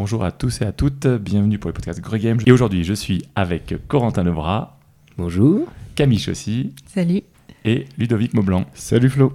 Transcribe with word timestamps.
Bonjour 0.00 0.24
à 0.24 0.32
tous 0.32 0.62
et 0.62 0.64
à 0.64 0.72
toutes, 0.72 1.06
bienvenue 1.06 1.58
pour 1.58 1.68
le 1.68 1.74
podcast 1.74 2.00
Grey 2.00 2.18
Games. 2.20 2.40
Et 2.46 2.52
aujourd'hui, 2.52 2.84
je 2.84 2.94
suis 2.94 3.22
avec 3.36 3.74
Corentin 3.86 4.24
Lebras. 4.24 4.78
Bonjour. 5.18 5.68
Camille 5.94 6.18
Chaussy. 6.18 6.72
Salut. 6.86 7.20
Et 7.66 7.84
Ludovic 7.98 8.32
Maublanc. 8.32 8.64
Salut 8.72 9.10
Flo. 9.10 9.34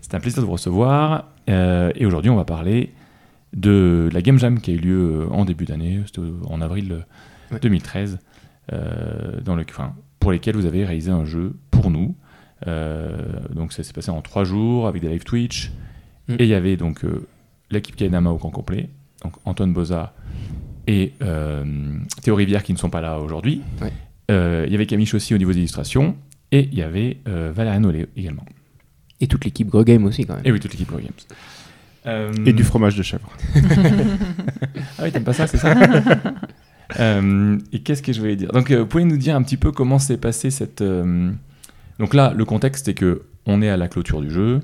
C'est 0.00 0.16
un 0.16 0.18
plaisir 0.18 0.42
de 0.42 0.46
vous 0.46 0.52
recevoir. 0.54 1.28
Euh, 1.48 1.92
et 1.94 2.06
aujourd'hui, 2.06 2.28
on 2.28 2.34
va 2.34 2.44
parler 2.44 2.92
de 3.52 4.10
la 4.12 4.20
Game 4.20 4.36
Jam 4.36 4.60
qui 4.60 4.72
a 4.72 4.74
eu 4.74 4.78
lieu 4.78 5.28
en 5.30 5.44
début 5.44 5.64
d'année, 5.64 6.02
en 6.44 6.60
avril 6.60 7.04
ouais. 7.52 7.60
2013, 7.60 8.18
euh, 8.72 9.40
dans 9.42 9.54
le, 9.54 9.64
enfin, 9.70 9.94
pour 10.18 10.32
lesquels 10.32 10.56
vous 10.56 10.66
avez 10.66 10.84
réalisé 10.84 11.12
un 11.12 11.24
jeu 11.24 11.54
pour 11.70 11.88
nous. 11.88 12.16
Euh, 12.66 13.16
donc 13.54 13.72
ça 13.72 13.84
s'est 13.84 13.92
passé 13.92 14.10
en 14.10 14.22
trois 14.22 14.42
jours 14.42 14.88
avec 14.88 15.02
des 15.02 15.08
live 15.08 15.22
Twitch. 15.22 15.70
Mm. 16.26 16.34
Et 16.40 16.42
il 16.42 16.48
y 16.48 16.54
avait 16.54 16.76
donc 16.76 17.04
l'équipe 17.70 17.94
Kainama 17.94 18.30
au 18.30 18.38
camp 18.38 18.50
complet, 18.50 18.90
donc 19.22 19.34
Antoine 19.44 19.72
Boza 19.72 20.14
et 20.86 21.12
euh, 21.22 21.64
Théo 22.22 22.34
Rivière 22.34 22.62
qui 22.62 22.72
ne 22.72 22.78
sont 22.78 22.90
pas 22.90 23.00
là 23.00 23.18
aujourd'hui. 23.18 23.60
Il 23.78 23.84
Ouais. 23.84 23.92
euh, 24.30 24.66
y 24.68 24.74
avait 24.74 24.86
Camille 24.86 25.06
Chaussy 25.06 25.34
au 25.34 25.38
niveau 25.38 25.52
des 25.52 25.58
illustrations 25.58 26.16
et 26.52 26.68
il 26.72 26.78
y 26.78 26.82
avait 26.82 27.18
euh, 27.28 27.52
Valérian 27.54 27.80
Nollet 27.80 28.08
également. 28.16 28.44
Et 29.20 29.26
toute 29.26 29.44
l'équipe 29.44 29.68
Gros 29.68 29.84
Game 29.84 30.04
aussi, 30.04 30.24
quand 30.24 30.34
même. 30.36 30.42
Et 30.46 30.50
oui, 30.52 30.58
toute 30.60 30.72
l'équipe 30.72 30.88
Pro 30.88 30.98
Games. 30.98 31.10
Euh, 32.06 32.32
Et 32.46 32.54
du 32.54 32.64
fromage 32.64 32.96
de 32.96 33.02
chèvre. 33.02 33.30
Ah 34.98 35.02
oui, 35.04 35.12
t'aimes 35.12 35.24
pas 35.24 35.32
ça, 35.34 35.46
c'est 35.46 35.58
ça? 35.58 35.74
Euh, 36.98 37.56
Et 37.72 37.78
qu'est-ce 37.82 38.02
que 38.02 38.12
je 38.12 38.18
voulais 38.18 38.34
dire? 38.34 38.50
Donc, 38.50 38.72
euh, 38.72 38.80
vous 38.80 38.86
pouvez 38.86 39.04
nous 39.04 39.16
dire 39.16 39.36
un 39.36 39.42
petit 39.44 39.56
peu 39.56 39.70
comment 39.70 40.00
s'est 40.00 40.16
passé 40.16 40.50
cette. 40.50 40.80
euh, 40.80 41.30
Donc 42.00 42.14
là, 42.14 42.32
le 42.36 42.44
contexte 42.44 42.88
est 42.88 42.94
que 42.94 43.22
on 43.46 43.62
est 43.62 43.68
à 43.68 43.76
la 43.76 43.86
clôture 43.86 44.20
du 44.20 44.28
jeu. 44.28 44.58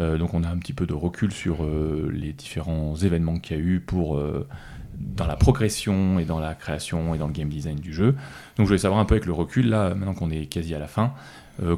Euh, 0.00 0.18
donc 0.18 0.34
on 0.34 0.42
a 0.42 0.48
un 0.48 0.56
petit 0.56 0.72
peu 0.72 0.86
de 0.86 0.94
recul 0.94 1.32
sur 1.32 1.64
euh, 1.64 2.10
les 2.12 2.32
différents 2.32 2.96
événements 2.96 3.38
qu'il 3.38 3.56
y 3.56 3.60
a 3.60 3.62
eu 3.62 3.80
pour 3.80 4.16
euh, 4.16 4.46
dans 4.98 5.26
la 5.26 5.36
progression 5.36 6.18
et 6.18 6.24
dans 6.24 6.40
la 6.40 6.54
création 6.54 7.14
et 7.14 7.18
dans 7.18 7.26
le 7.26 7.32
game 7.32 7.48
design 7.48 7.76
du 7.76 7.92
jeu. 7.92 8.12
Donc 8.56 8.60
je 8.60 8.64
voulais 8.64 8.78
savoir 8.78 9.00
un 9.00 9.04
peu 9.04 9.14
avec 9.14 9.26
le 9.26 9.32
recul 9.32 9.68
là, 9.68 9.94
maintenant 9.94 10.14
qu'on 10.14 10.30
est 10.30 10.46
quasi 10.46 10.74
à 10.74 10.78
la 10.78 10.86
fin, 10.86 11.12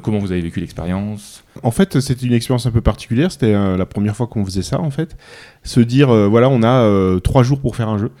comment 0.01 0.19
vous 0.19 0.31
avez 0.31 0.41
vécu 0.41 0.59
l'expérience? 0.59 1.43
En 1.61 1.71
fait, 1.71 1.99
c'était 1.99 2.25
une 2.25 2.33
expérience 2.33 2.65
un 2.65 2.71
peu 2.71 2.81
particulière. 2.81 3.31
C'était 3.31 3.53
la 3.53 3.85
première 3.85 4.15
fois 4.15 4.25
qu'on 4.25 4.43
faisait 4.45 4.63
ça, 4.63 4.79
en 4.79 4.89
fait. 4.89 5.17
Se 5.63 5.79
dire, 5.79 6.07
voilà, 6.29 6.49
on 6.49 6.63
a 6.63 7.19
trois 7.19 7.43
jours 7.43 7.59
pour 7.59 7.75
faire 7.75 7.89
un 7.89 7.97
jeu. 7.97 8.11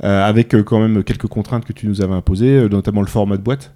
avec 0.00 0.56
quand 0.64 0.80
même 0.80 1.04
quelques 1.04 1.28
contraintes 1.28 1.64
que 1.64 1.72
tu 1.72 1.86
nous 1.86 2.02
avais 2.02 2.14
imposées, 2.14 2.68
notamment 2.68 3.02
le 3.02 3.08
format 3.08 3.36
de 3.36 3.42
boîte. 3.42 3.74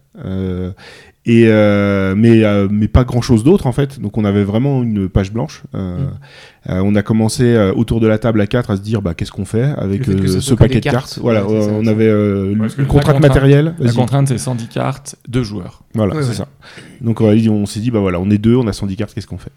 Et 1.28 1.48
euh, 1.48 2.14
mais 2.16 2.44
euh, 2.44 2.68
mais 2.70 2.86
pas 2.86 3.02
grand 3.02 3.20
chose 3.20 3.42
d'autre 3.42 3.66
en 3.66 3.72
fait 3.72 4.00
donc 4.00 4.16
on 4.16 4.24
avait 4.24 4.44
vraiment 4.44 4.84
une 4.84 5.08
page 5.08 5.32
blanche 5.32 5.64
euh, 5.74 5.96
Mm. 5.98 6.70
euh, 6.70 6.80
on 6.84 6.94
a 6.94 7.02
commencé 7.02 7.42
euh, 7.42 7.72
autour 7.72 7.98
de 8.00 8.06
la 8.06 8.18
table 8.18 8.40
à 8.40 8.46
quatre 8.46 8.70
à 8.70 8.76
se 8.76 8.80
dire 8.80 9.02
bah 9.02 9.14
qu'est-ce 9.14 9.32
qu'on 9.32 9.44
fait 9.44 9.64
avec 9.76 10.08
euh, 10.08 10.26
ce 10.28 10.40
soit 10.40 10.56
paquet 10.56 10.76
de 10.76 10.80
cartes, 10.80 10.94
cartes, 10.96 11.18
voilà 11.20 11.44
ouais, 11.44 11.62
ça, 11.62 11.70
on 11.72 11.86
avait 11.86 12.06
euh, 12.06 12.54
que 12.68 12.80
une 12.82 12.86
contrainte 12.86 13.20
matérielle 13.20 13.74
La 13.80 13.92
contrainte 13.92 14.28
c'est 14.28 14.38
110 14.38 14.68
cartes, 14.68 15.16
deux 15.28 15.42
joueurs. 15.42 15.82
Voilà, 15.94 16.14
Ouais, 16.14 16.22
c'est 16.22 16.28
ouais. 16.28 16.34
ça. 16.34 16.48
Donc 17.00 17.20
ouais, 17.20 17.48
on 17.48 17.64
s'est 17.66 17.80
dit, 17.80 17.90
bah 17.90 18.00
voilà, 18.00 18.20
on 18.20 18.28
est 18.30 18.38
deux, 18.38 18.54
on 18.54 18.66
a 18.68 18.72
110 18.72 18.96
cartes, 18.96 19.14
qu'est-ce 19.14 19.26
qu'on 19.26 19.38
fait? 19.38 19.50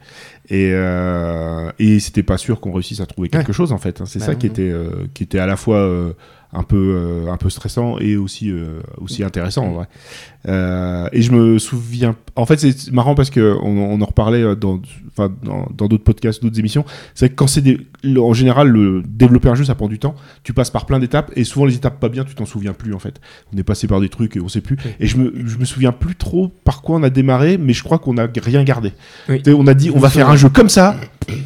Et, 0.50 0.72
euh, 0.74 1.70
et 1.80 2.00
c'était 2.00 2.24
pas 2.24 2.38
sûr 2.38 2.60
qu'on 2.62 2.72
réussisse 2.72 3.02
à 3.02 3.06
trouver 3.06 3.30
quelque 3.30 3.48
Ouais. 3.50 3.54
chose 3.54 3.72
en 3.74 3.78
fait. 3.78 4.00
hein. 4.02 4.06
C'est 4.08 4.20
Bah 4.20 4.26
ça 4.26 4.36
qui 4.36 4.48
était, 4.48 4.70
euh, 4.72 5.06
qui 5.14 5.24
était 5.24 5.40
à 5.40 5.46
la 5.46 5.56
fois 5.58 5.78
euh, 5.78 6.14
un 6.52 6.64
peu, 6.64 6.96
euh, 6.96 7.32
un 7.32 7.38
peu 7.38 7.50
stressant 7.50 8.00
et 8.00 8.18
aussi, 8.18 8.50
euh, 8.50 8.82
aussi 8.98 9.24
intéressant 9.24 9.66
en 9.66 9.72
vrai. 9.74 9.88
Euh, 10.48 11.08
et 11.12 11.22
je 11.22 11.32
me 11.32 11.60
souviens, 11.60 12.16
en 12.36 12.46
fait, 12.46 12.60
c'est 12.60 12.92
marrant 12.92 13.14
parce 13.16 13.30
que 13.30 13.58
on, 13.62 13.78
on 13.78 14.02
en 14.02 14.06
reparlait 14.06 14.56
dans, 14.56 14.82
enfin, 15.20 15.34
dans, 15.44 15.88
d'autres 15.88 16.04
podcasts, 16.04 16.42
d'autres 16.42 16.60
émissions. 16.60 16.86
C'est 17.16 17.30
que 17.30 17.36
quand 17.36 17.48
c'est 17.48 17.64
en 18.18 18.34
général 18.34 18.70
le 18.70 19.04
développer 19.08 19.50
un 19.50 19.56
jeu, 19.56 19.64
ça 19.66 19.76
prend 19.76 19.88
du 19.88 20.00
temps. 20.00 20.16
Tu 20.44 20.54
passes 20.54 20.70
par 20.70 20.86
plein 20.86 21.00
d'étapes 21.00 21.32
et 21.36 21.44
souvent 21.44 21.66
les 21.66 21.76
étapes 21.76 22.00
pas 22.00 22.10
bien, 22.10 22.24
tu 22.24 22.36
t'en 22.36 22.46
souviens 22.46 22.74
plus 22.74 22.94
en 22.94 23.00
fait. 23.00 23.20
On 23.54 23.58
est 23.58 23.64
passé 23.64 23.88
par 23.88 24.00
des 24.02 24.10
trucs 24.10 24.36
et 24.36 24.42
on 24.42 24.48
sait 24.48 24.62
plus. 24.62 24.78
Oui. 24.86 24.92
Et 25.00 25.08
je 25.08 25.18
me, 25.18 25.34
je 25.46 25.58
me 25.58 25.66
souviens 25.66 25.92
plus 25.92 26.16
trop 26.16 26.50
par 26.64 26.82
quoi 26.82 26.98
on 26.98 27.04
a 27.04 27.10
démarré, 27.10 27.58
mais 27.58 27.74
je 27.74 27.84
crois 27.84 28.00
qu'on 28.00 28.18
a 28.18 28.28
rien 28.42 28.64
gardé. 28.64 28.94
Oui. 29.28 29.42
On 29.48 29.68
a 29.68 29.74
dit 29.74 29.92
on 29.94 30.00
va 30.00 30.10
faire 30.10 30.30
un 30.30 30.36
jeu 30.36 30.50
comme 30.50 30.70
ça. 30.70 30.96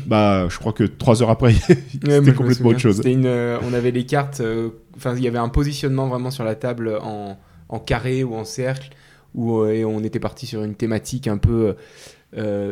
Bah, 0.06 0.48
je 0.50 0.58
crois 0.58 0.74
que 0.74 0.84
trois 0.84 1.22
heures 1.22 1.30
après, 1.30 1.54
Ouais, 1.68 1.78
c'était 1.92 2.22
me 2.22 2.32
complètement 2.34 2.70
autre 2.70 2.80
chose. 2.80 3.02
Une, 3.06 3.26
euh, 3.26 3.58
on 3.64 3.74
avait 3.74 3.92
les 3.92 4.06
cartes. 4.06 4.40
euh, 4.42 4.70
Enfin, 4.96 5.16
il 5.18 5.24
y 5.24 5.28
avait 5.28 5.40
un 5.40 5.50
positionnement 5.50 6.08
vraiment 6.08 6.30
sur 6.30 6.44
la 6.44 6.54
table 6.56 7.00
en, 7.02 7.38
en 7.70 7.80
carré 7.80 8.24
ou 8.24 8.36
en 8.36 8.46
cercle, 8.46 8.90
où 9.34 9.58
euh, 9.60 9.72
et 9.72 9.86
on 9.86 10.04
était 10.04 10.20
parti 10.20 10.46
sur 10.46 10.64
une 10.64 10.76
thématique 10.76 11.28
un 11.28 11.38
peu 11.38 11.76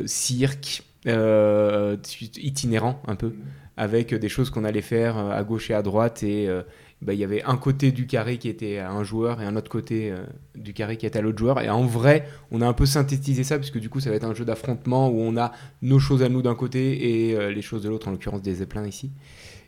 cirque, 0.05 0.83
itinérant 1.05 3.01
un 3.07 3.15
peu, 3.15 3.33
avec 3.77 4.13
des 4.13 4.29
choses 4.29 4.49
qu'on 4.49 4.63
allait 4.63 4.81
faire 4.81 5.17
euh, 5.17 5.31
à 5.31 5.43
gauche 5.43 5.71
et 5.71 5.73
à 5.73 5.81
droite 5.81 6.23
et 6.23 6.47
euh, 6.47 6.61
bah, 7.01 7.13
il 7.13 7.19
y 7.19 7.23
avait 7.23 7.41
un 7.43 7.57
côté 7.57 7.91
du 7.91 8.05
carré 8.05 8.37
qui 8.37 8.47
était 8.47 8.77
à 8.77 8.91
un 8.91 9.03
joueur 9.03 9.41
et 9.41 9.45
un 9.45 9.55
autre 9.55 9.71
côté 9.71 10.11
euh, 10.11 10.23
du 10.55 10.71
carré 10.73 10.97
qui 10.97 11.07
était 11.07 11.17
à 11.17 11.21
l'autre 11.23 11.39
joueur. 11.39 11.59
Et 11.59 11.69
en 11.69 11.83
vrai, 11.83 12.27
on 12.51 12.61
a 12.61 12.67
un 12.67 12.73
peu 12.73 12.85
synthétisé 12.85 13.43
ça, 13.43 13.57
puisque 13.57 13.79
du 13.79 13.89
coup, 13.89 13.99
ça 13.99 14.11
va 14.11 14.17
être 14.17 14.23
un 14.23 14.35
jeu 14.35 14.45
d'affrontement 14.45 15.09
où 15.09 15.19
on 15.19 15.35
a 15.35 15.51
nos 15.81 15.97
choses 15.97 16.21
à 16.21 16.29
nous 16.29 16.43
d'un 16.43 16.53
côté 16.53 17.29
et 17.29 17.35
euh, 17.35 17.51
les 17.51 17.63
choses 17.63 17.81
de 17.81 17.89
l'autre, 17.89 18.07
en 18.07 18.11
l'occurrence 18.11 18.43
des 18.43 18.55
zeppelins 18.55 18.85
ici. 18.85 19.09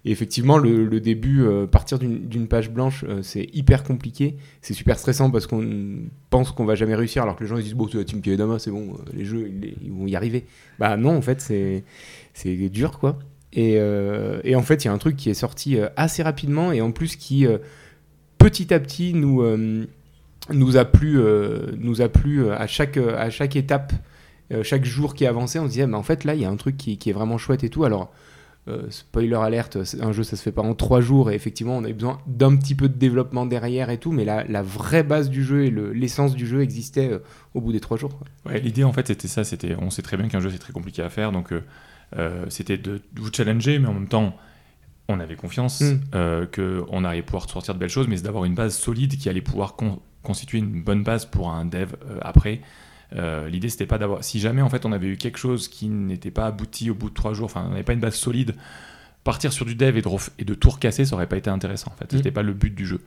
Et 0.06 0.12
effectivement, 0.12 0.58
le, 0.58 1.00
début, 1.00 1.44
euh, 1.44 1.66
partir 1.66 1.98
d'une 1.98 2.48
page 2.48 2.70
blanche, 2.70 3.06
euh, 3.08 3.22
c'est 3.22 3.48
hyper 3.54 3.84
compliqué. 3.84 4.36
C'est 4.62 4.74
super 4.74 5.00
stressant 5.00 5.32
parce 5.32 5.48
qu'on 5.48 6.10
pense 6.30 6.52
qu'on 6.52 6.66
va 6.66 6.76
jamais 6.76 6.96
réussir, 6.96 7.24
alors 7.24 7.38
que 7.38 7.44
les 7.44 7.50
gens 7.50 7.56
ils 7.58 7.64
disent 7.64 7.74
bon, 7.74 7.88
la 7.94 8.04
team 8.04 8.22
Kaedama, 8.22 8.60
c'est 8.60 8.72
bon, 8.72 8.94
euh, 8.94 9.12
les 9.14 9.24
jeux 9.24 9.50
ils, 9.82 9.92
vont 9.92 10.06
y 10.06 10.16
arriver. 10.18 10.46
Bah 10.78 10.98
non, 10.98 11.16
en 11.16 11.22
fait, 11.22 11.40
c'est 11.40 12.70
dur 12.70 13.00
quoi. 13.00 13.18
Et, 13.54 13.76
et 13.76 14.56
en 14.56 14.64
fait, 14.64 14.84
il 14.84 14.88
y 14.88 14.90
a 14.90 14.94
un 14.94 14.98
truc 14.98 15.16
qui 15.16 15.30
est 15.30 15.36
sorti 15.36 15.78
assez 15.96 16.24
rapidement 16.24 16.72
et 16.72 16.82
en 16.82 16.92
plus 16.92 17.16
qui 17.16 17.46
petit 18.40 18.74
à 18.74 18.80
petit 18.80 19.14
nous 19.14 19.44
nous 20.50 20.78
a 20.78 20.86
plu, 20.86 21.20
nous 21.78 22.02
a 22.02 22.10
plu 22.10 22.50
à 22.50 22.66
chaque 22.66 22.98
à 22.98 23.30
chaque 23.30 23.56
étape, 23.56 23.94
chaque 24.64 24.86
jour 24.86 25.14
qui 25.14 25.28
avançait, 25.28 25.60
on 25.60 25.66
se 25.66 25.70
disait, 25.70 25.86
mais 25.86 25.96
en 25.96 26.02
fait 26.02 26.24
là, 26.24 26.34
il 26.34 26.42
y 26.42 26.46
a 26.46 26.50
un 26.50 26.56
truc 26.56 26.78
qui, 26.78 26.98
qui 26.98 27.12
est 27.12 27.14
vraiment 27.14 27.38
chouette 27.38 27.64
et 27.64 27.70
tout. 27.70 27.84
Alors 27.84 28.12
euh, 28.70 28.90
spoiler 28.90 29.36
alerte, 29.36 29.78
un 30.00 30.12
jeu 30.14 30.24
ça 30.24 30.36
se 30.38 30.42
fait 30.42 30.52
pas 30.54 30.62
en 30.62 30.74
trois 30.74 31.02
jours 31.02 31.30
et 31.32 31.36
effectivement 31.36 31.76
on 31.78 31.84
a 31.84 31.90
eu 31.90 31.94
besoin 31.94 32.20
d'un 32.28 32.56
petit 32.56 32.76
peu 32.76 32.88
de 32.88 32.98
développement 32.98 33.46
derrière 33.46 33.90
et 33.90 33.98
tout, 33.98 34.12
mais 34.14 34.24
la, 34.26 34.44
la 34.46 34.62
vraie 34.62 35.04
base 35.04 35.30
du 35.30 35.44
jeu 35.44 35.66
et 35.66 35.70
le- 35.70 35.92
l'essence 35.92 36.34
du 36.36 36.48
jeu 36.48 36.62
existait 36.62 37.10
euh, 37.12 37.20
au 37.54 37.62
bout 37.62 37.72
des 37.74 37.82
trois 37.82 37.98
jours. 37.98 38.18
Ouais, 38.46 38.60
L'idée 38.62 38.84
en 38.86 38.94
fait 38.94 39.08
c'était 39.08 39.28
ça, 39.28 39.44
c'était, 39.44 39.76
on 39.80 39.90
sait 39.90 40.02
très 40.02 40.16
bien 40.18 40.28
qu'un 40.30 40.40
jeu 40.40 40.50
c'est 40.50 40.60
très 40.60 40.72
compliqué 40.74 41.02
à 41.02 41.10
faire, 41.10 41.32
donc 41.34 41.52
euh, 42.18 42.46
c'était 42.50 42.78
de 42.78 43.02
vous 43.16 43.30
challenger, 43.34 43.80
mais 43.80 43.88
en 43.88 43.94
même 43.94 44.08
temps 44.08 44.36
on 45.10 45.20
avait 45.20 45.36
confiance 45.36 45.82
Mm. 45.82 46.46
qu'on 46.56 47.04
allait 47.04 47.22
pouvoir 47.24 47.50
sortir 47.50 47.74
de 47.74 47.80
belles 47.80 47.90
choses, 47.90 48.08
mais 48.08 48.16
c'est 48.16 48.24
d'avoir 48.24 48.46
une 48.46 48.56
base 48.56 48.78
solide 48.78 49.18
qui 49.18 49.28
allait 49.28 49.42
pouvoir 49.42 49.76
con- 49.76 50.00
constituer 50.22 50.60
une 50.60 50.82
bonne 50.82 51.04
base 51.04 51.26
pour 51.26 51.52
un 51.52 51.66
dev 51.66 51.90
après. 52.22 52.62
Euh, 53.16 53.48
L'idée 53.50 53.70
c'était 53.70 53.86
pas 53.86 53.98
d'avoir, 53.98 54.24
si 54.24 54.40
jamais 54.40 54.62
en 54.62 54.70
fait 54.70 54.86
on 54.86 54.92
avait 54.92 55.08
eu 55.08 55.18
quelque 55.18 55.38
chose 55.38 55.68
qui 55.68 55.88
n'était 55.88 56.32
pas 56.32 56.46
abouti 56.48 56.90
au 56.90 56.96
bout 56.96 57.10
de 57.10 57.14
trois 57.14 57.34
jours, 57.34 57.46
enfin 57.46 57.66
on 57.68 57.70
n'avait 57.70 57.84
pas 57.84 57.94
une 57.94 58.00
base 58.00 58.16
solide, 58.16 58.56
partir 59.24 59.54
sur 59.54 59.66
du 59.66 59.76
dev 59.76 59.96
et 59.98 60.02
de, 60.02 60.08
ref- 60.08 60.32
et 60.40 60.46
de 60.46 60.54
tout 60.54 60.70
recasser, 60.70 61.06
ça 61.06 61.16
aurait 61.16 61.28
pas 61.30 61.38
été 61.38 61.50
intéressant 61.50 61.92
en 61.94 61.96
fait. 61.98 62.12
Mm. 62.12 62.18
C'était 62.18 62.32
pas 62.32 62.44
le 62.44 62.54
but 62.54 62.74
du 62.74 62.86
jeu. 62.86 63.02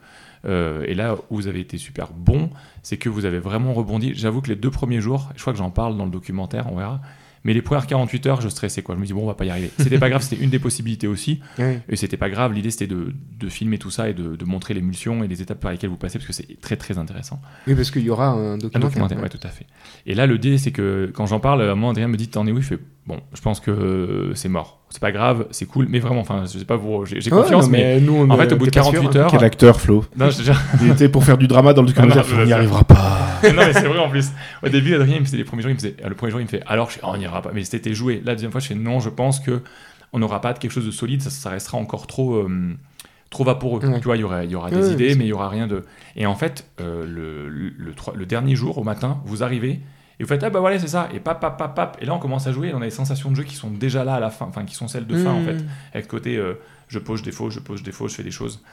Euh, 0.45 0.83
et 0.87 0.93
là 0.93 1.15
où 1.29 1.35
vous 1.35 1.47
avez 1.47 1.59
été 1.59 1.77
super 1.77 2.11
bon, 2.11 2.49
c'est 2.83 2.97
que 2.97 3.09
vous 3.09 3.25
avez 3.25 3.39
vraiment 3.39 3.73
rebondi. 3.73 4.13
J'avoue 4.15 4.41
que 4.41 4.49
les 4.49 4.55
deux 4.55 4.71
premiers 4.71 5.01
jours, 5.01 5.29
je 5.35 5.41
crois 5.41 5.51
que 5.53 5.59
j'en 5.59 5.71
parle 5.71 5.97
dans 5.97 6.05
le 6.05 6.11
documentaire, 6.11 6.71
on 6.71 6.77
verra. 6.77 7.01
Mais 7.47 7.53
les 7.53 7.63
premières 7.63 7.87
48 7.87 8.25
heures, 8.27 8.41
je 8.41 8.49
stressais 8.49 8.83
quoi. 8.83 8.93
Je 8.93 8.99
me 8.99 9.05
dis 9.05 9.13
bon, 9.13 9.23
on 9.23 9.25
va 9.25 9.33
pas 9.33 9.45
y 9.45 9.49
arriver. 9.49 9.71
C'était 9.79 9.97
pas 9.97 10.09
grave, 10.09 10.21
c'était 10.21 10.43
une 10.43 10.49
des 10.51 10.59
possibilités 10.59 11.07
aussi. 11.07 11.39
Et 11.89 11.95
c'était 11.95 12.17
pas 12.17 12.29
grave. 12.29 12.53
L'idée 12.53 12.69
c'était 12.69 12.85
de, 12.87 13.13
de 13.39 13.49
filmer 13.49 13.77
tout 13.79 13.89
ça 13.89 14.09
et 14.09 14.13
de, 14.13 14.35
de 14.35 14.45
montrer 14.45 14.73
l'émulsion 14.75 15.23
et 15.23 15.27
les 15.27 15.41
étapes 15.41 15.59
par 15.61 15.71
lesquelles 15.71 15.89
vous 15.89 15.95
passez 15.97 16.19
parce 16.19 16.27
que 16.27 16.33
c'est 16.33 16.59
très 16.61 16.75
très 16.75 16.97
intéressant. 16.99 17.41
Oui, 17.65 17.73
parce 17.73 17.89
qu'il 17.89 18.03
y 18.03 18.09
aura 18.09 18.27
un 18.27 18.53
Un 18.53 18.57
documentaire. 18.57 18.81
documentaire, 18.81 19.21
ouais, 19.21 19.29
tout 19.29 19.39
à 19.43 19.47
fait. 19.47 19.65
Et 20.05 20.13
là, 20.13 20.27
le 20.27 20.37
dé, 20.37 20.57
c'est 20.57 20.71
que 20.71 21.09
quand 21.15 21.25
j'en 21.25 21.39
parle, 21.39 21.61
à 21.61 21.65
un 21.71 21.75
moment, 21.75 21.89
Adrien 21.91 22.07
me 22.09 22.17
dit 22.17 22.27
T'en 22.27 22.45
es 22.45 22.51
où? 22.51 22.57
Il 22.57 22.63
fait 22.63 22.79
Bon, 23.07 23.21
je 23.33 23.39
pense 23.39 23.61
que 23.61 24.33
c'est 24.35 24.49
mort. 24.49 24.81
C'est 24.89 24.99
pas 24.99 25.13
grave, 25.13 25.47
c'est 25.51 25.65
cool, 25.65 25.87
mais 25.89 25.99
vraiment, 25.99 26.19
enfin, 26.19 26.43
je 26.51 26.59
sais 26.59 26.65
pas, 26.65 26.75
vous, 26.75 27.05
j'ai 27.05 27.15
Ouais, 27.17 27.29
confiance, 27.41 27.65
non, 27.65 27.71
mais. 27.71 28.01
nous, 28.01 28.13
on 28.15 28.29
En 28.29 28.35
fait, 28.37 28.51
au 28.51 28.57
bout 28.57 28.65
de 28.65 28.69
t'es 28.71 28.79
pas 28.81 28.83
sûr, 28.85 28.93
48 28.95 29.17
hein. 29.17 29.21
heures. 29.21 29.31
Quel 29.31 29.43
acteur, 29.45 29.79
Flo? 29.79 30.03
Non, 30.17 30.29
je. 30.29 30.51
Il 30.83 30.91
était 30.91 31.07
pour 31.07 31.23
faire 31.23 31.37
du 31.37 31.47
drama 31.47 31.71
dans 31.73 31.83
le 31.83 31.87
documentaire, 31.93 32.25
Ah 32.27 32.33
non, 32.35 32.41
on 32.41 32.43
n'y 32.43 32.49
je- 32.49 32.55
arrivera 32.55 32.83
pas. 32.83 33.26
non, 33.53 33.65
mais 33.65 33.73
c'est 33.73 33.87
vrai 33.87 33.99
en 33.99 34.09
plus. 34.09 34.29
Au 34.63 34.69
début, 34.69 34.95
Adrien, 34.95 35.19
faisait 35.19 35.37
les 35.37 35.43
premiers 35.43 35.61
jours, 35.61 35.71
il 35.71 35.75
me 35.75 35.79
faisait, 35.79 35.95
le 36.07 36.15
premier 36.15 36.31
jour, 36.31 36.39
il 36.39 36.43
me 36.45 36.49
fait 36.49 36.63
alors, 36.67 36.89
je 36.89 36.99
oh, 37.03 37.07
on 37.13 37.17
n'ira 37.17 37.41
pas. 37.41 37.51
Mais 37.53 37.63
c'était 37.63 37.93
joué. 37.93 38.21
La 38.25 38.33
deuxième 38.33 38.51
fois, 38.51 38.61
je 38.61 38.67
fais 38.67 38.75
non, 38.75 38.99
je 38.99 39.09
pense 39.09 39.39
que 39.39 39.61
on 40.13 40.19
n'aura 40.19 40.41
pas 40.41 40.53
de 40.53 40.59
quelque 40.59 40.71
chose 40.71 40.85
de 40.85 40.91
solide, 40.91 41.21
ça, 41.21 41.29
ça 41.29 41.49
restera 41.49 41.77
encore 41.77 42.07
trop, 42.07 42.35
euh, 42.35 42.75
trop 43.29 43.43
vaporeux. 43.43 43.85
Ouais. 43.85 43.99
Tu 43.99 44.05
vois, 44.05 44.15
il 44.17 44.21
y 44.21 44.23
aura, 44.23 44.43
y 44.43 44.47
des 44.47 44.55
ouais, 44.55 44.93
idées, 44.93 45.15
mais 45.15 45.25
il 45.25 45.29
y 45.29 45.33
aura 45.33 45.49
rien 45.49 45.67
de. 45.67 45.83
Et 46.15 46.25
en 46.25 46.35
fait, 46.35 46.65
euh, 46.79 47.05
le, 47.05 47.49
le, 47.49 47.73
le 47.77 47.93
trois- 47.93 48.15
le 48.15 48.25
dernier 48.25 48.55
jour, 48.55 48.77
au 48.77 48.83
matin, 48.83 49.21
vous 49.25 49.43
arrivez. 49.43 49.81
Et 50.19 50.23
vous 50.23 50.27
faites, 50.29 50.43
ah 50.43 50.49
bah 50.49 50.59
voilà, 50.59 50.79
c'est 50.79 50.87
ça. 50.87 51.09
Et 51.13 51.19
pap, 51.19 51.39
pap, 51.39 51.57
pap, 51.57 51.75
pap. 51.75 51.97
Et 52.01 52.05
là, 52.05 52.13
on 52.15 52.19
commence 52.19 52.47
à 52.47 52.51
jouer. 52.51 52.69
Et 52.69 52.73
on 52.73 52.81
a 52.81 52.85
des 52.85 52.89
sensations 52.89 53.29
de 53.29 53.35
jeu 53.35 53.43
qui 53.43 53.55
sont 53.55 53.69
déjà 53.69 54.03
là 54.03 54.15
à 54.15 54.19
la 54.19 54.31
fin. 54.31 54.45
Enfin, 54.45 54.65
qui 54.65 54.73
sont 54.73 54.87
celles 54.87 55.05
de 55.05 55.15
fin, 55.15 55.31
en 55.31 55.43
fait. 55.43 55.53
Mmh. 55.53 55.67
Avec 55.93 56.05
le 56.05 56.09
côté, 56.09 56.37
euh, 56.37 56.53
je 56.87 56.97
pose, 56.99 57.19
je 57.19 57.25
défaut, 57.25 57.49
je 57.51 57.59
pose, 57.59 57.79
je 57.79 57.83
défaut, 57.83 58.07
je 58.07 58.15
fais 58.15 58.23
des 58.23 58.31
choses. 58.31 58.63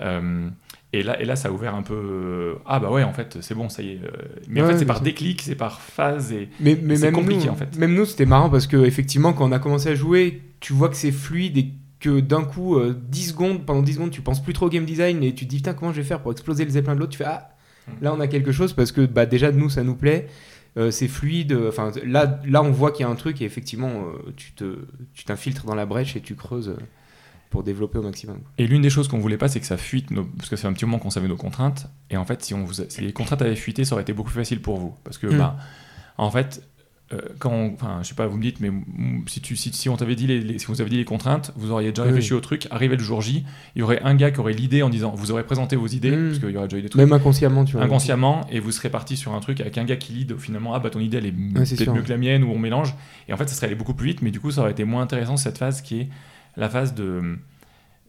Euh, 0.00 0.48
et, 0.92 1.02
là, 1.02 1.20
et 1.20 1.24
là, 1.24 1.36
ça 1.36 1.48
a 1.48 1.50
ouvert 1.52 1.74
un 1.74 1.82
peu. 1.82 1.94
euh, 1.94 2.54
ah 2.66 2.80
bah 2.80 2.90
ouais, 2.90 3.02
en 3.02 3.12
fait, 3.12 3.38
c'est 3.40 3.54
bon, 3.54 3.68
ça 3.68 3.82
y 3.82 3.90
est. 3.92 4.00
euh, 4.04 4.10
mais 4.48 4.62
en 4.62 4.66
fait, 4.66 4.78
c'est 4.78 4.86
par 4.86 5.00
déclic, 5.00 5.42
c'est 5.42 5.54
par 5.54 5.80
phase. 5.80 6.32
Et... 6.32 6.48
Mais, 6.60 6.78
mais 6.82 6.96
C'est 6.96 7.12
compliqué, 7.12 7.46
nous, 7.46 7.52
en 7.52 7.54
fait. 7.56 7.76
Même 7.78 7.94
nous, 7.94 8.04
c'était 8.04 8.26
marrant 8.26 8.50
parce 8.50 8.66
que 8.66 8.76
effectivement, 8.84 9.32
quand 9.32 9.48
on 9.48 9.52
a 9.52 9.58
commencé 9.58 9.88
à 9.90 9.94
jouer, 9.94 10.42
tu 10.60 10.72
vois 10.72 10.88
que 10.88 10.96
c'est 10.96 11.12
fluide 11.12 11.56
et 11.58 11.72
que 12.00 12.20
d'un 12.20 12.42
coup, 12.44 12.76
euh, 12.76 12.98
10 13.08 13.28
secondes, 13.28 13.64
pendant 13.64 13.80
10 13.82 13.94
secondes, 13.94 14.10
tu 14.10 14.20
penses 14.22 14.42
plus 14.42 14.52
trop 14.52 14.66
au 14.66 14.70
game 14.70 14.84
design 14.84 15.22
et 15.22 15.34
tu 15.34 15.44
te 15.46 15.50
dis 15.50 15.56
putain, 15.56 15.72
comment 15.74 15.92
je 15.92 15.98
vais 16.00 16.06
faire 16.06 16.20
pour 16.20 16.32
exploser 16.32 16.64
le 16.64 16.70
zeppelin 16.70 16.94
de 16.94 17.00
l'autre? 17.00 17.12
Tu 17.12 17.18
fais 17.18 17.24
ah, 17.26 17.54
là 18.00 18.12
on 18.12 18.20
a 18.20 18.26
quelque 18.26 18.52
chose 18.52 18.72
parce 18.72 18.92
que 18.92 19.06
bah, 19.06 19.24
déjà, 19.24 19.52
nous, 19.52 19.70
ça 19.70 19.84
nous 19.84 19.94
plaît. 19.94 20.26
euh, 20.76 20.90
c'est 20.90 21.06
fluide, 21.08 21.56
enfin 21.68 21.92
là, 22.04 22.40
là 22.44 22.62
on 22.62 22.70
voit 22.72 22.90
qu'il 22.92 23.04
y 23.04 23.08
a 23.08 23.10
un 23.12 23.14
truc 23.14 23.40
et 23.40 23.44
effectivement 23.44 23.90
euh, 24.06 24.32
tu 24.36 24.52
te, 24.52 24.78
tu 25.14 25.24
t'infiltres 25.24 25.64
dans 25.66 25.74
la 25.74 25.86
brèche 25.86 26.16
et 26.16 26.20
tu 26.20 26.34
creuses 26.34 26.74
pour 27.52 27.62
développer 27.62 27.98
au 27.98 28.02
maximum. 28.02 28.38
Et 28.58 28.66
l'une 28.66 28.82
des 28.82 28.90
choses 28.90 29.06
qu'on 29.06 29.18
voulait 29.20 29.36
pas, 29.36 29.46
c'est 29.46 29.60
que 29.60 29.66
ça 29.66 29.76
fuite, 29.76 30.10
nos- 30.10 30.24
parce 30.24 30.48
que 30.48 30.56
c'est 30.56 30.66
un 30.66 30.72
petit 30.72 30.84
moment 30.86 30.98
qu'on 30.98 31.10
savait 31.10 31.28
nos 31.28 31.36
contraintes. 31.36 31.86
Et 32.10 32.16
en 32.16 32.24
fait, 32.24 32.42
si, 32.42 32.54
on 32.54 32.64
vous 32.64 32.80
a- 32.80 32.88
si 32.88 33.00
les 33.02 33.12
contraintes 33.12 33.42
avaient 33.42 33.54
fuité, 33.54 33.84
ça 33.84 33.94
aurait 33.94 34.02
été 34.02 34.12
beaucoup 34.12 34.30
plus 34.30 34.40
facile 34.40 34.60
pour 34.60 34.78
vous. 34.78 34.94
Parce 35.04 35.18
que, 35.18 35.28
Mm. 35.28 35.38
bah, 35.38 35.56
en 36.18 36.30
fait, 36.30 36.66
euh, 37.12 37.18
quand 37.38 37.50
on- 37.52 37.74
enfin, 37.74 37.98
je 38.02 38.08
sais 38.08 38.14
pas, 38.14 38.26
vous 38.26 38.38
me 38.38 38.42
dites, 38.42 38.60
mais 38.60 38.70
mm, 38.70 39.24
si, 39.26 39.42
tu, 39.42 39.54
si, 39.54 39.70
si 39.70 39.90
on 39.90 39.96
t'avait 39.98 40.14
dit 40.14 40.26
les, 40.26 40.40
les- 40.40 40.58
si 40.58 40.64
vous 40.64 40.80
avez 40.80 40.88
dit 40.88 40.96
les 40.96 41.04
contraintes, 41.04 41.52
vous 41.56 41.70
auriez 41.70 41.90
déjà 41.90 42.04
Oui. 42.04 42.08
réfléchi 42.08 42.32
au 42.32 42.40
truc. 42.40 42.66
Arrivé 42.70 42.96
le 42.96 43.02
jour 43.02 43.20
J, 43.20 43.44
il 43.76 43.80
y 43.80 43.82
aurait 43.82 44.00
un 44.02 44.14
gars 44.14 44.30
qui 44.30 44.40
aurait 44.40 44.54
l'idée 44.54 44.82
en 44.82 44.88
disant, 44.88 45.10
vous 45.14 45.30
aurez 45.30 45.44
présenté 45.44 45.76
vos 45.76 45.88
idées, 45.88 46.10
Mm. 46.16 46.26
parce 46.28 46.38
qu'il 46.38 46.50
y 46.50 46.56
aurait 46.56 46.68
déjà 46.68 46.78
eu 46.78 46.82
des 46.82 46.88
trucs 46.88 47.00
Même 47.02 47.12
inconsciemment, 47.12 47.66
tu 47.66 47.76
vois. 47.76 47.84
inconsciemment 47.84 48.46
et 48.50 48.60
vous 48.60 48.72
serez 48.72 48.88
parti 48.88 49.18
sur 49.18 49.34
un 49.34 49.40
truc 49.40 49.60
avec 49.60 49.76
un 49.76 49.84
gars 49.84 49.96
qui 49.96 50.14
lead 50.14 50.38
finalement 50.38 50.72
ah 50.74 50.78
bah 50.80 50.88
ton 50.88 51.00
idée 51.00 51.18
elle 51.18 51.26
est 51.26 51.32
peut-être 51.32 51.92
mieux 51.92 52.00
que 52.02 52.08
la 52.08 52.16
mienne 52.16 52.44
ou 52.44 52.50
on 52.50 52.58
mélange 52.58 52.94
et 53.28 53.34
en 53.34 53.36
fait 53.36 53.46
ça 53.48 53.54
serait 53.56 53.66
allé 53.66 53.76
beaucoup 53.76 53.92
plus 53.94 54.06
vite 54.08 54.22
mais 54.22 54.30
du 54.30 54.40
coup 54.40 54.50
ça 54.50 54.62
aurait 54.62 54.70
été 54.70 54.84
moins 54.84 55.02
intéressant 55.02 55.36
cette 55.36 55.58
phase 55.58 55.82
qui 55.82 56.00
est 56.00 56.08
la 56.56 56.68
phase 56.68 56.94
de 56.94 57.38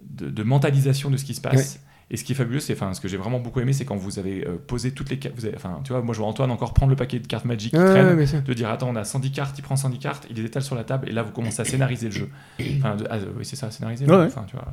de, 0.02 0.30
de 0.30 0.44
mentalisation 0.44 1.10
de 1.10 1.18
ce 1.18 1.24
qui 1.26 1.34
se 1.34 1.42
passe. 1.42 1.80
Et 2.12 2.18
ce 2.18 2.26
qui 2.26 2.34
est 2.34 2.36
fabuleux 2.36 2.60
c'est 2.60 2.74
enfin 2.74 2.94
ce 2.94 3.00
que 3.02 3.08
j'ai 3.08 3.16
vraiment 3.18 3.40
beaucoup 3.40 3.62
aimé 3.62 3.72
c'est 3.74 3.86
quand 3.86 3.96
vous 3.96 4.20
avez 4.20 4.46
euh, 4.46 4.58
posé 4.68 4.92
toutes 4.92 5.10
les 5.10 5.18
cartes 5.18 5.36
enfin 5.56 5.80
tu 5.84 5.94
vois 5.94 6.02
moi 6.02 6.14
je 6.14 6.20
vois 6.20 6.28
Antoine 6.28 6.52
encore 6.52 6.74
prendre 6.74 6.90
le 6.92 6.96
paquet 6.98 7.18
de 7.18 7.26
cartes 7.26 7.46
Magic 7.46 7.72
qui 7.72 7.78
traîne 7.80 8.16
ouais, 8.18 8.28
sûr. 8.28 8.42
de 8.44 8.54
dire 8.54 8.70
attends 8.70 8.90
on 8.90 8.96
a 8.98 9.06
110 9.06 9.32
cartes 9.32 9.58
il 9.58 9.62
prend 9.62 9.78
110 9.78 9.98
cartes 10.00 10.28
il 10.30 10.36
les 10.36 10.44
étale 10.46 10.62
sur 10.62 10.76
la 10.76 10.84
table 10.84 11.08
et 11.10 11.14
là 11.14 11.24
vous 11.24 11.32
commencez 11.32 11.62
à 11.62 11.66
scénariser 11.66 12.08
le 12.08 12.12
jeu. 12.12 12.30
Enfin 12.78 12.98
de- 12.98 13.08
ah, 13.10 13.18
oui 13.38 13.46
c'est 13.46 13.56
ça 13.56 13.72
scénariser 13.72 14.06
Ouais, 14.06 14.16
ouais. 14.18 14.26
enfin 14.26 14.44
tu 14.48 14.56
vois 14.56 14.68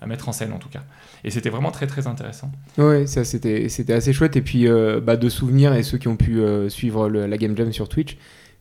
à 0.00 0.06
mettre 0.06 0.28
en 0.28 0.32
scène 0.32 0.52
en 0.52 0.58
tout 0.58 0.68
cas. 0.68 0.82
Et 1.24 1.30
c'était 1.30 1.48
vraiment 1.50 1.70
très 1.70 1.86
très 1.86 2.06
intéressant. 2.06 2.52
Ouais, 2.78 3.06
ça 3.06 3.24
c'était 3.24 3.68
c'était 3.68 3.94
assez 3.94 4.12
chouette. 4.12 4.36
Et 4.36 4.42
puis 4.42 4.68
euh, 4.68 5.00
bah, 5.00 5.16
de 5.16 5.28
souvenirs 5.30 5.72
et 5.74 5.82
ceux 5.82 5.96
qui 5.98 6.06
ont 6.08 6.16
pu 6.16 6.38
euh, 6.40 6.68
suivre 6.68 7.08
le- 7.08 7.26
la 7.26 7.36
Game 7.38 7.56
Jam 7.56 7.72
sur 7.72 7.88
Twitch, 7.88 8.16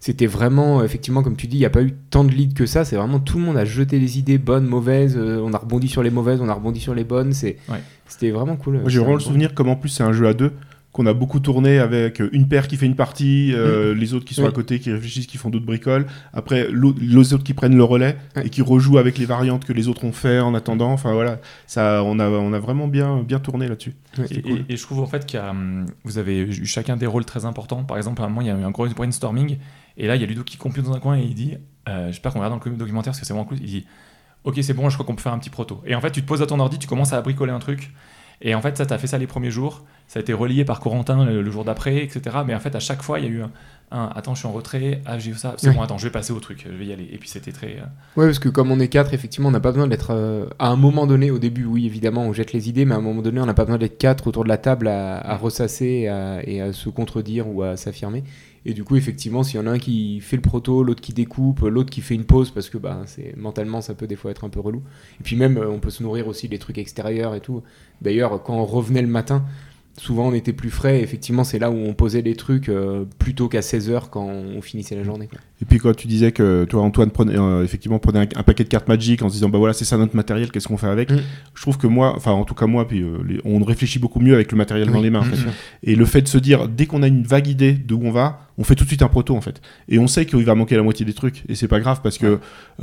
c'était 0.06 0.28
vraiment 0.28 0.84
effectivement 0.84 1.24
comme 1.24 1.36
tu 1.36 1.48
dis, 1.48 1.58
il 1.58 1.62
n'y 1.62 1.66
a 1.66 1.72
pas 1.72 1.82
eu 1.82 1.94
tant 2.12 2.24
de 2.24 2.32
leads 2.32 2.54
que 2.54 2.68
ça. 2.68 2.86
C'est 2.86 2.96
vraiment 2.96 3.20
tout 3.20 3.40
le 3.40 3.44
monde 3.46 3.58
a 3.58 3.66
jeté 3.66 4.00
des 4.00 4.20
idées 4.20 4.38
bonnes, 4.38 4.68
mauvaises. 4.68 5.16
euh, 5.18 5.42
on 5.44 5.52
a 5.52 5.58
rebondi 5.58 5.88
sur 5.88 6.04
les 6.04 6.12
mauvaises, 6.12 6.40
on 6.42 6.48
a 6.50 6.54
rebondi 6.54 6.80
sur 6.80 6.94
les 6.94 7.04
bonnes. 7.04 7.34
C'est 7.34 7.58
Ouais. 7.70 7.82
c'était 8.08 8.30
vraiment 8.30 8.56
cool. 8.56 8.84
J'ai 8.86 9.00
vraiment 9.00 9.16
le 9.16 9.20
souvenir, 9.20 9.56
comme 9.56 9.68
en 9.68 9.76
plus 9.76 9.90
c'est 9.90 10.04
un 10.04 10.12
jeu 10.14 10.28
à 10.28 10.36
deux, 10.36 10.52
qu'on 10.92 11.08
a 11.08 11.14
beaucoup 11.14 11.40
tourné 11.40 11.80
avec 11.80 12.22
une 12.32 12.48
paire 12.48 12.68
qui 12.68 12.78
fait 12.78 12.86
une 12.86 12.96
partie, 12.96 13.52
euh, 13.56 13.96
les 13.96 14.14
autres 14.14 14.26
qui 14.26 14.36
sont 14.36 14.44
Oui. 14.44 14.48
à 14.48 14.52
côté, 14.52 14.78
qui 14.80 14.92
réfléchissent, 14.92 15.26
qui 15.26 15.38
font 15.40 15.50
d'autres 15.50 15.66
bricoles. 15.66 16.06
Après, 16.34 16.68
les 16.72 17.34
autres 17.34 17.44
qui 17.44 17.56
prennent 17.56 17.76
le 17.76 17.84
relais 17.84 18.16
Ouais. 18.38 18.46
et 18.46 18.50
qui 18.52 18.62
rejouent 18.62 19.00
avec 19.00 19.18
les 19.18 19.26
variantes 19.26 19.66
que 19.66 19.74
les 19.74 19.88
autres 19.88 20.04
ont 20.06 20.12
fait 20.14 20.40
en 20.40 20.54
attendant. 20.54 20.92
Enfin 20.94 21.14
voilà, 21.14 21.40
ça, 21.66 22.04
on 22.06 22.20
a, 22.20 22.30
on 22.30 22.54
a 22.54 22.60
vraiment 22.60 22.88
bien, 22.88 23.24
bien 23.24 23.40
tourné 23.40 23.68
là-dessus. 23.68 23.94
Ouais, 24.20 24.26
Et, 24.26 24.28
c'était 24.28 24.42
cool. 24.44 24.60
et- 24.70 24.74
et 24.74 24.78
je 24.78 24.84
trouve 24.84 25.00
en 25.00 25.08
fait 25.08 25.26
qu'il 25.26 25.40
a, 25.40 25.50
hum, 25.50 25.86
vous 26.06 26.20
avez 26.20 26.38
eu 26.42 26.66
chacun 26.66 26.96
des 26.96 27.08
rôles 27.08 27.26
très 27.26 27.44
importants. 27.46 27.84
Par 27.84 27.98
exemple, 27.98 28.22
à 28.22 28.26
un 28.26 28.30
moment, 28.30 28.42
il 28.42 28.48
y 28.48 28.52
a 28.52 28.58
eu 28.58 28.64
un 28.64 28.72
gros 28.72 28.88
brainstorming, 28.88 29.58
et 29.98 30.08
là, 30.08 30.16
il 30.16 30.22
y 30.22 30.24
a 30.24 30.28
Ludo 30.28 30.44
qui 30.44 30.58
compute 30.58 30.84
dans 30.86 30.94
un 30.94 31.00
coin 31.00 31.18
et 31.18 31.24
il 31.24 31.34
dit, 31.36 31.56
euh, 31.88 32.08
j'espère 32.08 32.34
qu'on 32.34 32.40
verra 32.40 32.50
dans 32.50 32.60
le 32.64 32.76
documentaire 32.78 33.12
parce 33.12 33.20
que 33.20 33.26
c'est 33.26 33.34
vraiment 33.34 33.48
cool. 33.48 33.58
Il 33.62 33.66
dit, 33.68 33.86
ok, 34.44 34.60
c'est 34.62 34.74
bon, 34.74 34.90
je 34.90 34.96
crois 34.96 35.06
qu'on 35.06 35.16
peut 35.16 35.22
faire 35.22 35.34
un 35.34 35.40
petit 35.40 35.50
proto. 35.50 35.82
Et 35.86 35.96
en 35.96 36.02
fait, 36.02 36.12
tu 36.12 36.22
te 36.22 36.28
poses 36.28 36.42
à 36.42 36.46
ton 36.48 36.60
ordi, 36.60 36.78
tu 36.80 36.88
commences 36.88 37.14
à 37.14 37.22
bricoler 37.22 37.52
un 37.52 37.60
truc. 37.60 37.92
Et 38.42 38.54
en 38.54 38.62
fait, 38.62 38.76
ça, 38.78 38.86
t'as 38.86 38.98
fait 38.98 39.08
ça 39.08 39.18
les 39.18 39.28
premiers 39.28 39.50
jours. 39.52 39.86
Ça 40.08 40.20
a 40.20 40.22
été 40.22 40.34
relié 40.34 40.66
par 40.66 40.82
Corentin 40.82 41.24
le, 41.26 41.42
le 41.42 41.52
jour 41.52 41.64
d'après, 41.64 42.04
etc. 42.04 42.38
Mais 42.46 42.54
en 42.54 42.60
fait, 42.60 42.76
à 42.76 42.82
chaque 42.82 43.02
fois, 43.02 43.20
il 43.20 43.26
y 43.26 43.28
a 43.30 43.32
eu 43.32 43.42
un, 43.42 43.52
un, 43.92 44.12
attends, 44.14 44.34
je 44.36 44.40
suis 44.40 44.48
en 44.48 44.52
retrait, 44.52 45.02
ah, 45.06 45.18
j'ai 45.18 45.32
eu 45.32 45.36
ça, 45.36 45.54
c'est 45.58 45.70
Ouais. 45.70 45.74
bon, 45.74 45.82
attends, 45.82 45.98
je 45.98 46.04
vais 46.06 46.12
passer 46.12 46.34
au 46.34 46.40
truc, 46.42 46.66
je 46.70 46.72
vais 46.76 46.86
y 46.86 46.92
aller. 46.92 47.08
Et 47.14 47.18
puis 47.18 47.30
c'était 47.30 47.54
très. 47.54 47.78
euh, 47.78 47.86
Ouais, 48.20 48.26
parce 48.26 48.40
que 48.40 48.50
comme 48.50 48.72
on 48.72 48.80
est 48.82 48.90
quatre, 48.90 49.14
effectivement, 49.14 49.48
on 49.48 49.52
n'a 49.52 49.62
pas 49.62 49.72
besoin 49.72 49.88
d'être. 49.88 50.12
euh, 50.12 50.48
à 50.60 50.68
un 50.68 50.76
moment 50.76 51.08
donné, 51.08 51.32
au 51.32 51.40
début, 51.40 51.64
oui, 51.64 51.86
évidemment, 51.86 52.24
on 52.26 52.34
jette 52.34 52.52
les 52.52 52.68
idées, 52.68 52.84
mais 52.84 52.94
à 52.94 52.98
un 52.98 53.02
moment 53.02 53.22
donné, 53.22 53.40
on 53.40 53.46
n'a 53.46 53.54
pas 53.54 53.64
besoin 53.64 53.78
d'être 53.80 53.98
quatre 53.98 54.28
autour 54.28 54.44
de 54.44 54.50
la 54.50 54.58
table 54.58 54.90
à, 54.90 55.18
à 55.20 55.38
ressasser 55.38 56.08
à, 56.08 56.42
et 56.44 56.60
à 56.62 56.74
se 56.74 56.90
contredire 56.90 57.48
ou 57.48 57.64
à 57.64 57.78
s'affirmer. 57.78 58.24
Et 58.68 58.74
du 58.74 58.84
coup, 58.84 58.96
effectivement, 58.96 59.44
s'il 59.44 59.60
y 59.60 59.64
en 59.64 59.68
a 59.68 59.72
un 59.72 59.78
qui 59.78 60.20
fait 60.22 60.36
le 60.36 60.42
proto, 60.42 60.84
l'autre 60.84 61.02
qui 61.02 61.14
découpe, 61.14 61.62
l'autre 61.62 61.92
qui 61.92 62.02
fait 62.02 62.16
une 62.16 62.26
pause, 62.26 62.50
parce 62.50 62.70
que 62.70 62.80
bah, 62.80 63.04
c'est 63.06 63.38
mentalement, 63.38 63.80
ça 63.80 63.94
peut 63.94 64.08
des 64.08 64.16
fois 64.16 64.32
être 64.32 64.44
un 64.44 64.50
peu 64.50 64.60
relou. 64.60 64.82
Et 65.20 65.24
puis 65.24 65.36
même, 65.36 65.58
euh, 65.58 65.70
on 65.70 65.80
peut 65.80 65.92
se 65.92 66.02
nourrir 66.02 66.28
aussi 66.28 66.50
des 66.50 66.58
trucs 66.58 66.80
extérieurs 66.80 67.36
et 67.36 67.42
tout. 67.42 67.62
D'ailleurs, 68.02 68.42
quand 68.42 68.56
on 68.56 68.66
revenait 68.66 69.04
le 69.04 69.08
matin, 69.08 69.46
souvent 69.98 70.28
on 70.28 70.34
était 70.34 70.54
plus 70.54 70.70
frais. 70.70 71.02
Effectivement, 71.02 71.44
c'est 71.44 71.60
là 71.60 71.72
où 71.72 71.76
on 71.76 71.94
posait 71.94 72.22
les 72.22 72.36
trucs 72.36 72.70
euh, 72.70 73.06
plutôt 73.20 73.48
qu'à 73.48 73.62
16h 73.62 74.10
quand 74.10 74.26
on 74.26 74.62
finissait 74.62 74.96
la 74.96 75.04
journée. 75.04 75.28
quoi. 75.28 75.40
Et 75.62 75.66
puis 75.66 75.78
quand 75.78 75.96
tu 75.96 76.08
disais 76.08 76.32
que 76.34 76.66
toi 76.66 76.82
Antoine 76.82 77.12
prenait 77.12 77.38
euh, 77.38 77.64
effectivement 77.64 77.98
prenait 77.98 78.20
un, 78.20 78.40
un 78.40 78.44
paquet 78.44 78.66
de 78.66 78.70
cartes 78.70 78.90
Magic 78.90 79.22
en 79.22 79.30
se 79.30 79.36
disant 79.36 79.48
bah 79.48 79.58
voilà 79.58 79.74
c'est 79.74 79.86
ça 79.86 79.98
notre 79.98 80.14
matériel 80.16 80.52
qu'est-ce 80.52 80.68
qu'on 80.68 80.76
fait 80.78 80.88
avec 80.88 81.10
Mm. 81.12 81.20
je 81.54 81.62
trouve 81.62 81.78
que 81.78 81.88
moi 81.88 82.14
enfin 82.18 82.32
en 82.32 82.44
tout 82.44 82.56
cas 82.56 82.66
moi 82.66 82.86
puis 82.88 83.02
euh, 83.02 83.20
les- 83.26 83.40
on 83.46 83.64
réfléchit 83.64 84.00
beaucoup 84.00 84.20
mieux 84.20 84.34
avec 84.34 84.52
le 84.52 84.58
matériel 84.58 84.92
dans 84.92 85.00
les 85.00 85.10
mains 85.10 85.22
en 85.22 85.26
Mm, 85.26 85.32
fait. 85.34 85.46
mm. 85.48 85.52
et 85.84 85.96
le 85.96 86.06
fait 86.06 86.22
de 86.24 86.28
se 86.28 86.38
dire 86.38 86.68
dès 86.68 86.88
qu'on 86.88 87.02
a 87.04 87.08
une 87.08 87.24
vague 87.24 87.48
idée 87.48 87.72
de 87.72 87.94
où 87.94 88.02
on 88.04 88.12
va 88.12 88.50
on 88.58 88.66
fait 88.66 88.76
tout 88.76 88.84
de 88.84 88.90
suite 88.90 89.02
un 89.02 89.08
proto 89.08 89.34
en 89.34 89.40
fait 89.42 89.62
et 89.88 89.98
on 89.98 90.08
sait 90.08 90.26
qu'il 90.26 90.44
va 90.44 90.56
manquer 90.56 90.76
la 90.76 90.84
moitié 90.84 91.06
des 91.06 91.14
trucs 91.14 91.44
et 91.48 91.56
c'est 91.56 91.70
pas 91.70 91.80
grave 91.80 92.02
parce 92.04 92.18
que 92.18 92.26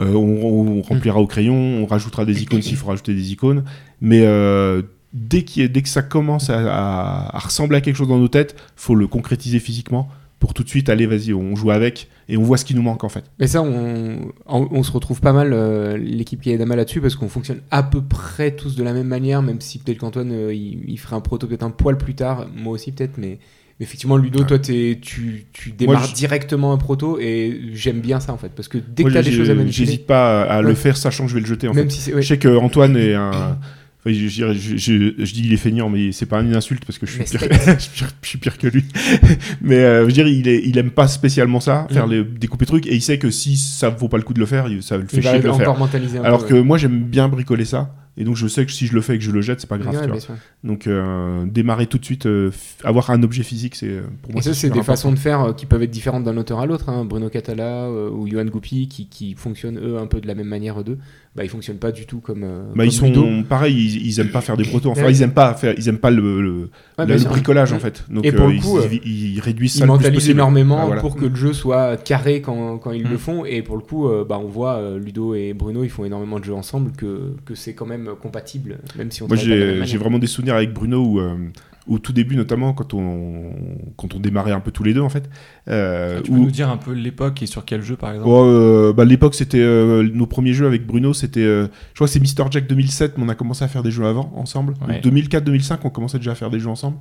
euh, 0.01 0.15
on, 0.15 0.79
on 0.79 0.83
remplira 0.83 1.21
au 1.21 1.27
crayon 1.27 1.55
on 1.55 1.85
rajoutera 1.85 2.25
des 2.25 2.43
icônes 2.43 2.63
s'il 2.63 2.77
faut 2.77 2.87
rajouter 2.87 3.13
des 3.13 3.33
icônes 3.33 3.65
mais 4.01 4.23
euh, 4.25 4.81
dès, 5.13 5.45
a- 5.59 5.69
que 5.69 5.89
ça 5.89 6.03
commence 6.03 6.51
à, 6.51 6.59
à- 6.59 7.37
à 7.37 7.39
ressembler 7.39 7.77
à 7.79 7.81
quelque 7.81 7.97
chose 7.97 8.09
dans 8.09 8.19
nos 8.19 8.29
têtes 8.29 8.57
faut 8.77 8.95
le 8.95 9.07
concrétiser 9.07 9.59
physiquement 9.59 10.09
pour 10.39 10.55
tout 10.55 10.65
de 10.65 10.69
suite 10.69 10.89
aller 10.89 11.07
vas-y 11.07 11.33
on 11.33 11.55
joue 11.55 11.71
avec 11.71 12.09
et 12.29 12.37
on 12.37 12.43
voit 12.43 12.57
ce 12.57 12.65
qui 12.65 12.75
nous 12.75 12.83
manque 12.83 13.05
en 13.05 13.09
fait 13.09 13.25
Mais 13.39 13.47
ça, 13.47 13.63
on, 13.63 14.33
on, 14.47 14.69
on 14.71 14.83
se 14.83 14.91
retrouve 14.91 15.21
pas 15.21 15.33
mal, 15.33 15.53
euh, 15.53 15.97
l'équipe 15.99 16.41
qui 16.41 16.51
est 16.51 16.59
Dama 16.59 16.75
là-dessus, 16.77 17.01
parce 17.01 17.15
qu'on 17.15 17.29
fonctionne 17.29 17.61
à 17.71 17.83
peu 17.83 18.01
près 18.01 18.53
tous 18.53 18.75
de 18.75 18.83
la 18.83 18.93
même 18.93 19.07
manière, 19.07 19.43
même 19.43 19.61
si 19.61 19.79
peut-être 19.79 19.99
qu'Antoine, 19.99 20.33
euh, 20.33 20.53
il, 20.55 20.81
il 20.89 20.97
ferait 20.99 21.15
un 21.17 21.21
proto 21.21 21.47
peut-être 21.47 21.63
un 21.63 21.71
poil 21.71 21.97
plus 21.99 22.15
tard, 22.15 22.47
moi 22.57 22.73
aussi 22.73 22.91
peut-être, 22.93 23.19
mais, 23.19 23.39
mais 23.79 23.85
effectivement, 23.85 24.17
Ludo, 24.17 24.41
Ouais. 24.41 24.47
toi, 24.47 24.59
tu, 24.59 24.99
tu 25.53 25.71
démarres 25.73 26.07
je- 26.07 26.15
directement 26.15 26.73
un 26.73 26.79
proto, 26.79 27.19
et 27.21 27.61
j'aime 27.75 28.01
bien 28.01 28.19
ça, 28.19 28.33
en 28.33 28.39
fait, 28.39 28.51
parce 28.55 28.69
que 28.69 28.79
dès 28.79 29.03
que 29.05 29.11
Moi, 29.11 29.13
t'as 29.21 29.23
des 29.29 29.33
choses 29.33 29.51
à 29.51 29.55
manipuler, 29.55 29.73
J'hésite 29.87 30.07
pas 30.07 30.43
à, 30.43 30.63
le 30.63 30.75
faire 30.75 30.97
sachant 30.97 31.25
que 31.25 31.31
je 31.31 31.35
vais 31.35 31.41
le 31.41 31.47
jeter 31.47 31.69
en 31.69 31.75
même 31.75 31.91
fait. 31.91 31.97
si 31.97 32.15
ouais. 32.15 32.23
Je 32.23 32.29
sais 32.29 32.39
que 32.39 32.49
Antoine 32.57 32.97
est 32.97 33.15
un. 33.15 33.59
enfin, 34.05 34.15
je, 34.15 34.27
je, 34.29 34.53
je- 34.53 34.77
je- 34.77 35.25
je 35.25 35.33
dis 35.35 35.43
il 35.45 35.53
est 35.53 35.57
feignant, 35.57 35.89
mais 35.89 36.13
c'est 36.13 36.27
pas 36.27 36.41
une 36.43 36.55
insulte 36.55 36.85
parce 36.85 36.99
que 36.99 37.07
je 37.07 37.13
suis, 37.13 37.25
pire, 37.95 38.09
je 38.23 38.29
suis 38.29 38.39
que 38.39 38.67
lui. 38.69 38.85
mais 39.61 39.77
euh, 39.79 40.01
je 40.03 40.07
veux 40.07 40.13
dire, 40.13 40.27
il, 40.29 40.49
est, 40.49 40.63
il 40.65 40.77
aime 40.79 40.91
pas 40.91 41.09
spécialement 41.09 41.61
ça, 41.61 41.87
faire 41.91 42.07
Mhm. 42.07 42.13
les, 42.13 42.25
découper 42.25 42.67
trucs, 42.67 42.87
et 42.87 42.95
il 42.95 43.03
sait 43.03 43.19
que 43.19 43.31
si 43.31 43.57
ça 43.57 43.89
vaut 43.89 44.09
pas 44.09 44.17
le 44.19 44.23
coup 44.25 44.35
de 44.35 44.41
le 44.41 44.47
faire, 44.47 44.67
ça 44.81 44.97
le 44.97 45.07
fait 45.07 45.17
Il 45.19 45.23
chier 45.23 45.39
de 45.41 45.47
le 45.47 45.53
faire. 45.53 46.25
Alors 46.25 46.41
peu, 46.43 46.49
que 46.49 46.55
ouais. 46.55 46.63
moi 46.63 46.79
j'aime 46.79 47.03
bien 47.05 47.29
bricoler 47.29 47.65
ça, 47.65 47.95
et 48.17 48.25
donc 48.25 48.37
je 48.37 48.47
sais 48.47 48.67
que 48.67 48.73
si 48.73 48.87
je 48.87 48.95
le 48.95 49.01
fais 49.01 49.15
et 49.15 49.19
que 49.19 49.25
je 49.25 49.31
le 49.31 49.41
jette, 49.41 49.61
c'est 49.61 49.67
pas 49.69 49.79
grave. 49.79 49.95
Ouais, 49.95 50.01
tu 50.01 50.07
vois. 50.07 50.17
bien 50.17 50.21
sûr. 50.21 50.35
Donc 50.65 50.87
euh, 50.87 51.45
démarrer 51.47 51.87
tout 51.87 51.99
de 51.99 52.05
suite, 52.05 52.27
euh, 52.27 52.51
avoir 52.85 53.11
un 53.11 53.23
objet 53.23 53.43
physique, 53.43 53.75
c'est 53.75 54.01
pour 54.23 54.33
moi 54.33 54.41
Et 54.41 54.45
ça, 54.45 54.53
c'est 54.55 54.67
des 54.69 54.73
important. 54.81 54.93
façons 54.93 55.13
de 55.13 55.19
faire 55.19 55.41
euh, 55.41 55.53
qui 55.53 55.67
peuvent 55.67 55.83
être 55.83 55.91
différentes 55.91 56.25
d'un 56.25 56.37
auteur 56.37 56.61
à 56.61 56.67
l'autre. 56.67 56.89
hein. 56.89 57.05
Bruno 57.05 57.29
Catala 57.31 57.89
ou 57.91 58.27
Johan 58.29 58.45
Goupy, 58.47 58.89
qui, 58.89 59.07
qui 59.09 59.35
fonctionnent 59.35 59.79
eux 59.79 59.97
un 59.99 60.07
peu 60.07 60.21
de 60.21 60.27
la 60.27 60.35
même 60.35 60.47
manière, 60.49 60.79
eux 60.81 60.85
deux, 60.85 60.99
bah, 61.35 61.45
ils 61.45 61.49
fonctionnent 61.49 61.79
pas 61.79 61.93
du 61.93 62.05
tout 62.07 62.21
comme. 62.21 62.43
euh, 62.45 62.63
Bah, 62.75 62.85
ils 62.85 62.93
sont 62.93 63.07
Ludo. 63.07 63.25
pareil, 63.49 63.75
ils, 63.75 64.07
ils 64.07 64.21
aiment 64.21 64.29
pas 64.31 64.43
faire 64.43 64.57
des 64.57 64.65
protos. 64.65 64.91
Enfin, 64.91 65.05
Ouais. 65.05 65.13
ils 65.13 65.23
aiment 65.23 65.33
pas 65.33 65.55
faire, 65.55 65.75
ils 65.79 65.89
aiment 65.89 65.99
pas 65.99 66.11
le, 66.11 66.43
le- 66.43 66.53
Ouais, 66.53 66.67
le- 66.99 67.05
bien 67.07 67.15
le 67.15 67.21
sûr. 67.23 67.31
bricolage 67.31 67.73
en 67.73 67.77
Mm. 67.77 67.81
fait. 67.81 68.05
Donc 68.11 68.27
Et 68.27 68.33
pour 68.33 68.49
euh, 68.49 68.53
le 68.53 68.59
coup, 68.61 68.79
ils, 69.05 69.41
réduisent 69.41 69.75
ça 69.79 69.85
Ils 69.85 69.89
mentalisent 69.89 70.29
énormément 70.29 70.79
Ah, 70.83 70.87
voilà. 70.87 71.01
pour 71.01 71.17
que 71.17 71.25
le 71.25 71.35
jeu 71.35 71.53
soit 71.55 71.97
carré 71.97 72.43
quand, 72.43 72.77
quand 72.79 72.93
ils 72.93 73.07
Mm. 73.07 73.11
le 73.11 73.17
font. 73.19 73.45
Et 73.47 73.63
pour 73.63 73.77
le 73.77 73.83
coup, 73.83 74.09
euh, 74.09 74.25
bah, 74.29 74.39
on 74.43 74.47
voit 74.49 74.81
Ludo 74.99 75.35
et 75.35 75.55
Bruno, 75.55 75.85
ils 75.85 75.91
font 75.91 76.05
énormément 76.05 76.39
de 76.39 76.45
jeux 76.45 76.55
ensemble, 76.55 76.93
que, 76.93 77.35
que 77.47 77.55
c'est 77.55 77.73
quand 77.75 77.87
même 77.87 78.11
compatible, 78.21 78.79
même 78.99 79.11
si 79.11 79.23
on 79.23 79.29
Moi, 79.29 79.37
j'ai 79.37 79.97
vraiment 79.99 80.19
des 80.19 80.27
souvenirs 80.27 80.55
avec 80.57 80.73
Bruno 80.75 81.03
où, 81.05 81.21
au 81.89 81.99
tout 81.99 82.13
début, 82.13 82.37
notamment 82.37 82.73
quand 82.75 82.95
on, 82.95 83.51
quand 83.97 84.15
on 84.15 84.21
démarrait 84.21 84.53
un 84.53 84.61
peu 84.61 84.71
tous 84.71 84.85
les 84.85 84.95
deux 84.95 85.01
en 85.01 85.09
fait. 85.09 85.29
euh, 85.69 86.21
tu 86.23 86.31
peux 86.31 86.37
où- 86.39 86.43
nous 86.45 86.51
dire 86.51 86.71
un 86.71 86.77
peu 86.77 86.93
l'époque 86.93 87.43
et 87.43 87.47
sur 87.47 87.65
quel 87.65 87.83
jeu 87.83 87.97
par 87.97 88.11
exemple 88.13 88.29
Oh, 88.31 88.45
euh, 88.45 88.93
bah, 88.93 89.05
l'époque, 89.05 89.35
c'était 89.35 89.59
euh, 89.61 90.09
nos 90.13 90.27
premiers 90.27 90.53
jeux 90.53 90.67
avec 90.67 90.87
Bruno. 90.87 91.13
C'était, 91.13 91.41
euh, 91.41 91.67
je 91.91 91.95
crois 91.97 92.07
que 92.07 92.13
c'est 92.13 92.21
Mister 92.21 92.45
Jack 92.51 92.67
2007, 92.69 93.19
mais 93.19 93.25
on 93.25 93.29
a 93.29 93.35
commencé 93.35 93.65
à 93.65 93.69
faire 93.69 93.83
des 93.83 93.91
jeux 93.91 94.07
avant 94.07 94.33
ensemble. 94.37 94.75
Ouais. 94.87 95.01
2004-2005, 95.01 95.79
on 95.85 95.91
commençait 95.91 96.19
déjà 96.19 96.33
à 96.33 96.35
faire 96.37 96.51
des 96.51 96.61
jeux 96.61 96.69
ensemble. 96.71 96.99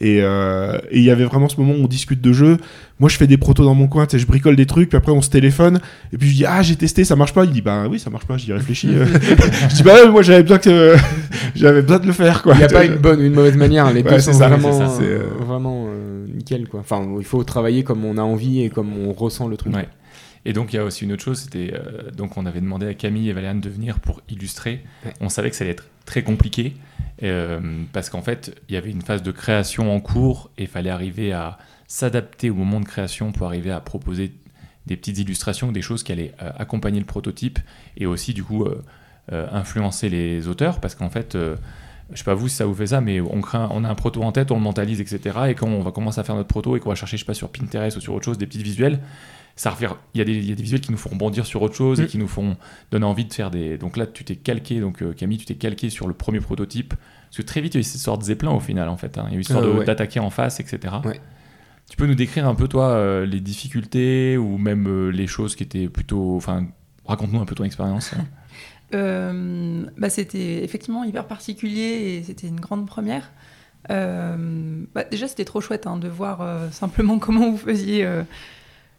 Et 0.00 0.20
euh, 0.22 0.78
et 0.90 0.98
il 0.98 1.04
y 1.04 1.10
avait 1.10 1.24
vraiment 1.24 1.48
ce 1.48 1.56
moment 1.56 1.74
où 1.74 1.84
on 1.84 1.88
discute 1.88 2.20
de 2.20 2.32
jeux. 2.32 2.58
Moi, 3.00 3.08
je 3.08 3.16
fais 3.16 3.26
des 3.26 3.36
protos 3.36 3.64
dans 3.64 3.74
mon 3.74 3.86
coin, 3.86 4.06
tu 4.06 4.12
sais, 4.12 4.18
je 4.18 4.26
bricole 4.26 4.56
des 4.56 4.66
trucs, 4.66 4.88
puis 4.88 4.96
après 4.96 5.12
on 5.12 5.22
se 5.22 5.30
téléphone. 5.30 5.80
Et 6.12 6.18
puis 6.18 6.28
je 6.28 6.34
dis 6.34 6.44
ah 6.46 6.62
j'ai 6.62 6.76
testé, 6.76 7.04
ça 7.04 7.16
marche 7.16 7.34
pas. 7.34 7.44
Il 7.44 7.50
dit 7.50 7.62
bah 7.62 7.86
oui 7.90 7.98
ça 7.98 8.10
marche 8.10 8.26
pas, 8.26 8.36
j'y 8.36 8.52
réfléchis. 8.52 8.88
je 9.68 9.74
dis 9.74 9.82
bah 9.82 9.94
ouais, 9.94 10.08
moi 10.08 10.22
j'avais 10.22 10.42
besoin 10.42 10.58
que 10.58 10.96
j'avais 11.54 11.82
besoin 11.82 11.98
de 11.98 12.06
le 12.06 12.12
faire 12.12 12.42
quoi. 12.42 12.54
Il 12.54 12.58
n'y 12.58 12.64
a 12.64 12.68
pas 12.68 12.84
une 12.84 12.96
bonne 12.96 13.20
ou 13.20 13.24
une 13.24 13.34
mauvaise 13.34 13.56
manière, 13.56 13.92
les 13.92 14.02
Ouais, 14.02 14.10
deux 14.10 14.18
c'est 14.20 14.32
sont 14.32 14.38
ça, 14.38 14.48
vraiment, 14.48 14.80
euh, 14.80 15.00
euh, 15.00 15.22
vraiment 15.44 15.86
euh, 15.88 16.26
nickel. 16.32 16.68
Quoi. 16.68 16.80
Enfin, 16.80 17.06
il 17.18 17.24
faut 17.24 17.42
travailler 17.44 17.82
comme 17.82 18.04
on 18.04 18.16
a 18.18 18.22
envie 18.22 18.62
et 18.62 18.70
comme 18.70 18.90
on 18.96 19.12
ressent 19.12 19.48
le 19.48 19.56
truc. 19.56 19.74
Ouais. 19.74 19.88
Et 20.44 20.52
donc 20.52 20.72
il 20.72 20.76
y 20.76 20.78
a 20.78 20.84
aussi 20.84 21.04
une 21.04 21.12
autre 21.12 21.22
chose, 21.22 21.40
c'était 21.40 21.72
euh, 21.74 22.10
donc 22.10 22.36
on 22.36 22.46
avait 22.46 22.60
demandé 22.60 22.86
à 22.86 22.94
Camille 22.94 23.28
et 23.28 23.32
Valéane 23.32 23.60
de 23.60 23.68
venir 23.68 24.00
pour 24.00 24.20
illustrer. 24.28 24.84
Ouais. 25.04 25.12
On 25.20 25.28
savait 25.28 25.50
que 25.50 25.56
ça 25.56 25.64
allait 25.64 25.72
être 25.72 25.86
très 26.04 26.22
compliqué 26.22 26.74
euh, 27.22 27.60
parce 27.92 28.08
qu'en 28.10 28.22
fait 28.22 28.54
il 28.68 28.74
y 28.74 28.78
avait 28.78 28.90
une 28.90 29.02
phase 29.02 29.22
de 29.22 29.30
création 29.32 29.94
en 29.94 30.00
cours 30.00 30.50
et 30.56 30.62
il 30.62 30.68
fallait 30.68 30.90
arriver 30.90 31.32
à 31.32 31.58
s'adapter 31.86 32.50
au 32.50 32.54
moment 32.54 32.80
de 32.80 32.84
création 32.86 33.32
pour 33.32 33.46
arriver 33.46 33.70
à 33.70 33.80
proposer 33.80 34.32
des 34.86 34.96
petites 34.96 35.18
illustrations, 35.18 35.70
des 35.72 35.82
choses 35.82 36.02
qui 36.02 36.12
allaient 36.12 36.32
euh, 36.42 36.50
accompagner 36.58 37.00
le 37.00 37.06
prototype 37.06 37.58
et 37.96 38.06
aussi 38.06 38.32
du 38.34 38.42
coup 38.44 38.64
euh, 38.64 39.46
influencer 39.52 40.08
les 40.08 40.48
auteurs, 40.48 40.80
parce 40.80 40.94
qu'en 40.94 41.10
fait, 41.10 41.36
je 41.36 42.16
sais 42.16 42.24
pas 42.24 42.32
vous 42.32 42.48
si 42.48 42.56
ça 42.56 42.64
vous 42.64 42.74
fait 42.74 42.86
ça, 42.86 43.02
mais 43.02 43.20
on, 43.20 43.42
un- 43.52 43.68
on 43.72 43.84
a 43.84 43.88
un 43.90 43.94
proto 43.94 44.22
en 44.22 44.32
tête, 44.32 44.50
on 44.50 44.54
le 44.54 44.62
mentalise, 44.62 45.02
etc. 45.02 45.38
Et 45.48 45.54
quand 45.54 45.66
on 45.68 45.82
va 45.82 45.90
commencer 45.92 46.18
à 46.18 46.24
faire 46.24 46.34
notre 46.36 46.48
proto 46.48 46.76
et 46.76 46.80
qu'on 46.80 46.88
va 46.88 46.94
chercher, 46.94 47.18
je 47.18 47.24
sais 47.24 47.26
pas, 47.26 47.34
sur 47.34 47.50
Pinterest 47.50 47.94
ou 47.98 48.00
sur 48.00 48.14
autre 48.14 48.24
chose, 48.24 48.38
des 48.38 48.46
petits 48.46 48.62
visuels, 48.62 49.00
ça. 49.60 49.76
Il 50.14 50.18
y, 50.18 50.20
a 50.20 50.24
des- 50.24 50.32
il 50.36 50.48
y 50.48 50.52
a 50.52 50.54
des 50.54 50.62
visuels 50.62 50.80
qui 50.80 50.90
nous 50.92 50.98
font 50.98 51.10
rebondir 51.10 51.44
sur 51.46 51.60
autre 51.62 51.74
chose 51.74 52.00
et 52.00 52.04
Mm. 52.04 52.06
qui 52.06 52.18
nous 52.18 52.28
font 52.28 52.56
donner 52.90 53.04
envie 53.04 53.24
de 53.24 53.32
faire 53.34 53.50
des. 53.50 53.76
Donc 53.78 53.96
là, 53.96 54.06
tu 54.06 54.24
t'es 54.24 54.36
calqué, 54.36 54.80
donc 54.80 55.02
euh, 55.02 55.12
Camille, 55.12 55.38
tu 55.38 55.44
t'es 55.46 55.54
calqué 55.56 55.90
sur 55.90 56.06
le 56.08 56.14
premier 56.14 56.40
prototype. 56.40 56.94
Parce 57.26 57.36
que 57.36 57.42
très 57.42 57.60
vite, 57.60 57.74
il 57.74 57.78
y 57.78 57.80
a 57.80 57.82
eu 57.82 57.84
cette 57.84 58.00
sorte 58.00 58.20
de 58.20 58.26
zeppelin 58.26 58.52
au 58.52 58.60
final, 58.60 58.88
en 58.88 58.96
fait. 58.96 59.18
hein. 59.18 59.26
Il 59.28 59.34
y 59.34 59.36
a 59.36 59.40
eu 59.40 59.44
cette 59.44 59.54
sorte 59.56 59.66
Euh, 59.66 59.78
ouais. 59.80 59.84
d'attaquer 59.84 60.20
en 60.20 60.30
face, 60.30 60.60
etc. 60.60 60.94
Ouais. 61.04 61.20
Tu 61.90 61.96
peux 61.96 62.06
nous 62.06 62.14
décrire 62.14 62.46
un 62.46 62.54
peu, 62.54 62.68
toi, 62.68 62.88
euh, 62.90 63.26
les 63.26 63.40
difficultés 63.40 64.36
ou 64.36 64.58
même 64.58 65.08
les 65.10 65.26
choses 65.26 65.56
qui 65.56 65.62
étaient 65.64 65.88
plutôt. 65.88 66.36
Enfin, 66.36 66.66
raconte-nous 67.06 67.40
un 67.40 67.46
peu 67.46 67.54
ton 67.54 67.64
expérience. 67.64 68.12
hein. 68.14 68.24
Euh, 68.94 69.84
bah, 69.98 70.08
c'était 70.08 70.64
effectivement 70.64 71.04
hyper 71.04 71.26
particulier 71.26 71.82
et 72.18 72.22
c'était 72.22 72.46
une 72.48 72.58
grande 72.58 72.86
première. 72.86 73.30
Euh, 73.90 74.82
bah, 74.94 75.04
déjà, 75.04 75.28
c'était 75.28 75.44
trop 75.44 75.60
chouette 75.60 75.86
hein, 75.86 75.96
de 75.98 76.08
voir 76.08 76.40
euh, 76.40 76.70
simplement 76.70 77.18
comment 77.18 77.50
vous 77.50 77.58
faisiez. 77.58 78.04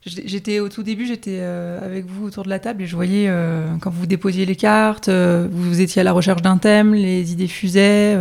J'ai- 0.05 0.27
J'étais 0.27 0.59
au 0.59 0.69
tout 0.69 0.83
début, 0.83 1.05
j'étais 1.05 1.37
euh, 1.39 1.79
avec 1.85 2.05
vous 2.05 2.25
autour 2.27 2.43
de 2.43 2.49
la 2.49 2.59
table 2.59 2.81
et 2.83 2.87
je 2.87 2.95
voyais 2.95 3.25
euh, 3.27 3.67
quand 3.81 3.89
vous 3.91 4.05
déposiez 4.05 4.45
les 4.45 4.55
cartes, 4.55 5.09
euh, 5.09 5.47
vous 5.51 5.81
étiez 5.81 5.99
à 6.01 6.03
la 6.03 6.11
recherche 6.13 6.41
d'un 6.41 6.57
thème, 6.57 6.93
les 6.93 7.31
idées 7.33 7.47
fusaient. 7.47 8.15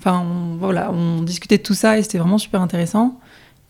Enfin, 0.00 0.22
on, 0.26 0.56
voilà, 0.56 0.92
on 0.92 1.22
discutait 1.22 1.58
de 1.58 1.62
tout 1.62 1.74
ça 1.74 1.98
et 1.98 2.02
c'était 2.02 2.18
vraiment 2.18 2.38
super 2.38 2.60
intéressant. 2.60 3.18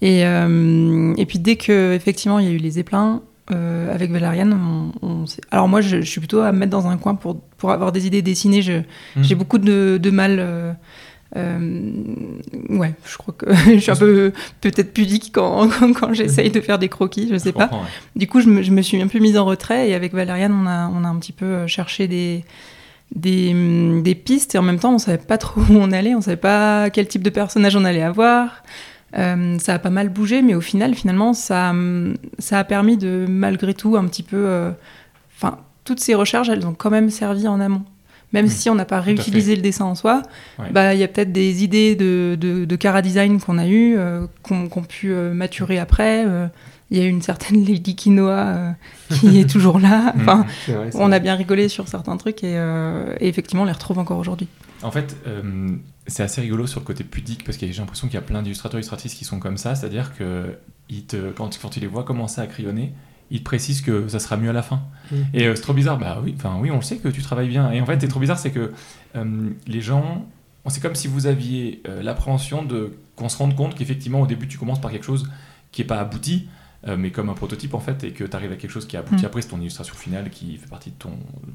Et, 0.03 0.27
euh, 0.27 1.15
et 1.17 1.25
puis 1.27 1.39
dès 1.39 1.57
que 1.57 1.95
effectivement 1.95 2.39
il 2.39 2.45
y 2.47 2.49
a 2.49 2.53
eu 2.53 2.59
les 2.59 2.79
éplins, 2.79 3.23
euh, 3.53 3.95
avec 3.95 4.11
Valériane, 4.11 4.53
on, 5.03 5.07
on 5.07 5.25
alors 5.53 5.69
moi 5.69 5.81
je, 5.81 6.01
je 6.03 6.11
suis 6.11 6.21
plutôt 6.21 6.41
à 6.41 6.51
me 6.53 6.59
mettre 6.59 6.73
dans 6.73 6.89
un 6.89 6.97
coin 6.97 7.15
pour, 7.15 7.41
pour 7.59 7.71
avoir 7.71 7.93
des 7.93 8.07
idées 8.07 8.21
dessinées. 8.23 8.61
Je- 8.63 8.73
Mhm. 9.17 9.23
J'ai 9.23 9.35
beaucoup 9.37 9.59
de, 9.59 9.99
de 10.03 10.11
mal. 10.11 10.37
euh, 10.41 10.73
euh, 11.35 11.59
ouais, 12.69 12.95
je 13.05 13.17
crois 13.17 13.35
que 13.37 13.53
je 13.75 13.79
suis 13.79 13.91
un 13.91 13.97
peu 13.97 14.33
peut-être 14.61 14.93
pudique 14.95 15.31
quand, 15.33 15.69
quand, 15.81 15.93
quand 15.93 16.13
j'essaye 16.13 16.51
de 16.51 16.61
faire 16.61 16.79
des 16.79 16.89
croquis, 16.89 17.29
je 17.31 17.37
sais 17.39 17.49
Je 17.51 17.55
pas. 17.55 17.67
ouais. 17.73 17.79
Du 18.15 18.27
coup, 18.29 18.41
je 18.41 18.49
me, 18.49 18.63
je 18.63 18.71
me 18.71 18.81
suis 18.83 19.01
un 19.03 19.09
peu 19.09 19.19
mise 19.19 19.37
en 19.37 19.45
retrait 19.45 19.89
et 19.91 19.95
avec 19.95 20.13
Valériane, 20.15 20.53
on 20.53 20.67
a, 20.67 20.89
on 20.89 21.05
a 21.05 21.09
un 21.09 21.17
petit 21.19 21.33
peu 21.33 21.45
euh, 21.47 21.67
cherché 21.67 22.07
des, 22.07 22.45
des, 23.15 23.51
hum, 23.53 24.03
des 24.03 24.15
pistes 24.15 24.55
et 24.55 24.59
en 24.59 24.63
même 24.63 24.79
temps, 24.79 24.95
on 24.95 24.99
savait 24.99 25.19
pas 25.19 25.39
trop 25.39 25.61
où 25.71 25.73
on 25.75 25.91
allait, 25.93 26.15
on 26.15 26.21
savait 26.21 26.37
pas 26.37 26.91
quel 26.91 27.09
type 27.09 27.23
de 27.23 27.31
personnage 27.31 27.75
on 27.77 27.85
allait 27.85 28.03
avoir. 28.03 28.63
Euh, 29.17 29.59
ça 29.59 29.75
a 29.75 29.79
pas 29.79 29.91
mal 29.91 30.09
bougé, 30.11 30.43
mais 30.43 30.55
au 30.55 30.61
final, 30.61 30.95
finalement, 30.95 31.33
ça, 31.33 31.71
hum, 31.71 32.15
ça 32.39 32.59
a 32.59 32.65
permis 32.65 32.97
de, 32.97 33.25
malgré 33.29 33.75
tout, 33.75 33.97
un 33.97 34.05
petit 34.07 34.23
peu. 34.23 34.37
euh, 34.37 34.71
Enfin, 35.37 35.59
toutes 35.85 36.01
ces 36.01 36.15
recherches, 36.15 36.49
elles 36.49 36.67
ont 36.67 36.73
quand 36.75 36.91
même 36.91 37.11
servi 37.11 37.47
en 37.47 37.61
amont. 37.61 37.83
Même 38.33 38.47
Oui, 38.47 38.51
si 38.51 38.69
on 38.71 38.75
n'a 38.75 38.85
pas 38.85 39.01
réutilisé 39.01 39.55
le 39.57 39.63
dessin 39.63 39.85
en 39.85 39.95
soi, 39.95 40.23
Ouais. 40.59 40.71
bah, 40.73 40.95
il 40.95 41.01
y 41.01 41.05
a 41.05 41.09
peut-être 41.09 41.33
des 41.33 41.63
idées 41.63 41.95
de, 41.95 42.37
de, 42.39 42.65
de 42.65 42.77
cara 42.77 43.01
design 43.03 43.41
qu'on 43.41 43.57
a 43.59 43.67
eues, 43.69 43.97
euh, 43.97 44.27
qu'on 44.43 44.69
qu'on 44.69 44.83
pu 44.83 45.13
euh, 45.13 45.33
maturer 45.33 45.79
après. 45.79 46.25
euh, 46.27 46.49
Il 46.91 46.99
y 46.99 47.01
a 47.01 47.05
une 47.07 47.23
certaine 47.23 47.65
Lady 47.65 47.95
Quinoa 47.97 48.75
qui 49.11 49.39
est 49.41 49.49
toujours 49.51 49.79
là. 49.79 50.13
Enfin, 50.17 50.45
vrai, 50.69 50.91
c'est 50.91 50.97
on 50.99 51.07
vrai. 51.07 51.17
a 51.17 51.19
bien 51.21 51.35
rigolé 51.35 51.69
sur 51.69 51.89
certains 51.89 52.17
trucs 52.17 52.43
et, 52.45 52.55
et 53.21 53.29
effectivement, 53.29 53.63
on 53.63 53.67
les 53.67 53.73
retrouve 53.73 53.99
encore 53.99 54.19
aujourd'hui. 54.19 54.49
En 54.83 54.91
fait, 54.91 55.17
c'est 56.07 56.23
assez 56.23 56.41
rigolo 56.41 56.67
sur 56.67 56.81
le 56.81 56.85
côté 56.87 57.03
pudique 57.05 57.45
parce 57.45 57.57
que 57.59 57.67
j'ai 57.67 57.73
l'impression 57.81 58.07
qu'il 58.09 58.15
y 58.15 58.19
a 58.19 58.23
plein 58.23 58.43
d'illustrateurs 58.43 58.79
et 58.79 58.81
illustratrices 58.83 59.15
qui 59.15 59.25
sont 59.25 59.39
comme 59.41 59.57
ça, 59.57 59.75
c'est-à-dire 59.75 60.13
que 60.17 60.57
ils 60.89 61.05
te, 61.05 61.31
quand, 61.33 61.59
quand 61.61 61.71
tu 61.71 61.81
les 61.81 61.87
vois 61.89 62.05
commencer 62.05 62.41
à 62.41 62.47
crayonner, 62.47 62.93
ils 63.31 63.41
te 63.41 63.45
précisent 63.45 63.81
que 63.81 64.09
ça 64.09 64.19
sera 64.19 64.37
mieux 64.37 64.51
à 64.51 64.53
la 64.53 64.63
fin. 64.63 64.83
Mm. 65.11 65.17
Et 65.35 65.47
euh, 65.47 65.55
c'est 65.55 65.63
trop 65.63 65.73
bizarre, 65.73 65.99
bah 65.99 66.21
oui, 66.23 66.35
enfin 66.37 66.57
oui, 66.61 66.71
on 66.71 66.77
le 66.77 66.83
sait 66.83 66.99
que 66.99 67.09
tu 67.09 67.23
travailles 67.23 67.49
bien. 67.49 67.71
Et 67.73 67.81
en 67.81 67.87
fait, 67.87 68.01
c'est 68.01 68.09
trop 68.09 68.21
bizarre, 68.21 68.39
c'est 68.39 68.53
que 68.53 68.73
euh, 69.17 69.51
les 69.67 69.81
gens, 69.81 70.27
c'est 70.69 70.81
comme 70.81 70.95
si 70.95 71.09
vous 71.09 71.27
aviez 71.27 71.83
euh, 71.89 72.03
l'appréhension 72.03 72.65
de 72.65 72.93
qu'on 73.15 73.29
se 73.29 73.39
rende 73.39 73.57
compte 73.57 73.75
qu'effectivement 73.75 74.21
au 74.21 74.27
début 74.27 74.47
tu 74.47 74.59
commences 74.59 74.81
par 74.81 74.91
quelque 74.91 75.07
chose 75.07 75.31
qui 75.73 75.83
est 75.83 75.87
pas 75.87 75.99
abouti. 75.99 76.49
mais 76.99 77.11
comme 77.11 77.31
un 77.31 77.35
prototype 77.35 77.75
en 77.75 77.81
fait, 77.81 78.05
et 78.05 78.13
que 78.13 78.23
tu 78.23 78.37
arrives 78.37 78.53
à 78.53 78.57
quelque 78.57 78.71
chose 78.71 78.87
qui 78.87 78.95
est 78.95 78.99
abouti 79.01 79.25
Mm. 79.25 79.27
après, 79.27 79.43
c'est 79.43 79.49
ton 79.49 79.61
illustration 79.61 79.95
finale 79.97 80.31
qui 80.31 80.57
fait 80.57 80.69
partie 80.69 80.91
de 80.91 80.97
ton, 80.97 81.15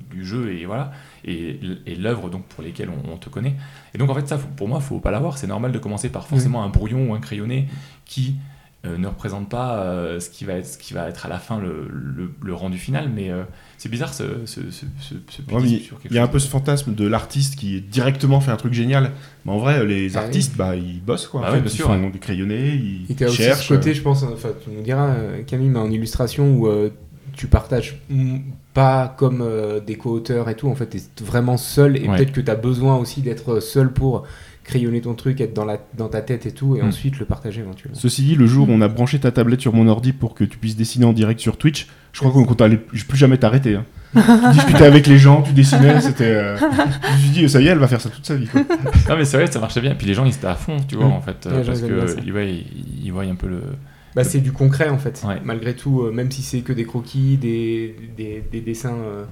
du 0.09 0.25
jeu, 0.25 0.51
et 0.53 0.65
voilà, 0.65 0.91
et, 1.23 1.57
et 1.85 1.95
l'œuvre 1.95 2.29
donc 2.29 2.43
pour 2.47 2.63
lesquelles 2.63 2.89
on, 2.89 3.13
on 3.13 3.17
te 3.17 3.29
connaît. 3.29 3.55
Et 3.93 3.97
donc 3.97 4.09
en 4.09 4.15
fait 4.15 4.27
ça, 4.27 4.37
pour 4.37 4.67
moi, 4.67 4.81
faut 4.81 4.99
pas 4.99 5.11
l'avoir. 5.11 5.37
C'est 5.37 5.47
normal 5.47 5.71
de 5.71 5.79
commencer 5.79 6.09
par 6.09 6.27
forcément 6.27 6.63
un 6.63 6.69
brouillon 6.69 7.11
ou 7.11 7.13
un 7.13 7.21
crayonné 7.21 7.69
qui 8.03 8.35
ne 8.83 9.07
représente 9.07 9.47
pas 9.49 9.77
euh, 9.83 10.19
ce, 10.19 10.29
qui 10.29 10.43
va 10.43 10.53
être, 10.53 10.65
ce 10.65 10.77
qui 10.77 10.93
va 10.93 11.07
être 11.07 11.25
à 11.25 11.29
la 11.29 11.37
fin 11.37 11.59
le, 11.59 11.87
le- 11.91 12.31
le 12.41 12.53
rendu 12.55 12.77
final. 12.79 13.09
Mais 13.13 13.29
euh, 13.29 13.43
c'est 13.77 13.89
bizarre 13.89 14.13
ce, 14.13 14.23
ce, 14.45 14.61
ce, 14.71 14.85
ce, 14.99 15.53
Ouais, 15.53 15.61
Il 16.09 16.13
y 16.15 16.17
a 16.17 16.23
un 16.23 16.27
peu 16.27 16.39
ce 16.39 16.47
fantasme 16.49 16.95
de 16.95 17.07
l'artiste 17.07 17.55
qui 17.57 17.79
directement 17.81 18.41
fait 18.41 18.51
un 18.51 18.55
truc 18.57 18.73
génial. 18.73 19.11
Mais 19.45 19.51
en 19.51 19.59
vrai, 19.59 19.85
les 19.85 20.15
Ah 20.17 20.21
oui. 20.21 20.25
artistes, 20.25 20.55
bah, 20.57 20.75
ils 20.75 20.99
bossent 21.03 21.27
quoi. 21.27 21.41
en 21.41 21.43
Bah 21.43 21.49
fait. 21.51 21.55
oui, 21.57 21.61
bien 21.61 21.71
ils 21.71 21.75
sûr, 21.75 21.85
font 21.87 22.03
ouais. 22.03 22.09
des 22.11 22.19
crayonnés, 22.19 22.69
ils 22.73 23.15
Et 23.19 23.25
aussi 23.25 23.35
cherchent. 23.37 23.67
ce 23.67 23.73
côté, 23.75 23.93
je 23.93 24.01
pense, 24.01 24.23
enfin, 24.23 24.49
tu 24.63 24.71
nous 24.71 24.81
diras, 24.81 25.09
euh, 25.09 25.43
Camille, 25.43 25.69
mais 25.69 25.79
en 25.79 25.91
illustration 25.91 26.51
où 26.55 26.67
euh, 26.67 26.89
tu 27.33 27.47
partages 27.47 28.01
pas 28.73 29.13
comme 29.17 29.41
euh, 29.41 29.79
des 29.79 29.95
co-auteurs 29.95 30.49
et 30.49 30.55
tout, 30.55 30.69
en 30.69 30.75
fait, 30.75 30.85
t'es 30.87 31.01
vraiment 31.23 31.57
seul 31.57 31.97
et 31.97 32.07
Ouais. 32.07 32.17
peut-être 32.17 32.31
que 32.31 32.41
t'as 32.41 32.55
besoin 32.55 32.97
aussi 32.97 33.21
d'être 33.21 33.59
seul 33.59 33.91
pour 33.91 34.23
crayonner 34.63 35.01
ton 35.01 35.13
truc, 35.15 35.41
être 35.41 35.53
dans, 35.53 35.65
la, 35.65 35.79
dans 35.97 36.07
ta 36.07 36.21
tête 36.21 36.45
et 36.45 36.51
tout, 36.51 36.75
et 36.77 36.81
Mm. 36.81 36.87
ensuite 36.87 37.19
le 37.19 37.25
partager 37.25 37.61
éventuellement. 37.61 37.97
Ceci 37.99 38.21
dit, 38.23 38.35
le 38.35 38.45
jour 38.47 38.69
où 38.69 38.71
on 38.71 38.81
a 38.81 38.87
branché 38.87 39.19
ta 39.19 39.31
tablette 39.31 39.61
sur 39.61 39.73
mon 39.73 39.87
ordi 39.87 40.13
pour 40.13 40.35
que 40.35 40.43
tu 40.43 40.57
puisses 40.57 40.75
dessiner 40.75 41.05
en 41.05 41.13
direct 41.13 41.39
sur 41.39 41.57
Twitch, 41.57 41.87
je 42.13 42.19
crois 42.19 42.31
qu'on 42.31 42.43
compte 42.45 42.61
aller 42.61 42.77
plus 42.77 43.17
jamais 43.17 43.37
t'arrêter. 43.37 43.75
Hein. 43.75 43.85
tu 44.13 44.51
discutais 44.53 44.83
avec 44.85 45.07
les 45.07 45.17
gens, 45.17 45.41
tu 45.41 45.53
dessinais, 45.53 45.99
c'était. 46.01 46.25
euh, 46.25 46.57
Je 46.57 46.65
me 46.65 47.17
suis 47.21 47.29
dit, 47.29 47.49
ça 47.49 47.61
y 47.61 47.67
est, 47.67 47.69
elle 47.69 47.77
va 47.77 47.87
faire 47.87 48.01
ça 48.01 48.09
toute 48.09 48.25
sa 48.25 48.35
vie. 48.35 48.47
quoi. 48.47 48.61
Non 49.09 49.17
mais 49.17 49.25
c'est 49.25 49.37
vrai, 49.37 49.47
ça 49.47 49.59
marchait 49.59 49.81
bien. 49.81 49.95
Puis 49.95 50.05
les 50.05 50.13
gens 50.13 50.25
ils 50.25 50.33
étaient 50.33 50.47
à 50.47 50.55
fond, 50.55 50.77
tu 50.87 50.95
vois, 50.95 51.05
Mm. 51.07 51.11
en 51.13 51.21
fait, 51.21 51.47
euh, 51.47 51.59
Ouais, 51.59 51.65
parce 51.65 51.79
ça. 51.79 51.87
que 51.87 52.15
ils 52.25 52.31
voient, 52.31 52.43
ils, 52.43 52.65
ils 53.05 53.11
voient 53.11 53.23
un 53.23 53.35
peu 53.35 53.47
le. 53.47 53.61
Bah, 54.13 54.25
c'est 54.25 54.41
du 54.41 54.51
concret 54.51 54.89
en 54.89 54.97
fait, 54.97 55.23
Ouais. 55.25 55.37
malgré 55.45 55.73
tout, 55.73 56.01
euh, 56.01 56.11
même 56.11 56.29
si 56.29 56.41
c'est 56.41 56.59
que 56.59 56.73
des 56.73 56.83
croquis, 56.83 57.37
des, 57.37 57.95
des, 58.17 58.43
des 58.51 58.59
dessins 58.59 58.93
euh, 58.93 59.23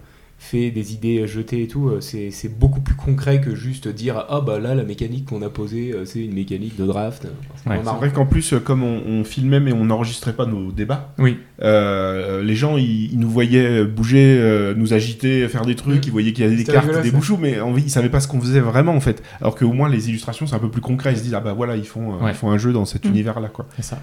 faits, 0.41 0.73
des 0.73 0.93
idées 0.93 1.27
jetées 1.27 1.63
et 1.63 1.67
tout, 1.67 1.89
euh, 1.89 1.99
c'est 1.99 2.31
c'est 2.31 2.47
beaucoup 2.47 2.79
plus 2.79 2.95
concret 2.95 3.41
que 3.41 3.55
juste 3.55 3.89
dire 3.89 4.25
ah 4.29 4.39
bah 4.39 4.57
là 4.57 4.73
la 4.73 4.83
mécanique 4.85 5.25
qu'on 5.25 5.41
a 5.41 5.49
posée 5.49 5.91
euh, 5.93 6.05
c'est 6.05 6.23
une 6.23 6.33
mécanique 6.33 6.77
de 6.77 6.85
draft. 6.85 7.27
C'est 7.61 7.69
Ouais, 7.69 7.77
vrai 7.79 8.09
qu'en 8.11 8.25
plus, 8.25 8.53
euh, 8.53 8.59
comme 8.59 8.81
on, 8.81 9.01
on 9.05 9.23
filmait 9.25 9.59
mais 9.59 9.73
on 9.73 9.83
n'enregistrait 9.85 10.31
pas 10.33 10.45
nos 10.45 10.71
débats, 10.71 11.13
Oui. 11.19 11.37
euh, 11.61 12.41
les 12.41 12.55
gens 12.55 12.77
ils, 12.77 13.11
ils 13.11 13.19
nous 13.19 13.29
voyaient 13.29 13.83
bouger, 13.83 14.37
euh, 14.39 14.73
nous 14.75 14.93
agiter, 14.93 15.45
faire 15.49 15.65
des 15.65 15.75
trucs, 15.75 16.05
ils 16.05 16.11
voyaient 16.11 16.31
qu'il 16.31 16.45
y 16.45 16.47
avait 16.47 16.55
des 16.55 16.63
cartes, 16.63 16.85
rigolo, 16.85 17.01
des 17.03 17.09
ça. 17.09 17.15
bouchons, 17.17 17.37
mais 17.37 17.59
en- 17.59 17.75
ils 17.75 17.89
savaient 17.89 18.07
pas 18.09 18.21
ce 18.21 18.29
qu'on 18.29 18.39
faisait 18.39 18.61
vraiment 18.61 18.93
en 18.95 19.01
fait. 19.01 19.21
Alors 19.41 19.55
qu'au 19.55 19.73
moins 19.73 19.89
les 19.89 20.07
illustrations 20.09 20.47
c'est 20.47 20.55
un 20.55 20.59
peu 20.59 20.71
plus 20.71 20.81
concret, 20.81 21.11
ils 21.11 21.17
se 21.17 21.23
disent 21.23 21.33
ah 21.35 21.41
bah 21.41 21.51
voilà, 21.53 21.75
ils 21.75 21.85
font, 21.85 22.13
euh, 22.13 22.23
Ouais. 22.23 22.31
ils 22.31 22.35
font 22.35 22.49
un 22.49 22.57
jeu 22.57 22.71
dans 22.71 22.85
cet 22.85 23.03
Mm. 23.05 23.09
univers 23.09 23.39
là 23.41 23.49
quoi. 23.49 23.67
C'est 23.75 23.83
ça. 23.83 23.99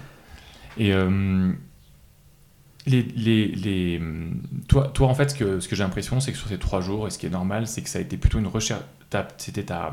Et 0.77 0.93
euh, 0.93 1.49
les, 2.87 3.03
les, 3.03 3.47
les, 3.47 4.01
toi, 4.67 4.87
toi, 4.87 5.07
en 5.07 5.13
fait, 5.13 5.29
ce 5.29 5.35
que, 5.35 5.59
ce 5.59 5.67
que 5.67 5.75
j'ai 5.75 5.83
l'impression, 5.83 6.19
c'est 6.19 6.31
que 6.31 6.37
sur 6.37 6.47
ces 6.47 6.57
trois 6.57 6.81
jours, 6.81 7.07
et 7.07 7.11
ce 7.11 7.17
qui 7.19 7.25
est 7.27 7.29
normal, 7.29 7.67
c'est 7.67 7.81
que 7.81 7.89
ça 7.89 7.99
a 7.99 8.01
été 8.01 8.17
plutôt 8.17 8.39
une 8.39 8.47
recherche. 8.47 8.81
ta- 9.09 9.27
C'était 9.37 9.63
ta, 9.63 9.91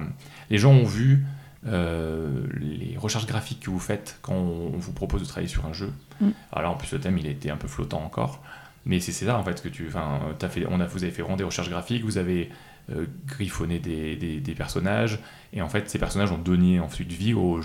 les 0.51 0.59
gens 0.59 0.73
ont 0.73 0.85
vu 0.85 1.25
euh, 1.67 2.47
les 2.61 2.97
recherches 2.99 3.27
graphiques 3.27 3.61
que 3.61 3.71
vous 3.71 3.79
faites 3.81 4.19
quand 4.23 4.35
on, 4.35 4.71
vous 4.77 4.93
propose 4.93 5.21
de 5.23 5.27
travailler 5.27 5.49
sur 5.49 5.65
un 5.67 5.73
jeu. 5.73 5.93
Mm. 6.21 6.29
Alors 6.53 6.73
en 6.73 6.77
plus, 6.77 6.93
le 6.93 7.01
thème, 7.01 7.19
il 7.19 7.27
était 7.27 7.51
un 7.51 7.57
peu 7.57 7.69
flottant 7.69 8.03
encore. 8.05 8.43
Mais 8.87 9.01
c'est 9.01 9.13
ça, 9.13 9.39
en 9.39 9.45
fait, 9.45 9.63
que 9.63 9.69
tu. 9.69 9.87
Enfin, 9.89 10.21
as 10.41 10.49
fait, 10.49 10.67
on 10.71 10.79
a, 10.81 10.87
vous 10.87 11.03
avez 11.05 11.13
fait 11.13 11.23
vraiment 11.23 11.37
des 11.39 11.45
recherches 11.45 11.71
graphiques, 11.71 12.05
vous 12.05 12.19
avez 12.19 12.51
euh, 12.91 13.07
griffonné 13.27 13.79
des, 13.79 14.15
des, 14.17 14.41
des 14.41 14.55
personnages, 14.55 15.19
et 15.55 15.63
en 15.63 15.69
fait, 15.71 15.89
ces 15.89 15.99
personnages 15.99 16.31
ont 16.33 16.39
donné 16.39 16.81
ensuite 16.81 17.11
vie 17.11 17.33
aux 17.33 17.61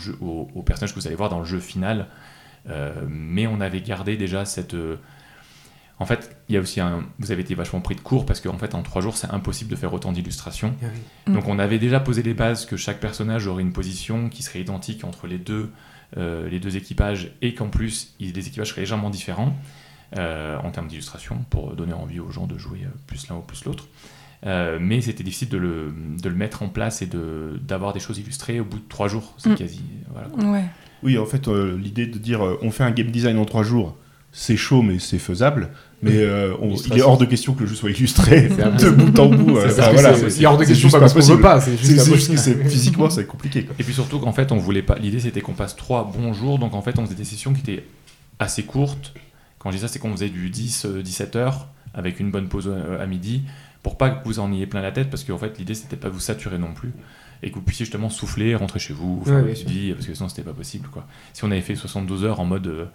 personnages 0.66 0.94
que 0.94 1.00
vous 1.00 1.08
allez 1.08 1.18
voir 1.18 1.30
dans 1.30 1.40
le 1.40 1.46
jeu 1.46 1.60
final. 1.60 2.08
Euh, 2.70 2.94
mais 3.10 3.48
on 3.48 3.60
avait 3.62 3.82
gardé 3.82 4.16
déjà 4.18 4.46
cette. 4.46 4.76
En 6.00 6.06
fait, 6.06 6.36
il 6.48 6.56
y 6.56 6.58
a 6.58 6.62
aussi 6.62 6.80
un. 6.80 7.04
Vous 7.20 7.32
avez 7.32 7.42
été 7.42 7.56
vachement 7.56 7.82
pris 7.82 7.96
de 7.96 8.00
court 8.02 8.26
parce 8.26 8.40
qu'en 8.42 8.58
fait, 8.58 8.74
en 8.74 8.82
trois 8.84 9.02
jours, 9.02 9.18
c'est 9.18 9.30
impossible 9.32 9.70
de 9.70 9.76
faire 9.76 9.94
autant 9.94 10.12
d'illustrations. 10.12 10.74
Oui. 10.82 10.88
Mm. 11.28 11.34
Donc, 11.36 11.48
on 11.48 11.60
avait 11.60 11.78
déjà 11.80 12.00
posé 12.00 12.24
les 12.24 12.34
bases 12.34 12.66
que 12.66 12.78
chaque 12.78 13.00
personnage 13.00 13.48
aurait 13.48 13.62
une 13.64 13.74
position 13.74 14.30
qui 14.30 14.42
serait 14.44 14.62
identique 14.62 15.04
entre 15.04 15.28
les 15.28 15.38
deux, 15.38 15.70
euh, 16.18 16.50
les 16.50 16.60
deux 16.60 16.78
équipages 16.78 17.32
et 17.42 17.54
qu'en 17.54 17.68
plus, 17.68 18.14
ils- 18.20 18.34
les 18.34 18.48
équipages 18.48 18.70
seraient 18.70 18.82
légèrement 18.82 19.10
différents 19.10 19.56
euh, 20.18 20.58
en 20.64 20.72
termes 20.72 20.88
d'illustration 20.88 21.46
pour 21.52 21.76
donner 21.76 21.94
envie 21.94 22.20
aux 22.20 22.32
gens 22.32 22.48
de 22.48 22.58
jouer 22.58 22.80
euh, 22.84 22.90
plus 23.06 23.28
l'un 23.28 23.36
ou 23.36 23.42
plus 23.42 23.66
l'autre. 23.66 23.88
Euh, 24.46 24.78
mais 24.82 25.02
c'était 25.02 25.24
difficile 25.24 25.50
de 25.50 25.58
le, 25.58 25.94
de 26.20 26.30
le 26.30 26.36
mettre 26.36 26.64
en 26.64 26.70
place 26.70 27.02
et 27.02 27.06
de- 27.08 27.60
d'avoir 27.62 27.92
des 27.94 28.00
choses 28.00 28.18
illustrées 28.20 28.60
au 28.62 28.64
bout 28.66 28.80
de 28.80 28.88
trois 28.88 29.08
jours. 29.10 29.34
C'est 29.38 29.50
Mm. 29.50 29.56
quasi. 29.56 29.82
Voilà. 30.12 30.30
Ouais. 30.52 30.64
Oui, 31.04 31.18
en 31.18 31.26
fait, 31.26 31.48
euh, 31.50 31.78
l'idée 31.78 32.08
de 32.08 32.18
dire 32.18 32.44
euh, 32.46 32.58
on 32.62 32.72
fait 32.72 32.84
un 32.84 32.92
game 32.92 33.12
design 33.12 33.38
en 33.38 33.46
trois 33.46 33.64
jours, 33.64 33.98
c'est 34.32 34.58
chaud, 34.58 34.82
mais 34.82 35.00
c'est 35.00 35.20
faisable. 35.20 35.70
Mais 36.02 36.16
euh, 36.18 36.54
on- 36.62 36.76
il 36.76 36.98
est 36.98 37.02
hors 37.02 37.18
de 37.18 37.26
question 37.26 37.54
que 37.54 37.62
le 37.62 37.68
jeu 37.68 37.76
soit 37.76 37.90
illustré 37.90 38.48
de 38.48 38.90
bout 38.90 39.20
en 39.20 39.26
bout. 39.28 39.58
euh, 39.58 39.66
enfin, 39.68 39.92
voilà, 39.92 40.14
il 40.18 40.42
est 40.44 40.46
hors 40.46 40.58
de 40.58 40.64
question 40.64 40.90
pas 40.90 41.00
parce 41.00 41.14
qu'on 41.14 41.20
veut 41.22 41.42
pas, 41.42 41.60
c'est 41.60 41.76
juste 41.78 42.32
que 42.32 42.70
physiquement, 42.70 43.10
c'est 43.10 43.26
compliqué. 43.26 43.64
Quoi. 43.66 43.76
Et 43.80 43.84
puis 43.84 43.94
surtout 43.94 44.20
qu'en 44.20 44.32
fait, 44.32 44.52
on 44.54 44.58
voulait 44.58 44.82
pas. 44.84 44.96
L'idée, 44.96 45.20
c'était 45.20 45.42
qu'on 45.42 45.54
passe 45.54 45.76
trois 45.76 46.10
bons 46.10 46.32
jours. 46.34 46.58
Donc 46.58 46.74
en 46.74 46.82
fait, 46.82 46.98
on 47.00 47.04
faisait 47.06 47.16
des 47.16 47.26
sessions 47.26 47.54
qui 47.54 47.60
étaient 47.62 47.84
assez 48.40 48.64
courtes. 48.64 49.14
Quand 49.58 49.72
je 49.72 49.76
dis 49.76 49.82
ça, 49.82 49.90
c'est 49.90 50.00
qu'on 50.00 50.12
faisait 50.14 50.30
du 50.30 50.50
10-17 50.50 51.36
heures 51.36 51.68
avec 51.94 52.22
une 52.22 52.32
bonne 52.32 52.48
pause 52.48 52.70
euh, 52.74 53.04
à 53.04 53.06
midi 53.06 53.44
pour 53.84 53.98
pas 53.98 54.10
que 54.10 54.26
vous 54.26 54.40
en 54.40 54.54
ayez 54.54 54.68
plein 54.68 54.82
la 54.82 54.92
tête, 54.92 55.10
parce 55.10 55.24
qu'en 55.26 55.38
fait, 55.38 55.58
l'idée, 55.58 55.74
c'était 55.74 55.96
pas 55.98 56.08
vous 56.10 56.20
saturer 56.20 56.58
non 56.58 56.74
plus, 56.74 56.92
et 57.42 57.50
que 57.52 57.56
vous 57.56 57.62
puissiez 57.62 57.86
justement 57.86 58.10
souffler, 58.10 58.54
rentrer 58.56 58.80
chez 58.80 58.94
vous, 58.94 59.22
faire 59.26 59.44
Ouais, 59.44 59.54
vie, 59.54 59.94
parce 59.94 60.06
que 60.06 60.14
sinon, 60.14 60.28
c'était 60.30 60.42
pas 60.42 60.54
possible, 60.54 60.88
quoi. 60.92 61.06
Si 61.34 61.44
on 61.46 61.52
avait 61.52 61.62
fait 61.62 61.76
72 61.76 62.26
heures 62.26 62.40
en 62.40 62.46
mode 62.46 62.68
euh, 62.68 62.86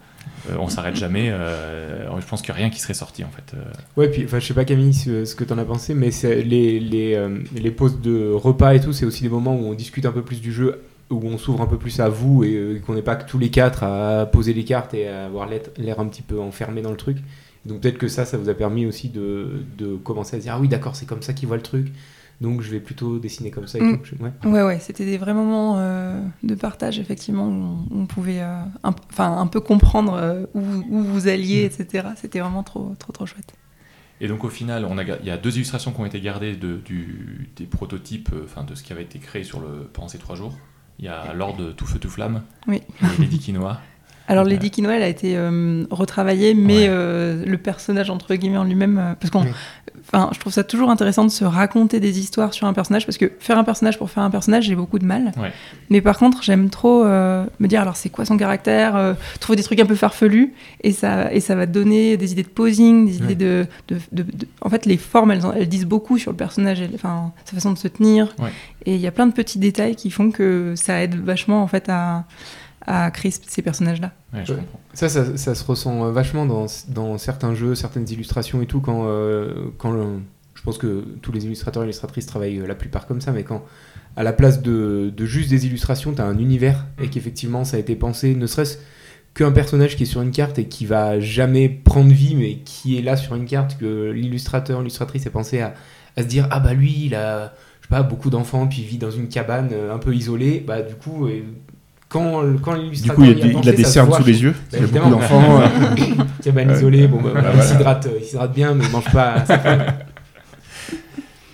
euh, 0.50 0.56
on 0.58 0.68
s'arrête 0.68 0.96
jamais, 0.96 1.30
euh, 1.30 2.20
je 2.20 2.26
pense 2.26 2.42
qu'il 2.42 2.52
n'y 2.52 2.58
a 2.58 2.62
rien 2.62 2.70
qui 2.70 2.80
serait 2.80 2.94
sorti, 2.94 3.24
en 3.24 3.30
fait. 3.30 3.54
Euh, 3.56 3.62
Ouais, 3.96 4.08
puis 4.08 4.24
enfin, 4.24 4.38
je 4.38 4.46
sais 4.46 4.54
pas 4.54 4.64
Camille 4.64 4.94
ce, 4.94 5.24
ce 5.24 5.34
que 5.34 5.44
t'en 5.44 5.58
as 5.58 5.64
pensé, 5.64 5.94
mais 5.94 6.10
les, 6.22 6.80
les, 6.80 7.14
euh, 7.14 7.38
les 7.54 7.70
pauses 7.70 8.00
de 8.00 8.30
repas 8.32 8.74
et 8.74 8.80
tout, 8.80 8.92
c'est 8.92 9.06
aussi 9.06 9.22
des 9.22 9.28
moments 9.28 9.54
où 9.54 9.64
on 9.66 9.74
discute 9.74 10.04
un 10.06 10.12
peu 10.12 10.22
plus 10.22 10.40
du 10.40 10.52
jeu, 10.52 10.82
où 11.10 11.20
on 11.24 11.38
s'ouvre 11.38 11.60
un 11.62 11.66
peu 11.66 11.78
plus 11.78 12.00
à 12.00 12.08
vous 12.08 12.44
et 12.44 12.54
euh, 12.54 12.78
qu'on 12.80 12.94
n'est 12.94 13.02
pas 13.02 13.16
que 13.16 13.28
tous 13.28 13.38
les 13.38 13.50
quatre 13.50 13.82
à 13.84 14.26
poser 14.26 14.52
les 14.54 14.64
cartes 14.64 14.94
et 14.94 15.06
à 15.08 15.26
avoir 15.26 15.46
l'air 15.48 15.60
l'air 15.76 16.00
un 16.00 16.06
petit 16.08 16.22
peu 16.22 16.40
enfermé 16.40 16.82
dans 16.82 16.90
le 16.90 16.96
truc. 16.96 17.18
Donc 17.66 17.80
peut-être 17.80 17.98
que 17.98 18.08
ça, 18.08 18.24
ça 18.26 18.36
vous 18.36 18.48
a 18.50 18.54
permis 18.54 18.84
aussi 18.86 19.08
de, 19.08 19.48
de 19.78 19.96
commencer 19.96 20.36
à 20.36 20.38
se 20.38 20.44
dire 20.44 20.54
ah 20.56 20.60
oui 20.60 20.68
d'accord 20.68 20.96
c'est 20.96 21.06
comme 21.06 21.22
ça 21.22 21.32
qu'ils 21.32 21.46
voient 21.48 21.56
le 21.56 21.62
truc, 21.62 21.86
donc 22.40 22.60
je 22.62 22.70
vais 22.70 22.80
plutôt 22.80 23.18
dessiner 23.18 23.50
comme 23.50 23.66
ça 23.66 23.78
et 23.78 23.82
Mm. 23.82 23.98
tout. 23.98 24.04
Je- 24.04 24.22
ouais. 24.22 24.32
Ouais, 24.44 24.62
ouais, 24.62 24.78
c'était 24.80 25.04
des 25.04 25.18
vrais 25.18 25.34
moments 25.34 25.76
euh, 25.78 26.20
de 26.42 26.54
partage, 26.54 26.98
effectivement, 26.98 27.48
où 27.48 27.78
on, 27.90 28.06
pouvait 28.06 28.40
euh, 28.42 28.60
un, 28.82 28.92
p- 28.92 29.02
enfin, 29.10 29.36
un 29.38 29.46
peu 29.46 29.60
comprendre 29.60 30.14
euh, 30.14 30.44
où, 30.54 30.60
où 30.60 31.02
vous 31.02 31.28
alliez, 31.28 31.64
etc. 31.64 32.08
C'était 32.16 32.40
vraiment 32.40 32.62
trop, 32.62 32.94
trop, 32.98 33.12
trop 33.12 33.26
chouette. 33.26 33.54
Et 34.20 34.28
donc 34.28 34.44
au 34.44 34.48
final, 34.48 34.84
on 34.88 34.96
a, 34.98 35.04
ga- 35.04 35.18
il 35.20 35.26
y 35.26 35.30
a 35.30 35.36
deux 35.36 35.54
illustrations 35.56 35.90
qui 35.92 36.00
ont 36.00 36.06
été 36.06 36.20
gardées 36.20 36.54
de, 36.56 36.76
du, 36.76 37.50
des 37.56 37.64
prototypes, 37.66 38.30
euh, 38.32 38.42
enfin 38.44 38.62
de 38.64 38.74
ce 38.74 38.82
qui 38.82 38.92
avait 38.92 39.02
été 39.02 39.18
créé 39.18 39.42
sur 39.44 39.60
le, 39.60 39.88
pendant 39.92 40.08
ces 40.08 40.18
trois 40.18 40.36
jours. 40.36 40.56
Il 41.00 41.04
y 41.04 41.08
a 41.08 41.32
Lord 41.34 41.56
de 41.56 41.72
Tout 41.72 41.86
Feu 41.86 41.98
Tout 41.98 42.08
Flamme 42.10 42.42
Oui. 42.68 42.80
et 43.02 43.20
Lady 43.20 43.38
Quinoa. 43.40 43.80
Alors. 44.28 44.44
Lady 44.44 44.70
Quinoa, 44.70 44.94
elle 44.96 45.02
a 45.02 45.08
été 45.08 45.36
euh, 45.36 45.84
retravaillée, 45.90 46.54
mais 46.54 46.74
Ouais. 46.80 46.86
euh, 46.88 47.44
le 47.46 47.58
personnage, 47.58 48.10
entre 48.10 48.34
guillemets, 48.34 48.56
en 48.58 48.64
lui-même. 48.64 48.98
euh, 48.98 49.14
parce 49.18 49.30
qu'on. 49.30 49.44
Enfin, 50.06 50.28
je 50.34 50.38
trouve 50.38 50.52
ça 50.52 50.64
toujours 50.64 50.90
intéressant 50.90 51.24
de 51.24 51.30
se 51.30 51.44
raconter 51.44 51.98
des 51.98 52.18
histoires 52.18 52.52
sur 52.52 52.66
un 52.66 52.74
personnage, 52.74 53.06
parce 53.06 53.16
que 53.16 53.32
faire 53.40 53.56
un 53.58 53.64
personnage 53.64 53.96
pour 53.96 54.10
faire 54.10 54.22
un 54.22 54.30
personnage, 54.30 54.64
j'ai 54.64 54.74
beaucoup 54.74 54.98
de 54.98 55.04
mal. 55.06 55.32
Ouais. 55.38 55.50
Mais 55.88 56.02
par 56.02 56.18
contre, 56.18 56.42
j'aime 56.42 56.68
trop 56.68 57.04
me 57.04 57.66
dire, 57.66 57.80
alors 57.80 57.96
c'est 57.96 58.10
quoi 58.10 58.24
son 58.26 58.36
caractère, 58.36 59.16
trouver 59.40 59.56
des 59.56 59.62
trucs 59.62 59.80
un 59.80 59.86
peu 59.86 59.94
farfelus, 59.94 60.52
et 60.82 60.92
ça, 60.92 61.32
et 61.32 61.40
ça 61.40 61.54
va 61.54 61.64
donner 61.66 62.18
des 62.18 62.32
idées 62.32 62.42
de 62.42 62.48
posing, 62.48 63.06
des 63.06 63.18
Ouais. 63.18 63.32
idées 63.32 63.34
de, 63.34 63.66
de, 63.88 63.96
de- 64.12 64.22
de- 64.24 64.46
En 64.60 64.68
fait, 64.68 64.84
les 64.84 64.98
formes, 64.98 65.30
elles, 65.30 65.46
en- 65.46 65.52
elles 65.54 65.68
disent 65.68 65.86
beaucoup 65.86 66.18
sur 66.18 66.32
le 66.32 66.36
personnage, 66.36 66.80
elles- 66.82 66.90
enfin, 66.94 67.32
sa 67.46 67.54
façon 67.54 67.72
de 67.72 67.78
se 67.78 67.88
tenir. 67.88 68.34
Et 68.84 68.94
il 68.96 69.00
y 69.00 69.06
a 69.06 69.10
plein 69.12 69.26
de 69.26 69.32
petits 69.32 69.58
détails 69.58 69.96
qui 69.96 70.10
font 70.10 70.30
que 70.30 70.74
ça 70.76 71.02
aide 71.02 71.14
vachement, 71.14 71.62
en 71.62 71.66
fait, 71.66 71.88
à, 71.88 72.24
à 72.86 73.10
créer 73.10 73.32
ces 73.32 73.62
personnages-là. 73.62 74.12
Ouais, 74.32 74.42
je 74.44 74.52
Ouais. 74.52 74.58
comprends. 74.60 74.80
Ça, 74.92 75.08
ça, 75.08 75.36
ça 75.36 75.54
se 75.54 75.64
ressent 75.64 76.04
euh, 76.06 76.10
vachement 76.12 76.46
dans, 76.46 76.66
dans 76.88 77.18
certains 77.18 77.54
jeux, 77.54 77.74
certaines 77.74 78.08
illustrations 78.10 78.60
et 78.62 78.66
tout. 78.66 78.80
Quand, 78.80 79.04
euh, 79.06 79.70
quand 79.78 79.90
le- 79.92 80.20
je 80.54 80.62
pense 80.62 80.78
que 80.78 81.04
tous 81.22 81.32
les 81.32 81.44
illustrateurs 81.46 81.82
et 81.82 81.86
illustratrices 81.86 82.26
travaillent 82.26 82.60
euh, 82.60 82.66
la 82.66 82.74
plupart 82.74 83.06
comme 83.06 83.20
ça, 83.20 83.32
mais 83.32 83.42
quand 83.42 83.64
à 84.16 84.22
la 84.22 84.32
place 84.32 84.62
de, 84.62 85.12
de 85.14 85.24
juste 85.26 85.50
des 85.50 85.66
illustrations, 85.66 86.12
tu 86.12 86.20
as 86.22 86.26
un 86.26 86.38
univers 86.38 86.86
et 87.02 87.08
qu'effectivement 87.08 87.64
ça 87.64 87.76
a 87.76 87.80
été 87.80 87.96
pensé, 87.96 88.34
ne 88.34 88.46
serait-ce 88.46 88.78
qu'un 89.34 89.50
personnage 89.50 89.96
qui 89.96 90.04
est 90.04 90.06
sur 90.06 90.22
une 90.22 90.30
carte 90.30 90.58
et 90.60 90.66
qui 90.66 90.86
va 90.86 91.18
jamais 91.18 91.68
prendre 91.68 92.12
vie, 92.12 92.36
mais 92.36 92.58
qui 92.58 92.96
est 92.96 93.02
là 93.02 93.16
sur 93.16 93.34
une 93.34 93.46
carte, 93.46 93.76
que 93.78 94.10
l'illustrateur, 94.12 94.78
l'illustratrice 94.80 95.26
a 95.26 95.30
pensé 95.30 95.60
à, 95.60 95.74
à 96.16 96.22
se 96.22 96.28
dire 96.28 96.46
Ah 96.52 96.60
bah 96.60 96.72
lui, 96.74 97.06
il 97.06 97.14
a 97.16 97.52
je 97.80 97.86
sais 97.88 97.90
pas, 97.90 98.02
beaucoup 98.04 98.30
d'enfants, 98.30 98.66
puis 98.68 98.78
il 98.82 98.86
vit 98.86 98.98
dans 98.98 99.10
une 99.10 99.28
cabane 99.28 99.70
un 99.92 99.98
peu 99.98 100.14
isolée. 100.14 100.62
Bah 100.64 100.80
du 100.82 100.94
coup, 100.94 101.26
euh, 101.26 101.40
quand, 102.14 102.42
quand 102.62 102.76
Du 102.78 103.10
coup, 103.10 103.24
il, 103.24 103.30
y 103.30 103.32
y 103.32 103.42
a 103.42 103.62
des- 103.62 103.68
il 103.80 103.84
a 103.84 103.84
cernes 103.88 104.12
sous 104.12 104.22
les 104.24 104.40
yeux. 104.40 104.52
Bah, 104.70 104.78
il 104.78 104.80
y 104.80 104.84
a 104.84 104.86
beaucoup 104.86 105.10
d'enfants. 105.10 105.60
euh, 105.62 105.66
cabane 106.44 106.70
Ouais. 106.70 106.76
isolée, 106.76 107.08
bon, 107.08 107.20
bah, 107.20 107.30
voilà. 107.32 107.54
il 107.56 107.62
s'hydrate, 107.62 108.06
euh, 108.06 108.18
il 108.20 108.24
s'hydrate 108.24 108.54
bien, 108.54 108.72
mais 108.74 108.84
il 108.84 108.90
mange 108.92 109.10
pas. 109.12 109.44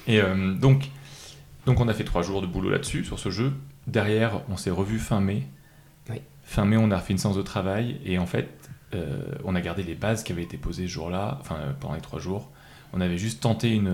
Et 0.06 0.20
euh, 0.20 0.54
donc, 0.54 0.88
donc 1.66 1.80
on 1.80 1.88
a 1.88 1.94
fait 1.94 2.04
trois 2.04 2.22
jours 2.22 2.42
de 2.42 2.46
boulot 2.46 2.68
là-dessus, 2.70 3.04
sur 3.04 3.18
ce 3.18 3.30
jeu. 3.30 3.52
Derrière, 3.86 4.40
on 4.50 4.56
s'est 4.58 4.70
revu 4.70 4.98
fin 4.98 5.20
mai. 5.20 5.46
Oui. 6.10 6.16
Fin 6.44 6.64
mai, 6.66 6.76
on 6.76 6.90
a 6.90 6.98
fait 6.98 7.12
une 7.12 7.18
séance 7.18 7.36
de 7.36 7.42
travail 7.42 7.96
et 8.04 8.18
en 8.18 8.26
fait, 8.26 8.48
euh, 8.94 9.22
on 9.44 9.54
a 9.54 9.60
gardé 9.60 9.82
les 9.82 9.94
bases 9.94 10.22
qui 10.22 10.32
avaient 10.32 10.42
été 10.42 10.56
posées 10.58 10.86
ce 10.88 10.92
jour-là, 10.92 11.38
enfin 11.40 11.56
euh, 11.56 11.72
pendant 11.78 11.94
les 11.94 12.00
trois 12.00 12.18
jours. 12.20 12.50
On 12.92 13.00
avait 13.00 13.18
juste 13.18 13.40
tenté 13.40 13.70
une, 13.70 13.92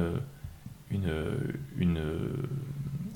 une, 0.91 1.11
une, 1.79 2.01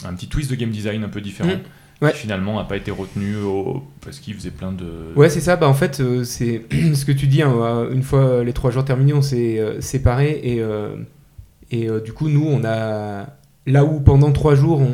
un 0.04 0.14
petit 0.14 0.28
twist 0.28 0.50
de 0.50 0.56
game 0.56 0.70
design 0.70 1.02
un 1.04 1.08
peu 1.08 1.20
différent. 1.20 1.48
Mm. 1.54 1.60
Ouais. 2.02 2.12
Qui 2.12 2.18
finalement 2.18 2.56
n'a 2.56 2.64
pas 2.64 2.76
été 2.78 2.90
retenu 2.90 3.36
au- 3.36 3.82
parce 4.00 4.20
qu'il 4.20 4.34
faisait 4.34 4.50
plein 4.50 4.72
de. 4.72 4.86
Ouais, 5.16 5.28
c'est 5.28 5.40
ça. 5.40 5.56
Bah, 5.56 5.68
en 5.68 5.74
fait, 5.74 6.00
euh, 6.00 6.24
c'est 6.24 6.62
ce 6.94 7.04
que 7.04 7.12
tu 7.12 7.26
dis. 7.26 7.42
hein, 7.42 7.52
euh, 7.60 7.92
une 7.92 8.02
fois 8.02 8.42
les 8.42 8.52
trois 8.54 8.70
jours 8.70 8.84
terminés, 8.84 9.12
on 9.12 9.20
s'est 9.22 9.58
euh, 9.58 9.80
séparés 9.82 10.40
et, 10.42 10.60
euh, 10.62 10.96
et 11.70 11.88
du 12.04 12.12
coup, 12.12 12.28
nous, 12.28 12.46
on 12.46 12.64
a 12.64 13.26
là 13.66 13.84
où 13.84 14.00
pendant 14.00 14.32
trois 14.32 14.54
jours, 14.54 14.80
on, 14.80 14.90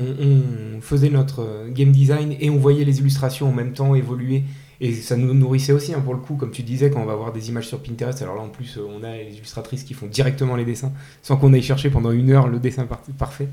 on 0.77 0.81
faisait 0.81 1.09
notre 1.09 1.69
game 1.71 1.93
design 1.93 2.35
et 2.41 2.51
on 2.51 2.57
voyait 2.57 2.85
les 2.85 2.99
illustrations 2.99 3.49
en 3.49 3.53
même 3.53 3.73
temps 3.73 3.95
évoluer. 3.95 4.43
Et 4.81 4.93
ça 4.93 5.17
nous 5.17 5.33
nourrissait 5.33 5.73
aussi, 5.73 5.95
hein, 5.95 6.03
pour 6.05 6.13
le 6.13 6.21
coup, 6.21 6.35
comme 6.35 6.51
tu 6.51 6.63
disais, 6.63 6.91
quand 6.91 7.01
on 7.01 7.07
va 7.07 7.15
voir 7.15 7.33
des 7.33 7.49
images 7.49 7.67
sur 7.69 7.79
Pinterest. 7.83 8.21
Alors 8.21 8.35
là, 8.35 8.43
en 8.43 8.49
plus, 8.51 8.79
on 8.79 9.03
a 9.05 9.17
les 9.17 9.33
illustratrices 9.37 9.85
qui 9.85 9.95
font 9.95 10.07
directement 10.07 10.55
les 10.55 10.67
dessins, 10.67 10.93
sans 11.23 11.37
qu'on 11.39 11.55
aille 11.55 11.63
chercher 11.63 11.89
pendant 11.89 12.11
une 12.11 12.31
heure 12.31 12.47
le 12.49 12.59
dessin 12.59 12.85
par- 12.85 13.01
parfait. 13.17 13.49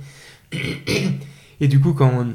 Et 1.61 1.67
du 1.67 1.79
coup, 1.79 1.93
quand 1.93 2.11
on, 2.13 2.33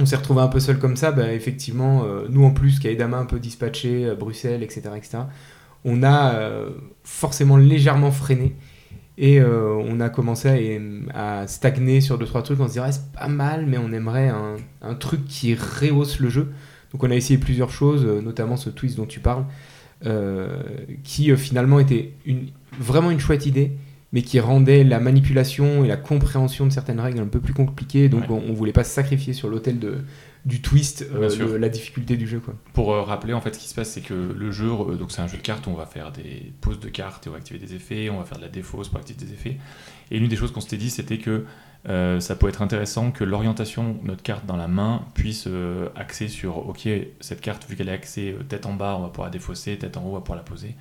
on 0.00 0.06
s'est 0.06 0.16
retrouvé 0.16 0.40
un 0.40 0.48
peu 0.48 0.60
seul 0.60 0.78
comme 0.78 0.96
ça, 0.96 1.12
bah, 1.12 1.32
effectivement, 1.32 2.04
euh, 2.04 2.26
nous 2.30 2.44
en 2.44 2.50
plus, 2.50 2.78
qui 2.78 2.88
a 2.88 2.90
Edama 2.90 3.18
un 3.18 3.26
peu 3.26 3.38
dispatché, 3.38 4.06
euh, 4.06 4.14
Bruxelles, 4.14 4.62
etc., 4.62 4.82
etc., 4.96 5.18
on 5.84 6.02
a 6.02 6.34
euh, 6.34 6.70
forcément 7.02 7.56
légèrement 7.56 8.12
freiné. 8.12 8.54
Et 9.18 9.40
euh, 9.40 9.74
on 9.74 10.00
a 10.00 10.08
commencé 10.08 10.80
à, 11.12 11.46
stagner 11.46 12.00
sur 12.00 12.18
deux 12.18 12.24
trois 12.24 12.42
trucs. 12.42 12.58
On 12.60 12.68
se 12.68 12.72
dirait, 12.72 12.92
c'est 12.92 13.12
pas 13.12 13.28
mal, 13.28 13.66
mais 13.66 13.76
on 13.76 13.92
aimerait 13.92 14.30
un, 14.80 14.94
truc 14.94 15.26
qui 15.26 15.54
rehausse 15.54 16.18
le 16.20 16.30
jeu. 16.30 16.52
Donc 16.92 17.04
on 17.04 17.10
a 17.10 17.14
essayé 17.14 17.38
plusieurs 17.38 17.70
choses, 17.70 18.06
notamment 18.06 18.56
ce 18.56 18.70
twist 18.70 18.96
dont 18.96 19.06
tu 19.06 19.20
parles, 19.20 19.44
qui 21.04 21.36
finalement 21.36 21.78
était 21.78 22.14
vraiment 22.78 23.10
une 23.10 23.20
chouette 23.20 23.44
idée, 23.44 23.72
mais 24.12 24.22
qui 24.22 24.38
rendait 24.40 24.84
la 24.84 25.00
manipulation 25.00 25.84
et 25.84 25.88
la 25.88 25.96
compréhension 25.96 26.66
de 26.66 26.70
certaines 26.72 27.00
règles 27.00 27.20
un 27.20 27.26
peu 27.26 27.40
plus 27.40 27.54
compliquées. 27.54 28.08
Donc 28.08 28.22
Ouais. 28.22 28.26
on, 28.46 28.50
on 28.50 28.52
voulait 28.52 28.72
pas 28.72 28.84
se 28.84 28.90
sacrifier 28.94 29.32
sur 29.32 29.48
l'autel 29.48 29.78
de, 29.78 29.98
du 30.44 30.60
twist, 30.60 31.06
euh, 31.14 31.30
le- 31.38 31.56
la 31.56 31.68
difficulté 31.68 32.16
du 32.16 32.26
jeu. 32.28 32.40
Quoi. 32.40 32.54
Pour 32.74 32.92
euh, 32.92 33.02
rappeler, 33.02 33.32
en 33.32 33.40
fait, 33.40 33.54
ce 33.54 33.58
qui 33.60 33.68
se 33.68 33.74
passe, 33.74 33.90
c'est 33.90 34.00
que 34.02 34.12
le 34.14 34.50
jeu, 34.52 34.68
euh, 34.70 34.96
donc 34.96 35.12
c'est 35.12 35.22
un 35.22 35.28
jeu 35.28 35.38
de 35.38 35.42
cartes 35.42 35.66
où 35.66 35.70
on 35.70 35.74
va 35.74 35.86
faire 35.86 36.12
des 36.12 36.52
poses 36.60 36.80
de 36.80 36.88
cartes 36.88 37.26
et 37.26 37.30
on 37.30 37.32
va 37.32 37.38
activer 37.38 37.58
des 37.58 37.74
effets, 37.74 38.10
on 38.10 38.18
va 38.18 38.24
faire 38.24 38.38
de 38.38 38.42
la 38.42 38.48
défausse 38.50 38.88
pour 38.88 38.98
activer 38.98 39.24
des 39.24 39.32
effets. 39.32 39.56
Et 40.10 40.18
l'une 40.18 40.28
des 40.28 40.36
choses 40.36 40.52
qu'on 40.52 40.60
s'était 40.60 40.76
dit, 40.76 40.90
c'était 40.90 41.18
que 41.18 41.44
euh, 41.88 42.20
ça 42.20 42.36
peut 42.36 42.48
être 42.48 42.60
intéressant 42.62 43.10
que 43.12 43.24
l'orientation 43.24 43.94
de 44.02 44.06
notre 44.08 44.22
carte 44.22 44.44
dans 44.46 44.56
la 44.56 44.68
main 44.68 45.02
puisse 45.14 45.46
euh, 45.48 45.88
axer 45.96 46.28
sur, 46.28 46.68
ok, 46.68 46.86
cette 47.20 47.40
carte, 47.40 47.66
vu 47.68 47.74
qu'elle 47.76 47.88
est 47.88 47.92
axée 47.92 48.36
tête 48.48 48.66
en 48.66 48.74
bas, 48.74 48.94
on 48.98 49.02
va 49.02 49.08
pouvoir 49.08 49.28
la 49.28 49.32
défausser, 49.32 49.76
tête 49.78 49.96
en 49.96 50.02
haut, 50.04 50.10
on 50.10 50.14
va 50.14 50.20
pouvoir 50.20 50.36
la 50.38 50.44
poser. 50.44 50.74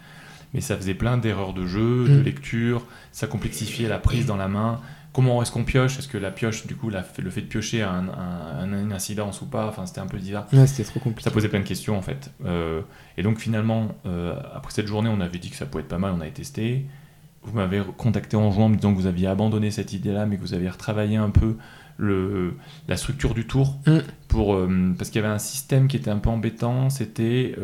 Mais 0.54 0.62
ça 0.62 0.76
faisait 0.76 0.94
plein 0.94 1.18
d'erreurs 1.18 1.54
de 1.54 1.66
jeu, 1.66 2.08
de 2.08 2.20
Mm. 2.20 2.24
lecture, 2.24 2.86
ça 3.12 3.28
complexifiait 3.28 3.88
la 3.88 4.00
prise 4.00 4.26
dans 4.26 4.38
la 4.38 4.48
main. 4.48 4.80
Comment 5.14 5.42
est-ce 5.42 5.52
qu'on 5.52 5.66
pioche? 5.66 6.00
Est-ce 6.00 6.08
que 6.08 6.18
la 6.18 6.32
pioche, 6.32 6.66
du 6.68 6.76
coup, 6.76 6.90
la- 6.90 7.06
le 7.20 7.30
fait 7.30 7.42
de 7.42 7.46
piocher 7.48 7.82
a 7.82 7.92
un, 7.92 8.08
un- 8.08 8.60
un- 8.74 8.82
une 8.84 8.94
incidence 8.94 9.42
ou 9.42 9.46
pas? 9.46 9.68
Enfin, 9.68 9.86
c'était 9.86 10.00
un 10.00 10.08
peu 10.08 10.18
bizarre. 10.18 10.48
Ouais, 10.54 10.66
c'était 10.68 10.84
trop 10.90 11.00
compliqué. 11.02 11.24
Ça 11.24 11.32
posait 11.32 11.50
plein 11.50 11.60
de 11.60 11.66
questions 11.68 11.98
en 11.98 12.02
fait. 12.02 12.32
Euh, 12.46 12.82
et 13.18 13.24
donc 13.24 13.38
finalement, 13.40 13.90
euh, 14.06 14.36
après 14.54 14.72
cette 14.72 14.88
journée, 14.88 15.10
on 15.14 15.20
avait 15.20 15.38
dit 15.40 15.50
que 15.50 15.58
ça 15.58 15.66
pouvait 15.66 15.84
être 15.84 15.90
pas 15.90 15.98
mal, 15.98 16.14
on 16.18 16.22
avait 16.22 16.32
testé. 16.32 16.86
Vous 17.44 17.54
m'avez 17.54 17.82
contacté 17.98 18.38
en 18.38 18.52
juin 18.52 18.66
en 18.66 18.70
me 18.70 18.76
disant 18.76 18.94
que 18.94 19.00
vous 19.00 19.08
aviez 19.08 19.28
abandonné 19.28 19.72
cette 19.72 19.92
idée-là, 19.94 20.26
mais 20.28 20.38
que 20.38 20.42
vous 20.42 20.54
aviez 20.54 20.70
retravaillé 20.70 21.18
un 21.18 21.30
peu 21.32 21.58
le, 21.98 22.54
la 22.88 22.96
structure 22.98 23.34
du 23.34 23.46
tour. 23.48 23.80
Mm. 23.88 23.98
Pour, 24.28 24.54
euh, 24.56 24.94
parce 24.98 25.10
qu'il 25.10 25.22
y 25.22 25.26
avait 25.26 25.34
un 25.34 25.40
système 25.40 25.88
qui 25.88 25.98
était 25.98 26.10
un 26.12 26.20
peu 26.20 26.30
embêtant, 26.30 26.90
c'était 26.90 27.56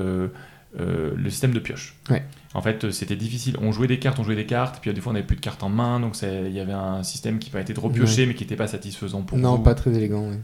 euh, 0.79 0.83
euh, 0.83 1.13
le 1.15 1.29
système 1.29 1.51
de 1.51 1.59
pioche. 1.59 1.95
Ouais. 2.09 2.23
En 2.53 2.61
fait, 2.61 2.83
euh, 2.85 2.91
c'était 2.91 3.15
difficile. 3.15 3.57
On 3.61 3.71
jouait 3.71 3.87
des 3.87 3.99
cartes, 3.99 4.19
on 4.19 4.23
jouait 4.23 4.35
des 4.35 4.45
cartes, 4.45 4.79
puis 4.81 4.93
des 4.93 5.01
fois 5.01 5.11
on 5.11 5.13
n'avait 5.13 5.25
plus 5.25 5.35
de 5.35 5.41
cartes 5.41 5.63
en 5.63 5.69
main, 5.69 5.99
donc 5.99 6.15
il 6.21 6.51
y 6.53 6.59
avait 6.59 6.73
un 6.73 7.03
système 7.03 7.39
qui 7.39 7.55
été 7.57 7.73
de 7.73 7.79
repiocher, 7.79 8.25
mais 8.25 8.33
qui 8.35 8.43
n'était 8.43 8.55
pas 8.55 8.67
satisfaisant 8.67 9.21
pour 9.23 9.37
non, 9.37 9.55
vous. 9.57 9.63
pas 9.63 9.75
très 9.75 9.91
élégant. 9.93 10.29
ouais. 10.29 10.39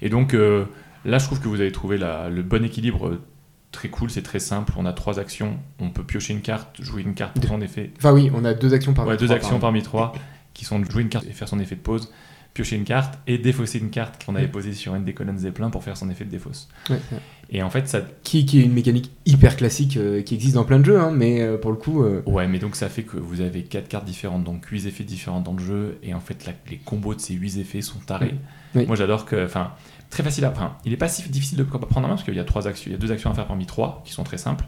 Et 0.00 0.08
donc 0.08 0.34
euh, 0.34 0.64
là, 1.04 1.18
je 1.18 1.26
trouve 1.26 1.40
que 1.40 1.48
vous 1.48 1.60
avez 1.60 1.72
trouvé 1.72 1.96
la- 1.98 2.28
le 2.28 2.42
bon 2.42 2.64
équilibre 2.64 3.08
euh, 3.08 3.22
très 3.70 3.88
cool, 3.88 4.10
c'est 4.10 4.22
très 4.22 4.40
simple. 4.40 4.72
On 4.76 4.84
a 4.86 4.92
trois 4.92 5.18
actions, 5.20 5.58
on 5.78 5.90
peut 5.90 6.04
piocher 6.04 6.32
une 6.34 6.42
carte, 6.42 6.82
jouer 6.82 7.02
une 7.02 7.14
carte 7.14 7.34
pour 7.40 7.48
son 7.48 7.60
effet. 7.60 7.92
Enfin 7.98 8.12
oui, 8.12 8.30
on 8.34 8.44
a 8.44 8.52
deux 8.54 8.74
actions 8.74 8.94
par 8.94 9.06
Ouais, 9.06 9.16
deux 9.16 9.26
trois, 9.26 9.36
actions 9.36 9.58
parmi 9.60 9.82
trois 9.82 10.12
qui 10.54 10.64
sont 10.64 10.78
de 10.80 10.90
jouer 10.90 11.02
une 11.02 11.08
carte 11.08 11.26
et 11.26 11.32
faire 11.32 11.48
son 11.48 11.58
effet 11.60 11.76
de 11.76 11.80
pause, 11.80 12.12
piocher 12.52 12.76
une 12.76 12.84
carte 12.84 13.18
et 13.26 13.38
défausser 13.38 13.78
une 13.78 13.88
carte 13.90 14.22
qu'on 14.24 14.34
avait 14.34 14.48
posée 14.48 14.74
sur 14.74 14.94
une 14.94 15.04
des 15.04 15.14
colonnes 15.14 15.38
Zeppelin 15.38 15.70
pour 15.70 15.82
faire 15.82 15.96
son 15.96 16.10
effet 16.10 16.24
de 16.26 16.30
défausse. 16.30 16.68
Ouais, 16.90 16.96
ouais. 17.10 17.18
Et 17.54 17.62
en 17.62 17.68
fait, 17.70 17.86
ça. 17.86 18.00
Qui, 18.22 18.46
qui 18.46 18.60
est 18.60 18.64
une 18.64 18.72
mécanique 18.72 19.10
hyper 19.26 19.56
classique 19.56 19.98
euh, 19.98 20.22
qui 20.22 20.34
existe 20.34 20.54
dans 20.54 20.64
plein 20.64 20.78
de 20.80 20.86
jeux, 20.86 20.98
hein, 20.98 21.10
mais 21.14 21.42
euh, 21.42 21.58
pour 21.58 21.70
le 21.70 21.76
coup, 21.76 22.02
euh, 22.02 22.22
Ouais, 22.24 22.48
mais 22.48 22.58
donc 22.58 22.74
ça 22.76 22.88
fait 22.88 23.02
que 23.02 23.18
vous 23.18 23.42
avez 23.42 23.62
quatre 23.62 23.88
cartes 23.88 24.06
différentes, 24.06 24.42
donc 24.42 24.64
huit 24.66 24.86
effets 24.86 25.04
différents 25.04 25.40
dans 25.42 25.52
le 25.52 25.62
jeu, 25.62 25.98
et 26.02 26.14
en 26.14 26.20
fait, 26.20 26.46
la- 26.46 26.54
les 26.70 26.78
combos 26.78 27.14
de 27.14 27.20
ces 27.20 27.34
huit 27.34 27.58
effets 27.58 27.82
sont 27.82 27.98
tarés. 27.98 28.34
Oui. 28.74 28.86
Moi, 28.86 28.96
j'adore 28.96 29.26
que. 29.26 29.44
Enfin, 29.44 29.72
très 30.08 30.22
facile 30.22 30.46
à. 30.46 30.50
Enfin, 30.50 30.76
il 30.86 30.92
est 30.94 30.96
pas 30.96 31.08
si 31.08 31.28
difficile 31.28 31.58
de 31.58 31.62
prendre 31.64 31.86
en 31.98 32.00
main 32.00 32.08
parce 32.08 32.24
qu'il 32.24 32.34
y 32.34 32.40
a 32.40 32.44
trois 32.44 32.66
actions, 32.66 32.88
il 32.88 32.92
y 32.92 32.96
a 32.96 32.98
deux 32.98 33.12
actions 33.12 33.30
à 33.30 33.34
faire 33.34 33.46
parmi 33.46 33.66
trois 33.66 34.02
qui 34.06 34.12
sont 34.14 34.24
très 34.24 34.38
simples. 34.38 34.64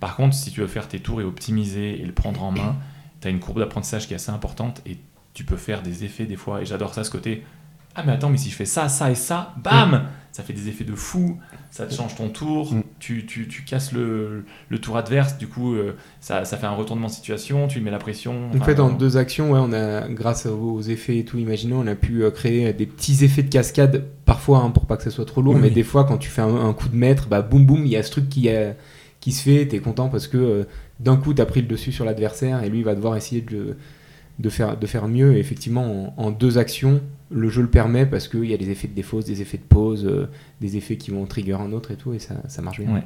Par 0.00 0.16
contre, 0.16 0.34
si 0.34 0.50
tu 0.50 0.60
veux 0.60 0.66
faire 0.66 0.88
tes 0.88 1.00
tours 1.00 1.20
et 1.20 1.24
optimiser 1.24 2.00
et 2.00 2.04
le 2.06 2.12
prendre 2.12 2.42
en 2.42 2.50
main, 2.50 2.76
tu 3.20 3.28
as 3.28 3.30
une 3.30 3.40
courbe 3.40 3.58
d'apprentissage 3.60 4.06
qui 4.08 4.14
est 4.14 4.16
assez 4.16 4.30
importante 4.32 4.80
et 4.86 4.96
tu 5.34 5.44
peux 5.44 5.56
faire 5.56 5.82
des 5.82 6.04
effets 6.04 6.24
des 6.26 6.36
fois, 6.36 6.62
et 6.62 6.64
j'adore 6.66 6.92
ça 6.94 7.04
ce 7.04 7.10
côté. 7.10 7.44
Ah 7.94 8.02
mais 8.06 8.12
attends, 8.12 8.30
mais 8.30 8.38
si 8.38 8.50
je 8.50 8.54
fais 8.56 8.64
ça, 8.64 8.88
ça 8.88 9.10
et 9.10 9.14
ça, 9.14 9.54
bam 9.62 10.04
Ça 10.30 10.42
fait 10.42 10.54
des 10.54 10.68
effets 10.68 10.84
de 10.84 10.94
fou, 10.94 11.38
ça 11.70 11.84
te 11.86 11.92
change 11.94 12.14
ton 12.14 12.30
tour, 12.30 12.72
Mm. 12.72 12.82
tu, 12.98 13.26
tu, 13.26 13.48
tu 13.48 13.64
casses 13.64 13.92
le, 13.92 14.44
le 14.70 14.78
tour 14.78 14.96
adverse, 14.96 15.36
du 15.36 15.46
coup 15.46 15.74
euh, 15.74 15.94
ça, 16.20 16.46
ça 16.46 16.56
fait 16.56 16.64
un 16.66 16.70
retournement 16.74 17.08
de 17.08 17.12
situation, 17.12 17.68
tu 17.68 17.78
lui 17.78 17.84
mets 17.84 17.90
la 17.90 17.98
pression. 17.98 18.48
En 18.48 18.64
fait, 18.64 18.80
en 18.80 18.84
vraiment. 18.84 18.98
deux 18.98 19.18
actions, 19.18 19.52
ouais, 19.52 19.58
on 19.62 19.74
a, 19.74 20.08
grâce 20.08 20.46
aux 20.46 20.80
effets 20.80 21.18
et 21.18 21.24
tout, 21.26 21.36
imaginons, 21.36 21.80
on 21.80 21.86
a 21.86 21.94
pu 21.94 22.24
euh, 22.24 22.30
créer 22.30 22.72
des 22.72 22.86
petits 22.86 23.24
effets 23.24 23.42
de 23.42 23.50
cascade, 23.50 24.04
parfois 24.24 24.60
hein, 24.60 24.70
pour 24.70 24.86
pas 24.86 24.96
que 24.96 25.02
ça 25.02 25.10
soit 25.10 25.26
trop 25.26 25.42
lourd, 25.42 25.54
Oui, 25.56 25.60
mais 25.60 25.70
des 25.70 25.82
fois, 25.82 26.04
quand 26.04 26.16
tu 26.16 26.30
fais 26.30 26.40
un, 26.42 26.54
un 26.66 26.72
coup 26.72 26.88
de 26.88 26.96
maître, 26.96 27.26
bah 27.28 27.42
boum 27.42 27.66
boum, 27.66 27.84
il 27.84 27.92
y 27.92 27.96
a 27.96 28.02
ce 28.02 28.10
truc 28.10 28.30
qui, 28.30 28.48
euh, 28.48 28.72
qui 29.20 29.32
se 29.32 29.42
fait, 29.42 29.66
t'es 29.66 29.80
content 29.80 30.08
parce 30.08 30.28
que 30.28 30.38
euh, 30.38 30.64
d'un 30.98 31.16
coup, 31.18 31.34
t'as 31.34 31.44
pris 31.46 31.60
le 31.60 31.66
dessus 31.68 31.92
sur 31.92 32.06
l'adversaire 32.06 32.62
et 32.64 32.70
lui 32.70 32.78
il 32.78 32.84
va 32.84 32.94
devoir 32.94 33.16
essayer 33.16 33.42
de, 33.42 33.76
de, 34.38 34.48
faire, 34.48 34.76
de 34.76 34.86
faire 34.86 35.08
mieux. 35.08 35.36
Et 35.36 35.38
effectivement, 35.40 36.14
en, 36.16 36.22
en 36.26 36.30
deux 36.30 36.58
actions, 36.58 37.00
le 37.30 37.48
jeu 37.48 37.62
le 37.62 37.68
permet 37.70 38.06
parce 38.06 38.28
qu'il 38.28 38.44
y 38.44 38.54
a 38.54 38.56
des 38.56 38.70
effets 38.70 38.88
de 38.88 38.94
défausse, 38.94 39.24
des 39.24 39.40
effets 39.42 39.58
de 39.58 39.62
pause, 39.64 40.04
euh, 40.06 40.28
des 40.60 40.76
effets 40.76 40.96
qui 40.96 41.10
vont 41.10 41.24
trigger 41.26 41.54
un 41.54 41.72
autre 41.72 41.90
et 41.90 41.96
tout, 41.96 42.12
et 42.14 42.18
ça, 42.18 42.34
ça 42.48 42.60
marche 42.62 42.80
bien. 42.80 42.92
Ouais. 42.94 43.02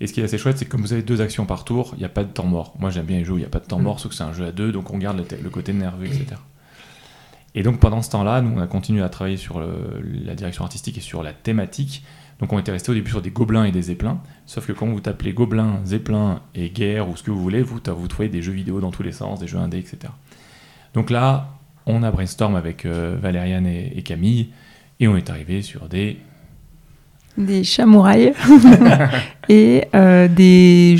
Et 0.00 0.06
ce 0.06 0.12
qui 0.12 0.20
est 0.20 0.24
assez 0.24 0.38
chouette, 0.38 0.58
c'est 0.58 0.64
que 0.64 0.70
comme 0.70 0.82
vous 0.82 0.92
avez 0.92 1.02
deux 1.02 1.20
actions 1.20 1.44
par 1.44 1.64
tour, 1.64 1.90
il 1.94 1.98
n'y 1.98 2.04
a 2.04 2.08
pas 2.08 2.22
de 2.24 2.30
temps 2.30 2.46
mort. 2.46 2.74
Moi, 2.78 2.90
j'aime 2.90 3.06
bien 3.06 3.18
les 3.18 3.24
jeux 3.24 3.32
où 3.32 3.36
il 3.36 3.40
n'y 3.40 3.46
a 3.46 3.50
pas 3.50 3.58
de 3.58 3.66
temps 3.66 3.78
Mm. 3.80 3.82
mort, 3.82 4.00
sauf 4.00 4.10
que 4.12 4.16
c'est 4.16 4.22
un 4.24 4.32
jeu 4.32 4.44
à 4.46 4.52
deux, 4.52 4.70
donc 4.72 4.92
on 4.92 4.98
garde 4.98 5.18
le, 5.18 5.24
le 5.42 5.50
côté 5.50 5.72
nerveux, 5.72 6.06
etc. 6.06 6.26
Et 7.54 7.62
donc 7.62 7.80
pendant 7.80 8.02
ce 8.02 8.10
temps-là, 8.10 8.40
nous, 8.40 8.56
on 8.56 8.60
a 8.60 8.66
continué 8.66 9.02
à 9.02 9.08
travailler 9.08 9.36
sur 9.38 9.58
le- 9.58 10.00
la 10.24 10.34
direction 10.34 10.62
artistique 10.64 10.98
et 10.98 11.00
sur 11.00 11.22
la 11.22 11.32
thématique. 11.32 12.04
Donc 12.38 12.52
on 12.52 12.58
était 12.60 12.70
resté 12.70 12.92
au 12.92 12.94
début 12.94 13.10
sur 13.10 13.22
des 13.22 13.30
gobelins 13.30 13.64
et 13.64 13.72
des 13.72 13.82
zeppelins. 13.82 14.20
Sauf 14.46 14.66
que 14.66 14.72
quand 14.72 14.86
vous 14.86 15.00
tapez 15.00 15.32
gobelins, 15.32 15.80
zeppelins 15.84 16.42
et 16.54 16.70
guerre 16.70 17.08
ou 17.08 17.16
ce 17.16 17.22
que 17.24 17.32
vous 17.32 17.40
voulez, 17.42 17.62
vous, 17.62 17.80
vous 17.84 18.08
trouvez 18.08 18.28
des 18.28 18.42
jeux 18.42 18.52
vidéo 18.52 18.80
dans 18.80 18.92
tous 18.92 19.02
les 19.02 19.10
sens, 19.12 19.40
des 19.40 19.48
jeux 19.48 19.58
indés, 19.58 19.78
etc. 19.78 20.12
Donc 20.98 21.10
là, 21.10 21.46
on 21.86 22.02
a 22.02 22.10
brainstorm 22.10 22.56
avec 22.56 22.84
euh, 22.84 23.16
Valériane 23.22 23.66
et, 23.68 23.92
et 23.96 24.02
Camille 24.02 24.48
et 24.98 25.06
on 25.06 25.16
est 25.16 25.30
arrivé 25.30 25.62
sur 25.62 25.88
des 25.88 26.16
Des 27.36 27.62
chamourailles 27.62 28.32
et 29.48 29.84
euh, 29.94 30.26
des, 30.26 30.96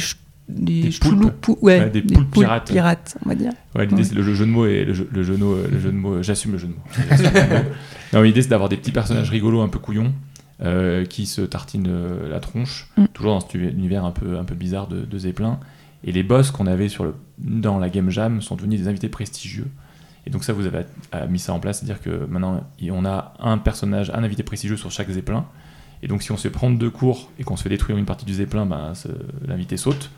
des, 0.49 0.83
Des 0.85 0.91
poulpes. 1.01 1.49
ouais, 1.63 1.81
Ouais, 1.81 1.91
des 1.91 2.03
poulpes 2.03 2.31
pirates. 2.31 2.71
pirates, 2.71 3.19
on 3.27 3.29
va 3.31 3.35
dire. 3.35 3.51
Ouais, 3.75 3.87
l'idée 3.87 4.05
c'est 4.05 4.15
le 4.15 4.23
jeu, 4.23 4.35
jeu 4.35 4.47
de 4.47 4.51
mots 4.53 4.67
et 4.67 4.85
le 4.85 4.95
jeu, 4.95 5.09
le 5.11 5.23
jeu 5.25 5.35
de 5.37 5.91
mots, 5.97 6.23
j'assume 6.23 6.53
le 6.53 6.59
jeu 6.59 6.69
de 6.69 6.75
mots. 6.75 7.65
Non, 8.13 8.23
l'idée 8.23 8.41
c'est 8.43 8.49
d'avoir 8.51 8.69
des 8.69 8.77
petits 8.77 8.93
personnages 8.93 9.31
rigolos, 9.31 9.63
un 9.63 9.69
peu 9.69 9.81
couillons, 9.81 10.13
euh, 10.63 11.05
qui 11.07 11.27
se 11.27 11.41
tartinent 11.41 11.89
euh, 11.89 12.29
la 12.31 12.39
tronche, 12.39 12.87
Mm. 12.97 13.07
toujours 13.15 13.33
dans 13.33 13.41
cet 13.41 13.55
univers 13.55 14.05
un 14.05 14.13
peu, 14.13 14.39
un 14.39 14.45
peu 14.45 14.55
bizarre 14.55 14.87
de, 14.87 15.01
de 15.01 15.19
Zeppelin. 15.19 15.59
Et 16.05 16.13
les 16.13 16.23
boss 16.23 16.53
qu'on 16.53 16.69
avait 16.69 16.89
sur 16.89 17.03
le, 17.03 17.17
dans 17.39 17.81
la 17.81 17.89
Game 17.91 18.11
Jam 18.11 18.41
sont 18.43 18.55
devenus 18.55 18.79
des 18.81 18.87
invités 18.87 19.09
prestigieux. 19.09 19.67
Et 20.29 20.31
donc 20.31 20.45
ça, 20.45 20.53
vous 20.53 20.67
avez 20.67 20.85
mis 21.31 21.39
ça 21.39 21.55
en 21.55 21.59
place, 21.59 21.79
c'est-à-dire 21.81 22.03
que 22.03 22.27
maintenant, 22.27 22.63
on 22.93 23.05
a 23.07 23.33
un 23.41 23.57
personnage, 23.57 24.11
un 24.11 24.23
invité 24.23 24.43
prestigieux 24.43 24.77
sur 24.77 24.91
chaque 24.91 25.09
Zeppelin. 25.11 25.47
Et 26.03 26.07
donc 26.07 26.23
si 26.23 26.31
on 26.33 26.37
se 26.37 26.43
fait 26.43 26.51
prendre 26.51 26.79
deux 26.79 26.91
cours 26.91 27.31
et 27.39 27.45
qu'on 27.45 27.57
se 27.57 27.63
fait 27.63 27.71
détruire 27.71 27.97
une 27.97 28.05
partie 28.05 28.27
du 28.27 28.35
Zeppelin, 28.35 28.67
ben, 28.67 28.93
l'invité 29.47 29.79
saute. 29.79 30.11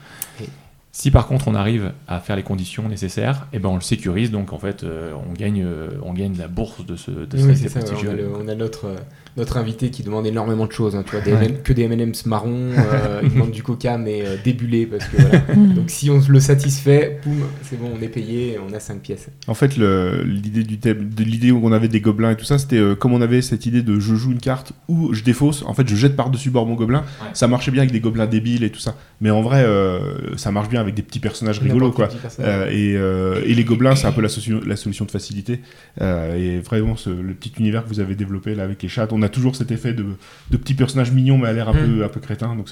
Si 0.93 1.13
par 1.13 1.29
contre 1.29 1.47
on 1.47 1.55
arrive 1.55 1.93
à 2.09 2.19
faire 2.19 2.35
les 2.35 2.43
conditions 2.43 2.89
nécessaires, 2.89 3.47
et 3.53 3.61
ben 3.61 3.69
on 3.69 3.77
le 3.77 3.81
sécurise, 3.81 4.33
donc 4.33 4.53
en 4.53 4.59
fait 4.59 4.83
euh, 4.83 5.13
on, 5.29 5.33
gagne, 5.33 5.63
euh, 5.65 5.91
on 6.03 6.13
gagne 6.13 6.37
la 6.37 6.49
bourse 6.49 6.85
de 6.85 6.97
ce 6.97 7.13
de 7.13 7.29
Oui, 7.35 7.57
ça, 7.57 7.67
on 7.69 7.71
prestigieux. 7.71 8.11
a, 8.11 8.15
le- 8.15 8.29
on 8.35 8.49
a 8.49 8.57
notre, 8.57 8.87
euh, 8.87 8.97
notre 9.41 9.57
invité 9.57 9.91
qui 9.91 10.03
demande 10.03 10.27
énormément 10.27 10.67
de 10.67 10.73
choses. 10.73 10.95
hein, 10.95 11.03
tu 11.05 11.13
vois, 11.13 11.21
des 11.21 11.33
Ouais. 11.33 11.53
Que 11.65 11.73
des 11.73 11.83
M&M's 11.85 12.27
marrons, 12.27 12.71
euh, 12.77 13.21
il 13.25 13.31
demande 13.33 13.51
du 13.51 13.63
coca 13.63 13.97
mais 13.99 14.23
euh, 14.25 14.37
débulé 14.45 14.87
parce 14.87 15.05
que 15.07 15.17
voilà. 15.17 15.39
Mm. 15.57 15.75
Donc 15.75 15.91
si 15.91 16.11
on 16.11 16.21
le 16.29 16.41
satisfait, 16.41 17.19
boum, 17.25 17.41
c'est 17.63 17.79
bon, 17.81 17.91
on 17.99 18.03
est 18.03 18.09
payé, 18.09 18.59
on 18.69 18.73
a 18.75 18.81
5 18.81 19.01
pièces. 19.01 19.29
En 19.47 19.55
fait, 19.55 19.77
l'idée 19.77 20.63
du 20.65 20.79
thème, 20.79 21.09
de 21.09 21.25
l'idée 21.25 21.51
où 21.51 21.61
on 21.65 21.73
avait 21.73 21.89
des 21.89 22.01
gobelins 22.01 22.31
et 22.33 22.37
tout 22.37 22.45
ça, 22.45 22.59
c'était 22.59 22.77
euh, 22.77 22.95
comme 22.95 23.13
on 23.13 23.21
avait 23.21 23.43
cette 23.43 23.67
idée 23.67 23.83
de 23.83 23.99
je 23.99 24.15
joue 24.15 24.33
une 24.33 24.41
carte 24.41 24.73
ou 24.89 25.13
je 25.15 25.23
défausse. 25.23 25.65
En 25.67 25.75
fait, 25.75 25.89
je 25.89 25.97
jette 25.97 26.17
par-dessus 26.17 26.51
bord 26.51 26.67
mon 26.67 26.75
gobelin. 26.75 27.01
Ouais. 27.23 27.29
Ça 27.33 27.49
marchait 27.49 27.71
bien 27.71 27.83
avec 27.83 27.93
des 27.93 28.01
gobelins 28.01 28.27
débiles 28.27 28.65
et 28.65 28.71
tout 28.71 28.81
ça. 28.81 28.97
Mais 29.21 29.31
en 29.31 29.41
vrai, 29.43 29.63
euh, 29.65 30.37
ça 30.37 30.51
marche 30.51 30.69
bien 30.69 30.81
avec 30.81 30.95
des 30.95 31.03
petits 31.03 31.19
personnages 31.21 31.59
rigolos, 31.61 31.93
quoi. 31.93 32.09
Euh, 32.41 32.69
et, 32.71 32.97
euh, 32.97 33.43
et 33.47 33.55
les 33.55 33.65
gobelins, 33.65 33.95
c'est 33.97 34.07
un 34.07 34.13
peu 34.13 34.21
la, 34.23 34.29
solution 34.29 35.05
de 35.05 35.11
facilité. 35.11 35.61
Euh, 36.01 36.37
et 36.37 36.61
vraiment, 36.61 36.97
ce- 36.97 37.11
le 37.11 37.35
petit 37.35 37.53
univers 37.59 37.85
que 37.85 37.89
vous 37.89 38.01
avez 38.01 38.15
développé 38.15 38.55
là 38.55 38.65
avec 38.65 38.83
les 38.83 38.89
chats, 38.89 39.09
on 39.13 39.23
a 39.23 39.29
toujours 39.31 39.57
cet 39.57 39.71
effet 39.71 39.93
de, 39.95 40.05
de 40.51 40.57
petits 40.57 40.75
personnages 40.75 41.13
mignons 41.13 41.39
mais 41.39 41.49
à 41.49 41.53
l'air 41.53 41.69
un, 41.69 41.73
Mm. 41.73 41.97
peu, 41.99 42.05
un 42.05 42.09
peu 42.09 42.21
crétin. 42.21 42.55
Donc 42.57 42.69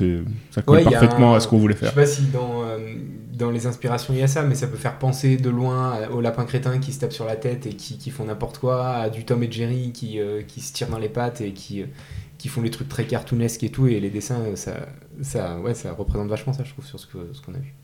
ça 0.50 0.62
colle 0.62 0.78
Ouais, 0.78 0.84
parfaitement 0.84 1.32
un- 1.34 1.36
à 1.36 1.40
ce 1.40 1.48
qu'on 1.48 1.58
voulait 1.58 1.74
Je 1.74 1.80
sais 1.80 1.86
faire. 1.86 1.94
pas 1.94 2.06
si 2.06 2.22
dans, 2.26 2.62
euh, 2.64 2.78
dans 3.32 3.50
les 3.50 3.66
inspirations 3.66 4.12
il 4.14 4.20
y 4.20 4.22
a 4.22 4.26
ça, 4.28 4.42
mais 4.42 4.54
ça 4.54 4.66
peut 4.66 4.76
faire 4.76 4.98
penser 4.98 5.36
de 5.36 5.48
loin 5.50 6.08
aux 6.12 6.20
lapins 6.20 6.44
crétins 6.44 6.78
qui 6.78 6.92
se 6.92 7.00
tapent 7.00 7.12
sur 7.12 7.24
la 7.24 7.36
tête 7.36 7.66
et 7.66 7.70
qui, 7.74 7.96
qui 7.98 8.10
font 8.10 8.24
n'importe 8.24 8.58
quoi, 8.58 8.88
à 8.88 9.10
du 9.10 9.24
Tom 9.24 9.42
et 9.42 9.50
Jerry 9.50 9.92
qui, 9.92 10.18
euh, 10.20 10.42
qui 10.46 10.60
se 10.60 10.72
tirent 10.72 10.88
dans 10.88 10.98
les 10.98 11.08
pattes 11.08 11.40
et 11.40 11.52
qui, 11.52 11.82
euh, 11.82 11.86
qui 12.36 12.48
font 12.48 12.62
les 12.62 12.70
trucs 12.70 12.88
très 12.88 13.04
cartoonesques 13.04 13.62
et 13.64 13.68
tout. 13.70 13.86
Et 13.86 13.98
les 14.00 14.10
dessins, 14.10 14.42
ça, 14.54 14.72
ça, 15.22 15.58
ouais, 15.60 15.74
ça 15.74 15.92
représente 15.92 16.28
vachement 16.28 16.52
ça, 16.52 16.62
je 16.64 16.70
trouve, 16.72 16.84
sur 16.86 16.98
ce 17.00 17.06
qu'on 17.06 17.54
a 17.54 17.58
vu. 17.58 17.74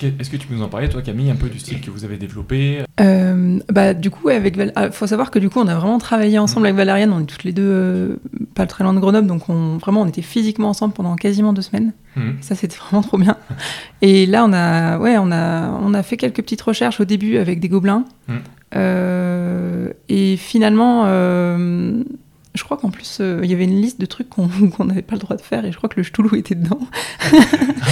Est-ce 0.20 0.30
que 0.30 0.36
tu 0.36 0.46
peux 0.46 0.54
nous 0.54 0.62
en 0.62 0.68
parler, 0.68 0.88
toi 0.88 1.02
Camille, 1.02 1.30
un 1.30 1.36
peu 1.36 1.48
du 1.48 1.58
style 1.58 1.80
que 1.80 1.90
vous 1.90 2.04
avez 2.04 2.16
développé? 2.18 2.82
Euh, 3.00 3.58
bah, 3.68 3.94
du 3.94 4.10
coup, 4.10 4.28
avec 4.28 4.56
Val- 4.56 4.72
ah, 4.76 4.90
faut 4.90 5.06
savoir 5.06 5.30
que 5.30 5.38
du 5.38 5.48
coup, 5.50 5.60
on 5.60 5.66
a 5.68 5.74
vraiment 5.74 5.98
travaillé 5.98 6.38
ensemble 6.38 6.66
avec 6.66 6.76
Valériane. 6.76 7.12
On 7.12 7.20
est 7.20 7.26
toutes 7.26 7.44
les 7.44 7.52
deux 7.52 7.62
euh, 7.70 8.16
pas 8.54 8.66
très 8.66 8.84
loin 8.84 8.94
de 8.94 9.00
Grenoble, 9.00 9.26
donc 9.26 9.48
on, 9.48 9.76
vraiment, 9.78 10.02
on 10.02 10.06
était 10.06 10.22
physiquement 10.22 10.68
ensemble 10.68 10.94
pendant 10.94 11.16
quasiment 11.16 11.52
deux 11.52 11.62
semaines. 11.62 11.92
Mhm. 12.16 12.36
Ça, 12.40 12.54
c'était 12.54 12.76
vraiment 12.80 13.02
trop 13.02 13.18
bien. 13.18 13.36
Et 14.02 14.26
là, 14.26 14.44
on 14.44 14.52
a, 14.52 14.98
ouais, 14.98 15.16
on 15.18 15.30
a, 15.32 15.70
on 15.70 15.94
a 15.94 16.02
fait 16.02 16.16
quelques 16.16 16.42
petites 16.42 16.62
recherches 16.62 17.00
au 17.00 17.04
début 17.04 17.36
avec 17.38 17.60
des 17.60 17.68
gobelins. 17.68 18.04
Mhm. 18.28 18.38
Euh, 18.76 19.88
et 20.08 20.36
finalement, 20.36 21.04
euh, 21.06 22.02
je 22.58 22.64
crois 22.64 22.76
qu'en 22.76 22.90
plus, 22.90 23.18
euh, 23.20 23.40
il 23.44 23.50
y 23.50 23.54
avait 23.54 23.64
une 23.64 23.80
liste 23.80 24.00
de 24.00 24.06
trucs 24.06 24.28
qu'on 24.30 24.84
n'avait 24.84 25.02
pas 25.02 25.14
le 25.14 25.20
droit 25.20 25.36
de 25.36 25.42
faire, 25.42 25.64
et 25.64 25.72
je 25.72 25.76
crois 25.76 25.88
que 25.88 25.96
le 25.96 26.02
Ch'toulou 26.02 26.34
était 26.34 26.54
dedans. 26.56 26.80
Ah 27.22 27.36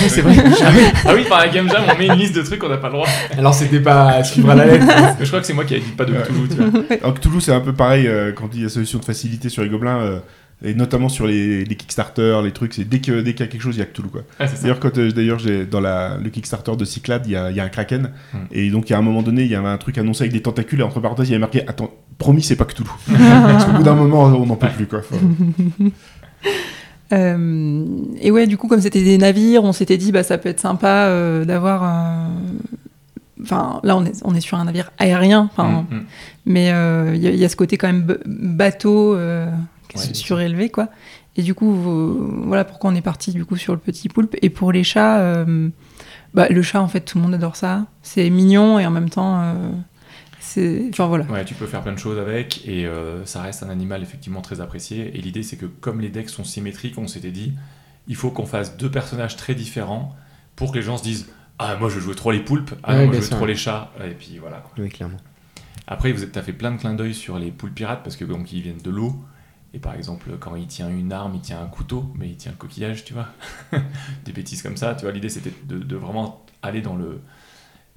oui, 0.03 0.09
c'est 0.09 0.21
vrai. 0.21 0.35
ah, 0.63 0.71
oui. 0.75 0.83
Ah 1.05 1.13
oui, 1.15 1.25
par 1.29 1.39
la 1.39 1.49
Game 1.49 1.69
Jam, 1.71 1.85
on 1.89 1.99
met 1.99 2.07
une 2.07 2.15
liste 2.15 2.35
de 2.35 2.43
trucs 2.43 2.59
qu'on 2.59 2.69
n'a 2.69 2.77
pas 2.77 2.89
le 2.89 2.95
droit. 2.95 3.07
Alors, 3.39 3.55
c'était 3.55 3.81
pas 3.81 4.09
à 4.09 4.25
suivre 4.25 4.51
à 4.51 4.55
la 4.55 4.67
lettre. 4.67 4.85
Mais 5.19 5.25
je 5.25 5.31
crois 5.31 5.41
que 5.41 5.47
c'est 5.47 5.55
moi 5.55 5.65
qui 5.65 5.75
ai 5.75 5.81
dit 5.81 5.93
pas 5.93 6.05
de 6.05 6.15
Toulouse. 6.27 6.49
tu 6.51 6.57
vois. 6.57 6.83
Alors 7.01 7.15
que 7.15 7.21
Toulouse, 7.21 7.45
c'est 7.45 7.53
un 7.55 7.61
peu 7.61 7.73
pareil 7.73 8.07
euh, 8.09 8.33
quand 8.33 8.51
il 8.55 8.63
y 8.63 8.65
a 8.65 8.69
solution 8.69 8.99
de 8.99 9.05
facilité 9.05 9.49
sur 9.49 9.63
les 9.63 9.69
gobelins. 9.69 10.01
euh, 10.01 10.19
et 10.65 10.75
notamment 10.75 11.09
sur 11.09 11.27
les, 11.27 11.65
les 11.65 11.75
Kickstarter, 11.77 12.41
les 12.43 12.53
trucs, 12.53 12.73
c'est 12.75 12.85
dès 12.89 13.01
que 13.01 13.21
dès 13.21 13.35
qu'il 13.35 13.45
y 13.45 13.49
a 13.49 13.53
quelque 13.53 13.61
chose, 13.63 13.77
il 13.77 13.81
y 13.81 13.83
a 13.83 13.87
Cthulhu 13.87 14.09
quoi. 14.09 14.23
Ah. 14.41 14.47
D'ailleurs, 14.63 14.81
quand 14.81 14.97
euh, 14.99 15.11
d'ailleurs 15.13 15.39
j'ai 15.39 15.67
dans 15.67 15.81
la, 15.81 16.17
le 16.17 16.31
Kickstarter 16.31 16.77
de 16.77 16.85
Cyclade, 16.87 17.23
il 17.27 17.33
y 17.33 17.37
a, 17.37 17.51
il 17.51 17.57
y 17.57 17.61
a 17.61 17.65
un 17.65 17.69
kraken 17.69 18.11
Hmm. 18.33 18.39
et 18.53 18.71
donc 18.71 18.89
il 18.89 18.93
y 18.93 18.97
a 18.97 18.99
un 18.99 19.03
moment 19.03 19.23
donné, 19.23 19.43
il 19.43 19.51
y 19.51 19.55
avait 19.55 19.69
un 19.69 19.77
truc 19.79 19.99
annoncé 19.99 20.23
avec 20.25 20.33
des 20.33 20.41
tentacules 20.43 20.81
et 20.81 20.83
entre 20.83 21.01
parenthèses, 21.01 21.29
il 21.29 21.33
y 21.33 21.35
avait 21.35 21.41
marqué 21.41 21.67
attends, 21.69 21.91
promis, 22.19 22.43
c'est 22.43 22.57
pas 22.57 22.65
Cthulhu. 22.65 22.89
Parce 23.19 23.65
qu'au 23.67 23.73
bout 23.73 23.83
d'un 23.83 23.95
moment, 23.95 24.25
on 24.25 24.47
n'en 24.47 24.57
peut 24.57 24.69
plus 24.75 24.87
quoi. 24.87 25.01
Enfin, 25.11 25.17
Euh, 27.13 27.85
et 28.21 28.31
ouais, 28.33 28.47
du 28.49 28.57
coup, 28.57 28.67
comme 28.67 28.81
c'était 28.81 29.05
des 29.05 29.17
navires, 29.19 29.63
on 29.63 29.73
s'était 29.73 29.97
dit, 29.97 30.11
bah, 30.11 30.25
ça 30.25 30.39
peut 30.39 30.49
être 30.49 30.59
sympa 30.61 31.07
euh, 31.07 31.45
d'avoir. 31.45 31.85
un- 31.85 32.31
Enfin, 33.43 33.81
là, 33.85 33.97
on 33.97 34.05
est, 34.05 34.21
on 34.25 34.35
est 34.35 34.41
sur 34.41 34.57
un 34.59 34.65
navire 34.65 34.91
aérien, 34.99 35.49
enfin, 35.53 35.85
Mhm. 35.91 36.03
mais 36.47 36.73
euh, 36.73 37.13
il 37.15 37.23
y, 37.23 37.27
a- 37.29 37.31
il 37.31 37.37
y 37.37 37.45
a 37.45 37.49
ce 37.51 37.55
côté 37.55 37.77
quand 37.77 37.87
même 37.87 38.17
bateau 38.27 39.15
euh, 39.15 39.47
Ouais, 39.95 40.69
quoi. 40.71 40.89
Et 41.37 41.43
du 41.43 41.55
coup, 41.55 41.71
vous- 41.73 42.45
voilà 42.47 42.65
pourquoi 42.65 42.91
on 42.91 42.95
est 42.95 43.03
parti 43.03 43.33
du 43.33 43.45
coup 43.45 43.57
sur 43.57 43.73
le 43.75 43.79
petit 43.79 44.09
poulpe. 44.09 44.37
Et 44.43 44.51
pour 44.51 44.73
les 44.73 44.85
chats, 44.85 45.19
euh, 45.21 45.69
bah, 46.35 46.49
le 46.49 46.63
chat, 46.63 46.81
en 46.81 46.89
fait, 46.89 47.01
tout 47.01 47.19
le 47.19 47.25
monde 47.25 47.35
adore 47.35 47.57
ça. 47.57 47.87
C'est 48.03 48.29
mignon 48.31 48.79
et 48.79 48.87
en 48.87 48.91
même 48.91 49.11
temps, 49.11 49.41
euh, 49.43 49.71
c'est. 50.41 50.87
Enfin 50.91 51.07
voilà. 51.07 51.25
Ouais, 51.27 51.45
tu 51.45 51.55
peux 51.55 51.67
faire 51.67 51.83
plein 51.83 51.93
de 51.93 51.99
choses 51.99 52.19
avec 52.19 52.67
et 52.67 52.87
euh, 52.87 53.25
ça 53.27 53.43
reste 53.43 53.63
un 53.63 53.69
animal 53.71 54.03
effectivement 54.03 54.41
très 54.41 54.61
apprécié. 54.61 55.17
Et 55.17 55.21
l'idée, 55.21 55.43
c'est 55.43 55.57
que 55.57 55.67
comme 55.67 56.01
les 56.01 56.09
decks 56.09 56.31
sont 56.31 56.45
symétriques, 56.45 56.97
on 56.99 57.07
s'était 57.09 57.31
dit, 57.33 57.53
il 58.09 58.17
faut 58.17 58.31
qu'on 58.31 58.47
fasse 58.47 58.77
deux 58.77 58.91
personnages 58.91 59.37
très 59.37 59.55
différents 59.55 60.15
pour 60.55 60.73
que 60.73 60.77
les 60.79 60.83
gens 60.83 60.97
se 60.97 61.03
disent, 61.03 61.29
ah 61.59 61.77
moi 61.79 61.91
je 61.91 62.01
jouais 62.01 62.15
trop 62.15 62.33
les 62.33 62.41
poulpes, 62.41 62.71
ah 62.83 62.93
Ouais, 62.95 62.99
non, 63.01 63.05
moi 63.07 63.15
je 63.17 63.21
jouais 63.21 63.37
trop 63.37 63.47
les 63.47 63.55
chats. 63.57 63.93
Et 64.05 64.11
puis 64.15 64.39
voilà. 64.41 64.59
quoi. 64.59 64.71
Oui, 64.79 64.89
clairement. 64.89 65.19
Après, 65.87 66.11
vous 66.13 66.25
as 66.25 66.43
fait 66.43 66.53
plein 66.53 66.73
de 66.73 66.79
clins 66.79 66.95
d'œil 66.95 67.15
sur 67.15 67.39
les 67.39 67.51
poules 67.53 67.73
pirates 67.73 68.01
parce 68.03 68.17
que 68.17 68.25
donc 68.25 68.53
ils 68.53 68.63
viennent 68.63 68.81
de 68.83 68.91
l'eau. 68.91 69.15
Et 69.77 69.79
par 69.79 69.95
exemple, 69.95 70.31
quand 70.41 70.57
il 70.57 70.67
tient 70.67 70.89
une 70.89 71.13
arme, 71.13 71.35
il 71.35 71.43
tient 71.43 71.61
un 71.61 71.67
couteau, 71.67 72.11
mais 72.17 72.31
il 72.31 72.37
tient 72.39 72.51
le 72.51 72.57
coquillage, 72.57 73.05
tu 73.05 73.13
vois. 73.13 73.29
Des 74.25 74.33
bêtises 74.33 74.63
comme 74.63 74.79
ça. 74.79 74.95
Tu 74.95 75.03
vois, 75.03 75.13
l'idée 75.13 75.29
c'était 75.29 75.53
de, 75.65 75.79
de 75.79 75.97
vraiment 75.97 76.43
aller 76.63 76.81
dans 76.81 76.97
le, 76.97 77.21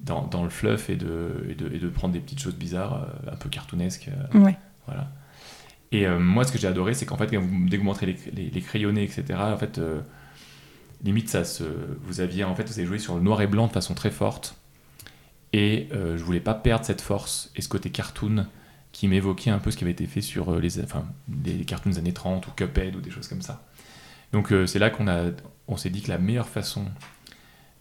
dans, 0.00 0.26
dans 0.26 0.44
le 0.44 0.50
fluff 0.50 0.90
et 0.90 0.96
de, 0.96 1.46
et, 1.48 1.54
de, 1.54 1.74
et 1.74 1.78
de 1.78 1.88
prendre 1.88 2.12
des 2.12 2.20
petites 2.20 2.40
choses 2.40 2.54
bizarres, 2.56 3.04
euh, 3.26 3.32
un 3.32 3.36
peu 3.36 3.48
cartoonesques. 3.48 4.10
euh, 4.34 4.38
Ouais. 4.38 4.58
voilà. 4.86 5.08
Et 5.90 6.06
euh, 6.06 6.18
moi, 6.18 6.44
ce 6.44 6.52
que 6.52 6.58
j'ai 6.58 6.68
adoré, 6.68 6.92
c'est 6.92 7.06
qu'en 7.06 7.16
fait, 7.16 7.28
quand 7.28 7.40
vous- 7.40 7.66
dès 7.68 7.78
que 7.78 7.80
vous 7.80 7.86
montrez 7.86 8.04
les, 8.06 8.16
les, 8.34 8.50
les 8.50 8.60
crayonnés, 8.60 9.04
etc., 9.04 9.24
en 9.40 9.56
fait, 9.56 9.78
euh, 9.78 10.02
limite, 11.02 11.30
ça 11.30 11.44
se, 11.44 11.64
vous 12.02 12.20
aviez, 12.20 12.44
en 12.44 12.54
fait, 12.54 12.64
vous 12.68 12.78
avez 12.78 12.86
joué 12.86 12.98
sur 12.98 13.16
le 13.16 13.22
noir 13.22 13.40
et 13.40 13.46
blanc 13.46 13.68
de 13.68 13.72
façon 13.72 13.94
très 13.94 14.10
forte. 14.10 14.54
Et 15.54 15.88
euh, 15.92 16.18
je 16.18 16.22
voulais 16.24 16.40
pas 16.40 16.54
perdre 16.54 16.84
cette 16.84 17.00
force 17.00 17.50
et 17.56 17.62
ce 17.62 17.68
côté 17.68 17.88
cartoon 17.90 18.46
qui 19.00 19.08
m'évoquait 19.08 19.48
un 19.48 19.58
peu 19.60 19.70
ce 19.70 19.78
qui 19.78 19.84
avait 19.84 19.92
été 19.92 20.04
fait 20.06 20.20
sur 20.20 20.50
euh, 20.52 20.60
les, 20.60 20.78
enfin, 20.84 21.06
les 21.46 21.64
cartoons 21.64 21.88
des 21.88 21.96
années 21.98 22.12
30 22.12 22.46
ou 22.48 22.50
Cuphead 22.54 22.94
ou 22.96 23.00
des 23.00 23.10
choses 23.10 23.28
comme 23.28 23.40
ça. 23.40 23.64
Donc 24.32 24.52
euh, 24.52 24.66
c'est 24.66 24.78
là 24.78 24.90
qu'on 24.90 25.08
a, 25.08 25.30
on 25.68 25.78
s'est 25.78 25.88
dit 25.88 26.02
que 26.02 26.10
la 26.10 26.18
meilleure 26.18 26.50
façon 26.50 26.84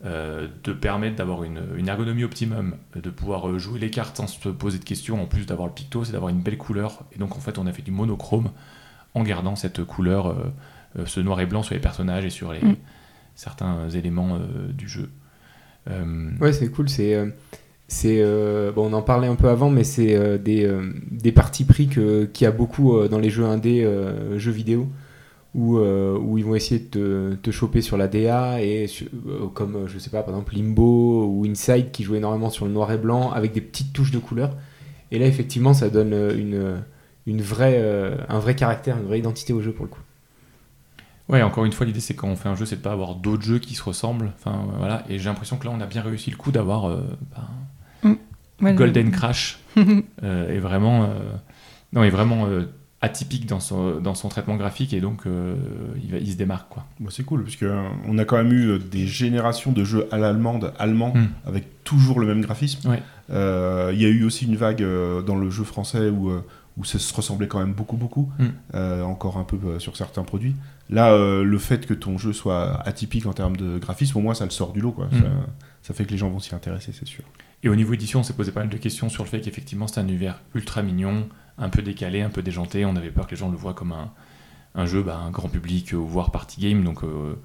euh, 0.05 0.47
de 0.63 0.71
permettre 0.71 1.17
d'avoir 1.17 1.43
une, 1.43 1.61
une 1.75 1.89
ergonomie 1.89 2.23
optimum, 2.23 2.77
de 2.95 3.09
pouvoir 3.09 3.59
jouer 3.59 3.79
les 3.79 3.89
cartes 3.89 4.15
sans 4.15 4.27
se 4.27 4.47
poser 4.47 4.79
de 4.79 4.85
questions, 4.85 5.21
en 5.21 5.25
plus 5.25 5.45
d'avoir 5.45 5.67
le 5.67 5.73
picto, 5.73 6.05
c'est 6.05 6.13
d'avoir 6.13 6.29
une 6.29 6.41
belle 6.41 6.57
couleur. 6.57 7.03
Et 7.11 7.19
donc 7.19 7.35
en 7.35 7.41
fait, 7.41 7.57
on 7.57 7.67
a 7.67 7.73
fait 7.73 7.81
du 7.81 7.91
monochrome 7.91 8.51
en 9.13 9.23
gardant 9.23 9.57
cette 9.57 9.83
couleur, 9.83 10.27
euh, 10.97 11.05
ce 11.05 11.19
noir 11.19 11.41
et 11.41 11.45
blanc 11.45 11.63
sur 11.63 11.73
les 11.73 11.81
personnages 11.81 12.23
et 12.23 12.29
sur 12.29 12.53
les, 12.53 12.61
Mm. 12.61 12.77
certains 13.35 13.89
éléments 13.89 14.37
euh, 14.37 14.71
du 14.71 14.87
jeu. 14.87 15.09
Euh, 15.89 16.31
Ouais, 16.39 16.53
c'est 16.53 16.71
cool. 16.71 16.87
C'est, 16.87 17.13
euh, 17.15 17.29
c'est, 17.89 18.19
euh, 18.21 18.71
bon, 18.71 18.91
on 18.91 18.93
en 18.93 19.01
parlait 19.01 19.27
un 19.27 19.35
peu 19.35 19.49
avant, 19.49 19.71
mais 19.71 19.83
c'est 19.83 20.15
euh, 20.15 20.37
des, 20.37 20.63
euh, 20.63 20.93
des 21.09 21.31
parties 21.31 21.65
pris 21.65 21.87
qu'il 21.87 22.29
y 22.39 22.45
a 22.45 22.51
beaucoup 22.51 22.95
euh, 22.95 23.07
dans 23.07 23.17
les 23.17 23.31
jeux 23.31 23.45
indés, 23.45 23.83
jeux 24.37 24.51
vidéo, 24.51 24.87
où, 25.55 25.79
où 25.79 26.37
ils 26.37 26.45
vont 26.45 26.53
essayer 26.53 26.79
de 26.79 27.37
te, 27.41 27.49
choper 27.51 27.81
sur 27.81 27.97
la 27.97 28.07
DA, 28.07 28.61
et 28.61 28.85
comme, 29.55 29.87
je 29.87 29.97
sais 29.97 30.11
pas, 30.11 30.21
par 30.21 30.35
exemple 30.35 30.55
Limbo 30.55 31.25
ou 31.25 31.45
Inside 31.45 31.91
qui 31.91 32.03
jouent 32.03 32.15
énormément 32.15 32.51
sur 32.51 32.65
le 32.65 32.71
noir 32.71 32.91
et 32.91 32.97
blanc 32.97 33.31
avec 33.31 33.53
des 33.53 33.61
petites 33.61 33.91
touches 33.91 34.11
de 34.11 34.19
couleur. 34.19 34.55
Et 35.11 35.17
là, 35.17 35.25
effectivement, 35.25 35.73
ça 35.73 35.89
donne 35.89 36.13
une, 36.37 36.83
une 37.25 37.41
vraie, 37.41 37.83
un 38.29 38.39
vrai 38.39 38.55
caractère, 38.55 38.97
une 38.97 39.07
vraie 39.07 39.19
identité 39.19 39.51
au 39.51 39.61
jeu 39.61 39.71
pour 39.71 39.85
le 39.85 39.89
coup. 39.89 40.01
Ouais, 41.29 41.43
encore 41.43 41.65
une 41.65 41.71
fois, 41.71 41.85
l'idée 41.85 41.99
c'est 41.99 42.15
quand 42.15 42.27
on 42.27 42.35
fait 42.35 42.49
un 42.49 42.55
jeu, 42.55 42.65
c'est 42.65 42.77
de 42.77 42.81
pas 42.81 42.91
avoir 42.91 43.15
d'autres 43.15 43.43
jeux 43.43 43.59
qui 43.59 43.75
se 43.75 43.83
ressemblent. 43.83 44.31
Enfin, 44.35 44.65
voilà. 44.77 45.03
Et 45.09 45.19
j'ai 45.19 45.29
l'impression 45.29 45.57
que 45.57 45.65
là, 45.65 45.71
on 45.73 45.79
a 45.79 45.85
bien 45.85 46.01
réussi 46.01 46.31
le 46.31 46.37
coup 46.37 46.51
d'avoir 46.51 46.89
euh, 46.89 47.01
le- 48.61 48.73
Golden 48.73 49.11
Crash 49.11 49.59
euh, 50.23 50.49
est 50.55 50.59
vraiment, 50.59 51.03
euh, 51.03 51.07
non, 51.93 52.03
est 52.03 52.09
vraiment 52.09 52.45
euh, 52.47 52.65
atypique 53.01 53.45
dans 53.45 53.59
son, 53.61 53.99
dans 54.01 54.13
son 54.15 54.27
traitement 54.27 54.57
graphique 54.57 54.93
et 54.93 54.99
donc 54.99 55.25
euh, 55.25 55.55
il, 56.03 56.11
va, 56.11 56.17
il 56.17 56.31
se 56.31 56.35
démarque 56.37 56.67
quoi. 56.69 56.85
Bah, 56.99 57.09
c'est 57.11 57.23
cool, 57.23 57.43
parce 57.43 57.55
que 57.55 57.65
euh, 57.65 57.81
on 58.07 58.17
a 58.17 58.25
quand 58.25 58.37
même 58.37 58.51
eu 58.51 58.77
des 58.79 59.07
générations 59.07 59.71
de 59.71 59.83
jeux 59.83 60.07
à 60.11 60.17
l'allemande, 60.17 60.73
allemands, 60.79 61.13
Mm. 61.15 61.27
avec 61.47 61.83
toujours 61.83 62.19
le 62.19 62.27
même 62.27 62.41
graphisme. 62.41 62.89
Ouais. 62.89 63.01
Euh, 63.31 63.91
Il 63.93 64.01
y 64.01 64.05
a 64.05 64.09
eu 64.09 64.23
aussi 64.25 64.45
une 64.45 64.55
vague 64.55 64.83
euh, 64.83 65.21
dans 65.21 65.35
le 65.37 65.49
jeu 65.49 65.63
français 65.63 66.09
où, 66.09 66.31
où 66.77 66.83
ça 66.83 66.99
se 66.99 67.13
ressemblait 67.13 67.47
quand 67.47 67.59
même 67.59 67.73
beaucoup, 67.73 67.95
beaucoup, 67.97 68.29
Mm. 68.37 68.45
euh, 68.75 69.03
encore 69.03 69.37
un 69.37 69.43
peu 69.45 69.57
euh, 69.65 69.79
sur 69.79 69.95
certains 69.95 70.23
produits. 70.23 70.55
Là, 70.89 71.11
euh, 71.13 71.43
le 71.43 71.57
fait 71.59 71.85
que 71.85 71.93
ton 71.93 72.17
jeu 72.17 72.33
soit 72.33 72.81
atypique 72.85 73.27
en 73.27 73.33
termes 73.33 73.55
de 73.55 73.77
graphisme, 73.77 74.17
au 74.17 74.21
moins 74.21 74.33
ça 74.33 74.43
le 74.43 74.49
sort 74.51 74.73
du 74.73 74.81
lot. 74.81 74.91
Quoi. 74.91 75.05
Mm. 75.05 75.19
Ça, 75.21 75.27
ça 75.81 75.93
fait 75.93 76.05
que 76.05 76.11
les 76.11 76.17
gens 76.17 76.29
vont 76.29 76.39
s'y 76.39 76.53
intéresser, 76.55 76.91
c'est 76.93 77.07
sûr. 77.07 77.23
Et 77.63 77.69
au 77.69 77.75
niveau 77.75 77.93
édition, 77.93 78.19
on 78.21 78.23
s'est 78.23 78.33
posé 78.33 78.51
pas 78.51 78.61
mal 78.61 78.69
de 78.69 78.77
questions 78.77 79.09
sur 79.09 79.23
le 79.23 79.29
fait 79.29 79.41
qu'effectivement 79.41 79.87
c'est 79.87 79.99
un 79.99 80.07
univers 80.07 80.39
ultra 80.55 80.81
mignon, 80.81 81.27
un 81.57 81.69
peu 81.69 81.81
décalé, 81.81 82.21
un 82.21 82.29
peu 82.29 82.41
déjanté. 82.41 82.85
On 82.85 82.95
avait 82.95 83.11
peur 83.11 83.25
que 83.27 83.31
les 83.31 83.37
gens 83.37 83.49
le 83.49 83.57
voient 83.57 83.73
comme 83.73 83.91
un, 83.91 84.11
un 84.75 84.85
jeu, 84.85 85.03
bah, 85.03 85.17
un 85.17 85.29
grand 85.31 85.49
public, 85.49 85.93
euh, 85.93 85.97
voire 85.97 86.31
party 86.31 86.61
game. 86.61 86.83
Donc 86.83 87.03
euh, 87.03 87.35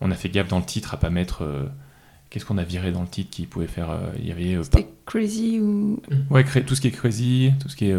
on 0.00 0.10
a 0.10 0.14
fait 0.14 0.28
gaffe 0.28 0.48
dans 0.48 0.58
le 0.58 0.64
titre 0.64 0.94
à 0.94 0.96
pas 0.96 1.10
mettre. 1.10 1.42
euh, 1.42 1.64
Qu'est-ce 2.30 2.44
qu'on 2.46 2.58
a 2.58 2.64
viré 2.64 2.90
dans 2.92 3.02
le 3.02 3.08
titre 3.08 3.30
qui 3.30 3.46
pouvait 3.46 3.66
faire 3.68 3.90
euh, 3.90 4.10
Il 4.18 4.26
y 4.26 4.32
avait 4.32 4.54
euh, 4.54 4.62
C'était 4.64 4.88
crazy 5.06 5.60
ou. 5.60 6.00
pas- 6.28 6.34
ouais, 6.36 6.44
tout 6.64 6.74
ce 6.74 6.80
qui 6.80 6.88
est 6.88 6.92
crazy, 6.92 7.52
tout 7.60 7.68
ce 7.68 7.76
qui 7.76 7.86
est 7.86 7.94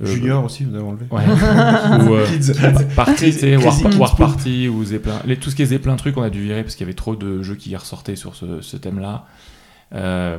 Junior 0.00 0.44
aussi, 0.44 0.64
vous 0.64 0.74
avez 0.74 0.84
enlevé 0.84 1.06
Ouais. 1.10 1.24
ou 2.08 2.14
euh. 2.14 2.26
Party, 2.94 3.36
tu 3.36 3.56
War. 3.96 4.16
Party 4.16 4.68
ou 4.68 4.84
Zeppelin. 4.84 5.20
Les, 5.24 5.36
tout 5.36 5.50
ce 5.50 5.56
qui 5.56 5.62
est 5.62 5.66
Zeppelin 5.66 5.96
truc, 5.96 6.16
on 6.18 6.22
a 6.22 6.30
dû 6.30 6.42
virer 6.42 6.62
parce 6.62 6.74
qu'il 6.74 6.84
y 6.84 6.88
avait 6.88 6.94
trop 6.94 7.16
de 7.16 7.42
jeux 7.42 7.54
qui 7.54 7.74
ressortaient 7.74 8.16
sur 8.16 8.34
ce, 8.34 8.60
ce 8.60 8.76
thème-là. 8.76 9.26
Euh, 9.94 10.38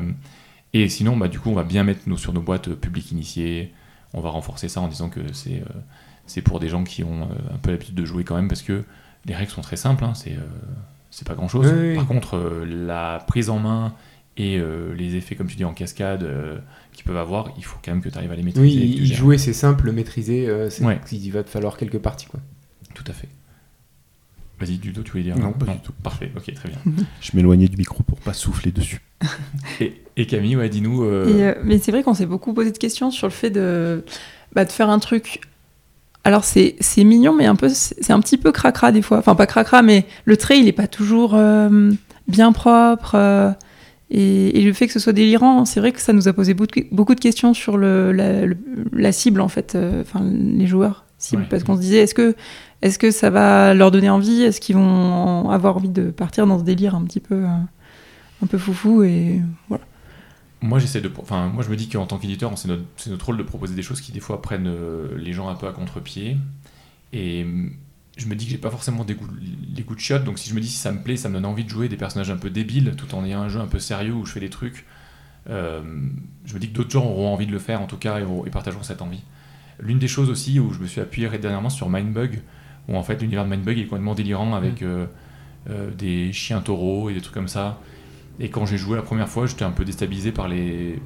et 0.74 0.90
sinon, 0.90 1.18
bah, 1.18 1.28
du 1.28 1.40
coup, 1.40 1.50
on 1.50 1.56
va 1.56 1.64
bien 1.64 1.84
mettre 1.84 2.02
nos, 2.08 2.18
sur 2.18 2.34
nos 2.34 2.42
boîtes 2.42 2.68
euh, 2.68 2.76
public 2.76 3.12
initié. 3.12 3.74
On 4.14 4.22
va 4.22 4.30
renforcer 4.30 4.70
ça 4.70 4.82
en 4.82 4.88
disant 4.88 5.10
que 5.10 5.22
c'est 5.34 5.56
euh, 5.56 5.80
c'est 6.28 6.42
pour 6.42 6.60
des 6.60 6.70
gens 6.70 6.84
qui 6.84 7.04
ont 7.04 7.24
euh, 7.24 7.54
un 7.56 7.58
peu 7.58 7.72
l'habitude 7.72 7.96
de 7.96 8.06
jouer 8.06 8.24
quand 8.24 8.36
même 8.36 8.48
parce 8.50 8.62
que 8.62 8.84
les 9.26 9.34
règles 9.36 9.52
sont 9.52 9.62
très 9.62 9.78
simples. 9.78 10.04
hein, 10.04 10.14
c'est 10.14 10.34
euh, 10.34 10.42
c'est 11.10 11.28
pas 11.28 11.36
oui, 11.42 11.60
oui. 11.64 11.96
Par 11.96 12.06
contre, 12.06 12.36
euh, 12.36 12.66
la 12.66 13.24
prise 13.28 13.50
en 13.50 13.60
main 13.60 13.94
et 14.38 14.58
euh, 14.60 14.94
les 14.96 15.16
effets, 15.16 15.36
comme 15.36 15.48
tu 15.48 15.56
dis, 15.56 15.66
en 15.66 15.74
cascade 15.74 16.24
euh, 16.24 16.58
qu'ils 16.94 17.04
peuvent 17.06 17.18
avoir, 17.18 17.50
il 17.58 17.64
faut 17.66 17.78
quand 17.84 17.92
même 17.92 18.02
que 18.02 18.10
tu 18.10 18.18
arrives 18.18 18.32
à 18.32 18.36
les 18.36 18.44
maîtriser. 18.44 18.80
Oui, 18.80 19.00
y 19.02 19.06
jouer, 19.08 19.38
c'est 19.38 19.54
simple, 19.54 19.86
le 19.86 19.92
maîtriser, 19.94 20.48
euh, 20.48 20.70
c'est- 20.70 20.84
Ouais. 20.86 21.00
il 21.12 21.30
va 21.32 21.44
te 21.44 21.50
falloir 21.50 21.76
quelques 21.78 21.98
parties. 22.00 22.28
Quoi. 22.28 22.40
Tout 22.94 23.04
à 23.08 23.14
fait. 23.14 23.28
Vas-y, 24.60 24.78
Dudo, 24.78 25.04
tu 25.04 25.12
voulais 25.12 25.24
dire 25.24 25.38
Non, 25.38 25.54
pas 25.54 25.66
du 25.72 25.80
tout. 25.80 25.92
Parfait, 26.04 26.32
ok, 26.36 26.52
très 26.54 26.70
bien. 26.70 26.78
Je 27.22 27.32
m'éloignais 27.36 27.68
du 27.68 27.78
micro 27.78 28.02
pour 28.04 28.20
pas 28.20 28.34
souffler 28.34 28.72
dessus. 28.72 29.02
Et, 29.80 30.02
et 30.16 30.26
Camille, 30.26 30.56
ouais, 30.56 30.70
dis-nous. 30.70 31.04
euh, 31.04 31.26
euh, 31.28 31.56
mais 31.64 31.78
c'est 31.80 31.92
vrai 31.92 32.02
qu'on 32.04 32.14
s'est 32.16 32.26
beaucoup 32.26 32.54
posé 32.54 32.72
de 32.72 32.78
questions 32.78 33.12
sur 33.12 33.28
le 33.28 33.32
fait 33.34 33.50
de, 33.52 34.04
bah, 34.54 34.66
de 34.66 34.72
faire 34.72 34.90
un 34.90 35.00
truc. 35.00 35.42
Alors 36.24 36.44
c'est 36.44 36.76
mignon, 36.98 37.34
mais 37.34 37.46
un 37.46 37.56
peu 37.56 37.70
c'est 37.70 37.96
c'est 38.04 38.12
un 38.14 38.20
petit 38.20 38.38
peu 38.38 38.52
cracra 38.52 38.92
des 38.92 39.02
fois. 39.02 39.20
Enfin 39.20 39.34
pas 39.36 39.46
cracra, 39.48 39.82
mais 39.82 40.06
le 40.26 40.36
trait 40.38 40.60
il 40.60 40.68
est 40.68 40.72
pas 40.74 40.88
toujours 40.88 41.36
euh, 41.36 41.92
bien 42.28 42.52
propre. 42.52 43.16
euh, 43.16 43.52
et, 44.10 44.60
et 44.60 44.64
le 44.64 44.74
fait 44.74 44.88
que 44.88 44.94
ce 44.94 45.00
soit 45.00 45.14
délirant, 45.14 45.66
c'est 45.66 45.80
vrai 45.80 45.92
que 45.92 46.00
ça 46.02 46.14
nous 46.14 46.28
a 46.28 46.34
posé 46.34 46.54
beaucoup 46.54 47.16
de, 47.16 47.20
questions 47.20 47.54
sur 47.54 47.78
le, 47.78 48.12
la, 48.12 48.46
le- 48.46 48.58
la 48.94 49.12
cible 49.12 49.42
en 49.42 49.48
fait, 49.50 49.76
euh, 49.76 50.02
enfin 50.02 50.24
les 50.24 50.68
joueurs 50.68 51.06
cibles, 51.18 51.42
Ouais. 51.44 51.48
parce 51.50 51.64
qu'on 51.64 51.76
se 51.76 51.82
disait 51.82 51.98
est-ce 52.00 52.14
que 52.14 52.36
est-ce 52.82 53.00
que 53.00 53.12
ça 53.12 53.30
va 53.30 53.74
leur 53.74 53.92
donner 53.92 54.10
envie, 54.10 54.44
est-ce 54.44 54.62
qu'ils 54.62 54.76
vont 54.76 55.50
avoir 55.50 55.78
envie 55.78 55.90
de 55.90 56.12
partir 56.12 56.46
dans 56.48 56.60
ce 56.60 56.64
délire 56.64 56.96
un 56.96 57.04
petit 57.04 57.20
peu 57.20 57.36
euh, 57.36 57.48
un 58.44 58.48
peu 58.48 58.58
foufou? 58.58 59.04
Et 59.04 59.42
voilà. 59.68 59.84
Moi, 60.62 60.80
j'essaie 60.80 61.02
de. 61.02 61.12
Enfin, 61.18 61.48
moi, 61.48 61.64
je 61.64 61.70
me 61.70 61.76
dis 61.76 61.88
qu'en 61.90 62.06
tant 62.06 62.18
qu'éditeur, 62.18 62.56
c'est 62.58 62.68
notre, 62.68 62.84
notre 63.10 63.26
rôle 63.28 63.38
de 63.38 63.44
proposer 63.44 63.76
des 63.76 63.82
choses 63.84 64.02
qui, 64.02 64.12
des 64.12 64.20
fois, 64.20 64.42
prennent 64.42 64.68
euh, 64.68 65.08
les 65.18 65.34
gens 65.34 65.50
un 65.50 65.56
peu 65.56 65.68
à 65.68 65.72
contre-pied. 65.72 66.38
Et 67.14 67.46
je 68.18 68.28
me 68.28 68.36
dis 68.36 68.46
que 68.46 68.52
j'ai 68.52 68.58
pas 68.58 68.72
forcément 68.72 69.04
des 69.04 69.14
goûts, 69.14 69.30
les 69.76 69.84
goûts 69.84 69.96
de 69.96 70.00
chiottes. 70.00 70.24
Donc, 70.24 70.40
si 70.40 70.50
je 70.50 70.56
me 70.56 70.60
dis 70.60 70.68
si 70.68 70.78
ça 70.78 70.92
me 70.92 71.02
plaît, 71.02 71.18
ça 71.18 71.30
me 71.30 71.36
donne 71.36 71.46
envie 71.46 71.64
de 71.64 71.70
jouer 71.70 71.88
des 71.88 71.98
personnages 71.98 72.32
un 72.32 72.38
peu 72.38 72.50
débiles, 72.50 72.96
tout 72.98 73.14
en 73.16 73.24
ayant 73.24 73.42
un 73.42 73.50
jeu 73.50 73.60
un 73.60 73.68
peu 73.68 73.80
sérieux 73.80 74.14
où 74.14 74.26
je 74.26 74.34
fais 74.34 74.40
des 74.40 74.50
trucs. 74.50 74.86
euh, 75.50 75.82
je 76.46 76.54
me 76.54 76.60
dis 76.60 76.70
que 76.70 76.74
d'autres 76.74 76.92
gens 76.92 77.06
auront 77.06 77.34
envie 77.34 77.48
de 77.48 77.52
le 77.52 77.60
faire, 77.60 77.82
en 77.82 77.88
tout 77.88 77.98
cas, 77.98 78.20
et, 78.20 78.50
partageront 78.50 78.84
cette 78.84 79.02
envie. 79.02 79.24
L'une 79.80 80.00
des 80.00 80.08
choses 80.08 80.30
aussi 80.30 80.60
où 80.60 80.74
je 80.74 80.80
me 80.80 80.88
suis 80.88 81.00
appuyé 81.02 81.30
dernièrement 81.38 81.70
sur 81.70 81.90
Mindbug, 81.90 82.42
où 82.88 82.96
en 82.96 83.04
fait 83.04 83.22
l'univers 83.22 83.46
de 83.46 83.50
Mindbug 83.50 83.78
est 83.78 83.84
complètement 83.84 84.16
délirant 84.16 84.56
avec 84.56 84.82
euh, 84.82 85.06
euh, 85.70 85.92
des 85.92 86.34
chiens 86.34 86.62
taureaux 86.62 87.10
et 87.10 87.14
des 87.14 87.22
trucs 87.22 87.34
comme 87.34 87.48
ça. 87.48 87.80
Et 88.40 88.50
quand 88.50 88.66
j'ai 88.66 88.78
joué 88.78 88.96
la 88.96 89.04
première 89.04 89.30
fois, 89.30 89.46
j'étais 89.46 89.64
un 89.64 89.72
peu 89.72 89.86
déstabilisé 89.86 90.32
par 90.32 90.48
les 90.48 91.00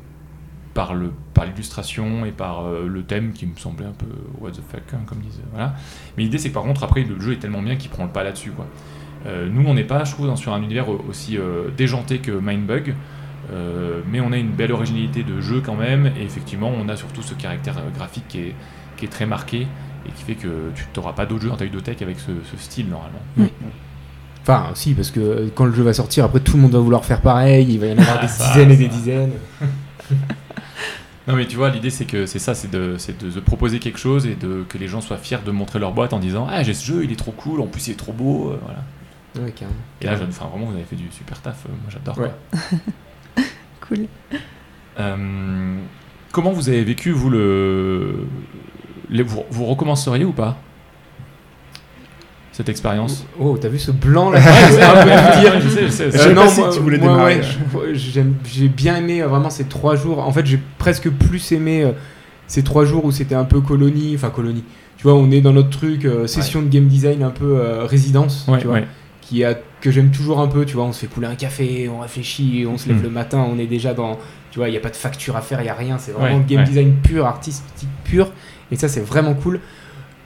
par 0.73 0.93
le 0.93 1.11
par 1.33 1.45
l'illustration 1.45 2.25
et 2.25 2.31
par 2.31 2.65
euh, 2.65 2.87
le 2.87 3.03
thème 3.03 3.33
qui 3.33 3.45
me 3.45 3.55
semblait 3.57 3.85
un 3.85 3.91
peu 3.97 4.05
what 4.39 4.51
the 4.51 4.61
fuck 4.71 4.81
hein, 4.93 4.99
comme 5.05 5.19
disent 5.19 5.41
voilà. 5.51 5.75
Mais 6.17 6.23
l'idée 6.23 6.37
c'est 6.37 6.49
que 6.49 6.53
par 6.53 6.63
contre 6.63 6.83
après 6.83 7.03
le 7.03 7.19
jeu 7.19 7.33
est 7.33 7.37
tellement 7.39 7.61
bien 7.61 7.75
qu'il 7.75 7.89
prend 7.89 8.03
le 8.05 8.09
pas 8.11 8.23
là-dessus 8.23 8.51
quoi. 8.51 8.65
Euh, 9.27 9.49
nous 9.51 9.63
on 9.67 9.73
n'est 9.73 9.83
pas 9.83 10.03
je 10.05 10.11
trouve 10.13 10.27
dans- 10.27 10.35
sur 10.35 10.53
un 10.53 10.61
univers 10.63 10.87
aussi 10.89 11.37
euh, 11.37 11.69
déjanté 11.75 12.19
que 12.19 12.31
Mindbug. 12.31 12.95
euh, 13.51 14.01
mais 14.09 14.21
on 14.21 14.31
a 14.31 14.37
une 14.37 14.51
belle 14.51 14.71
originalité 14.71 15.23
de 15.23 15.41
jeu 15.41 15.61
quand 15.65 15.75
même 15.75 16.11
et 16.19 16.23
effectivement 16.23 16.71
on 16.75 16.87
a 16.89 16.95
surtout 16.95 17.21
ce 17.21 17.33
caractère 17.33 17.75
graphique 17.95 18.27
qui 18.29 18.39
est, 18.39 18.55
qui 18.97 19.05
est 19.05 19.09
très 19.09 19.25
marqué 19.25 19.67
et 20.07 20.11
qui 20.15 20.23
fait 20.23 20.35
que 20.35 20.71
tu 20.73 20.85
n'auras 20.95 21.13
pas 21.13 21.25
d'autres 21.25 21.41
jeux 21.43 21.49
dans 21.49 21.57
ta 21.57 21.65
bibliothèque 21.65 22.01
avec 22.01 22.19
ce, 22.19 22.31
ce 22.49 22.57
style 22.57 22.87
normalement. 22.89 23.19
Enfin, 24.41 24.71
si, 24.73 24.95
parce 24.95 25.11
que 25.11 25.49
quand 25.53 25.65
le 25.65 25.73
jeu 25.73 25.83
va 25.83 25.93
sortir, 25.93 26.25
après 26.25 26.39
tout 26.39 26.55
le 26.55 26.63
monde 26.63 26.71
va 26.71 26.79
vouloir 26.79 27.05
faire 27.05 27.21
pareil, 27.21 27.67
il 27.69 27.79
va 27.79 27.85
y 27.85 27.93
en 27.93 27.97
avoir 27.99 28.17
Ah, 28.19 28.21
des 28.23 28.27
ça, 28.27 28.47
dizaines 28.47 28.71
et 28.71 28.75
des 28.77 28.87
dizaines. 28.87 29.31
Non 31.27 31.35
mais 31.35 31.45
tu 31.45 31.55
vois 31.55 31.69
l'idée 31.69 31.89
c'est 31.91 32.05
que 32.05 32.25
c'est 32.25 32.39
ça 32.39 32.55
c'est 32.55 32.71
de, 32.71 32.95
c'est 32.97 33.23
de 33.23 33.29
se 33.29 33.39
proposer 33.39 33.77
quelque 33.79 33.99
chose 33.99 34.25
et 34.25 34.35
de 34.35 34.63
que 34.67 34.77
les 34.79 34.87
gens 34.87 35.01
soient 35.01 35.17
fiers 35.17 35.37
de 35.45 35.51
montrer 35.51 35.77
leur 35.79 35.91
boîte 35.93 36.13
en 36.13 36.19
disant 36.19 36.47
ah 36.49 36.63
j'ai 36.63 36.73
ce 36.73 36.83
jeu 36.85 37.03
il 37.03 37.11
est 37.11 37.15
trop 37.15 37.31
cool 37.31 37.61
en 37.61 37.67
plus 37.67 37.87
il 37.87 37.91
est 37.91 37.95
trop 37.95 38.11
beau 38.13 38.49
euh, 38.51 38.59
voilà 38.63 38.83
Ouais, 39.39 39.51
carrément. 39.51 39.77
et 40.01 40.05
là 40.07 40.17
enfin 40.27 40.47
vraiment 40.47 40.65
vous 40.65 40.73
avez 40.75 40.83
fait 40.83 40.95
du 40.97 41.09
super 41.11 41.39
taf 41.41 41.65
euh, 41.65 41.69
moi 41.69 41.89
j'adore 41.89 42.17
Ouais. 42.17 42.31
Cool. 43.87 44.07
Euh, 44.99 45.77
comment 46.31 46.51
vous 46.51 46.69
avez 46.69 46.83
vécu 46.83 47.11
vous 47.11 47.29
le 47.29 48.25
les- 49.09 49.23
vous, 49.23 49.43
vous 49.49 49.65
recommenceriez 49.65 50.25
ou 50.25 50.31
pas? 50.33 50.57
Cette 52.51 52.69
expérience 52.69 53.25
Oh, 53.39 53.57
t'as 53.59 53.69
vu 53.69 53.79
ce 53.79 53.91
blanc 53.91 54.29
là 54.31 54.39
c'est 54.69 54.81
un 54.83 55.03
peu 55.03 55.09
Ouais, 55.09 55.41
dire, 55.41 55.61
je 55.61 55.69
sais, 55.69 55.81
je 55.83 55.87
sais, 55.89 56.05
Je 56.05 56.11
c'est- 56.11 56.11
sais 56.17 56.27
Euh, 56.29 56.35
pas 56.35 56.43
non, 56.45 56.49
si 56.49 56.59
moi, 56.61 56.69
tu 56.73 56.79
voulais 56.79 56.97
démarrer. 56.97 57.37
ouais, 57.75 57.93
j'ai 57.93 58.67
bien 58.67 58.97
aimé 58.97 59.21
euh, 59.21 59.27
vraiment 59.27 59.49
ces 59.49 59.65
trois 59.65 59.95
jours. 59.95 60.19
En 60.19 60.31
fait, 60.31 60.45
j'ai 60.45 60.59
presque 60.77 61.09
plus 61.09 61.51
aimé 61.53 61.83
euh, 61.83 61.91
ces 62.47 62.63
trois 62.63 62.83
jours 62.85 63.05
où 63.05 63.11
c'était 63.11 63.35
un 63.35 63.45
peu 63.45 63.61
colonie, 63.61 64.13
enfin 64.15 64.29
colonie. 64.29 64.63
Tu 64.97 65.03
vois, 65.03 65.13
on 65.15 65.31
est 65.31 65.41
dans 65.41 65.53
notre 65.53 65.69
truc, 65.69 66.05
euh, 66.05 66.27
session 66.27 66.61
de 66.61 66.67
game 66.67 66.87
design 66.87 67.23
un 67.23 67.29
peu 67.31 67.57
euh, 67.59 67.85
résidence, 67.85 68.45
ouais, 68.47 68.59
tu 68.59 68.67
vois, 68.67 68.75
ouais. 68.75 68.87
qui 69.21 69.43
a, 69.43 69.55
que 69.79 69.89
j'aime 69.89 70.11
toujours 70.11 70.39
un 70.41 70.47
peu. 70.47 70.65
Tu 70.65 70.75
vois, 70.75 70.83
on 70.83 70.91
se 70.91 70.99
fait 70.99 71.07
couler 71.07 71.27
un 71.27 71.35
café, 71.35 71.89
on 71.89 72.01
réfléchit, 72.01 72.65
on 72.71 72.77
se 72.77 72.87
lève 72.89 72.99
Mm. 72.99 73.03
le 73.03 73.09
matin, 73.09 73.45
on 73.49 73.57
est 73.57 73.65
déjà 73.65 73.93
dans. 73.93 74.19
Tu 74.51 74.59
vois, 74.59 74.67
il 74.67 74.71
n'y 74.71 74.77
a 74.77 74.81
pas 74.81 74.89
de 74.89 74.95
facture 74.97 75.37
à 75.37 75.41
faire, 75.41 75.61
il 75.61 75.63
n'y 75.63 75.69
a 75.69 75.73
rien. 75.73 75.97
C'est 75.97 76.11
vraiment 76.11 76.37
Ouais, 76.37 76.43
game 76.47 76.59
ouais. 76.59 76.65
design 76.67 76.93
pur, 77.01 77.25
artistique 77.25 77.87
pur. 78.03 78.29
Et 78.71 78.75
ça, 78.75 78.87
c'est 78.89 78.99
vraiment 79.01 79.33
cool. 79.33 79.59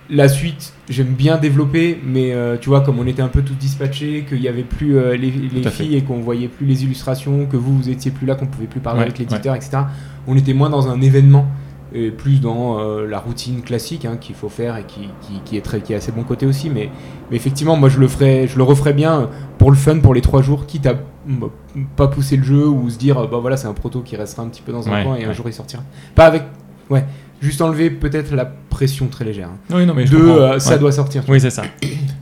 La 0.09 0.29
suite, 0.29 0.73
j'aime 0.87 1.13
bien 1.13 1.37
développer, 1.37 1.99
mais 2.05 2.31
euh, 2.33 2.57
tu 2.59 2.69
vois, 2.69 2.81
comme 2.81 2.99
on 2.99 3.07
était 3.07 3.23
un 3.23 3.27
peu 3.27 3.41
tous 3.41 3.55
dispatchés, 3.55 4.23
qu'il 4.27 4.39
n'y 4.39 4.47
avait 4.47 4.63
plus 4.63 4.97
euh, 4.97 5.15
les, 5.17 5.31
fait. 5.63 5.69
filles 5.71 5.95
et 5.95 6.03
qu'on 6.03 6.19
voyait 6.19 6.47
plus 6.47 6.67
les 6.67 6.83
illustrations, 6.83 7.47
que 7.47 7.57
vous, 7.57 7.75
vous 7.75 7.89
étiez 7.89 8.11
plus 8.11 8.27
là, 8.27 8.35
qu'on 8.35 8.45
pouvait 8.45 8.67
plus 8.67 8.81
parler 8.81 8.99
Ouais, 8.99 9.05
avec 9.05 9.17
l'éditeur, 9.17 9.55
etc. 9.55 9.79
On 10.27 10.37
était 10.37 10.53
moins 10.53 10.69
dans 10.69 10.87
un 10.89 11.01
événement 11.01 11.47
et 11.93 12.11
plus 12.11 12.39
dans 12.41 12.79
euh, 12.79 13.07
la 13.07 13.19
routine 13.19 13.61
classique 13.61 14.05
hein, 14.05 14.17
qu'il 14.19 14.35
faut 14.35 14.49
faire 14.49 14.77
et 14.77 14.83
qui, 14.83 15.09
qui, 15.21 15.39
qui 15.43 15.57
est 15.57 15.61
très, 15.61 15.81
qui 15.81 15.93
est 15.93 15.95
assez 15.95 16.11
bon 16.11 16.23
côté 16.23 16.45
aussi. 16.45 16.69
Mais, 16.69 16.89
mais 17.31 17.37
effectivement, 17.37 17.75
moi 17.75 17.89
je 17.89 17.99
le 17.99 18.07
ferais, 18.07 18.47
je 18.47 18.57
le 18.57 18.63
referais 18.63 18.93
bien 18.93 19.29
pour 19.57 19.71
le 19.71 19.77
fun, 19.77 19.99
pour 19.99 20.13
les 20.13 20.21
trois 20.21 20.41
jours, 20.43 20.67
quitte 20.67 20.85
à 20.85 20.93
bah, 21.25 21.47
pas 21.95 22.07
pousser 22.07 22.37
le 22.37 22.43
jeu 22.43 22.67
ou 22.67 22.89
se 22.89 22.97
dire 22.99 23.27
bah 23.27 23.39
voilà 23.41 23.57
c'est 23.57 23.67
un 23.67 23.73
proto 23.73 24.01
qui 24.01 24.15
restera 24.15 24.43
un 24.43 24.49
petit 24.49 24.61
peu 24.61 24.71
dans 24.71 24.87
un 24.87 24.91
Ouais, 24.91 25.03
coin 25.03 25.15
et 25.15 25.25
un 25.25 25.33
jour 25.33 25.47
il 25.47 25.53
sortira. 25.53 25.81
Pas 26.13 26.25
avec, 26.25 26.43
ouais, 26.89 27.05
juste 27.45 27.61
enlever 27.61 27.89
peut-être 27.89 28.35
la 28.35 28.45
pression 28.45 29.07
très 29.07 29.23
légère. 29.23 29.47
hein. 29.49 29.57
Oui, 29.73 29.85
non, 29.85 29.93
mais 29.93 30.05
je 30.05 30.11
De 30.11 30.17
euh, 30.17 30.59
ça 30.59 30.71
Ouais. 30.73 30.79
doit 30.79 30.91
sortir. 30.91 31.23
Oui, 31.29 31.39
c'est 31.39 31.49
ça. 31.49 31.63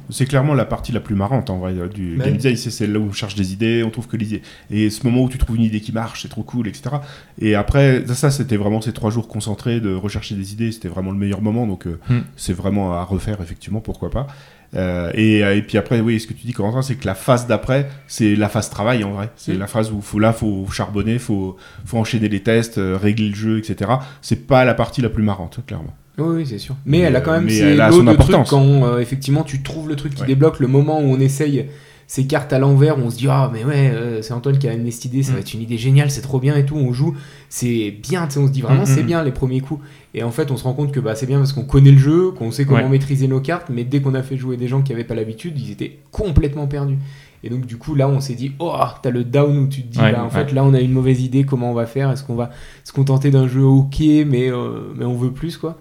C'est 0.09 0.25
clairement 0.25 0.53
la 0.53 0.65
partie 0.65 0.91
la 0.91 0.99
plus 0.99 1.15
marrante 1.15 1.49
en 1.49 1.57
vrai 1.57 1.73
euh, 1.73 1.87
du 1.87 2.17
Ouais. 2.19 2.25
game 2.25 2.35
design. 2.35 2.55
C'est 2.57 2.69
c'est 2.69 2.85
là 2.85 2.99
où 2.99 3.03
on 3.09 3.11
cherche 3.13 3.33
des 3.35 3.53
idées, 3.53 3.83
on 3.83 3.89
trouve 3.89 4.07
que 4.07 4.17
les 4.17 4.27
idées. 4.35 4.41
Et 4.69 4.89
ce 4.91 5.03
moment 5.07 5.23
où 5.23 5.29
tu 5.29 5.37
trouves 5.39 5.55
une 5.55 5.63
idée 5.63 5.79
qui 5.81 5.91
marche, 5.91 6.21
c'est 6.21 6.27
trop 6.27 6.43
cool, 6.43 6.67
etc. 6.67 6.97
Et 7.39 7.55
après, 7.55 8.03
ça, 8.07 8.13
ça, 8.13 8.31
c'était 8.31 8.57
vraiment 8.57 8.81
ces 8.81 8.93
trois 8.93 9.09
jours 9.09 9.27
concentrés 9.27 9.79
de 9.79 9.93
rechercher 9.95 10.35
des 10.35 10.53
idées. 10.53 10.71
C'était 10.71 10.89
vraiment 10.89 11.11
le 11.11 11.17
meilleur 11.17 11.41
moment. 11.41 11.65
Donc, 11.65 11.87
euh, 11.87 11.99
Hmm. 12.09 12.19
c'est 12.35 12.53
vraiment 12.53 12.93
à 12.93 13.03
refaire, 13.03 13.39
effectivement, 13.41 13.79
pourquoi 13.79 14.11
pas. 14.11 14.27
Euh, 14.75 15.11
et, 15.13 15.43
euh, 15.43 15.55
et 15.55 15.61
puis 15.61 15.77
après, 15.77 15.99
oui, 15.99 16.19
ce 16.19 16.27
que 16.27 16.33
tu 16.33 16.45
dis, 16.47 16.53
Corentin, 16.53 16.81
c'est 16.81 16.95
que 16.95 17.05
la 17.05 17.15
phase 17.15 17.45
d'après, 17.47 17.89
c'est 18.07 18.35
la 18.35 18.49
phase 18.49 18.69
travail 18.69 19.03
en 19.03 19.11
vrai. 19.11 19.29
C'est 19.35 19.53
Hmm. 19.53 19.59
la 19.59 19.67
phase 19.67 19.91
où 19.91 20.01
faut, 20.01 20.19
là, 20.19 20.33
faut 20.33 20.65
charbonner, 20.71 21.19
faut, 21.19 21.57
faut 21.85 21.97
enchaîner 21.97 22.27
les 22.29 22.41
tests, 22.41 22.77
euh, 22.79 22.97
régler 22.99 23.29
le 23.29 23.35
jeu, 23.35 23.57
etc. 23.59 23.91
C'est 24.21 24.47
pas 24.47 24.65
la 24.65 24.73
partie 24.73 25.01
la 25.01 25.09
plus 25.09 25.23
marrante, 25.23 25.59
clairement. 25.67 25.93
Oui, 26.17 26.35
oui, 26.37 26.45
c'est 26.47 26.57
sûr. 26.59 26.75
Mais 26.85 26.99
Mais, 26.99 27.03
elle 27.05 27.15
a 27.15 27.21
quand 27.21 27.31
même 27.31 27.49
ses 27.49 27.75
lots 27.75 28.01
de 28.03 28.13
trucs 28.15 28.47
quand 28.47 28.97
effectivement 28.99 29.43
tu 29.43 29.63
trouves 29.63 29.89
le 29.89 29.95
truc 29.95 30.13
qui 30.13 30.21
Ouais. 30.21 30.27
débloque 30.27 30.59
le 30.59 30.67
moment 30.67 30.99
où 30.99 31.05
on 31.05 31.19
essaye 31.19 31.65
ces 32.07 32.25
cartes 32.27 32.53
à 32.53 32.59
l'envers, 32.59 32.97
où 32.99 33.01
on 33.01 33.09
se 33.09 33.17
dit 33.17 33.27
ah 33.29 33.49
mais 33.53 33.63
ouais 33.63 33.89
euh, 33.93 34.21
c'est 34.21 34.33
Antoine 34.33 34.57
qui 34.57 34.67
a 34.67 34.73
une 34.73 34.89
cette 34.91 35.05
idée, 35.05 35.23
ça 35.23 35.31
Mm. 35.31 35.35
va 35.35 35.39
être 35.41 35.53
une 35.53 35.61
idée 35.61 35.77
géniale, 35.77 36.11
c'est 36.11 36.21
trop 36.21 36.39
bien 36.39 36.55
et 36.55 36.65
tout, 36.65 36.75
on 36.75 36.93
joue, 36.93 37.15
c'est 37.49 37.91
bien, 37.91 38.27
on 38.37 38.47
se 38.47 38.51
dit 38.51 38.61
vraiment 38.61 38.83
Mm, 38.83 38.87
c'est 38.87 39.03
mm. 39.03 39.07
bien 39.07 39.23
les 39.23 39.31
premiers 39.31 39.61
coups. 39.61 39.83
Et 40.13 40.23
en 40.23 40.31
fait 40.31 40.51
on 40.51 40.57
se 40.57 40.63
rend 40.63 40.73
compte 40.73 40.91
que 40.91 40.99
bah, 40.99 41.15
c'est 41.15 41.25
bien 41.25 41.37
parce 41.39 41.53
qu'on 41.53 41.63
connaît 41.65 41.91
le 41.91 41.97
jeu, 41.97 42.31
qu'on 42.31 42.51
sait 42.51 42.65
comment 42.65 42.83
Ouais. 42.83 42.89
maîtriser 42.89 43.27
nos 43.27 43.39
cartes, 43.39 43.69
mais 43.69 43.83
dès 43.83 44.01
qu'on 44.01 44.13
a 44.13 44.21
fait 44.23 44.37
jouer 44.37 44.57
des 44.57 44.67
gens 44.67 44.81
qui 44.81 44.91
avaient 44.93 45.03
pas 45.03 45.15
l'habitude, 45.15 45.57
ils 45.59 45.71
étaient 45.71 45.97
complètement 46.11 46.67
perdus. 46.67 46.97
Et 47.45 47.49
donc 47.49 47.65
du 47.65 47.77
coup 47.77 47.93
là 47.93 48.07
on 48.07 48.21
s'est 48.21 48.35
dit 48.35 48.53
oh 48.59 48.73
t'as 49.01 49.09
le 49.09 49.23
down 49.25 49.57
où 49.57 49.67
tu 49.67 49.81
te 49.83 49.87
dis 49.91 49.99
Ouais, 49.99 50.13
bah, 50.13 50.21
en 50.21 50.25
ouais. 50.25 50.29
fait 50.45 50.53
là 50.53 50.63
on 50.63 50.73
a 50.73 50.79
une 50.79 50.93
mauvaise 50.93 51.21
idée 51.21 51.43
comment 51.43 51.71
on 51.71 51.73
va 51.73 51.85
faire? 51.85 52.09
Est-ce 52.11 52.23
qu'on 52.23 52.35
va 52.35 52.51
se 52.85 52.93
contenter 52.93 53.31
d'un 53.31 53.47
jeu 53.49 53.63
ok 53.63 53.99
mais 54.27 54.49
euh, 54.49 54.93
mais 54.95 55.03
on 55.03 55.15
veut 55.15 55.31
plus 55.31 55.57
quoi? 55.57 55.77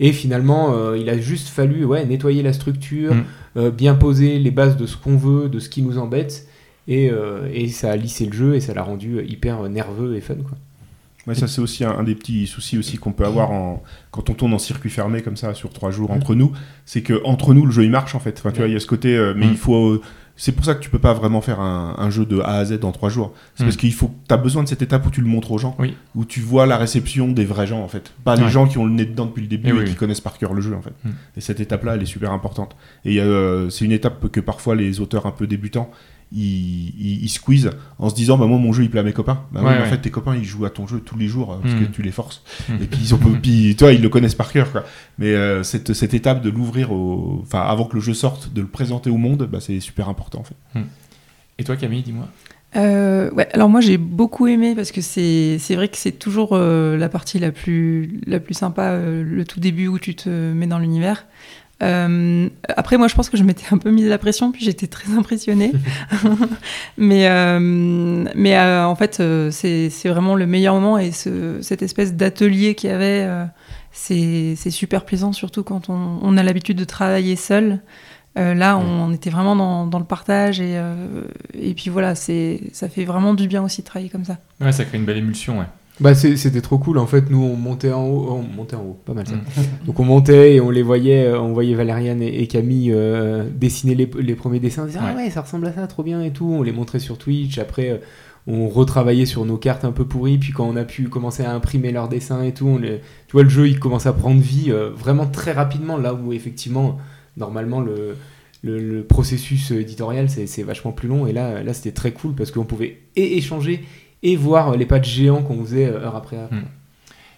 Et 0.00 0.12
finalement, 0.12 0.74
euh, 0.74 0.96
il 0.98 1.08
a 1.08 1.18
juste 1.18 1.48
fallu 1.48 1.84
ouais, 1.84 2.04
nettoyer 2.04 2.42
la 2.42 2.52
structure, 2.52 3.14
Mm. 3.14 3.24
euh, 3.56 3.70
bien 3.70 3.94
poser 3.94 4.38
les 4.38 4.50
bases 4.50 4.76
de 4.76 4.86
ce 4.86 4.96
qu'on 4.96 5.16
veut, 5.16 5.48
de 5.48 5.58
ce 5.58 5.68
qui 5.68 5.82
nous 5.82 5.98
embête, 5.98 6.46
et, 6.88 7.10
euh, 7.10 7.48
et 7.52 7.68
ça 7.68 7.90
a 7.92 7.96
lissé 7.96 8.26
le 8.26 8.32
jeu 8.32 8.54
et 8.54 8.60
ça 8.60 8.74
l'a 8.74 8.82
rendu 8.82 9.24
hyper 9.26 9.68
nerveux 9.68 10.14
et 10.16 10.20
fun. 10.20 10.34
Quoi. 10.36 10.56
Ouais, 11.26 11.34
ça 11.34 11.48
c'est 11.48 11.60
aussi 11.60 11.84
un, 11.84 11.90
un 11.90 12.04
des 12.04 12.14
petits 12.14 12.46
soucis 12.46 12.78
aussi 12.78 12.98
qu'on 12.98 13.12
peut 13.12 13.24
avoir 13.24 13.50
en, 13.50 13.82
quand 14.12 14.30
on 14.30 14.34
tourne 14.34 14.54
en 14.54 14.58
circuit 14.58 14.90
fermé 14.90 15.22
comme 15.22 15.36
ça 15.36 15.54
sur 15.54 15.70
trois 15.70 15.90
jours 15.90 16.10
entre 16.12 16.34
nous, 16.36 16.52
c'est 16.84 17.02
que 17.02 17.20
entre 17.24 17.52
nous 17.52 17.66
le 17.66 17.72
jeu 17.72 17.84
il 17.84 17.90
marche 17.90 18.14
en 18.14 18.20
fait. 18.20 18.38
Enfin, 18.38 18.52
tu 18.52 18.58
vois, 18.58 18.68
il 18.68 18.72
y 18.72 18.76
a 18.76 18.80
ce 18.80 18.86
côté, 18.86 19.16
euh, 19.16 19.34
mais 19.36 19.46
Mm. 19.46 19.50
il 19.50 19.56
faut. 19.56 19.86
euh, 19.94 20.00
c'est 20.38 20.52
pour 20.52 20.66
ça 20.66 20.74
que 20.74 20.80
tu 20.80 20.90
peux 20.90 20.98
pas 20.98 21.14
vraiment 21.14 21.40
faire 21.40 21.60
un, 21.60 21.94
un 21.98 22.10
jeu 22.10 22.26
de 22.26 22.40
A 22.40 22.56
à 22.58 22.64
Z 22.66 22.78
en 22.84 22.92
trois 22.92 23.08
jours. 23.08 23.32
C'est 23.54 23.64
Mm. 23.64 23.66
parce 23.66 23.76
qu'il 23.78 23.92
faut, 23.94 24.10
t'as 24.28 24.36
besoin 24.36 24.62
de 24.62 24.68
cette 24.68 24.82
étape 24.82 25.04
où 25.06 25.10
tu 25.10 25.22
le 25.22 25.26
montres 25.26 25.50
aux 25.50 25.56
gens, 25.58 25.74
Oui. 25.78 25.96
où 26.14 26.24
tu 26.26 26.40
vois 26.40 26.66
la 26.66 26.76
réception 26.76 27.28
des 27.32 27.44
vrais 27.46 27.66
gens 27.66 27.80
en 27.82 27.88
fait, 27.88 28.12
pas 28.22 28.36
les 28.36 28.42
Ouais. 28.44 28.50
gens 28.50 28.66
qui 28.68 28.76
ont 28.78 28.84
le 28.84 28.92
nez 28.92 29.06
dedans 29.06 29.24
depuis 29.26 29.40
le 29.40 29.48
début 29.48 29.68
Eh 29.68 29.70
et, 29.70 29.72
oui, 29.72 29.84
qui 29.84 29.90
oui. 29.92 29.96
connaissent 29.96 30.20
par 30.20 30.36
cœur 30.38 30.52
le 30.54 30.60
jeu 30.60 30.74
en 30.76 30.82
fait. 30.82 30.92
Mm. 31.04 31.10
Et 31.38 31.40
cette 31.40 31.58
étape-là, 31.60 31.94
elle 31.96 32.02
est 32.02 32.06
super 32.06 32.32
importante. 32.32 32.76
Et 33.06 33.18
euh, 33.20 33.68
c'est 33.70 33.84
une 33.86 33.92
étape 33.92 34.28
que 34.30 34.40
parfois 34.40 34.76
les 34.76 35.00
auteurs 35.00 35.24
un 35.26 35.30
peu 35.32 35.46
débutants 35.46 35.90
ils, 36.32 36.88
ils, 36.98 37.24
ils 37.24 37.28
squeezent 37.28 37.70
en 37.98 38.08
se 38.10 38.14
disant 38.14 38.36
bah 38.36 38.46
moi 38.46 38.58
mon 38.58 38.72
jeu 38.72 38.82
il 38.82 38.90
plaît 38.90 39.00
à 39.00 39.04
mes 39.04 39.12
copains. 39.12 39.42
Bah 39.52 39.60
oui, 39.62 39.68
Ouais, 39.68 39.78
mais 39.78 39.82
en 39.86 39.90
fait 39.90 39.98
tes 39.98 40.10
copains 40.10 40.34
ils 40.36 40.44
jouent 40.44 40.64
à 40.66 40.70
ton 40.70 40.86
jeu 40.86 41.00
tous 41.00 41.16
les 41.16 41.28
jours 41.28 41.52
euh, 41.52 41.56
parce 41.62 41.74
Mm. 41.74 41.78
que 41.80 41.84
tu 41.92 42.02
les 42.02 42.10
forces. 42.10 42.42
Mm. 42.68 42.74
Et 42.82 42.86
puis 42.86 42.98
ils 43.02 43.14
ont 43.14 43.18
puis 43.18 43.76
toi 43.76 43.92
ils 43.92 44.02
le 44.02 44.08
connaissent 44.08 44.34
par 44.34 44.50
cœur 44.52 44.72
quoi. 44.72 44.84
Mais 45.18 45.34
euh, 45.34 45.62
cette, 45.62 45.92
cette 45.92 46.14
étape 46.14 46.42
de 46.42 46.50
l'ouvrir 46.50 46.92
au 46.92 47.40
enfin 47.42 47.60
avant 47.60 47.84
que 47.84 47.94
le 47.94 48.00
jeu 48.00 48.14
sorte, 48.14 48.52
de 48.52 48.60
le 48.60 48.66
présenter 48.66 49.10
au 49.10 49.16
monde, 49.16 49.48
bah, 49.50 49.58
c'est 49.60 49.80
super 49.80 50.08
important 50.08 50.40
en 50.40 50.44
fait. 50.44 50.80
Et 51.58 51.64
toi, 51.64 51.76
Camille, 51.76 52.02
dis-moi. 52.02 52.28
Euh, 52.74 53.30
ouais, 53.30 53.48
alors 53.54 53.70
moi 53.70 53.80
j'ai 53.80 53.96
beaucoup 53.96 54.46
aimé 54.48 54.74
parce 54.74 54.92
que 54.92 55.00
c'est 55.00 55.56
c'est 55.58 55.76
vrai 55.76 55.88
que 55.88 55.96
c'est 55.96 56.12
toujours 56.12 56.50
euh, 56.52 56.98
la 56.98 57.08
partie 57.08 57.38
la 57.38 57.50
plus 57.52 58.20
la 58.26 58.38
plus 58.40 58.52
sympa, 58.54 58.90
euh, 58.90 59.22
le 59.22 59.44
tout 59.46 59.60
début 59.60 59.86
où 59.86 59.98
tu 59.98 60.14
te 60.14 60.28
mets 60.28 60.66
dans 60.66 60.78
l'univers. 60.78 61.26
Euh, 61.82 62.48
après 62.74 62.96
moi 62.96 63.06
je 63.06 63.14
pense 63.14 63.28
que 63.28 63.36
je 63.36 63.42
m'étais 63.42 63.66
un 63.70 63.76
peu 63.76 63.90
mise 63.90 64.08
la 64.08 64.16
pression 64.16 64.50
puis 64.50 64.64
j'étais 64.64 64.86
très 64.86 65.12
impressionnée. 65.12 65.72
mais 66.96 67.28
euh, 67.28 67.58
mais 68.34 68.56
euh, 68.56 68.86
en 68.86 68.94
fait 68.96 69.22
c'est 69.50 69.90
vraiment 70.06 70.34
le 70.34 70.46
meilleur 70.46 70.74
moment 70.74 70.96
et 70.98 71.12
ce, 71.12 71.60
cette 71.60 71.82
espèce 71.82 72.14
d'atelier 72.14 72.74
qu'il 72.74 72.90
y 72.90 72.92
avait 72.92 73.28
c'est 73.92 74.56
super 74.70 75.04
plaisant 75.04 75.32
surtout 75.32 75.64
quand 75.64 75.90
on, 75.90 76.18
on 76.22 76.36
a 76.36 76.42
l'habitude 76.42 76.78
de 76.78 76.84
travailler 76.84 77.36
seul. 77.36 77.80
Là, 78.38 78.76
on, 78.76 79.14
était 79.14 79.30
vraiment 79.30 79.56
dans, 79.56 79.86
dans 79.86 79.98
le 79.98 80.04
partage 80.04 80.60
et, 80.60 80.78
et 81.54 81.72
puis 81.72 81.88
voilà, 81.88 82.14
ça 82.14 82.88
fait 82.90 83.04
vraiment 83.06 83.32
du 83.32 83.48
bien 83.48 83.62
aussi 83.62 83.80
de 83.80 83.86
travailler 83.86 84.10
comme 84.10 84.26
ça. 84.26 84.36
Ouais, 84.60 84.72
ça 84.72 84.84
crée 84.84 84.98
une 84.98 85.06
belle 85.06 85.16
émulsion, 85.16 85.60
ouais. 85.60 85.64
Bah, 85.98 86.14
c'était 86.14 86.60
trop 86.60 86.76
cool. 86.78 86.98
En 86.98 87.06
fait, 87.06 87.30
nous, 87.30 87.42
on 87.42 87.56
montait 87.56 87.92
en 87.92 88.04
haut. 88.06 88.28
On 88.30 88.42
montait 88.42 88.76
en 88.76 88.82
haut, 88.82 89.00
pas 89.04 89.14
mal 89.14 89.26
ça. 89.26 89.34
Mm. 89.36 89.40
Donc, 89.86 89.98
on 89.98 90.04
montait 90.04 90.54
et 90.56 90.60
on 90.60 90.70
les 90.70 90.82
voyait. 90.82 91.24
euh, 91.26 91.40
On 91.40 91.52
voyait 91.54 91.74
Valériane 91.74 92.20
et, 92.20 92.42
et 92.42 92.46
Camille 92.46 92.92
euh, 92.92 93.48
dessiner 93.50 93.94
les, 93.94 94.10
les 94.20 94.34
premiers 94.34 94.60
dessins. 94.60 94.82
On 94.82 94.86
disait, 94.86 94.98
ah 95.02 95.14
Ouais. 95.16 95.30
ça 95.30 95.40
ressemble 95.40 95.66
à 95.66 95.72
ça, 95.72 95.86
trop 95.86 96.02
bien 96.02 96.22
et 96.22 96.32
tout. 96.32 96.46
On 96.52 96.62
les 96.62 96.72
montrait 96.72 96.98
sur 96.98 97.16
Twitch. 97.16 97.56
Après, 97.58 97.88
euh, 97.90 97.96
on 98.46 98.68
retravaillait 98.68 99.24
sur 99.26 99.44
nos 99.46 99.56
cartes 99.56 99.86
un 99.86 99.92
peu 99.92 100.04
pourries. 100.04 100.36
Puis, 100.38 100.52
quand 100.52 100.66
on 100.68 100.76
a 100.76 100.84
pu 100.84 101.08
commencer 101.08 101.42
à 101.44 101.52
imprimer 101.54 101.92
leurs 101.92 102.08
dessins 102.10 102.42
et 102.42 102.52
tout, 102.52 102.66
on 102.66 102.78
les- 102.78 103.00
tu 103.28 103.32
vois, 103.32 103.42
le 103.44 103.48
jeu, 103.48 103.66
il 103.66 103.78
commence 103.80 104.04
à 104.06 104.12
prendre 104.12 104.40
vie 104.40 104.66
euh, 104.68 104.90
vraiment 104.90 105.26
très 105.26 105.52
rapidement. 105.52 105.96
Là 105.96 106.12
où, 106.12 106.32
effectivement, 106.34 106.98
normalement, 107.38 107.80
le. 107.80 108.16
Le, 108.62 108.80
le 108.80 109.04
processus 109.04 109.70
éditorial, 109.70 110.28
c'est 110.28 110.46
c'est 110.48 110.62
vachement 110.64 110.90
plus 110.90 111.06
long. 111.08 111.26
Et 111.28 111.32
là, 111.32 111.62
là 111.62 111.72
c'était 111.72 111.92
très 111.92 112.10
cool 112.12 112.32
parce 112.34 112.50
qu'on 112.50 112.64
pouvait 112.64 112.96
et 113.14 113.36
échanger 113.36 113.84
et 114.26 114.36
voir 114.36 114.76
les 114.76 114.86
patchs 114.86 115.08
géants 115.08 115.42
qu'on 115.42 115.62
faisait 115.64 115.86
euh, 115.86 116.00
heure 116.04 116.16
après 116.16 116.36
heure. 116.36 116.52
Mm. 116.52 116.64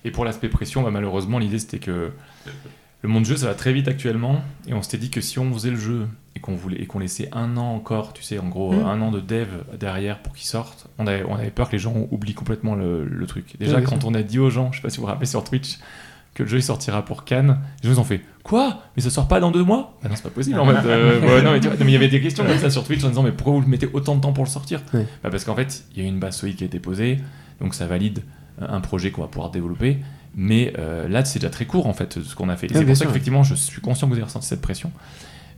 Et 0.04 0.10
pour 0.10 0.24
l'aspect 0.24 0.48
pression, 0.48 0.82
bah, 0.82 0.90
malheureusement, 0.90 1.38
l'idée 1.38 1.58
c'était 1.58 1.78
que 1.78 2.10
le 3.02 3.08
monde 3.08 3.24
jeu 3.24 3.36
ça 3.36 3.46
va 3.46 3.54
très 3.54 3.72
vite 3.72 3.88
actuellement, 3.88 4.40
et 4.66 4.74
on 4.74 4.82
s'était 4.82 4.98
dit 4.98 5.10
que 5.10 5.20
si 5.20 5.38
on 5.38 5.52
faisait 5.52 5.70
le 5.70 5.76
jeu 5.76 6.08
et 6.34 6.40
qu'on 6.40 6.54
voulait 6.54 6.80
et 6.80 6.86
qu'on 6.86 6.98
laissait 6.98 7.28
un 7.32 7.56
an 7.56 7.74
encore, 7.74 8.12
tu 8.12 8.22
sais, 8.22 8.38
en 8.38 8.48
gros 8.48 8.72
Mm. 8.72 8.86
un 8.86 9.00
an 9.02 9.10
de 9.10 9.20
dev 9.20 9.48
derrière 9.78 10.18
pour 10.20 10.34
qu'il 10.34 10.46
sorte, 10.46 10.88
on 10.98 11.06
avait, 11.06 11.24
on 11.24 11.34
avait 11.34 11.50
peur 11.50 11.68
que 11.68 11.72
les 11.72 11.78
gens 11.78 11.94
oublient 12.10 12.34
complètement 12.34 12.74
le, 12.74 13.04
le 13.04 13.26
truc. 13.26 13.56
Déjà, 13.58 13.80
quand 13.82 14.04
on 14.04 14.14
a 14.14 14.22
dit 14.22 14.38
aux 14.38 14.50
gens, 14.50 14.72
je 14.72 14.78
sais 14.78 14.82
pas 14.82 14.90
si 14.90 14.96
vous 14.96 15.02
vous 15.02 15.08
rappelez 15.08 15.26
sur 15.26 15.44
Twitch, 15.44 15.78
que 16.38 16.44
le 16.44 16.48
jeu 16.48 16.58
il 16.58 16.62
sortira 16.62 17.04
pour 17.04 17.24
Cannes, 17.24 17.58
les 17.82 17.88
gens 17.88 17.96
ils 17.96 18.00
ont 18.00 18.04
fait 18.04 18.20
quoi? 18.44 18.82
Mais 18.96 19.02
ça 19.02 19.10
sort 19.10 19.26
pas 19.26 19.40
dans 19.40 19.50
deux 19.50 19.64
mois? 19.64 19.98
Bah 20.00 20.08
non, 20.08 20.14
c'est 20.14 20.22
pas 20.22 20.30
possible 20.30 20.58
en 20.60 20.66
fait. 20.66 20.86
Euh, 20.86 21.20
ouais, 21.36 21.42
non, 21.42 21.50
mais 21.50 21.60
tu 21.60 21.66
vois, 21.66 21.76
non, 21.76 21.84
mais 21.84 21.90
il 21.90 21.94
y 21.94 21.96
avait 21.96 22.08
des 22.08 22.20
questions 22.20 22.44
comme 22.44 22.58
ça 22.58 22.70
sur 22.70 22.84
Twitch 22.84 23.02
en 23.02 23.08
disant 23.08 23.24
mais 23.24 23.32
pourquoi 23.32 23.60
vous 23.60 23.68
mettez 23.68 23.88
autant 23.92 24.14
de 24.14 24.20
temps 24.20 24.32
pour 24.32 24.44
le 24.44 24.48
sortir? 24.48 24.80
Bah 24.92 25.30
Parce 25.30 25.44
qu'en 25.44 25.56
fait, 25.56 25.84
il 25.94 26.02
y 26.02 26.06
a 26.06 26.08
une 26.08 26.20
base 26.20 26.36
solide 26.36 26.56
qui 26.56 26.62
a 26.62 26.66
été 26.66 26.78
posée, 26.78 27.18
donc 27.60 27.74
ça 27.74 27.86
valide 27.86 28.22
un 28.60 28.80
projet 28.80 29.10
qu'on 29.10 29.22
va 29.22 29.28
pouvoir 29.28 29.50
développer. 29.50 29.98
Mais 30.36 30.72
euh, 30.78 31.08
là, 31.08 31.24
c'est 31.24 31.40
déjà 31.40 31.50
très 31.50 31.64
court 31.64 31.88
en 31.88 31.92
fait 31.92 32.20
ce 32.22 32.34
qu'on 32.36 32.48
a 32.48 32.56
fait. 32.56 32.70
Et 32.70 32.74
c'est 32.74 32.84
pour 32.84 32.96
ça 32.96 33.06
qu'effectivement, 33.06 33.42
je 33.42 33.56
suis 33.56 33.80
conscient 33.80 34.06
que 34.06 34.12
vous 34.12 34.18
avez 34.18 34.26
ressenti 34.26 34.46
cette 34.46 34.60
pression. 34.60 34.92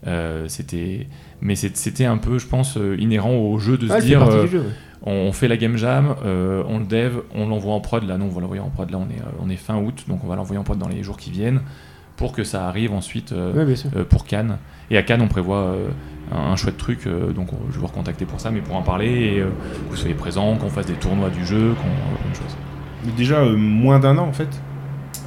Euh, 0.07 0.45
c'était, 0.47 1.07
mais 1.41 1.55
c'était 1.55 2.05
un 2.05 2.17
peu, 2.17 2.39
je 2.39 2.47
pense, 2.47 2.75
euh, 2.77 2.95
inhérent 2.99 3.35
au 3.35 3.57
jeu 3.59 3.77
de 3.77 3.87
Ah, 3.91 3.95
se 3.97 4.01
fait 4.01 4.07
dire, 4.07 4.23
euh, 4.23 4.43
du 4.45 4.49
jeu, 4.51 4.59
ouais. 4.61 4.65
on 5.05 5.31
fait 5.31 5.47
la 5.47 5.57
game 5.57 5.77
jam, 5.77 6.15
euh, 6.25 6.63
on 6.67 6.79
le 6.79 6.85
dev, 6.85 7.17
on 7.35 7.47
l'envoie 7.47 7.73
en 7.75 7.81
prod. 7.81 8.03
Là, 8.07 8.17
non, 8.17 8.25
on 8.25 8.29
va 8.29 8.41
l'envoyer 8.41 8.61
en 8.63 8.69
prod. 8.69 8.89
Là, 8.89 8.97
on 8.97 9.09
est, 9.11 9.19
euh, 9.19 9.31
on 9.43 9.49
est 9.49 9.57
fin 9.57 9.77
août, 9.77 10.05
donc 10.07 10.23
on 10.23 10.27
va 10.27 10.35
l'envoyer 10.35 10.59
en 10.59 10.63
prod 10.63 10.77
dans 10.79 10.87
les 10.89 11.03
jours 11.03 11.17
qui 11.17 11.29
viennent 11.29 11.61
pour 12.17 12.33
que 12.33 12.43
ça 12.43 12.67
arrive 12.67 12.93
ensuite 12.93 13.31
euh, 13.31 13.65
Ouais, 13.65 13.73
euh, 13.95 14.03
pour 14.03 14.25
Cannes. 14.25 14.57
Et 14.89 14.97
à 14.97 15.03
Cannes, 15.03 15.21
on 15.21 15.27
prévoit 15.27 15.57
euh, 15.57 15.87
un, 16.31 16.51
un 16.51 16.55
chouette 16.55 16.77
truc, 16.77 17.05
euh, 17.07 17.31
donc 17.31 17.53
on- 17.53 17.57
je 17.69 17.73
vais 17.75 17.79
vous 17.81 17.87
recontacter 17.87 18.25
pour 18.25 18.39
ça, 18.39 18.49
mais 18.51 18.61
pour 18.61 18.75
en 18.75 18.81
parler 18.83 19.07
et 19.35 19.39
euh, 19.39 19.45
que 19.85 19.89
vous 19.91 19.95
soyez 19.95 20.13
présents, 20.15 20.55
qu'on 20.57 20.69
fasse 20.69 20.85
des 20.87 20.93
tournois 20.93 21.29
du 21.29 21.45
jeu, 21.45 21.73
qu'on 21.75 22.17
plein 22.21 22.29
de 22.31 22.35
choses. 22.35 22.57
Mais 23.05 23.11
déjà 23.13 23.37
euh, 23.39 23.55
moins 23.55 23.99
d'un 23.99 24.17
an 24.17 24.27
en 24.27 24.33
fait. 24.33 24.49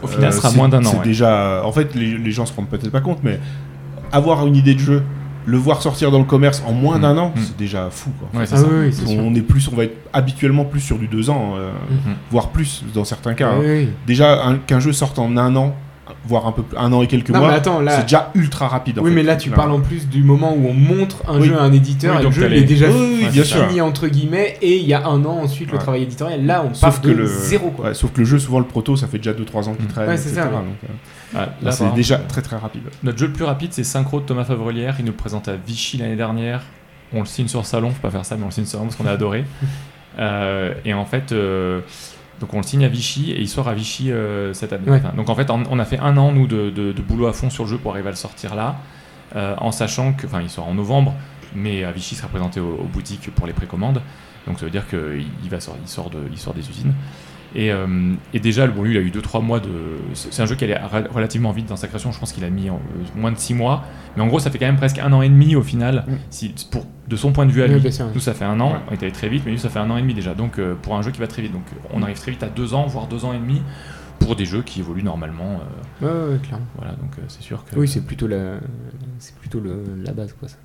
Au 0.03 0.07
final, 0.07 0.33
ce 0.33 0.41
sera 0.41 0.51
moins 0.53 0.69
d'un 0.69 0.85
an. 0.85 0.91
C'est 0.91 0.99
ouais. 0.99 1.05
déjà. 1.05 1.63
En 1.65 1.73
fait, 1.73 1.95
les, 1.95 2.19
les 2.19 2.31
gens 2.33 2.45
se 2.45 2.53
rendent 2.55 2.69
peut-être 2.69 2.91
pas 2.91 3.01
compte, 3.01 3.21
mais 3.23 3.39
avoir 4.13 4.47
une 4.47 4.57
idée 4.57 4.75
de 4.75 4.79
jeu, 4.81 5.03
le 5.47 5.59
voir 5.59 5.83
sortir 5.83 6.11
dans 6.11 6.19
le 6.19 6.25
commerce 6.25 6.63
en 6.67 6.73
moins 6.73 6.99
Mm. 6.99 7.03
d'un 7.03 7.19
an, 7.19 7.33
Mm. 7.37 7.41
c'est 7.41 7.57
déjà 7.57 7.89
fou. 7.91 8.11
Quoi. 8.19 8.41
Ouais, 8.41 8.47
c'est 8.47 8.55
Ah 8.55 8.59
ça. 8.59 8.67
oui, 8.67 8.87
oui, 8.87 8.93
c'est 8.93 9.07
sûr. 9.07 9.21
on 9.23 9.35
est 9.35 9.43
plus, 9.43 9.69
on 9.73 9.77
va 9.77 9.85
être 9.85 9.97
habituellement 10.13 10.65
plus 10.65 10.81
sur 10.81 10.99
du 10.99 11.07
deux 11.07 11.29
ans, 11.31 11.53
euh, 11.57 11.71
Mm. 11.91 12.13
voire 12.31 12.49
plus 12.49 12.83
dans 12.95 13.05
certains 13.05 13.35
cas. 13.35 13.51
hein. 13.51 13.59
Oui. 13.61 13.89
Déjà 14.07 14.45
un- 14.47 14.57
qu'un 14.57 14.81
jeu 14.81 14.93
sorte 14.93 15.19
en 15.19 15.37
un 15.37 15.55
an, 15.57 15.75
voire 16.27 16.47
un 16.47 16.53
peu 16.53 16.63
plus, 16.63 16.77
un 16.77 16.93
an 16.93 17.03
et 17.03 17.07
quelques 17.07 17.31
Non, 17.31 17.39
mois, 17.41 17.49
mais 17.49 17.55
attends, 17.55 17.81
là. 17.81 17.93
c'est 17.97 18.03
déjà 18.03 18.31
ultra 18.35 18.69
rapide. 18.69 18.99
en 18.99 19.03
Oui, 19.03 19.11
fait. 19.11 19.15
mais 19.17 19.23
là, 19.23 19.37
tu 19.37 19.51
parles 19.51 19.71
en 19.73 19.81
plus 19.81 20.09
du 20.09 20.23
moment 20.23 20.53
où 20.55 20.67
on 20.69 20.75
montre 20.75 21.23
un 21.29 21.39
Oui. 21.41 21.47
jeu 21.49 21.59
à 21.59 21.63
un 21.63 21.73
éditeur 21.73 22.17
Oui, 22.17 22.21
et 22.23 22.25
le 22.25 22.31
jeu 22.31 22.47
il 22.51 22.57
est 22.59 22.63
déjà 22.65 22.89
Oui, 22.89 22.95
oui, 22.95 23.25
Ouais, 23.25 23.31
bien 23.31 23.43
c'est 23.43 23.49
sûr. 23.49 23.67
fini 23.69 23.81
entre 23.81 24.09
guillemets 24.09 24.57
et 24.61 24.77
il 24.77 24.87
y 24.87 24.93
a 24.95 25.07
un 25.07 25.25
an 25.25 25.39
ensuite 25.43 25.73
le 25.73 25.79
travail 25.79 26.03
éditorial. 26.03 26.45
Là, 26.45 26.65
on 26.69 26.75
Sauf 26.75 26.81
part 26.81 27.01
que 27.01 27.09
de 27.09 27.13
le 27.15 27.27
zéro 27.27 27.71
quoi. 27.71 27.87
Ouais, 27.87 27.95
sauf 27.95 28.13
que 28.13 28.19
le 28.21 28.27
jeu, 28.27 28.39
souvent 28.39 28.59
le 28.59 28.67
proto, 28.67 28.97
ça 28.97 29.07
fait 29.07 29.19
déjà 29.19 29.33
2-3 29.33 29.69
ans 29.69 29.75
qu'il 29.75 29.87
Mm. 29.87 29.89
traîne. 29.89 30.09
Ouais, 30.09 30.17
c'est 30.17 30.29
etc. 30.31 30.43
ça, 30.43 30.47
ouais. 30.49 30.53
Donc, 30.53 30.65
euh, 30.85 31.39
Ouais, 31.39 31.41
là, 31.41 31.49
là, 31.63 31.73
c'est 31.73 31.93
déjà 31.95 32.19
très 32.19 32.43
très 32.43 32.57
rapide. 32.57 32.83
Notre 33.03 33.19
jeu 33.19 33.27
le 33.27 33.33
plus 33.33 33.45
rapide, 33.45 33.73
c'est 33.73 33.83
Synchro 33.85 34.21
de 34.21 34.25
Thomas 34.27 34.45
Favrelière. 34.45 34.97
Il 34.99 35.05
nous 35.05 35.13
présente 35.13 35.49
à 35.49 35.55
Vichy 35.57 35.97
l'année 35.97 36.15
dernière. 36.17 36.63
On 37.13 37.21
le 37.21 37.27
signe 37.27 37.49
sur 37.49 37.65
salon, 37.67 37.91
faut 37.91 38.01
pas 38.03 38.11
faire 38.11 38.25
ça, 38.25 38.37
mais 38.37 38.43
on 38.43 38.47
le 38.47 38.53
signe 38.53 38.65
sur 38.65 38.73
salon 38.79 38.85
parce 38.85 38.97
qu'on 38.97 39.07
a 39.07 39.13
adoré. 39.13 39.45
Euh, 40.17 40.75
et 40.85 40.95
en 40.95 41.05
fait, 41.07 41.33
euh, 41.33 41.81
Donc 42.45 42.53
on 42.53 42.59
le 42.59 42.63
signe 42.63 42.85
à 42.85 42.89
Vichy 42.89 43.31
et 43.33 43.41
il 43.41 43.49
sort 43.49 43.69
à 43.69 43.75
Vichy 43.75 44.13
euh, 44.13 44.53
cette 44.53 44.75
année. 44.75 44.87
Ouais. 44.91 44.99
Enfin, 44.99 45.15
donc 45.17 45.31
en 45.31 45.35
fait, 45.35 45.49
on 45.51 45.79
a 45.79 45.85
fait 45.87 45.99
un 45.99 46.19
an, 46.19 46.31
nous, 46.31 46.47
de, 46.47 46.69
de- 46.69 46.93
de 46.93 47.01
boulot 47.03 47.27
à 47.27 47.33
fond 47.33 47.49
sur 47.49 47.65
le 47.65 47.71
jeu 47.71 47.79
pour 47.79 47.93
arriver 47.93 48.09
à 48.09 48.11
le 48.11 48.17
sortir 48.19 48.55
là, 48.55 48.77
euh, 49.35 49.55
en 49.59 49.73
sachant 49.73 50.13
que, 50.13 50.27
enfin, 50.27 50.43
il 50.43 50.51
sort 50.51 50.69
en 50.69 50.75
novembre, 50.75 51.15
mais 51.55 51.85
à 51.85 51.91
Vichy 51.91 52.15
sera 52.17 52.29
présenté 52.29 52.61
aux, 52.61 52.75
aux 52.83 52.85
boutiques 52.93 53.31
pour 53.35 53.47
les 53.47 53.55
précommandes. 53.55 54.03
Donc 54.47 54.59
ça 54.59 54.67
veut 54.67 54.71
dire 54.71 54.87
qu'il 54.87 55.25
il 55.43 55.49
va 55.49 55.59
sort- 55.59 55.79
il 55.83 55.89
sort, 55.89 56.11
de, 56.11 56.19
il 56.31 56.37
sort 56.39 56.53
des 56.53 56.69
usines. 56.69 56.93
Et, 57.55 57.71
euh, 57.71 57.87
et 58.33 58.41
déjà, 58.41 58.67
bon, 58.67 58.83
lui, 58.83 58.93
il 58.95 58.97
a 58.97 59.01
eu 59.01 59.11
2-3 59.11 59.41
mois 59.41 59.61
de. 59.61 59.69
C'est 60.15 60.43
un 60.43 60.47
jeu 60.47 60.57
qui 60.57 60.65
allait 60.65 60.79
relativement 61.13 61.53
vite 61.53 61.67
dans 61.69 61.77
sa 61.77 61.87
création. 61.87 62.11
Je 62.13 62.19
pense 62.19 62.33
qu'il 62.33 62.45
a 62.45 62.51
mis 62.51 62.69
en- 62.71 62.75
euh, 62.77 63.05
moins 63.21 63.31
de 63.33 63.39
6 63.39 63.55
mois. 63.55 63.85
Mais 64.17 64.23
en 64.23 64.27
gros, 64.27 64.39
ça 64.41 64.51
fait 64.51 64.59
quand 64.59 64.67
même 64.67 64.77
presque 64.77 64.99
un 64.99 65.13
an 65.13 65.23
et 65.23 65.29
demi 65.29 65.55
au 65.57 65.63
final. 65.63 66.05
Mm. 66.09 66.13
Si, 66.31 66.55
pour, 66.71 66.85
de 67.09 67.17
son 67.17 67.33
point 67.33 67.47
de 67.47 67.53
vue 67.53 67.63
à 67.63 67.67
lui. 67.69 67.81
Nous, 68.15 68.21
ça 68.21 68.35
fait 68.35 68.45
un 68.45 68.59
an. 68.61 68.73
Ouais. 68.73 68.79
On 68.89 68.93
est 68.95 69.03
allé 69.03 69.13
très 69.13 69.29
vite, 69.29 69.43
mais 69.45 69.53
lui, 69.53 69.59
ça 69.59 69.69
fait 69.69 69.79
un 69.79 69.89
an 69.91 69.97
et 69.97 70.01
demi 70.03 70.15
déjà. 70.15 70.35
Donc, 70.35 70.59
euh, 70.59 70.75
pour 70.75 70.97
un 70.97 71.03
jeu 71.03 71.11
qui 71.13 71.21
va 71.21 71.27
très 71.27 71.43
vite. 71.43 71.53
Donc, 71.53 71.65
on 71.93 72.03
arrive 72.03 72.19
très 72.19 72.31
vite 72.33 72.43
à 72.43 72.49
2 72.49 72.75
ans, 72.75 72.87
voire 72.87 73.07
2 73.07 73.25
ans 73.25 73.33
et 73.33 73.39
demi 73.39 73.63
pour 74.19 74.37
des 74.37 74.47
jeux 74.47 74.63
qui 74.63 74.81
évoluent 74.81 75.03
normalement. 75.03 75.61
euh, 76.03 76.07
Ouais, 76.07 76.13
ouais, 76.29 76.33
ouais, 76.35 76.39
clairement. 76.43 76.67
voilà, 76.77 76.93
donc 76.93 77.11
euh, 77.19 77.23
c'est 77.29 77.43
sûr 77.43 77.65
que. 77.65 77.79
Oui, 77.79 77.87
c'est 77.87 78.01
plutôt 78.05 78.27
la, 78.27 78.55
c'est 79.19 79.35
plutôt 79.37 79.61
le- 79.61 79.85
la 80.05 80.13
base, 80.13 80.33
quoi. 80.33 80.49
Ça. 80.49 80.57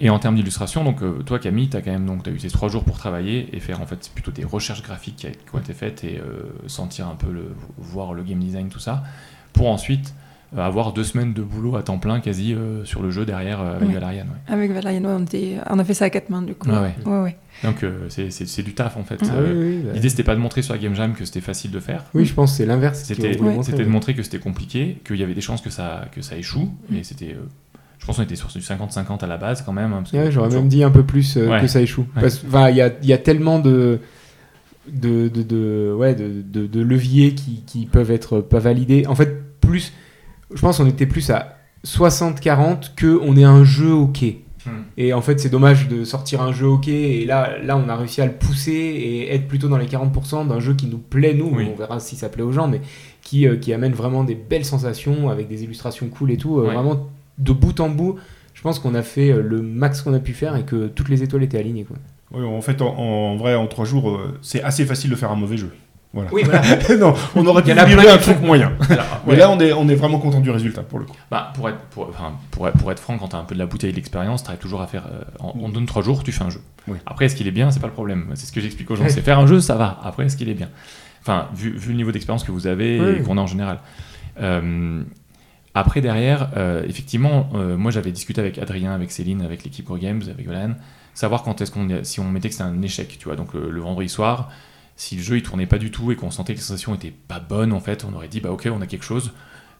Et 0.00 0.10
en 0.10 0.18
termes 0.18 0.34
d'illustration, 0.36 0.82
donc 0.84 1.02
euh, 1.02 1.22
toi 1.24 1.38
Camille, 1.38 1.68
tu 1.68 1.76
as 1.76 1.82
quand 1.82 1.92
même 1.92 2.06
donc 2.06 2.26
as 2.26 2.30
eu 2.30 2.38
ces 2.38 2.50
trois 2.50 2.68
jours 2.68 2.84
pour 2.84 2.98
travailler 2.98 3.48
et 3.52 3.60
faire 3.60 3.80
en 3.80 3.86
fait 3.86 4.10
plutôt 4.14 4.30
des 4.32 4.44
recherches 4.44 4.82
graphiques 4.82 5.16
qui, 5.16 5.28
ont 5.56 5.58
été 5.58 5.72
faites 5.74 6.04
et 6.04 6.18
euh, 6.18 6.42
sentir 6.66 7.06
un 7.08 7.14
peu 7.14 7.30
le 7.30 7.44
voir 7.78 8.12
le 8.14 8.22
game 8.22 8.38
design 8.40 8.68
tout 8.68 8.80
ça 8.80 9.04
pour 9.52 9.68
ensuite 9.68 10.14
euh, 10.56 10.60
avoir 10.66 10.92
deux 10.92 11.04
semaines 11.04 11.34
de 11.34 11.42
boulot 11.42 11.76
à 11.76 11.82
temps 11.82 11.98
plein 11.98 12.20
quasi 12.20 12.54
euh, 12.54 12.84
sur 12.84 13.02
le 13.02 13.10
jeu 13.10 13.24
derrière 13.26 13.60
euh, 13.60 13.76
avec 13.76 13.88
ouais. 13.90 13.94
Avec 14.48 14.72
Valériane, 14.72 15.06
ouais, 15.06 15.12
on, 15.16 15.22
était- 15.22 15.58
on 15.68 15.78
a 15.78 15.84
fait 15.84 15.94
ça 15.94 16.06
à 16.06 16.10
quatre 16.10 16.30
mains 16.30 16.42
du 16.42 16.54
coup. 16.54 16.70
Ouais, 16.70 16.78
ouais. 16.78 16.94
Ouais, 17.04 17.22
ouais. 17.22 17.36
Donc 17.64 17.82
euh, 17.84 18.08
c'est- 18.08 18.62
du 18.62 18.72
taf 18.74 18.96
en 18.96 19.04
fait. 19.04 19.18
Ah 19.22 19.26
Euh, 19.34 19.52
oui, 19.54 19.76
oui, 19.76 19.82
bah, 19.84 19.92
L'idée 19.94 20.08
c'était 20.08 20.22
pas 20.24 20.34
de 20.34 20.40
montrer 20.40 20.62
sur 20.62 20.72
la 20.74 20.80
game 20.80 20.94
jam 20.94 21.12
que 21.14 21.24
c'était 21.24 21.40
facile 21.42 21.70
de 21.70 21.80
faire. 21.80 22.04
oui, 22.14 22.24
je 22.24 22.32
pense 22.34 22.52
que 22.52 22.56
c'est 22.58 22.66
l'inverse. 22.66 23.02
C'était 23.04 23.36
de 23.36 23.84
montrer 23.90 24.14
que 24.14 24.22
c'était 24.22 24.38
compliqué, 24.38 24.98
qu'il 25.06 25.16
y 25.16 25.22
avait 25.22 25.34
des 25.34 25.40
chances 25.40 25.60
que 25.60 25.70
ça 25.70 26.06
que 26.12 26.22
ça 26.22 26.36
échoue 26.36 26.72
Mm. 26.88 26.96
et 26.96 27.04
c'était 27.04 27.32
euh, 27.34 27.46
je 27.98 28.06
pense 28.06 28.16
qu'on 28.16 28.22
était 28.22 28.36
sur 28.36 28.48
du 28.48 28.60
50-50 28.60 29.22
à 29.22 29.26
la 29.26 29.36
base 29.36 29.62
quand 29.62 29.72
même. 29.72 29.92
hein, 29.92 30.02
Ouais, 30.12 30.30
j'aurais 30.30 30.48
même 30.50 30.68
dit 30.68 30.82
un 30.84 30.90
peu 30.90 31.02
plus 31.02 31.36
euh, 31.36 31.48
Ouais. 31.48 31.60
que 31.60 31.66
ça 31.66 31.80
échoue. 31.80 32.06
Ouais. 32.16 32.22
Parce 32.22 32.42
enfin, 32.46 32.70
il 32.70 32.76
y 32.76 32.80
a, 32.80 32.90
il 33.02 33.08
y 33.08 33.12
a 33.12 33.18
tellement 33.18 33.58
de 33.58 34.00
de, 34.90 35.28
de, 35.28 35.42
de- 35.42 35.94
ouais, 35.94 36.14
de, 36.14 36.40
de- 36.42 36.66
de 36.66 36.80
leviers 36.80 37.34
qui, 37.34 37.62
qui 37.66 37.84
peuvent 37.84 38.10
être 38.10 38.40
pas 38.40 38.58
validés. 38.58 39.06
En 39.06 39.14
fait, 39.14 39.42
plus, 39.60 39.92
je 40.54 40.60
pense 40.60 40.78
qu'on 40.78 40.86
était 40.86 41.04
plus 41.04 41.28
à 41.28 41.56
60-40 41.84 42.94
que 42.96 43.18
on 43.22 43.36
est 43.36 43.44
un 43.44 43.64
jeu 43.64 43.92
ok. 43.92 44.22
Hmm. 44.66 44.70
Et 44.96 45.12
en 45.12 45.20
fait, 45.20 45.38
c'est 45.40 45.50
dommage 45.50 45.88
de 45.88 46.04
sortir 46.04 46.40
un 46.42 46.52
jeu 46.52 46.66
ok. 46.66 46.88
Et 46.88 47.24
là, 47.26 47.58
là, 47.62 47.76
on 47.76 47.88
a 47.88 47.96
réussi 47.96 48.20
à 48.22 48.26
le 48.26 48.32
pousser 48.32 48.72
et 48.72 49.34
être 49.34 49.46
plutôt 49.46 49.68
dans 49.68 49.76
les 49.78 49.86
40% 49.86 50.48
d'un 50.48 50.58
jeu 50.60 50.74
qui 50.74 50.86
nous 50.86 50.98
plaît, 50.98 51.34
nous. 51.34 51.50
Oui. 51.54 51.66
On 51.72 51.76
verra 51.76 52.00
si 52.00 52.16
ça 52.16 52.28
plaît 52.30 52.42
aux 52.42 52.52
gens, 52.52 52.68
mais 52.68 52.80
qui, 53.22 53.46
euh, 53.46 53.56
qui 53.56 53.72
amène 53.74 53.92
vraiment 53.92 54.24
des 54.24 54.34
belles 54.34 54.64
sensations 54.64 55.28
avec 55.28 55.48
des 55.48 55.64
illustrations 55.64 56.08
cool 56.08 56.30
et 56.32 56.36
tout. 56.38 56.60
euh. 56.60 56.64
Vraiment, 56.64 57.08
de 57.38 57.52
bout 57.52 57.78
en 57.80 57.88
bout, 57.88 58.16
je 58.54 58.62
pense 58.62 58.78
qu'on 58.78 58.94
a 58.94 59.02
fait 59.02 59.30
euh, 59.30 59.40
le 59.42 59.62
max 59.62 60.02
qu'on 60.02 60.14
a 60.14 60.18
pu 60.18 60.32
faire 60.32 60.56
et 60.56 60.64
que 60.64 60.88
toutes 60.88 61.08
les 61.08 61.22
étoiles 61.22 61.42
étaient 61.44 61.58
alignées. 61.58 61.84
Quoi. 61.84 61.96
Oui, 62.32 62.44
en 62.44 62.60
fait, 62.60 62.82
en, 62.82 62.88
en 62.96 63.36
vrai, 63.36 63.54
en 63.54 63.66
trois 63.66 63.84
jours, 63.84 64.10
euh, 64.10 64.38
c'est 64.42 64.62
assez 64.62 64.84
facile 64.84 65.10
de 65.10 65.14
faire 65.16 65.30
un 65.30 65.36
mauvais 65.36 65.56
jeu. 65.56 65.72
Voilà. 66.14 66.30
Oui, 66.32 66.42
voilà. 66.44 66.62
non, 66.98 67.14
on 67.36 67.46
aurait 67.46 67.62
pu 67.62 67.72
livrer 67.74 68.08
un 68.08 68.16
truc 68.16 68.40
moyen. 68.40 68.72
Alors, 68.88 69.04
Mais 69.26 69.36
là, 69.36 69.50
on 69.50 69.60
est, 69.60 69.72
on 69.74 69.86
est 69.88 69.94
vraiment 69.94 70.18
content 70.18 70.40
du 70.40 70.50
résultat 70.50 70.82
pour 70.82 70.98
le 70.98 71.04
coup. 71.04 71.14
Bah, 71.30 71.52
pour, 71.54 71.68
être, 71.68 71.78
pour, 71.90 72.08
enfin, 72.08 72.32
pour, 72.50 72.66
être- 72.66 72.78
pour 72.78 72.90
être 72.90 72.98
franc, 72.98 73.18
quand 73.18 73.28
tu 73.28 73.36
as 73.36 73.38
un 73.38 73.44
peu 73.44 73.54
de 73.54 73.58
la 73.60 73.66
bouteille 73.66 73.92
d'expérience, 73.92 74.42
tu 74.42 74.48
arrives 74.48 74.58
toujours 74.60 74.80
à 74.80 74.86
faire. 74.86 75.06
euh, 75.12 75.20
en- 75.38 75.52
on 75.60 75.68
te 75.68 75.74
donne 75.74 75.84
trois 75.86 76.02
jours, 76.02 76.22
tu 76.24 76.32
fais 76.32 76.42
un 76.44 76.50
jeu. 76.50 76.60
Oui. 76.88 76.96
Après, 77.06 77.26
est-ce 77.26 77.36
qu'il 77.36 77.46
est 77.46 77.50
bien? 77.52 77.70
C'est 77.70 77.80
pas 77.80 77.86
le 77.86 77.92
problème. 77.92 78.26
C'est 78.34 78.46
ce 78.46 78.52
que 78.52 78.60
j'explique 78.60 78.90
aux 78.90 78.96
gens. 78.96 79.04
Ouais. 79.04 79.10
C'est 79.10 79.20
faire 79.20 79.38
un 79.38 79.46
jeu, 79.46 79.60
ça 79.60 79.76
va. 79.76 80.00
Après, 80.02 80.24
est-ce 80.24 80.36
qu'il 80.38 80.48
est 80.48 80.54
bien? 80.54 80.70
Enfin, 81.20 81.48
vu, 81.54 81.76
vu 81.76 81.90
le 81.90 81.96
niveau 81.96 82.10
d'expérience 82.10 82.42
que 82.42 82.52
vous 82.52 82.66
avez 82.66 82.98
Oui. 82.98 83.16
et 83.18 83.22
qu'on 83.22 83.36
a 83.36 83.42
en 83.42 83.46
général. 83.46 83.78
Euh, 84.40 85.02
après, 85.78 86.00
derrière, 86.00 86.50
euh, 86.56 86.82
effectivement, 86.86 87.50
euh, 87.54 87.76
moi 87.76 87.90
j'avais 87.90 88.12
discuté 88.12 88.40
avec 88.40 88.58
Adrien, 88.58 88.92
avec 88.92 89.10
Céline, 89.10 89.42
avec 89.42 89.64
l'équipe 89.64 89.84
Core 89.84 89.98
Games, 89.98 90.22
avec 90.28 90.44
Yolan, 90.44 90.74
savoir 91.14 91.42
quand 91.42 91.60
est-ce 91.60 91.70
qu'on 91.70 92.02
si 92.02 92.20
on 92.20 92.24
mettait 92.24 92.48
que 92.48 92.54
c'était 92.54 92.64
un 92.64 92.82
échec, 92.82 93.16
tu 93.18 93.24
vois. 93.24 93.36
Donc 93.36 93.54
le, 93.54 93.70
le 93.70 93.80
vendredi 93.80 94.08
soir, 94.08 94.50
si 94.96 95.16
le 95.16 95.22
jeu 95.22 95.36
il 95.36 95.42
tournait 95.42 95.66
pas 95.66 95.78
du 95.78 95.90
tout 95.90 96.10
et 96.10 96.16
qu'on 96.16 96.30
sentait 96.30 96.54
que 96.54 96.58
les 96.58 96.64
sensations 96.64 96.94
étaient 96.94 97.12
pas 97.12 97.40
bonnes, 97.40 97.72
en 97.72 97.80
fait, 97.80 98.04
on 98.04 98.14
aurait 98.14 98.28
dit 98.28 98.40
bah 98.40 98.50
ok, 98.50 98.68
on 98.72 98.80
a 98.80 98.86
quelque 98.86 99.04
chose, 99.04 99.32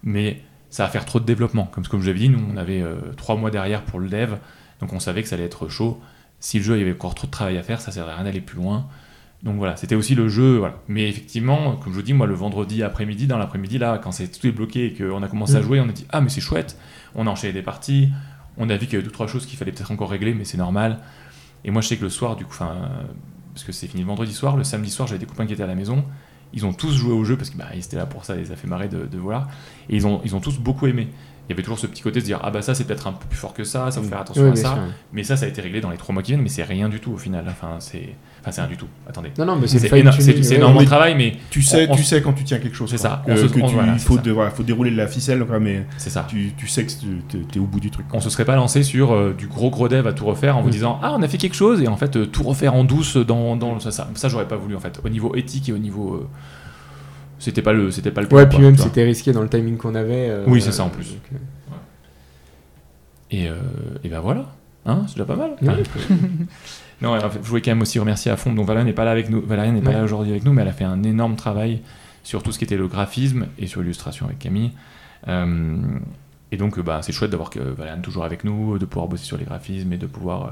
mais 0.02 0.42
ça 0.70 0.84
va 0.84 0.90
faire 0.90 1.04
trop 1.04 1.20
de 1.20 1.24
développement. 1.24 1.64
Comme, 1.66 1.86
comme 1.86 2.00
je 2.00 2.06
l'avais 2.06 2.20
dit, 2.20 2.28
nous 2.28 2.44
on 2.52 2.56
avait 2.56 2.82
euh, 2.82 2.96
trois 3.16 3.36
mois 3.36 3.50
derrière 3.50 3.82
pour 3.82 3.98
le 3.98 4.08
dev, 4.08 4.34
donc 4.80 4.92
on 4.92 5.00
savait 5.00 5.22
que 5.22 5.28
ça 5.28 5.34
allait 5.34 5.44
être 5.44 5.68
chaud. 5.68 6.00
Si 6.40 6.58
le 6.58 6.64
jeu 6.64 6.76
il 6.76 6.80
y 6.80 6.82
avait 6.82 6.92
encore 6.92 7.14
trop 7.14 7.26
de 7.26 7.32
travail 7.32 7.58
à 7.58 7.62
faire, 7.62 7.80
ça 7.80 7.90
servait 7.90 8.12
à 8.12 8.16
rien 8.16 8.24
d'aller 8.24 8.40
plus 8.40 8.56
loin. 8.56 8.88
Donc 9.42 9.56
voilà, 9.56 9.76
c'était 9.76 9.94
aussi 9.94 10.14
le 10.14 10.28
jeu. 10.28 10.56
Voilà. 10.58 10.76
Mais 10.88 11.08
effectivement, 11.08 11.76
comme 11.76 11.92
je 11.92 11.98
vous 11.98 12.02
dis, 12.02 12.12
moi 12.12 12.26
le 12.26 12.34
vendredi 12.34 12.82
après-midi, 12.82 13.26
dans 13.26 13.38
l'après-midi, 13.38 13.78
là, 13.78 13.98
quand 14.02 14.10
c'est 14.12 14.28
tout 14.28 14.46
est 14.46 14.52
bloqué 14.52 14.86
et 14.86 14.94
qu'on 14.94 15.22
a 15.22 15.28
commencé 15.28 15.54
à 15.54 15.60
Mm. 15.60 15.62
jouer, 15.62 15.80
on 15.80 15.88
a 15.88 15.92
dit 15.92 16.06
Ah, 16.10 16.20
mais 16.20 16.28
c'est 16.28 16.40
chouette. 16.40 16.76
On 17.14 17.26
a 17.26 17.30
enchaîné 17.30 17.52
des 17.52 17.62
parties. 17.62 18.08
On 18.56 18.68
a 18.70 18.76
vu 18.76 18.86
qu'il 18.86 18.94
y 18.94 18.96
avait 18.96 19.04
deux, 19.04 19.12
trois 19.12 19.28
choses 19.28 19.46
qu'il 19.46 19.56
fallait 19.56 19.70
peut-être 19.72 19.92
encore 19.92 20.10
régler, 20.10 20.34
mais 20.34 20.44
c'est 20.44 20.58
normal. 20.58 20.98
Et 21.64 21.70
moi, 21.70 21.80
je 21.82 21.88
sais 21.88 21.96
que 21.96 22.02
le 22.02 22.10
soir, 22.10 22.34
du 22.34 22.44
coup, 22.44 22.50
enfin, 22.52 22.74
parce 23.54 23.64
que 23.64 23.70
c'est 23.72 23.86
fini 23.86 24.02
le 24.02 24.08
vendredi 24.08 24.32
soir, 24.32 24.56
le 24.56 24.64
samedi 24.64 24.90
soir, 24.90 25.06
j'avais 25.06 25.18
des 25.20 25.26
copains 25.26 25.46
qui 25.46 25.52
étaient 25.52 25.62
à 25.62 25.66
la 25.68 25.74
maison. 25.76 26.04
Ils 26.52 26.64
ont 26.66 26.72
tous 26.72 26.92
joué 26.96 27.12
au 27.12 27.24
jeu 27.24 27.36
parce 27.36 27.50
qu'ils 27.50 27.58
bah, 27.58 27.66
étaient 27.74 27.96
là 27.96 28.06
pour 28.06 28.24
ça, 28.24 28.34
ils 28.34 28.40
les 28.40 28.52
a 28.52 28.56
fait 28.56 28.66
marrer 28.66 28.88
de, 28.88 29.06
de 29.06 29.18
voir. 29.18 29.48
Et 29.88 29.96
ils 29.96 30.06
ont, 30.06 30.20
ils 30.24 30.34
ont 30.34 30.40
tous 30.40 30.58
beaucoup 30.58 30.86
aimé. 30.88 31.08
Il 31.48 31.52
y 31.52 31.54
avait 31.54 31.62
toujours 31.62 31.78
ce 31.78 31.86
petit 31.86 32.02
côté 32.02 32.16
de 32.16 32.20
se 32.20 32.26
dire 32.26 32.40
Ah, 32.42 32.50
bah 32.50 32.60
ça, 32.60 32.74
c'est 32.74 32.84
peut-être 32.84 33.06
un 33.06 33.12
peu 33.12 33.24
plus 33.26 33.38
fort 33.38 33.54
que 33.54 33.64
ça, 33.64 33.90
ça 33.90 34.00
faut 34.00 34.06
Mm. 34.06 34.10
faire 34.10 34.20
attention 34.20 34.52
à 34.52 34.56
ça. 34.56 34.68
sûr. 34.74 34.78
Mais 35.14 35.22
ça, 35.22 35.36
ça 35.36 35.46
a 35.46 35.48
été 35.48 35.62
réglé 35.62 35.80
dans 35.80 35.88
les 35.90 35.96
trois 35.96 36.12
mois 36.12 36.22
qui 36.22 36.32
viennent, 36.32 36.42
mais 36.42 36.50
c'est 36.50 36.62
rien 36.62 36.88
du 36.90 37.00
tout 37.00 37.12
au 37.12 37.16
final. 37.16 37.44
Enfin, 37.48 37.76
c'est 37.78 38.10
enfin, 38.42 38.50
c'est 38.52 38.60
rien 38.60 38.68
du 38.70 38.76
tout. 38.76 38.86
Attendez. 39.08 39.30
Non, 39.38 39.46
non, 39.46 39.56
mais 39.56 39.66
c'est 39.66 39.90
énormément 40.56 40.80
de 40.80 40.86
travail, 40.86 41.14
mais 41.16 41.36
Tu 41.50 41.62
sais, 41.62 41.86
On- 41.90 41.96
tu 41.96 42.04
sais 42.04 42.20
quand 42.20 42.34
tu 42.34 42.44
tiens 42.44 42.58
quelque 42.58 42.76
chose. 42.76 42.90
C'est 42.90 42.98
quoi. 42.98 43.08
ça, 43.10 43.22
Que, 43.26 43.32
on 43.32 43.36
se- 43.36 43.42
que 43.52 43.60
on- 43.62 43.66
tu- 43.68 43.74
voilà, 43.74 43.92
il 43.94 43.98
faut, 43.98 44.18
de- 44.18 44.30
voilà, 44.30 44.50
faut 44.50 44.62
dérouler 44.62 44.90
la 44.90 45.06
ficelle, 45.06 45.44
quoi, 45.46 45.58
mais 45.58 45.86
c'est 45.96 46.10
ça. 46.10 46.26
tu, 46.28 46.52
tu 46.56 46.66
sais 46.68 46.84
que 46.84 46.90
tu 46.92 47.38
es 47.56 47.58
au 47.58 47.64
bout 47.64 47.80
du 47.80 47.90
truc. 47.90 48.04
On 48.12 48.20
se 48.20 48.28
serait 48.30 48.44
pas 48.44 48.56
lancé 48.56 48.82
sur 48.82 49.12
euh, 49.12 49.34
du 49.36 49.46
gros 49.46 49.70
gros 49.70 49.88
dev 49.88 50.06
à 50.06 50.12
tout 50.12 50.26
refaire 50.26 50.56
en 50.56 50.60
vous 50.62 50.68
Mm. 50.68 50.72
disant 50.72 51.00
ah 51.02 51.14
on 51.18 51.22
a 51.22 51.28
fait 51.28 51.38
quelque 51.38 51.56
chose 51.56 51.80
et 51.82 51.88
en 51.88 51.96
fait 51.96 52.16
euh, 52.16 52.26
tout 52.26 52.42
refaire 52.42 52.74
en 52.74 52.84
douce 52.84 53.16
dans, 53.16 53.56
dans 53.56 53.80
ça 53.80 53.90
ça, 53.90 54.08
ça 54.14 54.28
j'aurais 54.28 54.46
pas 54.48 54.56
voulu 54.56 54.76
en 54.76 54.80
fait 54.80 55.00
au 55.04 55.08
niveau 55.08 55.34
éthique 55.34 55.68
et 55.68 55.72
au 55.72 55.78
niveau 55.78 56.14
euh, 56.14 56.26
c'était 57.38 57.62
pas 57.62 57.72
le 57.72 57.90
c'était 57.90 58.10
pas 58.10 58.20
le 58.22 58.28
Ouais, 58.32 58.46
puis 58.46 58.56
quoi, 58.58 58.64
même 58.66 58.76
c'était 58.76 59.04
risqué 59.04 59.32
dans 59.32 59.42
le 59.42 59.48
timing 59.48 59.76
qu'on 59.76 59.94
avait. 59.94 60.28
euh, 60.30 60.44
Oui, 60.46 60.60
c'est 60.60 60.72
ça, 60.72 60.84
en 60.84 60.88
plus. 60.90 61.10
donc, 61.12 61.20
euh, 61.32 61.36
et, 63.30 63.48
euh, 63.48 63.56
et 64.04 64.08
ben 64.08 64.20
voilà 64.20 64.46
hein, 64.86 65.02
c'est 65.06 65.14
déjà 65.14 65.26
pas 65.26 65.36
mal 65.36 65.50
non 67.02 67.12
alors, 67.12 67.30
je 67.32 67.38
voulais 67.48 67.60
quand 67.60 67.70
même 67.72 67.82
aussi 67.82 67.98
remercier 67.98 68.30
à 68.30 68.36
fond 68.36 68.52
donc 68.54 68.66
Valérie 68.66 68.86
n'est 68.86 68.92
pas 68.94 69.04
là 69.04 69.10
avec 69.10 69.28
nous 69.28 69.42
Valérie 69.42 69.70
n'est 69.72 69.82
pas 69.82 69.90
Ouais. 69.90 69.96
là 69.96 70.04
aujourd'hui 70.04 70.30
avec 70.32 70.44
nous 70.44 70.52
mais 70.52 70.62
elle 70.62 70.68
a 70.68 70.72
fait 70.72 70.84
un 70.84 71.02
énorme 71.02 71.36
travail 71.36 71.82
sur 72.24 72.42
tout 72.42 72.52
ce 72.52 72.58
qui 72.58 72.64
était 72.64 72.76
le 72.78 72.88
graphisme 72.88 73.46
et 73.58 73.66
sur 73.66 73.80
l'illustration 73.82 74.26
avec 74.26 74.38
Camille 74.38 74.72
Euh, 75.26 75.76
et 76.52 76.56
donc 76.56 76.80
bah, 76.80 77.00
c'est 77.02 77.12
chouette 77.12 77.30
d'avoir 77.30 77.50
que 77.50 77.58
Valérie 77.58 78.00
toujours 78.00 78.24
avec 78.24 78.44
nous 78.44 78.78
de 78.78 78.86
pouvoir 78.86 79.08
bosser 79.08 79.24
sur 79.24 79.36
les 79.36 79.44
graphismes 79.44 79.92
et 79.92 79.98
de 79.98 80.06
pouvoir 80.06 80.42
euh, 80.44 80.50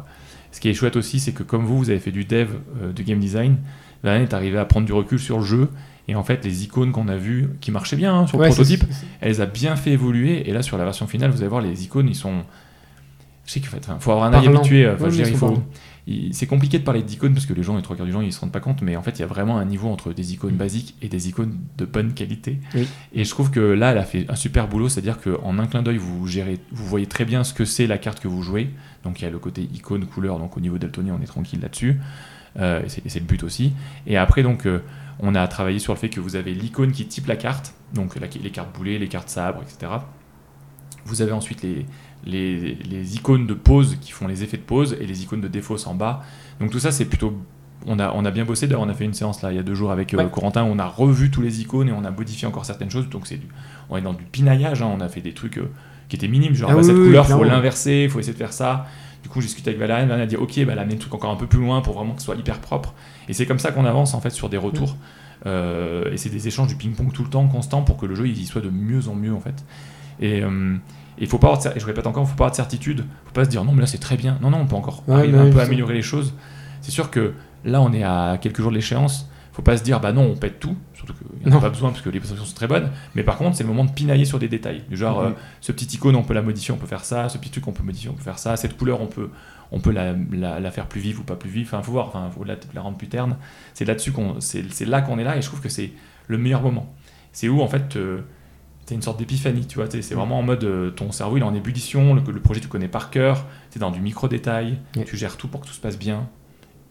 ce 0.53 0.61
qui 0.61 0.69
est 0.69 0.75
chouette 0.75 0.97
aussi 0.97 1.19
c'est 1.21 1.33
que 1.33 1.45
comme 1.45 1.65
vous 1.65 1.79
vous 1.79 1.89
avez 1.91 2.01
fait 2.01 2.11
du 2.11 2.25
dev 2.27 2.49
euh, 2.83 2.93
de 2.93 3.03
game 3.03 3.19
design 3.21 3.57
Valérie 4.03 4.25
est 4.25 4.35
arrivée 4.35 4.59
à 4.59 4.65
prendre 4.67 4.85
du 4.87 4.93
recul 4.93 5.19
sur 5.19 5.39
le 5.39 5.45
jeu 5.45 5.69
et 6.09 6.15
en 6.15 6.23
fait 6.23 6.45
les 6.45 6.65
icônes 6.65 6.93
qu'on 6.93 7.09
a 7.09 7.17
vues 7.17 7.49
qui 7.61 7.71
marchaient 7.71 7.97
bien 7.97 8.15
hein, 8.15 8.27
sur 8.27 8.39
Ouais, 8.39 8.49
le 8.49 8.55
prototype 8.55 8.85
elle 9.21 9.31
les 9.31 9.41
a 9.41 9.47
bien 9.47 9.77
fait 9.77 9.91
évoluer. 9.91 10.49
Et 10.49 10.53
là 10.53 10.63
sur 10.63 10.79
la 10.79 10.85
version 10.85 11.07
finale 11.07 11.31
vous 11.31 11.39
allez 11.39 11.49
voir 11.49 11.61
les 11.63 11.85
icônes 11.85 12.09
ils 12.09 12.15
sont 12.15 12.43
je 13.45 13.53
sais 13.53 13.61
qu'il 13.61 13.69
faut, 13.69 14.11
avoir 14.11 14.25
un 14.27 14.33
œil 14.35 14.49
habitué 14.49 14.89
enfin, 14.89 15.09
faut 15.37 15.63
il- 16.09 16.33
c'est 16.35 16.47
compliqué 16.47 16.79
de 16.79 16.85
parler 16.85 17.03
d'icônes 17.03 17.33
parce 17.35 17.47
que 17.47 17.53
les 17.53 17.63
gens 17.65 17.77
les 17.77 17.83
trois 17.83 17.97
quarts 17.97 18.07
du 18.07 18.13
gens 18.13 18.21
ils 18.21 18.33
se 18.33 18.39
rendent 18.41 18.53
pas 18.53 18.61
compte 18.61 18.81
mais 18.83 18.95
en 18.97 19.03
fait 19.03 19.19
il 19.19 19.21
y 19.21 19.23
a 19.25 19.27
vraiment 19.27 19.59
un 19.59 19.65
niveau 19.65 19.89
entre 19.89 20.13
des 20.13 20.33
icônes 20.33 20.55
basiques 20.55 20.95
et 21.03 21.09
des 21.09 21.29
icônes 21.29 21.57
de 21.79 21.85
bonne 21.85 22.13
qualité. 22.13 22.59
Oui. 22.75 22.87
et 23.13 23.25
je 23.25 23.31
trouve 23.31 23.51
que 23.51 23.61
là 23.61 23.91
elle 23.93 23.99
a 23.99 24.05
fait 24.05 24.25
un 24.29 24.37
super 24.37 24.69
boulot 24.69 24.89
c'est 24.89 25.01
à 25.01 25.03
dire 25.03 25.19
qu'en 25.21 25.59
un 25.59 25.67
clin 25.67 25.83
d'œil 25.83 25.97
vous 25.99 26.27
gérez 26.29 26.59
vous 26.71 26.87
voyez 26.87 27.07
très 27.07 27.25
bien 27.25 27.43
ce 27.43 27.53
que 27.55 27.65
c'est 27.65 27.87
la 27.89 27.99
carte 27.99 28.21
que 28.21 28.29
vous 28.29 28.43
jouez. 28.43 28.71
Donc 29.05 29.21
il 29.21 29.25
y 29.25 29.27
a 29.27 29.31
le 29.31 29.39
côté 29.39 29.63
icône 29.75 30.07
couleur 30.07 30.39
donc 30.39 30.57
au 30.57 30.61
niveau 30.61 30.79
daltonien 30.79 31.17
on 31.19 31.23
est 31.23 31.27
tranquille 31.27 31.61
là-dessus. 31.61 32.01
Euh, 32.59 32.83
et 32.85 32.89
c'est 32.89 33.05
et 33.05 33.09
c'est 33.09 33.19
le 33.21 33.27
but 33.27 33.43
aussi. 33.43 33.73
Et 34.07 34.17
après 34.17 34.43
donc 34.45 34.67
euh, 34.67 34.81
on 35.21 35.35
a 35.35 35.47
travaillé 35.49 35.79
sur 35.79 35.93
le 35.95 35.99
fait 35.99 36.09
que 36.11 36.21
vous 36.21 36.37
avez 36.37 36.53
l'icône 36.55 36.93
qui 36.93 37.07
type 37.07 37.27
la 37.27 37.37
carte, 37.37 37.75
donc 37.95 38.17
les 38.17 38.51
cartes 38.51 38.77
boulées, 38.77 38.99
les 38.99 39.09
cartes 39.09 39.29
sabres, 39.31 39.63
etc. 39.63 39.93
Vous 41.05 41.23
avez 41.23 41.33
ensuite 41.33 41.63
les, 41.63 41.87
les, 42.25 42.75
les 42.75 43.15
icônes 43.17 43.47
de 43.47 43.55
pause 43.55 43.97
qui 44.01 44.11
font 44.13 44.27
les 44.27 44.43
effets 44.43 44.57
de 44.57 44.63
pause 44.63 44.97
et 45.01 45.07
les 45.07 45.23
icônes 45.23 45.41
de 45.41 45.49
défausse 45.49 45.87
en 45.87 45.95
bas. 45.95 46.23
Donc 46.61 46.71
tout 46.71 46.81
ça, 46.81 46.91
c'est 46.91 47.05
plutôt. 47.05 47.41
On 47.87 47.99
a, 48.01 48.11
on 48.15 48.25
a 48.25 48.31
bien 48.33 48.45
bossé, 48.45 48.67
d'ailleurs, 48.67 48.83
on 48.83 48.89
a 48.89 48.95
fait 48.95 49.05
une 49.05 49.15
séance 49.15 49.43
là 49.43 49.53
il 49.53 49.57
y 49.57 49.59
a 49.59 49.63
deux 49.63 49.75
jours 49.75 49.93
avec 49.93 50.13
euh, 50.13 50.17
Ouais. 50.17 50.29
Corentin, 50.31 50.65
on 50.65 50.79
a 50.81 50.87
revu 50.87 51.31
tous 51.31 51.43
les 51.43 51.61
icônes 51.61 51.89
et 51.89 51.93
on 51.93 52.05
a 52.05 52.11
modifié 52.11 52.49
encore 52.49 52.65
certaines 52.65 52.91
choses. 52.91 53.09
Donc 53.09 53.27
c'est 53.29 53.37
du- 53.37 53.47
on 53.89 53.97
est 53.97 54.01
dans 54.03 54.15
du 54.15 54.25
pinaillage, 54.25 54.83
hein, 54.83 54.91
on 54.93 55.01
a 55.01 55.09
fait 55.09 55.21
des 55.21 55.33
trucs 55.35 55.59
euh, 55.59 55.71
qui 56.09 56.17
étaient 56.17 56.27
minimes, 56.27 56.55
genre 56.55 56.71
Ah 56.71 56.75
bah, 56.75 56.81
oui, 56.81 56.87
cette 56.87 56.97
oui, 56.97 57.05
couleur, 57.07 57.27
faut 57.29 57.37
clairement. 57.37 57.55
l'inverser, 57.55 58.09
faut 58.09 58.19
essayer 58.19 58.33
de 58.33 58.39
faire 58.39 58.53
ça. 58.53 58.87
Du 59.27 59.33
coup, 59.33 59.41
j'ai 59.41 59.49
discuté 59.49 59.71
avec 59.71 59.81
Valériane, 59.81 60.07
Valériane 60.07 60.29
a 60.29 60.31
dit 60.31 60.37
ok, 60.37 60.65
bah, 60.65 60.73
elle 60.73 60.79
a 60.79 60.83
amené 60.83 60.95
le 60.95 61.01
truc 61.01 61.13
encore 61.13 61.33
un 61.33 61.37
peu 61.37 61.49
plus 61.49 61.59
loin 61.59 61.81
pour 61.81 61.95
vraiment 61.95 62.15
que 62.15 62.21
ce 62.21 62.27
soit 62.27 62.37
hyper 62.37 62.61
propre. 62.61 62.95
Et 63.29 63.33
c'est 63.33 63.45
comme 63.45 63.59
ça 63.59 63.73
qu'on 63.73 63.85
avance 63.85 64.15
en 64.15 64.21
fait 64.21 64.31
sur 64.31 64.49
des 64.49 64.57
retours. 64.57 64.97
Euh, 65.47 66.13
et 66.13 66.17
c'est 66.17 66.29
des 66.29 66.47
échanges 66.47 66.69
du 66.69 66.77
ping-pong 66.77 67.13
tout 67.13 67.25
le 67.25 67.29
temps, 67.29 67.45
constant, 67.49 67.83
pour 67.83 67.97
que 67.97 68.07
le 68.07 68.15
jeu 68.15 68.29
il 68.29 68.41
y 68.41 68.47
soit 68.47 68.61
de 68.61 68.71
mieux 68.71 69.09
en 69.09 69.17
mieux 69.17 69.35
en 69.35 69.41
fait. 69.41 69.65
Et 70.21 70.45
euh, 70.45 70.77
il 71.19 71.27
faut 71.27 71.39
pas 71.39 71.49
avoir 71.49 71.61
de 71.61 71.77
et 71.77 71.81
je 71.81 71.87
répète 71.87 72.07
encore, 72.07 72.23
il 72.23 72.29
faut 72.29 72.37
pas 72.37 72.45
avoir 72.45 72.51
de 72.53 72.57
certitude, 72.57 73.05
faut 73.25 73.33
pas 73.33 73.45
se 73.45 73.51
dire 73.51 73.65
non 73.65 73.73
mais 73.73 73.81
là 73.81 73.89
c'est 73.89 73.99
très 73.99 74.17
bien. 74.17 74.39
Non 74.41 74.51
non, 74.51 74.59
on 74.59 74.67
peut 74.67 74.77
encore 74.77 75.03
Ouais, 75.09 75.17
arriver 75.17 75.39
un 75.39 75.51
peu 75.51 75.59
à 75.59 75.65
améliorer 75.65 75.95
les 75.95 76.03
choses. 76.03 76.35
C'est 76.83 76.93
sûr 76.93 77.11
que 77.11 77.35
là 77.65 77.83
on 77.83 77.93
est 77.93 78.05
à 78.05 78.39
quelques 78.41 78.61
jours 78.61 78.71
de 78.71 78.77
l'échéance, 78.77 79.29
faut 79.57 79.63
pas 79.63 79.77
se 79.79 79.83
dire 79.83 80.01
bah 80.01 80.13
non 80.13 80.23
on 80.23 80.37
pète 80.37 80.61
tout 80.61 80.77
surtout 80.93 81.15
qu'il 81.15 81.27
n'y 81.49 81.53
en 81.55 81.59
a 81.59 81.61
pas 81.63 81.71
besoin 81.71 81.91
parce 81.91 82.03
que 82.03 82.11
les 82.11 82.19
prestations 82.21 82.45
sont 82.45 82.55
très 82.55 82.67
bonnes. 82.69 82.91
Mais 83.15 83.23
par 83.23 83.37
contre 83.39 83.57
c'est 83.57 83.63
le 83.65 83.69
moment 83.71 83.85
de 83.87 83.91
pinailler 83.91 84.25
sur 84.27 84.39
des 84.39 84.49
détails. 84.49 84.83
Du 84.91 84.97
genre 84.97 85.23
Mhm. 85.23 85.27
euh, 85.29 85.35
ce 85.63 85.73
petit 85.73 85.87
icône 85.97 86.15
on 86.15 86.23
peut 86.23 86.35
la 86.35 86.43
modifier 86.43 86.75
on 86.75 86.77
peut 86.77 86.87
faire 86.87 87.05
ça. 87.05 87.29
Ce 87.31 87.39
petit 87.39 87.51
truc 87.51 87.67
on 87.67 87.73
peut 87.73 87.83
modifier 87.83 88.11
on 88.11 88.15
peut 88.15 88.23
faire 88.23 88.39
ça. 88.39 88.57
Cette 88.57 88.77
couleur 88.77 89.01
on 89.01 89.07
peut 89.07 89.31
on 89.73 89.81
peut 89.81 89.91
la, 89.91 90.15
la- 90.31 90.61
la 90.61 90.71
faire 90.71 90.87
plus 90.87 91.01
vive 91.01 91.21
ou 91.21 91.23
pas 91.25 91.37
plus 91.37 91.51
vive. 91.51 91.67
Enfin 91.67 91.83
faut 91.83 91.91
voir. 91.93 92.09
Enfin 92.09 92.29
faut 92.31 92.45
la, 92.45 92.57
la 92.75 92.81
rendre 92.83 92.97
plus 92.99 93.09
terne. 93.09 93.37
C'est 93.75 93.85
là-dessus 93.87 94.13
qu'on 94.13 94.41
c'est 94.41 94.63
là 94.87 95.01
qu'on 95.01 95.19
est 95.19 95.25
là 95.25 95.37
et 95.37 95.43
je 95.43 95.47
trouve 95.47 95.61
que 95.61 95.69
c'est 95.71 95.91
le 96.29 96.37
meilleur 96.39 96.61
moment. 96.63 96.93
C'est 97.33 97.49
où 97.49 97.61
en 97.63 97.69
fait 97.69 97.97
euh, 97.97 98.21
t'as 98.85 98.95
une 98.95 99.03
sorte 99.03 99.19
d'épiphanie 99.19 99.67
tu 99.67 99.77
vois. 99.77 99.89
T'es- 99.89 100.03
c'est 100.03 100.15
vraiment 100.15 100.39
en 100.39 100.43
mode 100.43 100.65
euh, 100.65 100.91
ton 100.91 101.13
cerveau 101.13 101.39
il 101.39 101.41
est 101.41 101.45
en 101.47 101.55
ébullition. 101.55 102.15
Le, 102.15 102.21
le 102.31 102.41
projet 102.41 102.61
tu 102.61 102.69
connais 102.69 102.89
par 102.89 103.09
cœur. 103.11 103.47
T'es 103.71 103.79
dans 103.81 103.91
du 103.91 104.01
micro 104.01 104.29
détail 104.29 104.79
tu 105.07 105.17
gères 105.17 105.37
tout 105.39 105.49
pour 105.49 105.63
que 105.63 105.67
tout 105.67 105.73
se 105.73 105.81
passe 105.81 105.99
bien. 105.99 106.29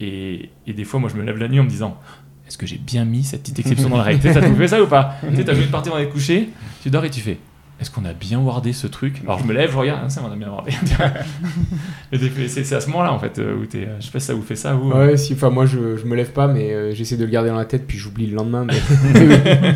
Et, 0.01 0.49
et 0.68 0.74
des 0.74 0.84
fois 0.84 0.99
moi 0.99 1.09
je 1.09 1.16
me 1.16 1.24
lève 1.24 1.38
la 1.38 1.47
nuit 1.47 1.59
en 1.59 1.63
me 1.63 1.70
disant 1.70 1.97
est-ce 2.48 2.58
que 2.58 2.66
j'ai 2.66 2.78
bien 2.78 3.06
mis 3.06 3.24
cette 3.24 3.41
petite 3.41 3.60
exception 3.60 3.89
dans 3.89 3.98
la 3.98 4.04
règle 4.04 4.22
Ça 4.34 4.41
te 4.41 4.54
fait 4.54 4.68
ça 4.68 4.82
ou 4.84 4.88
pas? 4.88 5.16
Tu 5.30 5.36
sais, 5.36 5.43
t'as 5.46 5.54
joué 5.54 5.64
une 5.66 5.72
partie 5.72 5.89
dans 5.89 5.98
les 5.98 6.08
couchers, 6.10 6.50
tu 6.84 6.89
dors 6.89 7.04
et 7.06 7.10
tu 7.10 7.22
fais 7.22 7.38
est-ce 7.78 7.91
qu'on 7.91 8.06
a 8.06 8.14
bien 8.14 8.39
wardé 8.39 8.72
ce 8.72 8.88
truc? 8.88 9.20
Alors 9.26 9.38
je 9.39 9.43
me 9.43 9.52
lève, 9.52 9.70
je 9.70 9.78
regarde, 9.78 10.00
ah, 10.06 10.10
ça 10.10 10.22
on 10.26 10.32
a 10.32 10.36
bien 10.38 10.50
wardé. 10.50 10.72
C'est 12.48 12.74
à 12.74 12.80
ce 12.80 12.88
moment-là 12.88 13.12
en 13.12 13.20
fait 13.20 13.38
euh, 13.38 13.58
où 13.58 13.66
t'es, 13.66 13.80
euh, 13.80 13.98
je 14.00 14.06
sais 14.06 14.12
pas 14.12 14.22
si 14.22 14.28
ça 14.28 14.34
vous 14.34 14.43
fait 14.43 14.56
ça 14.56 14.78
ou. 14.78 14.93
Ouais, 14.93 15.18
si, 15.18 15.34
enfin, 15.34 15.50
moi, 15.50 15.66
je, 15.66 15.98
je 15.98 16.06
me 16.06 16.16
lève 16.16 16.32
pas, 16.32 16.48
mais 16.48 16.72
euh, 16.72 16.93
j'essaie 16.96 17.18
de 17.18 17.26
le 17.26 17.30
garder 17.32 17.50
dans 17.50 17.58
la 17.58 17.66
tête, 17.66 17.86
puis 17.86 17.98
j'oublie 17.98 18.28
le 18.28 18.36
lendemain. 18.38 18.66
mais- 18.66 19.76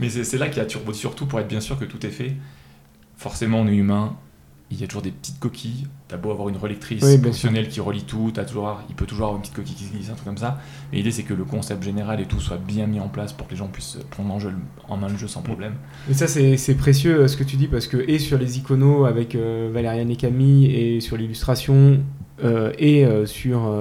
Mais 0.00 0.08
c'est 0.08 0.24
c'est 0.24 0.38
là 0.38 0.46
qu'il 0.48 0.58
y 0.58 0.60
a 0.60 0.64
turbo 0.66 0.92
surtout 0.92 1.26
pour 1.26 1.40
être 1.40 1.48
bien 1.48 1.60
sûr 1.60 1.78
que 1.78 1.84
tout 1.84 2.04
est 2.06 2.10
fait. 2.10 2.36
Forcément, 3.16 3.60
on 3.60 3.66
est 3.66 3.74
humain. 3.74 4.16
Il 4.70 4.78
y 4.78 4.84
a 4.84 4.86
toujours 4.86 5.00
des 5.02 5.10
petites 5.10 5.38
coquilles. 5.40 5.86
T'as 6.08 6.18
beau 6.18 6.30
avoir 6.30 6.50
une 6.50 6.56
relectrice 6.58 7.02
Oui, 7.02 7.16
professionnelle 7.18 7.68
qui 7.68 7.80
relie 7.80 8.02
tout, 8.04 8.30
t'as 8.34 8.44
toujours, 8.44 8.80
il 8.90 8.94
peut 8.94 9.06
toujours 9.06 9.26
avoir 9.28 9.36
une 9.36 9.42
petite 9.42 9.54
coquille 9.56 9.74
qui 9.74 9.84
se 9.84 9.92
glisse, 9.92 10.10
un 10.10 10.12
truc 10.14 10.26
comme 10.26 10.36
ça. 10.36 10.58
Mais 10.92 10.98
l'idée, 10.98 11.10
c'est 11.10 11.22
que 11.22 11.32
le 11.32 11.44
concept 11.44 11.82
général 11.82 12.20
et 12.20 12.26
tout 12.26 12.38
soit 12.38 12.58
bien 12.58 12.86
mis 12.86 13.00
en 13.00 13.08
place 13.08 13.32
pour 13.32 13.46
que 13.46 13.52
les 13.52 13.56
gens 13.58 13.68
puissent 13.68 13.98
prendre 14.10 14.32
en, 14.32 14.38
jeu- 14.38 14.52
en 14.88 14.96
main 14.98 15.08
le 15.08 15.16
jeu 15.16 15.26
sans 15.26 15.40
problème. 15.40 15.72
Et 16.10 16.14
ça, 16.14 16.26
c'est 16.26 16.74
précieux 16.76 17.20
euh, 17.20 17.28
ce 17.28 17.36
que 17.38 17.44
tu 17.44 17.56
dis, 17.56 17.66
parce 17.66 17.86
que, 17.86 17.96
et 17.96 18.18
sur 18.18 18.36
les 18.38 18.58
iconos 18.58 19.06
avec 19.06 19.34
euh, 19.34 19.70
Valériane 19.72 20.10
et 20.10 20.16
Camille, 20.16 20.66
et 20.66 21.00
sur 21.00 21.16
l'illustration, 21.16 22.00
euh, 22.44 22.72
et 22.78 23.06
euh, 23.06 23.24
sur 23.26 23.74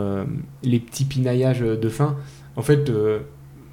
les 0.64 0.80
petits 0.80 1.06
pinaillages 1.06 1.60
de 1.60 1.90
fin, 1.90 2.16
en 2.56 2.62
fait, 2.62 2.90
euh, 2.90 3.20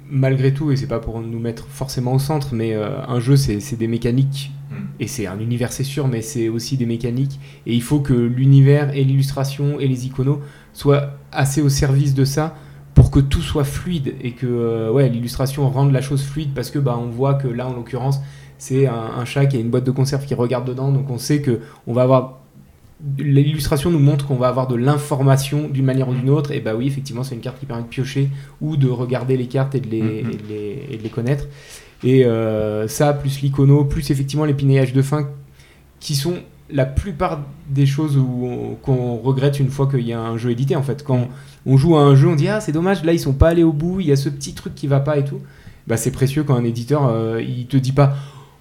malgré 0.09 0.53
tout, 0.53 0.71
et 0.71 0.75
c'est 0.75 0.87
pas 0.87 0.99
pour 0.99 1.19
nous 1.21 1.39
mettre 1.39 1.67
forcément 1.67 2.13
au 2.13 2.19
centre, 2.19 2.53
mais 2.53 2.73
euh, 2.73 3.05
un 3.07 3.19
jeu, 3.19 3.35
c'est 3.35 3.75
des 3.75 3.87
mécaniques, 3.87 4.51
Mm. 4.69 4.75
et 4.99 5.07
c'est 5.07 5.27
un 5.27 5.39
univers, 5.39 5.71
c'est 5.71 5.83
sûr, 5.83 6.07
mais 6.07 6.21
c'est 6.21 6.49
aussi 6.49 6.77
des 6.77 6.85
mécaniques, 6.85 7.39
et 7.65 7.73
il 7.73 7.81
faut 7.81 7.99
que 7.99 8.13
l'univers 8.13 8.95
et 8.95 9.03
l'illustration 9.03 9.79
et 9.79 9.87
les 9.87 10.05
iconos 10.05 10.39
soient 10.73 11.11
assez 11.31 11.61
au 11.61 11.69
service 11.69 12.13
de 12.13 12.25
ça 12.25 12.55
pour 12.93 13.11
que 13.11 13.19
tout 13.19 13.41
soit 13.41 13.63
fluide 13.63 14.15
et 14.21 14.31
que 14.31 14.47
euh, 14.47 14.91
ouais, 14.91 15.09
l'illustration 15.09 15.69
rende 15.69 15.91
la 15.91 16.01
chose 16.01 16.23
fluide 16.23 16.53
parce 16.55 16.71
que 16.71 16.79
bah, 16.79 16.97
on 16.99 17.09
voit 17.09 17.33
que 17.33 17.47
là 17.47 17.67
en 17.67 17.73
l'occurrence 17.73 18.21
c'est 18.57 18.87
un, 18.87 18.93
un 19.17 19.25
chat 19.25 19.47
qui 19.47 19.57
a 19.57 19.59
une 19.59 19.69
boîte 19.69 19.83
de 19.83 19.91
conserve 19.91 20.25
qui 20.25 20.33
regarde 20.33 20.65
dedans. 20.65 20.91
Donc 20.91 21.09
on 21.09 21.17
sait 21.17 21.41
que 21.41 21.59
on 21.87 21.93
va 21.93 22.03
avoir 22.03 22.44
l'illustration 23.19 23.91
nous 23.91 23.99
montre 23.99 24.25
qu'on 24.27 24.35
va 24.35 24.47
avoir 24.47 24.67
de 24.67 24.75
l'information 24.75 25.67
d'une 25.69 25.85
manière 25.85 26.09
ou 26.09 26.13
d'une 26.13 26.29
autre. 26.29 26.51
Et 26.51 26.59
bah 26.59 26.75
oui 26.75 26.87
effectivement 26.87 27.23
c'est 27.23 27.35
une 27.35 27.41
carte 27.41 27.59
qui 27.59 27.65
permet 27.65 27.83
de 27.83 27.87
piocher 27.87 28.29
ou 28.61 28.77
de 28.77 28.89
regarder 28.89 29.37
les 29.37 29.47
cartes 29.47 29.75
et 29.75 29.79
de 29.79 29.87
les, 29.89 30.01
Mhm. 30.01 30.31
et 30.31 30.35
de 30.35 30.47
les, 30.49 30.87
et 30.91 30.97
de 30.97 31.03
les 31.03 31.09
connaître. 31.09 31.45
Et 32.03 32.25
euh, 32.25 32.87
ça 32.87 33.13
plus 33.13 33.41
l'icono 33.41 33.85
plus 33.85 34.09
effectivement 34.11 34.45
les 34.45 34.53
pinaillages 34.53 34.93
de 34.93 35.01
fin 35.01 35.27
qui 35.99 36.15
sont 36.15 36.35
la 36.71 36.85
plupart 36.85 37.41
des 37.69 37.85
choses 37.85 38.19
qu'on 38.81 39.17
regrette 39.17 39.59
une 39.59 39.69
fois 39.69 39.87
qu'il 39.87 40.01
y 40.07 40.13
a 40.13 40.19
un 40.19 40.35
jeu 40.37 40.49
édité 40.51 40.75
en 40.75 40.81
fait. 40.83 41.03
Quand 41.03 41.27
on 41.67 41.77
joue 41.77 41.95
à 41.95 42.01
un 42.01 42.15
jeu 42.15 42.27
on 42.27 42.35
dit 42.35 42.47
ah 42.47 42.59
c'est 42.59 42.71
dommage 42.71 43.03
là 43.03 43.13
ils 43.13 43.19
sont 43.19 43.33
pas 43.33 43.49
allés 43.49 43.63
au 43.63 43.71
bout 43.73 43.99
il 43.99 44.07
y 44.07 44.11
a 44.11 44.15
ce 44.15 44.29
petit 44.29 44.53
truc 44.53 44.73
qui 44.75 44.87
va 44.87 44.99
pas 44.99 45.17
et 45.17 45.23
tout. 45.25 45.39
Bah 45.87 45.97
c'est 45.97 46.09
précieux 46.11 46.43
quand 46.43 46.55
un 46.55 46.63
éditeur 46.63 47.07
euh, 47.07 47.39
il 47.41 47.67
te 47.67 47.77
dit 47.77 47.91
pas 47.91 48.15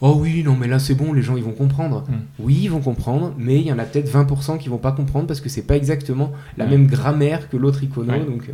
oh 0.07 0.17
oui 0.21 0.43
non 0.43 0.55
mais 0.61 0.69
là 0.69 0.79
c'est 0.79 0.95
bon 0.95 1.13
les 1.13 1.23
gens 1.23 1.37
ils 1.37 1.43
vont 1.43 1.53
comprendre 1.65 2.05
Mm. 2.09 2.13
oui 2.41 2.59
ils 2.65 2.71
vont 2.71 2.81
comprendre 2.81 3.33
mais 3.39 3.57
il 3.61 3.67
y 3.67 3.73
en 3.73 3.79
a 3.79 3.85
peut-être 3.85 4.11
20% 4.13 4.59
qui 4.59 4.69
vont 4.69 4.79
pas 4.79 4.93
comprendre 4.93 5.27
parce 5.27 5.41
que 5.41 5.49
c'est 5.49 5.67
pas 5.67 5.77
exactement 5.77 6.33
la 6.59 6.65
Ouais. 6.65 6.73
même 6.73 6.87
grammaire 6.87 7.49
que 7.49 7.57
l'autre 7.57 7.83
icono 7.83 8.13
Ouais. 8.13 8.25
donc 8.25 8.49
euh, 8.49 8.53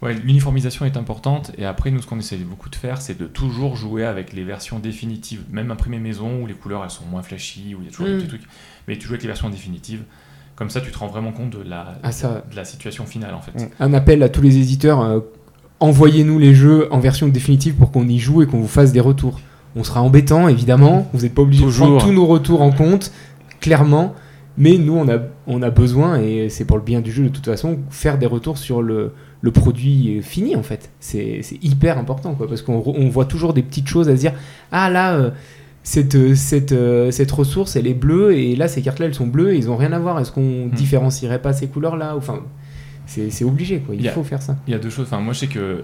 Ouais, 0.00 0.14
l'uniformisation 0.14 0.84
est 0.86 0.96
importante 0.96 1.50
et 1.58 1.64
après 1.64 1.90
nous 1.90 2.00
ce 2.00 2.06
qu'on 2.06 2.20
essaie 2.20 2.36
beaucoup 2.36 2.70
de 2.70 2.76
faire 2.76 3.02
c'est 3.02 3.18
de 3.18 3.26
toujours 3.26 3.74
jouer 3.74 4.04
avec 4.04 4.32
les 4.32 4.44
versions 4.44 4.78
définitives, 4.78 5.42
même 5.50 5.70
imprimées 5.72 5.98
maison 5.98 6.40
où 6.42 6.46
les 6.46 6.54
couleurs 6.54 6.84
elles 6.84 6.90
sont 6.90 7.04
moins 7.10 7.22
flashy, 7.22 7.74
où 7.74 7.80
il 7.82 7.86
y 7.86 7.88
a 7.88 7.90
toujours 7.90 8.06
Mm. 8.06 8.10
des 8.12 8.16
petits 8.18 8.28
trucs, 8.28 8.48
mais 8.86 8.96
tu 8.96 9.06
joues 9.08 9.14
avec 9.14 9.22
les 9.22 9.28
versions 9.34 9.50
définitives. 9.50 10.02
Comme 10.54 10.70
ça 10.70 10.80
tu 10.80 10.90
te 10.92 10.98
rends 10.98 11.08
vraiment 11.08 11.32
compte 11.32 11.50
de 11.50 11.62
la, 11.68 11.98
ah 12.04 12.12
ça 12.12 12.44
de 12.50 12.54
la 12.56 12.64
situation 12.64 13.06
finale 13.06 13.34
en 13.34 13.40
fait. 13.40 13.52
un 13.80 13.92
appel 13.92 14.22
à 14.22 14.28
tous 14.28 14.40
les 14.42 14.56
éditeurs 14.58 15.00
euh, 15.00 15.20
envoyez-nous 15.80 16.38
les 16.38 16.54
jeux 16.54 16.92
en 16.92 16.98
version 17.00 17.28
définitive 17.28 17.74
pour 17.74 17.90
qu'on 17.92 18.06
y 18.08 18.18
joue 18.18 18.42
et 18.42 18.46
qu'on 18.46 18.60
vous 18.60 18.68
fasse 18.68 18.92
des 18.92 19.00
retours 19.00 19.40
on 19.78 19.84
sera 19.84 20.02
embêtant 20.02 20.48
évidemment. 20.48 21.08
Vous 21.14 21.22
n'êtes 21.22 21.34
pas 21.34 21.42
obligé 21.42 21.64
de 21.64 21.70
prendre 21.70 22.04
tous 22.04 22.12
nos 22.12 22.26
retours 22.26 22.60
en 22.62 22.72
compte 22.72 23.12
clairement. 23.60 24.14
Mais 24.60 24.76
nous 24.76 24.96
on 24.96 25.08
a, 25.08 25.18
on 25.46 25.62
a 25.62 25.70
besoin 25.70 26.20
et 26.20 26.48
c'est 26.48 26.64
pour 26.64 26.76
le 26.78 26.82
bien 26.82 27.00
du 27.00 27.12
jeu 27.12 27.22
de 27.24 27.28
toute 27.28 27.44
façon 27.44 27.78
faire 27.90 28.18
des 28.18 28.26
retours 28.26 28.58
sur 28.58 28.82
le, 28.82 29.12
le 29.40 29.50
produit 29.52 30.20
fini 30.20 30.56
en 30.56 30.64
fait. 30.64 30.90
C'est 30.98 31.40
c'est 31.42 31.62
hyper 31.64 31.96
important 31.96 32.34
quoi 32.34 32.48
parce 32.48 32.62
qu'on 32.62 32.82
on 32.84 33.08
voit 33.08 33.24
toujours 33.24 33.52
des 33.54 33.62
petites 33.62 33.86
choses 33.86 34.08
à 34.08 34.16
se 34.16 34.20
dire 34.20 34.32
ah 34.72 34.90
là 34.90 35.14
euh, 35.14 35.30
cette, 35.84 36.16
euh, 36.16 36.34
cette, 36.34 36.72
euh, 36.72 37.12
cette 37.12 37.30
ressource 37.30 37.76
elle 37.76 37.86
est 37.86 37.94
bleue 37.94 38.36
et 38.36 38.56
là 38.56 38.66
ces 38.66 38.82
cartes 38.82 38.98
là 38.98 39.06
elles 39.06 39.14
sont 39.14 39.28
bleues 39.28 39.52
et 39.54 39.56
ils 39.58 39.70
ont 39.70 39.76
rien 39.76 39.92
à 39.92 39.98
voir. 40.00 40.18
Est-ce 40.18 40.32
qu'on 40.32 40.66
Hmm. 40.66 40.70
différencierait 40.70 41.40
pas 41.40 41.52
ces 41.52 41.68
couleurs 41.68 41.96
là 41.96 42.14
enfin 42.16 42.40
c'est 43.06 43.30
c'est 43.30 43.44
obligé 43.44 43.78
quoi. 43.78 43.94
Il 43.94 44.08
a- 44.08 44.10
faut 44.12 44.24
faire 44.24 44.42
ça. 44.42 44.56
Il 44.66 44.72
y 44.72 44.74
a 44.74 44.78
deux 44.80 44.90
choses, 44.90 45.06
enfin 45.06 45.20
moi 45.20 45.34
je 45.34 45.38
sais 45.38 45.46
que 45.46 45.82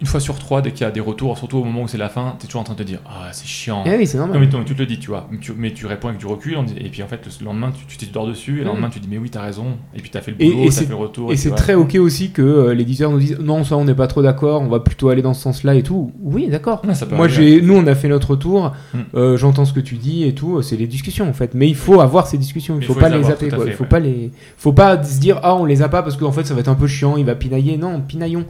une 0.00 0.06
fois 0.06 0.20
sur 0.20 0.38
trois 0.38 0.62
dès 0.62 0.70
qu'il 0.72 0.82
y 0.82 0.84
a 0.84 0.90
des 0.90 1.00
retours, 1.00 1.36
surtout 1.36 1.58
au 1.58 1.64
moment 1.64 1.82
où 1.82 1.88
c'est 1.88 1.98
la 1.98 2.08
fin, 2.08 2.34
t'es 2.38 2.46
toujours 2.46 2.62
en 2.62 2.64
train 2.64 2.74
de 2.74 2.78
te 2.78 2.84
dire 2.84 3.00
ah 3.06 3.28
c'est 3.32 3.46
chiant. 3.46 3.82
Eh 3.86 3.96
oui 3.96 4.06
c'est 4.06 4.16
Non, 4.18 4.24
normal 4.26 4.40
mais, 4.40 4.46
non, 4.52 4.58
mais 4.60 4.64
tu 4.64 4.74
te 4.74 4.78
le 4.80 4.86
dis, 4.86 4.98
tu 4.98 5.08
vois, 5.08 5.28
mais 5.30 5.38
tu, 5.38 5.52
mais 5.56 5.72
tu 5.72 5.86
réponds 5.86 6.08
avec 6.08 6.18
du 6.20 6.26
recul, 6.26 6.56
on 6.56 6.62
dit- 6.62 6.74
et 6.78 6.88
puis 6.88 7.02
en 7.02 7.06
fait 7.06 7.20
le 7.40 7.44
lendemain 7.44 7.70
tu 7.70 7.84
tu 7.86 7.96
t'es 8.06 8.06
dessus, 8.20 8.54
et 8.56 8.58
le 8.58 8.64
Mm. 8.64 8.68
lendemain 8.68 8.88
tu 8.90 8.98
dis 9.00 9.08
mais 9.10 9.18
oui 9.18 9.30
t'as 9.30 9.42
raison, 9.42 9.66
et 9.94 10.00
puis 10.00 10.10
t'as 10.10 10.20
fait 10.20 10.30
le 10.32 10.36
boulot, 10.38 10.64
t'as 10.66 10.70
fait 10.72 10.86
le 10.86 10.94
retour. 10.94 11.32
Et 11.32 11.36
c'est 11.36 11.50
très 11.50 11.74
ok 11.74 11.96
aussi 12.00 12.30
que 12.30 12.40
euh, 12.42 12.74
l'éditeur 12.74 13.10
nous 13.10 13.18
dise 13.18 13.38
non, 13.40 13.62
ça 13.64 13.76
on 13.76 13.84
n'est 13.84 13.94
pas 13.94 14.06
trop 14.06 14.22
d'accord, 14.22 14.62
on 14.62 14.68
va 14.68 14.80
plutôt 14.80 15.08
aller 15.10 15.22
dans 15.22 15.34
ce 15.34 15.42
sens-là 15.42 15.74
et 15.74 15.82
tout. 15.82 16.12
Oui, 16.20 16.48
d'accord. 16.48 16.82
Moi, 17.12 17.28
j'ai, 17.28 17.60
nous 17.60 17.74
on 17.76 17.86
a 17.86 17.94
fait 17.94 18.08
notre 18.08 18.36
tour, 18.36 18.72
Mm. 18.94 18.98
euh, 19.14 19.36
j'entends 19.36 19.64
ce 19.64 19.72
que 19.72 19.80
tu 19.80 19.96
dis 19.96 20.24
et 20.24 20.34
tout, 20.34 20.62
c'est 20.62 20.76
les 20.76 20.86
discussions 20.86 21.28
en 21.28 21.32
fait. 21.34 21.54
Mais 21.54 21.68
il 21.68 21.76
faut 21.76 22.00
avoir 22.00 22.26
ces 22.26 22.38
discussions, 22.38 22.76
il 22.80 22.86
faut, 22.86 22.94
faut 22.94 23.00
pas 23.00 23.08
les 23.10 23.22
zapper 23.22 23.46
Il 23.46 23.72
faut 23.72 23.82
ouais. 23.84 23.88
pas 23.88 24.00
les, 24.00 24.30
faut 24.56 24.72
pas 24.72 25.02
se 25.02 25.20
dire 25.20 25.40
ah 25.42 25.54
on 25.56 25.64
les 25.66 25.82
a 25.82 25.88
pas 25.88 26.02
parce 26.02 26.16
qu'en 26.16 26.32
fait 26.32 26.44
ça 26.46 26.54
va 26.54 26.60
être 26.60 26.68
un 26.68 26.74
peu 26.74 26.86
chiant, 26.86 27.16
il 27.16 27.24
va 27.26 27.34
pinailler. 27.34 27.76
Non, 27.76 28.00
pinaillons. 28.00 28.44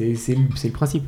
C'est, 0.00 0.14
c'est, 0.14 0.34
le- 0.34 0.72
principe. 0.72 1.04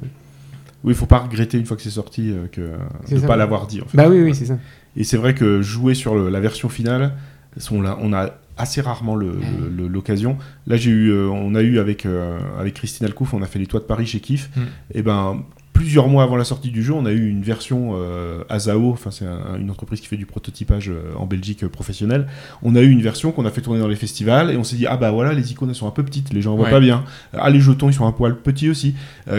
Oui, 0.85 0.93
il 0.93 0.95
faut 0.95 1.07
pas 1.07 1.19
regretter 1.21 1.59
une 1.59 1.65
fois 1.65 1.77
que 1.77 1.83
c'est 1.83 1.91
sorti 1.91 2.31
euh, 2.31 2.47
que 2.51 2.73
de 3.15 3.21
ça. 3.21 3.27
pas 3.27 3.37
l'avoir 3.37 3.67
dit. 3.67 3.81
En 3.81 3.87
fait. 3.87 3.97
Bah 3.97 4.09
oui, 4.09 4.21
oui, 4.21 4.35
c'est 4.35 4.47
ça. 4.47 4.59
Et 4.97 5.05
c'est 5.05 5.17
vrai 5.17 5.35
que 5.35 5.63
jouer 5.63 5.95
sur 5.95 6.15
le- 6.15 6.29
la 6.29 6.41
version 6.41 6.69
finale, 6.69 7.15
sont 7.57 7.81
là, 7.81 7.99
on 8.03 8.13
a 8.13 8.31
assez 8.59 8.81
rarement 8.81 9.17
l'occasion. 9.17 10.37
Là, 10.67 10.77
j'ai 10.77 10.91
eu, 10.91 11.11
euh, 11.11 11.29
on 11.29 11.55
a 11.55 11.63
eu 11.63 11.79
avec 11.79 12.05
euh, 12.05 12.39
avec 12.59 12.75
Christine 12.75 13.07
Alcouf, 13.07 13.33
on 13.33 13.43
a 13.43 13.47
fait 13.47 13.59
les 13.59 13.67
toits 13.67 13.81
de 13.81 13.85
Paris 13.87 14.07
chez 14.07 14.21
Kif. 14.21 14.51
Mm. 14.57 14.61
Et 14.95 15.03
ben 15.03 15.45
plusieurs 15.73 16.09
mois 16.09 16.23
avant 16.23 16.37
la 16.37 16.45
sortie 16.45 16.71
du 16.71 16.83
jeu, 16.83 16.93
on 16.93 17.07
a 17.07 17.13
eu 17.13 17.29
une 17.29 17.43
version 17.43 17.93
euh, 17.95 18.45
Azao, 18.49 18.93
enfin 18.93 19.11
c'est 19.11 19.25
un- 19.27 19.57
une 19.59 19.71
entreprise 19.71 20.01
qui 20.01 20.07
fait 20.07 20.17
du 20.17 20.27
prototypage 20.27 20.91
euh, 20.91 21.15
en 21.17 21.27
Belgique 21.27 21.65
euh, 21.65 21.69
professionnel. 21.69 22.27
On 22.63 22.77
a 22.77 22.81
eu 22.83 22.91
une 22.91 23.03
version 23.03 23.33
qu'on 23.33 23.45
a 23.47 23.51
fait 23.51 23.63
tourner 23.63 23.81
dans 23.81 23.89
les 23.89 23.97
festivals 23.97 24.51
et 24.51 24.57
on 24.57 24.65
s'est 24.65 24.77
dit 24.77 24.87
ah 24.87 24.97
bah 24.97 25.11
voilà 25.11 25.33
les 25.33 25.51
icônes 25.53 25.71
elles 25.71 25.75
sont 25.75 25.89
un 25.89 25.93
peu 25.93 26.03
petites, 26.05 26.33
les 26.33 26.43
gens 26.43 26.55
voient 26.57 26.67
Ouais. 26.67 26.71
pas 26.71 26.81
bien. 26.81 27.05
Ah 27.33 27.51
les 27.51 27.61
jetons 27.61 27.89
ils 27.89 27.95
sont 27.95 28.07
un 28.07 28.13
poil 28.13 28.37
petits 28.37 28.69
aussi. 28.69 28.95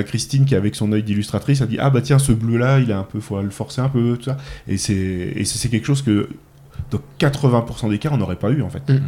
Christine 0.06 0.46
qui 0.46 0.56
avec 0.56 0.76
son 0.76 0.92
œil 0.92 1.04
d'illustratrice 1.04 1.62
a 1.62 1.66
dit 1.68 1.78
ah 1.80 1.90
bah 1.90 2.02
tiens 2.02 2.20
ce 2.20 2.32
bleu 2.32 2.58
là 2.58 2.80
il 2.80 2.90
est 2.90 2.94
un 2.94 3.04
peu 3.04 3.20
faut 3.20 3.42
le 3.42 3.50
forcer 3.50 3.82
un 3.82 3.90
peu 3.90 4.18
tout 4.18 4.26
ça. 4.26 4.38
Et 4.68 4.78
c'est 4.78 4.94
et 4.94 5.46
c'est 5.46 5.58
c'est 5.60 5.70
quelque 5.70 5.86
chose 5.86 6.02
que 6.02 6.30
dans 6.92 7.00
80% 7.20 7.90
des 7.90 8.00
cas 8.00 8.10
on 8.12 8.18
n'aurait 8.18 8.36
pas 8.36 8.50
eu 8.52 8.62
en 8.62 8.70
fait 8.70 8.84
Mm. 8.90 9.02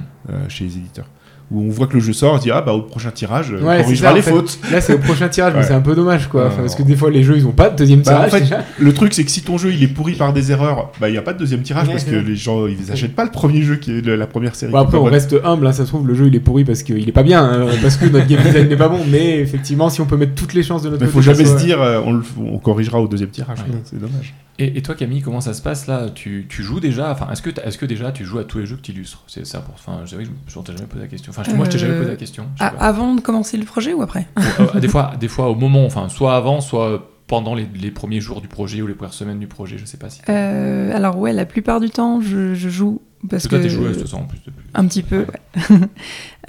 chez 0.49 0.63
les 0.65 0.78
éditeurs. 0.78 1.07
Où 1.51 1.61
on 1.61 1.69
voit 1.69 1.85
que 1.85 1.93
le 1.93 1.99
jeu 1.99 2.11
sort, 2.11 2.33
on 2.33 2.37
se 2.37 2.41
dit 2.41 2.49
ah 2.49 2.61
bah 2.61 2.73
au 2.73 2.81
prochain 2.81 3.11
tirage 3.11 3.51
euh, 3.51 3.61
Ouais, 3.61 3.75
on 3.75 3.77
c'est 3.77 3.83
corrigera 3.83 4.11
en 4.11 4.15
les 4.15 4.21
fait. 4.23 4.31
fautes. 4.31 4.57
Là, 4.71 4.81
c'est 4.81 4.93
au 4.95 4.97
prochain 4.97 5.29
tirage, 5.29 5.53
mais 5.53 5.59
Ouais. 5.59 5.65
c'est 5.67 5.73
un 5.75 5.81
peu 5.81 5.93
dommage 5.93 6.27
quoi. 6.27 6.41
Ouais, 6.41 6.47
Enfin, 6.47 6.61
parce 6.63 6.73
que 6.73 6.81
des 6.81 6.95
fois 6.95 7.11
les 7.11 7.21
jeux 7.21 7.37
ils 7.37 7.45
ont 7.45 7.51
pas 7.51 7.69
de 7.69 7.75
deuxième 7.75 8.01
Bah, 8.01 8.21
en 8.21 8.25
tirage. 8.29 8.49
fait. 8.49 8.55
Le 8.79 8.93
truc, 8.95 9.13
c'est 9.13 9.23
que 9.23 9.29
si 9.29 9.43
ton 9.43 9.59
jeu 9.59 9.71
il 9.71 9.83
est 9.83 9.87
pourri 9.87 10.13
par 10.13 10.33
des 10.33 10.51
erreurs, 10.51 10.91
bah 10.99 11.07
il 11.07 11.13
y 11.13 11.19
a 11.19 11.21
pas 11.21 11.33
de 11.33 11.37
deuxième 11.37 11.61
tirage 11.61 11.85
Ouais, 11.87 11.93
parce 11.93 12.03
que 12.05 12.15
les 12.15 12.35
gens 12.35 12.65
ils 12.65 12.91
achètent 12.91 13.15
pas 13.15 13.25
le 13.25 13.29
premier 13.31 13.61
jeu 13.61 13.75
qui 13.75 13.91
est 13.91 14.01
le- 14.01 14.15
la 14.15 14.25
première 14.25 14.55
série. 14.55 14.71
Bon, 14.71 14.79
après, 14.79 14.97
on 14.97 15.03
reste 15.03 15.35
humble, 15.43 15.67
hein, 15.67 15.71
ça 15.71 15.83
se 15.83 15.89
trouve, 15.89 16.07
le 16.07 16.15
jeu 16.15 16.25
il 16.27 16.35
est 16.35 16.39
pourri 16.39 16.63
parce 16.65 16.81
qu'il 16.81 17.07
est 17.07 17.11
pas 17.11 17.21
bien, 17.23 17.43
hein, 17.43 17.67
parce 17.81 17.97
que 17.97 18.05
notre 18.07 18.25
game 18.27 18.41
design 18.41 18.67
n'est 18.67 18.75
pas 18.75 18.89
bon, 18.89 19.01
mais 19.07 19.37
effectivement, 19.39 19.89
si 19.91 20.01
on 20.01 20.05
peut 20.07 20.17
mettre 20.17 20.33
toutes 20.33 20.53
les 20.55 20.63
chances 20.63 20.81
de 20.81 20.89
notre 20.89 21.01
Mais 21.03 21.11
côté. 21.11 21.13
faut 21.13 21.21
jamais 21.21 21.45
se 21.45 21.57
dire 21.63 21.79
euh, 21.79 22.01
on, 22.03 22.13
le- 22.13 22.23
on 22.39 22.57
corrigera 22.57 22.99
au 22.99 23.07
deuxième 23.07 23.29
tirage. 23.29 23.59
Ouais. 23.59 23.75
C'est 23.83 23.99
dommage. 23.99 24.33
Et, 24.57 24.77
et 24.77 24.81
toi 24.81 24.95
Camille, 24.95 25.21
comment 25.21 25.41
ça 25.41 25.53
se 25.53 25.61
passe 25.61 25.85
là? 25.85 26.07
Tu, 26.15 26.45
tu 26.47 26.63
joues 26.63 26.79
déjà? 26.79 27.11
Enfin, 27.11 27.27
est-ce 27.29 27.41
que, 27.41 27.49
est-ce 27.65 27.77
que 27.77 27.85
déjà 27.85 28.13
tu 28.13 28.23
joues 28.23 28.39
à 28.39 28.45
tous 28.45 28.57
les 28.59 28.65
jeux 28.65 28.77
que 28.77 28.81
tu 28.81 28.93
illustres? 28.93 29.21
C'est 29.27 29.45
ça 29.45 29.59
pour. 29.59 29.73
Enfin, 29.73 30.03
je, 30.05 30.15
je, 30.15 30.21
je 30.47 30.59
t'ai 30.61 30.71
jamais 30.71 30.87
posé 30.87 31.01
la 31.01 31.07
question. 31.09 31.29
Enfin, 31.38 31.49
je- 31.51 31.55
moi 31.55 31.65
je 31.65 31.71
t'ai 31.71 31.77
jamais 31.77 31.93
Euh, 31.93 31.97
posé 31.99 32.09
la 32.11 32.15
question. 32.17 32.45
Ah, 32.59 32.71
pas. 32.71 32.77
avant 32.86 33.13
de 33.15 33.21
commencer 33.21 33.57
le 33.57 33.65
projet 33.65 33.93
ou 33.93 34.01
après 34.01 34.27
euh, 34.59 34.79
des 34.79 34.88
fois, 34.88 35.11
des 35.19 35.27
fois 35.27 35.49
au 35.49 35.55
moment, 35.55 35.86
enfin, 35.86 36.07
soit 36.09 36.36
avant, 36.36 36.61
soit 36.61 37.09
pendant 37.27 37.55
les, 37.55 37.67
les 37.81 37.89
premiers 37.91 38.21
jours 38.21 38.39
du 38.39 38.47
projet 38.47 38.81
ou 38.81 38.88
les 38.88 38.93
premières 38.93 39.13
semaines 39.13 39.39
du 39.39 39.47
projet, 39.47 39.77
je 39.77 39.86
sais 39.86 39.97
pas 39.97 40.09
si. 40.09 40.21
Euh, 40.29 40.95
Alors 40.95 41.17
ouais, 41.17 41.33
la 41.33 41.45
plupart 41.45 41.79
du 41.79 41.89
temps, 41.89 42.21
je, 42.21 42.53
je 42.53 42.69
joue 42.69 43.01
Parce 43.29 43.47
Toi, 43.47 43.57
que 43.57 43.63
t'es 43.63 43.69
joueuse, 43.69 43.97
de 43.97 44.15
en 44.15 44.23
plus. 44.23 44.39
depuis- 44.45 44.65
un 44.75 44.86
petit 44.88 45.01
peu. 45.03 45.25
ouais. 45.69 45.77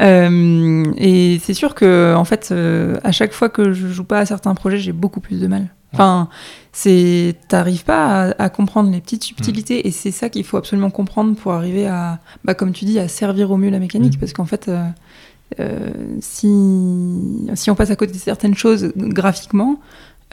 Euh, 0.03 0.85
et 0.99 1.39
c'est 1.43 1.55
sûr 1.55 1.75
que 1.75 2.15
en 2.15 2.25
fait, 2.27 2.49
euh, 2.53 2.99
à 3.03 3.13
chaque 3.13 3.33
fois 3.33 3.49
que 3.49 3.73
je 3.73 3.89
joue 3.89 4.05
pas 4.05 4.19
à 4.19 4.27
certains 4.27 4.55
projets, 4.55 4.77
j'ai 4.79 4.93
beaucoup 4.93 5.21
plus 5.21 5.41
de 5.41 5.47
mal. 5.47 5.69
Enfin, 5.93 6.29
c'est 6.73 7.37
t'arrives 7.49 7.85
pas 7.85 8.29
à, 8.29 8.43
à 8.43 8.49
comprendre 8.51 8.91
les 8.91 9.01
petites 9.01 9.25
subtilités 9.25 9.87
et 9.87 9.91
c'est 9.91 10.11
ça 10.11 10.29
qu'il 10.29 10.45
faut 10.45 10.57
absolument 10.57 10.91
comprendre 10.91 11.35
pour 11.35 11.53
arriver 11.53 11.87
à, 11.87 12.19
bah, 12.45 12.55
comme 12.55 12.73
tu 12.73 12.85
dis, 12.85 12.99
à 12.99 13.09
servir 13.09 13.51
au 13.51 13.57
mieux 13.57 13.71
la 13.71 13.79
mécanique. 13.79 14.17
Mm. 14.17 14.21
Parce 14.21 14.33
qu'en 14.33 14.45
fait, 14.45 14.69
euh, 14.69 14.85
euh, 15.61 15.91
si 16.21 16.49
si 17.55 17.71
on 17.71 17.75
passe 17.75 17.91
à 17.91 17.97
côté 17.97 18.13
de 18.13 18.19
certaines 18.19 18.55
choses 18.55 18.93
graphiquement, 18.97 19.81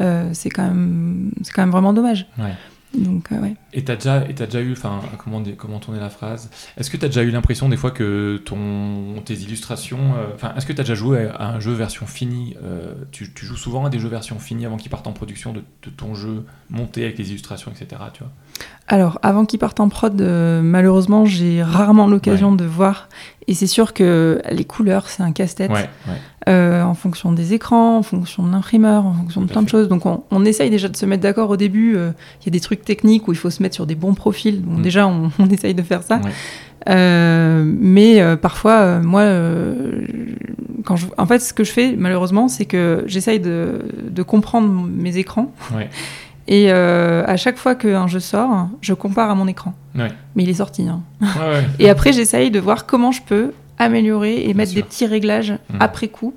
euh, 0.02 0.30
c'est 0.34 0.50
quand 0.50 0.64
même 0.64 1.32
c'est 1.44 1.54
quand 1.54 1.62
même 1.62 1.72
vraiment 1.72 1.94
dommage. 1.94 2.28
Ouais. 2.38 2.54
Donc 2.94 3.32
euh, 3.32 3.40
ouais. 3.40 3.56
Et 3.74 3.84
t'as 3.84 3.96
déjà, 3.96 4.28
et 4.30 4.36
t'as 4.36 4.46
déjà 4.46 4.62
eu, 4.62 4.72
enfin, 4.74 5.02
comment, 5.18 5.42
comment 5.58 5.80
tourner 5.80 6.00
la 6.00 6.10
phrase? 6.10 6.52
Est-ce 6.78 6.92
que 6.92 6.98
t'as 6.98 7.08
déjà 7.08 7.24
eu 7.24 7.32
l'impression 7.32 7.68
des 7.70 7.78
fois 7.78 7.92
que 7.92 8.40
ton, 8.46 9.22
tes 9.26 9.34
illustrations, 9.34 10.14
euh, 10.16 10.28
enfin, 10.36 10.54
est-ce 10.56 10.66
que 10.66 10.74
t'as 10.74 10.84
déjà 10.84 10.94
joué 10.94 11.28
à 11.28 11.50
un 11.50 11.60
jeu 11.60 11.74
version 11.74 12.06
finie 12.06 12.56
euh, 12.64 12.94
tu, 13.12 13.34
tu 13.34 13.46
joues 13.46 13.56
souvent 13.56 13.86
à 13.86 13.90
des 13.90 14.00
jeux 14.00 14.10
version 14.10 14.38
finie 14.38 14.66
avant 14.66 14.78
qu'ils 14.78 14.92
partent 14.92 15.08
en 15.08 15.14
production 15.14 15.54
de, 15.54 15.64
de 15.84 15.90
ton 15.90 16.14
jeu 16.14 16.46
monté 16.70 17.04
avec 17.04 17.18
les 17.18 17.30
illustrations, 17.32 17.72
etc. 17.72 18.02
Tu 18.14 18.20
vois? 18.20 18.32
Alors, 18.88 19.18
avant 19.24 19.46
qu'ils 19.46 19.60
partent 19.60 19.80
en 19.80 19.90
prod, 19.90 20.22
malheureusement, 20.22 21.26
j'ai 21.26 21.64
rarement 21.64 22.06
l'occasion 22.06 22.52
de 22.52 22.66
voir. 22.66 23.10
Et 23.48 23.54
c'est 23.54 23.68
sûr 23.68 23.94
que 23.94 24.42
les 24.52 24.64
couleurs, 24.66 25.08
c'est 25.10 25.24
un 25.24 25.32
casse-tête. 25.32 25.72
Ouais, 25.72 25.90
ouais. 26.08 26.14
euh, 26.50 26.82
en 26.84 26.94
fonction 26.94 27.32
des 27.32 27.54
écrans, 27.54 27.98
en 27.98 28.04
fonction 28.04 28.44
de 28.46 28.52
l'imprimeur, 28.52 29.06
en 29.06 29.14
fonction 29.14 29.42
de 29.42 29.48
plein 29.48 29.62
de 29.62 29.70
choses. 29.70 29.88
Donc, 29.90 30.06
on, 30.06 30.24
on 30.32 30.46
essaye 30.46 30.70
déjà 30.70 30.88
de 30.88 30.96
se 30.96 31.06
mettre 31.06 31.24
d'accord 31.24 31.50
au 31.50 31.58
début. 31.58 31.96
euh, 31.98 32.12
Il 32.42 32.46
y 32.46 32.50
a 32.50 32.52
des 32.52 32.60
trucs 32.60 32.84
techniques 32.86 33.28
où 33.28 33.32
il 33.32 33.38
faut 33.38 33.50
se 33.50 33.62
mettre 33.62 33.76
sur 33.76 33.86
des 33.86 33.96
bons 33.96 34.14
profils. 34.14 34.62
Donc, 34.64 34.80
Mm. 34.80 34.82
déjà, 34.82 35.08
on, 35.08 35.30
on 35.40 35.50
essaye 35.50 35.74
de 35.74 35.82
faire 35.84 36.04
ça. 36.04 36.18
Ouais. 36.24 36.32
Euh, 36.90 37.64
mais 37.66 38.22
parfois, 38.38 39.00
moi, 39.00 39.24
quand 40.86 40.96
je, 40.96 41.08
en 41.18 41.26
fait, 41.26 41.40
ce 41.40 41.54
que 41.54 41.64
je 41.64 41.72
fais, 41.72 41.96
malheureusement, 41.98 42.48
c'est 42.48 42.66
que 42.66 43.04
j'essaye 43.08 43.40
de, 43.40 43.80
de 44.10 44.24
comprendre 44.24 44.68
mes 44.90 45.18
écrans. 45.18 45.52
Et 46.48 46.72
euh, 46.72 47.24
à 47.26 47.38
chaque 47.38 47.58
fois 47.58 47.76
qu'un 47.76 48.08
jeu 48.08 48.20
sort, 48.20 48.68
je 48.82 48.94
compare 48.94 49.30
à 49.30 49.36
mon 49.36 49.48
écran. 49.48 49.74
Ouais. 49.98 50.10
Mais 50.36 50.44
il 50.44 50.50
est 50.50 50.56
sorti. 50.56 50.88
hein. 50.88 51.02
Ouais, 51.22 51.28
ouais. 51.28 51.64
Et 51.80 51.90
après, 51.90 52.12
j'essaye 52.14 52.52
de 52.52 52.60
voir 52.60 52.86
comment 52.86 53.12
je 53.12 53.22
peux 53.22 53.52
améliorer 53.78 54.50
et 54.50 54.54
mettre 54.54 54.72
sûr. 54.72 54.82
des 54.82 54.88
petits 54.88 55.06
réglages 55.06 55.52
Mhm. 55.52 55.78
après 55.80 56.08
coup. 56.10 56.34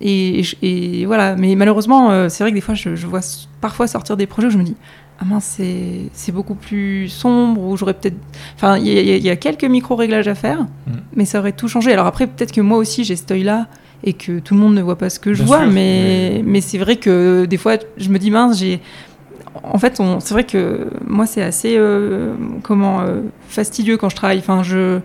Et, 0.00 0.40
et 0.40 0.42
je- 0.42 0.56
et 0.62 1.06
voilà. 1.06 1.34
Mais 1.36 1.54
malheureusement, 1.54 2.10
euh, 2.10 2.28
c'est 2.28 2.42
vrai 2.44 2.50
que 2.50 2.54
des 2.56 2.60
fois, 2.60 2.74
je, 2.74 2.94
je 2.96 3.06
vois 3.06 3.20
parfois 3.60 3.86
sortir 3.86 4.16
des 4.16 4.26
projets 4.26 4.48
où 4.48 4.50
je 4.50 4.58
me 4.58 4.64
dis 4.64 4.76
Ah 5.20 5.24
mince, 5.24 5.56
c'est- 6.14 6.32
beaucoup 6.32 6.54
plus 6.56 7.08
sombre, 7.08 7.60
ou 7.62 7.76
j'aurais 7.76 7.94
peut-être. 7.94 8.16
Enfin, 8.56 8.78
il 8.78 8.86
y, 8.88 8.98
a- 8.98 9.16
il 9.16 9.22
y 9.24 9.30
a 9.30 9.36
quelques 9.36 9.64
micro-réglages 9.64 10.26
à 10.28 10.34
faire, 10.34 10.60
Mhm. 10.60 10.94
mais 11.16 11.24
ça 11.24 11.38
aurait 11.40 11.52
tout 11.52 11.68
changé. 11.68 11.92
Alors 11.92 12.06
après, 12.06 12.26
peut-être 12.26 12.52
que 12.52 12.60
moi 12.60 12.78
aussi, 12.78 13.04
j'ai 13.04 13.14
cet 13.16 13.30
œil-là 13.30 13.66
et 14.04 14.14
que 14.14 14.40
tout 14.40 14.54
le 14.54 14.60
monde 14.60 14.74
ne 14.74 14.82
voit 14.82 14.98
pas 14.98 15.10
ce 15.10 15.20
que 15.20 15.32
je 15.34 15.38
Bien 15.44 15.46
vois, 15.46 15.62
sûr, 15.64 15.70
mais, 15.70 16.42
mais 16.44 16.60
c'est 16.60 16.78
vrai 16.78 16.96
que 16.96 17.44
des 17.44 17.56
fois, 17.58 17.74
je 17.98 18.08
me 18.08 18.18
dis 18.18 18.30
Mince, 18.32 18.58
j'ai. 18.58 18.80
En 19.62 19.78
fait, 19.78 20.00
c'est 20.20 20.34
vrai 20.34 20.44
que 20.44 20.86
moi, 21.06 21.26
c'est 21.26 21.42
assez 21.42 21.74
euh, 21.76 22.34
comment 22.62 23.00
euh, 23.02 23.20
fastidieux 23.48 23.96
quand 23.96 24.08
je 24.08 24.16
travaille. 24.16 24.38
Enfin, 24.38 24.62
je, 24.62 25.00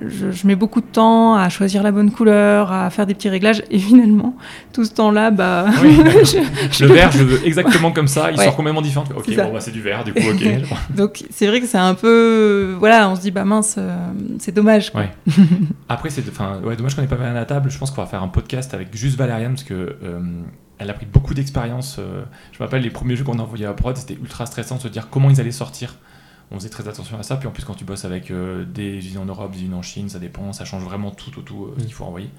je, 0.00 0.30
je 0.30 0.46
mets 0.46 0.54
beaucoup 0.56 0.80
de 0.80 0.86
temps 0.86 1.34
à 1.36 1.48
choisir 1.48 1.82
la 1.82 1.90
bonne 1.90 2.10
couleur, 2.10 2.70
à 2.70 2.90
faire 2.90 3.06
des 3.06 3.14
petits 3.14 3.28
réglages, 3.28 3.62
et 3.70 3.78
finalement, 3.78 4.36
tout 4.72 4.84
ce 4.84 4.92
temps-là, 4.92 5.30
bah, 5.30 5.66
Oui, 5.82 5.96
je- 6.70 6.84
Le 6.84 6.92
vert, 6.92 7.10
je 7.12 7.24
veux 7.24 7.46
exactement 7.46 7.92
comme 7.92 8.06
ça. 8.08 8.30
Il 8.30 8.38
Ouais. 8.38 8.44
sort 8.44 8.54
complètement 8.56 8.82
différent. 8.82 9.04
Ok, 9.16 9.34
bon, 9.34 9.52
bah, 9.52 9.60
c'est 9.60 9.70
du 9.72 9.80
vert, 9.80 10.04
du 10.04 10.12
coup, 10.12 10.20
ok. 10.32 10.48
donc 10.96 11.24
c'est 11.30 11.46
vrai 11.46 11.60
que 11.60 11.66
c'est 11.66 11.78
un 11.78 11.94
peu, 11.94 12.76
voilà, 12.78 13.08
on 13.10 13.16
se 13.16 13.20
dit 13.22 13.30
bah 13.30 13.44
mince, 13.44 13.76
euh, 13.78 13.96
c'est 14.38 14.52
dommage. 14.54 14.90
quoi. 14.90 15.00
Ouais. 15.02 15.10
Après, 15.88 16.10
c'est 16.10 16.22
enfin, 16.28 16.60
ouais, 16.64 16.76
dommage 16.76 16.94
qu'on 16.94 17.02
n'ait 17.02 17.08
pas 17.08 17.16
Valériane 17.16 17.36
à 17.36 17.40
la 17.40 17.46
table. 17.46 17.70
Je 17.70 17.78
pense 17.78 17.90
qu'on 17.90 18.02
va 18.02 18.06
faire 18.06 18.22
un 18.22 18.28
podcast 18.28 18.74
avec 18.74 18.94
juste 18.96 19.16
Valériane 19.18 19.52
parce 19.52 19.64
que 19.64 19.96
elle 20.78 20.90
a 20.90 20.94
pris 20.94 21.06
beaucoup 21.06 21.34
d'expérience. 21.34 21.96
euh, 21.98 22.24
je 22.52 22.58
me 22.58 22.64
rappelle 22.64 22.82
les 22.82 22.90
premiers 22.90 23.16
jeux 23.16 23.24
qu'on 23.24 23.38
a 23.38 23.42
envoyés 23.42 23.66
à 23.66 23.72
prod, 23.72 23.96
c'était 23.96 24.14
ultra 24.14 24.46
stressant 24.46 24.76
de 24.76 24.80
se 24.82 24.88
dire 24.88 25.08
comment 25.10 25.30
ils 25.30 25.40
allaient 25.40 25.50
sortir. 25.50 25.96
On 26.50 26.56
faisait 26.56 26.68
très 26.68 26.86
attention 26.86 27.18
à 27.18 27.22
ça. 27.22 27.36
Puis 27.36 27.48
en 27.48 27.50
plus, 27.50 27.64
quand 27.64 27.74
tu 27.74 27.84
bosses 27.84 28.04
avec 28.04 28.30
euh, 28.30 28.64
des 28.64 28.98
usines 28.98 29.18
en 29.18 29.24
Europe, 29.24 29.52
des 29.52 29.58
usines 29.58 29.74
en 29.74 29.82
Chine, 29.82 30.08
ça 30.08 30.18
dépend, 30.18 30.52
ça 30.52 30.64
change 30.64 30.84
vraiment 30.84 31.10
tout, 31.10 31.30
tout, 31.30 31.42
tout 31.42 31.64
euh, 31.64 31.74
ce 31.78 31.84
qu'il 31.84 31.94
faut 31.94 32.04
envoyer. 32.04 32.30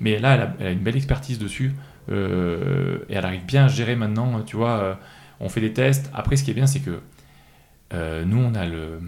Mais 0.00 0.18
là, 0.18 0.34
elle 0.34 0.40
a, 0.40 0.54
elle 0.60 0.66
a 0.66 0.70
une 0.70 0.78
belle 0.80 0.96
expertise 0.96 1.38
dessus 1.38 1.74
euh, 2.10 2.98
et 3.08 3.14
elle 3.14 3.24
arrive 3.24 3.44
bien 3.44 3.64
à 3.64 3.68
gérer 3.68 3.96
maintenant. 3.96 4.40
Tu 4.42 4.56
vois, 4.56 4.98
on 5.40 5.48
fait 5.48 5.60
des 5.60 5.72
tests. 5.72 6.10
Après, 6.14 6.36
ce 6.36 6.44
qui 6.44 6.50
est 6.50 6.54
bien, 6.54 6.66
c'est 6.66 6.80
que 6.80 7.00
euh, 7.92 8.24
nous, 8.24 8.38
on 8.38 8.54
a 8.54 8.66
le 8.66 9.00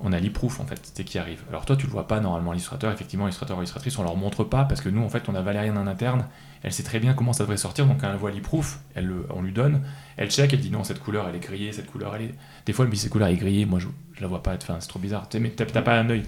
on 0.00 0.12
a 0.12 0.20
l'e-proof 0.20 0.60
en 0.60 0.64
fait, 0.66 0.80
c'est 0.94 1.04
qui 1.04 1.18
arrive. 1.18 1.42
Alors 1.48 1.64
toi 1.64 1.76
tu 1.76 1.86
le 1.86 1.92
vois 1.92 2.06
pas 2.06 2.20
normalement 2.20 2.52
l'illustrateur, 2.52 2.92
effectivement 2.92 3.24
l'illustrateur 3.26 3.56
ou 3.56 3.60
l'illustratrice 3.60 3.98
on 3.98 4.02
leur 4.04 4.16
montre 4.16 4.44
pas 4.44 4.64
parce 4.64 4.80
que 4.80 4.88
nous 4.88 5.02
en 5.02 5.08
fait 5.08 5.28
on 5.28 5.34
a 5.34 5.42
Valériane 5.42 5.76
en 5.78 5.86
interne, 5.86 6.26
elle 6.62 6.72
sait 6.72 6.82
très 6.84 7.00
bien 7.00 7.14
comment 7.14 7.32
ça 7.32 7.44
devrait 7.44 7.56
sortir 7.56 7.86
donc 7.86 8.00
quand 8.00 8.10
elle 8.10 8.16
voit 8.16 8.30
l'e-proof, 8.30 8.80
elle 8.94 9.06
le- 9.06 9.26
on 9.30 9.42
lui 9.42 9.52
donne, 9.52 9.82
elle 10.18 10.30
check, 10.30 10.52
elle 10.52 10.60
dit 10.60 10.70
non 10.70 10.84
cette 10.84 11.00
couleur 11.00 11.26
elle 11.28 11.36
est 11.36 11.40
grillée, 11.40 11.72
cette 11.72 11.90
couleur 11.90 12.14
elle 12.16 12.22
est... 12.22 12.34
Des 12.66 12.72
fois 12.72 12.84
elle 12.84 12.90
me 12.90 12.94
dit 12.94 13.00
cette 13.00 13.10
couleur 13.10 13.28
est 13.28 13.36
grillée, 13.36 13.64
moi 13.64 13.78
je, 13.78 13.88
je 14.14 14.20
la 14.20 14.26
vois 14.26 14.42
pas, 14.42 14.54
enfin, 14.54 14.76
c'est 14.80 14.88
trop 14.88 14.98
bizarre, 14.98 15.28
t'as 15.28 15.82
pas 15.82 15.98
un 15.98 16.10
œil, 16.10 16.24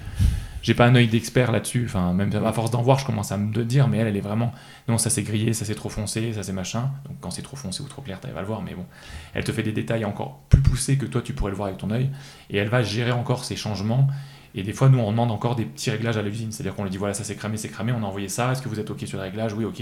j'ai 0.63 0.75
pas 0.75 0.87
un 0.87 0.95
œil 0.95 1.09
d'expert 1.09 1.53
là-dessus, 1.53 1.85
enfin 1.87 2.13
même 2.15 2.33
à 2.35 2.53
force 2.53 2.71
d'en 2.71 2.83
voir 2.83 2.99
je 2.99 3.05
commence 3.05 3.33
à 3.33 3.37
me 3.37 3.65
dire 3.65 3.89
mais 3.89 3.99
elle 3.99 4.07
elle 4.07 4.17
est 4.17 4.21
vraiment, 4.21 4.53
non 4.89 4.97
ça 4.97 5.11
c'est 5.11 5.23
grillé, 5.23 5.53
ça 5.53 5.65
c'est 5.65 5.75
trop 5.75 5.89
foncé, 5.89 6.33
ça 6.33 6.43
c'est 6.43 6.53
machin, 6.53 6.91
donc 7.07 7.17
quand 7.21 7.31
c'est 7.31 7.43
trop 7.43 7.57
foncé 7.57 7.83
ou 7.83 7.89
trop 7.89 8.01
clair 8.01 8.21
t'arrives 8.21 8.39
à 8.39 8.41
le 8.41 8.47
voir 8.47 8.63
mais 8.63 8.75
bon, 8.75 8.87
elle 9.35 9.45
te 9.45 9.53
fait 9.53 9.63
des 9.63 9.73
détails 9.73 10.05
encore 10.05 10.41
plus 10.49 10.63
poussés 10.63 10.97
que 10.97 11.07
toi 11.07 11.21
tu 11.21 11.33
pourrais 11.33 11.51
le 11.51 11.57
voir 11.57 11.69
avec 11.69 11.79
ton 11.79 11.91
œil. 11.91 12.11
Et 12.49 12.57
elle 12.57 12.69
va 12.69 12.83
gérer 12.83 13.13
encore 13.13 13.45
ces 13.45 13.57
changements 13.57 14.09
et 14.55 14.63
des 14.63 14.73
fois, 14.73 14.89
nous, 14.89 14.99
on 14.99 15.11
demande 15.11 15.31
encore 15.31 15.55
des 15.55 15.65
petits 15.65 15.91
réglages 15.91 16.17
à 16.17 16.23
l'usine. 16.23 16.51
C'est-à-dire 16.53 16.75
qu'on 16.75 16.83
lui 16.85 16.91
dit 16.91 16.97
voilà, 16.97 17.15
ça 17.15 17.23
c'est 17.25 17.37
cramé, 17.37 17.57
c'est 17.57 17.69
cramé, 17.69 17.93
on 17.93 18.03
a 18.03 18.07
envoyé 18.07 18.29
ça, 18.29 18.51
est-ce 18.53 18.63
que 18.63 18.69
vous 18.69 18.81
êtes 18.81 18.91
OK 18.91 19.01
sur 19.07 19.19
le 19.19 19.23
réglage? 19.25 19.53
Oui, 19.55 19.65
OK. 19.65 19.81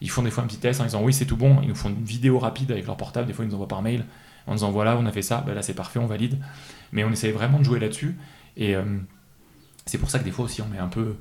Ils 0.00 0.10
font 0.10 0.22
des 0.22 0.30
fois 0.30 0.42
un 0.44 0.46
petit 0.46 0.58
test 0.58 0.80
en 0.80 0.84
disant 0.84 1.02
oui, 1.02 1.12
c'est 1.12 1.26
tout 1.26 1.36
bon. 1.36 1.58
Ils 1.62 1.68
nous 1.68 1.74
font 1.74 1.90
une 1.90 2.02
vidéo 2.02 2.38
rapide 2.38 2.70
avec 2.72 2.86
leur 2.86 2.96
portable. 2.96 3.26
Des 3.26 3.32
fois, 3.32 3.44
ils 3.44 3.48
nous 3.48 3.54
envoient 3.54 3.68
par 3.68 3.82
mail 3.82 4.04
en 4.46 4.54
disant 4.54 4.70
voilà, 4.70 4.96
on 4.96 5.06
a 5.06 5.12
fait 5.12 5.22
ça, 5.22 5.44
ben 5.46 5.54
là 5.54 5.62
c'est 5.62 5.74
parfait, 5.74 5.98
on 6.00 6.06
valide. 6.06 6.38
Mais 6.92 7.04
on 7.04 7.10
essaie 7.12 7.30
vraiment 7.30 7.58
de 7.58 7.64
jouer 7.64 7.78
là-dessus. 7.78 8.16
Et 8.56 8.74
euh, 8.74 8.82
c'est 9.86 9.98
pour 9.98 10.10
ça 10.10 10.18
que 10.18 10.24
des 10.24 10.30
fois 10.32 10.44
aussi, 10.46 10.62
on 10.62 10.66
met 10.66 10.78
un 10.78 10.88
peu. 10.88 11.16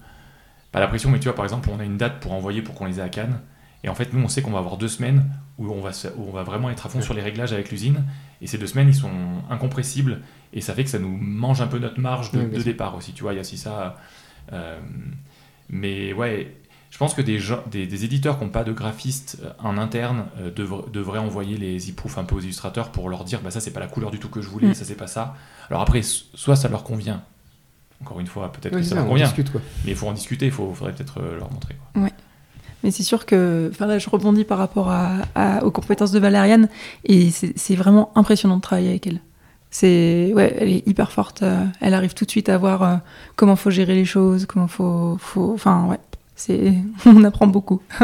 Pas 0.72 0.80
la 0.80 0.88
pression, 0.88 1.10
mais 1.10 1.20
tu 1.20 1.26
vois, 1.26 1.36
par 1.36 1.46
exemple, 1.46 1.70
on 1.72 1.80
a 1.80 1.84
une 1.84 1.98
date 1.98 2.20
pour 2.20 2.32
envoyer 2.34 2.62
pour 2.62 2.76
qu'on 2.76 2.86
les 2.86 3.00
ait 3.00 3.04
à 3.04 3.10
Cannes. 3.10 3.40
Et 3.84 3.90
en 3.90 3.96
fait, 3.96 4.14
nous, 4.14 4.22
on 4.24 4.28
sait 4.28 4.42
qu'on 4.42 4.52
va 4.52 4.60
avoir 4.60 4.78
deux 4.78 4.88
semaines 4.88 5.26
où 5.58 5.72
on 5.72 5.82
va, 5.82 5.94
se- 5.94 6.10
où 6.10 6.28
on 6.28 6.32
va 6.32 6.44
vraiment 6.44 6.70
être 6.70 6.86
à 6.86 6.90
fond 6.90 7.02
sur 7.02 7.14
les 7.14 7.22
réglages 7.22 7.54
avec 7.54 7.72
l'usine. 7.72 8.04
Et 8.42 8.48
ces 8.48 8.58
deux 8.58 8.68
semaines, 8.68 8.88
ils 8.90 8.96
sont 8.96 9.12
incompressibles. 9.50 10.22
Et 10.54 10.62
ça 10.62 10.74
fait 10.74 10.84
que 10.84 10.90
ça 10.90 11.00
nous 11.00 11.16
mange 11.18 11.62
un 11.62 11.68
peu 11.68 11.78
notre 11.80 12.00
marge 12.00 12.32
de, 12.32 12.40
Ouais, 12.40 12.64
départ 12.64 12.96
aussi. 12.96 13.14
Tu 13.14 13.22
vois, 13.24 13.34
il 13.34 13.36
y 13.36 13.40
a 13.40 13.42
aussi 13.42 13.58
ça. 13.58 13.98
euh, 14.54 14.80
mais 15.70 16.14
ouais, 16.14 16.56
je 16.90 16.98
pense 16.98 17.14
que 17.14 17.22
des, 17.22 17.38
gens, 17.38 17.60
des, 17.70 17.86
des 17.86 18.04
éditeurs 18.06 18.40
qui 18.40 18.46
n'ont 18.46 18.50
pas 18.50 18.64
de 18.64 18.72
graphiste 18.72 19.38
euh, 19.44 19.52
en 19.60 19.78
interne 19.78 20.26
euh, 20.40 20.50
devra- 20.52 20.90
devraient 20.92 21.20
envoyer 21.20 21.58
les 21.58 21.92
e-proofs 21.92 22.18
un 22.18 22.24
peu 22.24 22.36
aux 22.36 22.40
illustrateurs 22.40 22.92
pour 22.92 23.10
leur 23.10 23.24
dire 23.26 23.42
bah, 23.42 23.52
ça, 23.52 23.60
c'est 23.60 23.72
pas 23.74 23.80
la 23.80 23.88
couleur 23.88 24.10
du 24.10 24.18
tout 24.20 24.30
que 24.30 24.42
je 24.42 24.48
voulais, 24.50 24.70
Mm. 24.70 24.74
ça, 24.74 24.86
c'est 24.86 24.96
pas 24.96 25.08
ça. 25.08 25.36
Alors 25.70 25.82
après, 25.82 26.02
so- 26.02 26.26
soit 26.34 26.56
ça 26.56 26.68
leur 26.70 26.84
convient. 26.84 27.22
Encore 28.02 28.20
une 28.22 28.28
fois, 28.28 28.52
peut-être 28.52 28.74
Ouais, 28.74 28.80
que 28.80 28.84
ça, 28.86 28.92
ça, 28.92 28.96
leur 28.96 29.06
on 29.06 29.10
convient. 29.10 29.26
discute 29.26 29.52
quoi. 29.52 29.62
Mais 29.86 29.92
il 29.92 29.98
faut 29.98 30.08
en 30.08 30.14
discuter, 30.14 30.46
il 30.48 30.52
faudrait 30.52 30.94
peut-être 30.94 31.22
leur 31.38 31.52
montrer. 31.52 31.76
Quoi. 31.94 32.10
Mais 32.84 32.92
c'est 32.92 33.04
sûr 33.04 33.26
que, 33.26 33.70
enfin 33.74 33.88
là, 33.88 34.00
je 34.00 34.10
rebondis 34.10 34.46
par 34.46 34.58
rapport 34.58 34.92
aux 35.64 35.72
compétences 35.72 36.12
de 36.12 36.20
Valériane, 36.20 36.70
et 37.04 37.30
c'est 37.32 37.54
c'est 37.58 37.76
vraiment 37.76 38.12
impressionnant 38.16 38.58
de 38.58 38.62
travailler 38.62 38.90
avec 38.90 39.06
elle. 39.08 39.22
C'est, 39.72 40.32
ouais, 40.34 40.56
elle 40.60 40.70
est 40.70 40.88
hyper 40.88 41.12
forte. 41.12 41.44
euh, 41.44 41.64
elle 41.80 41.94
arrive 41.94 42.16
tout 42.16 42.26
de 42.26 42.32
suite 42.32 42.50
à 42.50 42.58
voir 42.58 42.82
euh, 42.82 42.96
comment 43.36 43.56
faut 43.56 43.70
gérer 43.70 43.94
les 43.94 44.06
choses, 44.06 44.48
comment 44.48 44.68
faut, 44.68 45.18
faut, 45.20 45.52
enfin 45.54 45.86
ouais, 45.86 46.00
c'est, 46.40 46.74
on 47.06 47.24
apprend 47.26 47.48
beaucoup. 47.48 47.82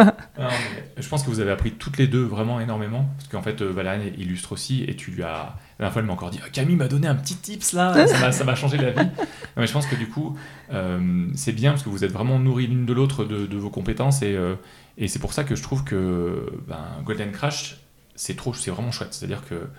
Je 0.98 1.08
pense 1.08 1.24
que 1.24 1.30
vous 1.30 1.40
avez 1.40 1.52
appris 1.52 1.72
toutes 1.72 1.98
les 1.98 2.08
deux 2.08 2.24
vraiment 2.24 2.60
énormément. 2.60 3.10
Parce 3.18 3.30
qu'en 3.30 3.42
fait, 3.42 3.62
euh, 3.62 3.72
Valériane 3.72 4.12
illustre 4.18 4.52
aussi. 4.52 4.84
Et 4.84 4.96
tu 4.96 5.12
lui 5.12 5.24
as. 5.24 5.56
La 5.78 5.86
dernière 5.86 5.94
fois, 5.94 6.02
elle 6.02 6.08
m'a 6.08 6.14
encore 6.14 6.32
dit 6.32 6.40
Ah, 6.46 6.50
Camille 6.50 6.76
m'a 6.76 6.90
donné 6.90 7.08
un 7.08 7.16
petit 7.16 7.38
tips 7.38 7.72
là. 7.74 8.06
Ça 8.08 8.44
m'a- 8.44 8.56
changé 8.56 8.78
la 8.78 8.92
vie. 8.92 9.10
Mais 9.56 9.66
je 9.66 9.72
pense 9.72 9.88
que 9.88 9.96
du 9.96 10.10
coup, 10.10 10.38
euh, 10.74 11.28
c'est 11.34 11.54
bien 11.54 11.72
parce 11.72 11.84
que 11.84 11.90
vous 11.90 12.04
êtes 12.04 12.12
vraiment 12.12 12.38
nourris 12.38 12.68
l'une 12.68 12.86
de 12.86 12.94
l'autre 12.94 13.24
de, 13.24 13.58
vos 13.58 13.70
compétences. 13.70 14.22
Et, 14.22 14.36
euh, 14.36 14.56
et 14.98 15.08
c'est 15.08 15.20
pour 15.20 15.32
ça 15.32 15.46
que 15.46 15.56
je 15.56 15.64
trouve 15.64 15.86
que 15.86 16.52
ben, 16.68 16.84
Golden 17.06 17.32
Crash, 17.32 17.78
c'est 18.16 18.36
trop, 18.36 18.54
c'est 18.54 18.72
vraiment 18.72 18.92
chouette. 18.92 19.14
C'est-à-dire 19.14 19.44
que 19.48 19.70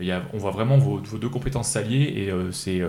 il 0.00 0.06
y 0.06 0.12
a, 0.12 0.22
on 0.34 0.38
voit 0.38 0.50
vraiment 0.50 0.76
vos, 0.76 1.00
deux 1.00 1.28
compétences 1.30 1.68
s'allier. 1.68 2.02
Et 2.02 2.32
c'est. 2.52 2.82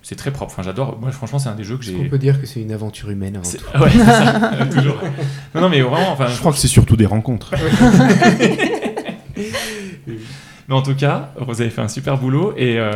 Euh, 0.00 0.02
c'est 0.02 0.16
très 0.16 0.30
propre. 0.30 0.52
Enfin, 0.52 0.62
j'adore. 0.62 0.98
Moi, 1.00 1.10
franchement, 1.12 1.38
c'est 1.38 1.48
un 1.48 1.54
des 1.54 1.64
jeux 1.64 1.76
que 1.76 1.82
On 1.82 2.02
j'ai. 2.02 2.08
peut 2.08 2.18
dire 2.18 2.40
que 2.40 2.46
c'est 2.46 2.60
une 2.60 2.72
aventure 2.72 3.10
humaine 3.10 3.36
avant 3.36 3.44
C'est- 3.44 3.58
tout. 3.58 3.64
Ouais, 3.80 3.90
c'est 3.90 3.98
ça. 4.04 4.50
Toujours. 4.72 4.96
Non, 5.54 5.60
non, 5.62 5.68
mais 5.68 5.80
vraiment. 5.80 6.12
Enfin, 6.12 6.26
Je 6.28 6.38
crois 6.38 6.52
que 6.52 6.58
c'est 6.58 6.68
surtout 6.68 6.96
des 6.96 7.06
rencontres. 7.06 7.52
Mais 10.68 10.74
en 10.76 10.82
tout 10.82 10.94
cas, 10.94 11.32
vous 11.38 11.60
avez 11.60 11.70
fait 11.70 11.80
un 11.80 11.88
super 11.88 12.16
boulot 12.16 12.54
et, 12.56 12.78
euh, 12.78 12.92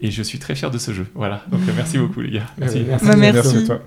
et 0.00 0.10
je 0.10 0.22
suis 0.22 0.38
très 0.38 0.54
fier 0.54 0.70
de 0.70 0.78
ce 0.78 0.92
jeu. 0.92 1.06
Voilà. 1.14 1.42
Donc 1.50 1.60
euh, 1.68 1.72
merci 1.76 1.98
beaucoup 1.98 2.20
les 2.22 2.30
gars. 2.30 2.46
Merci. 2.56 2.78
Ouais, 2.78 2.84
merci. 2.88 3.06
Bah, 3.06 3.16
merci. 3.16 3.56
à 3.58 3.62
toi. 3.66 3.80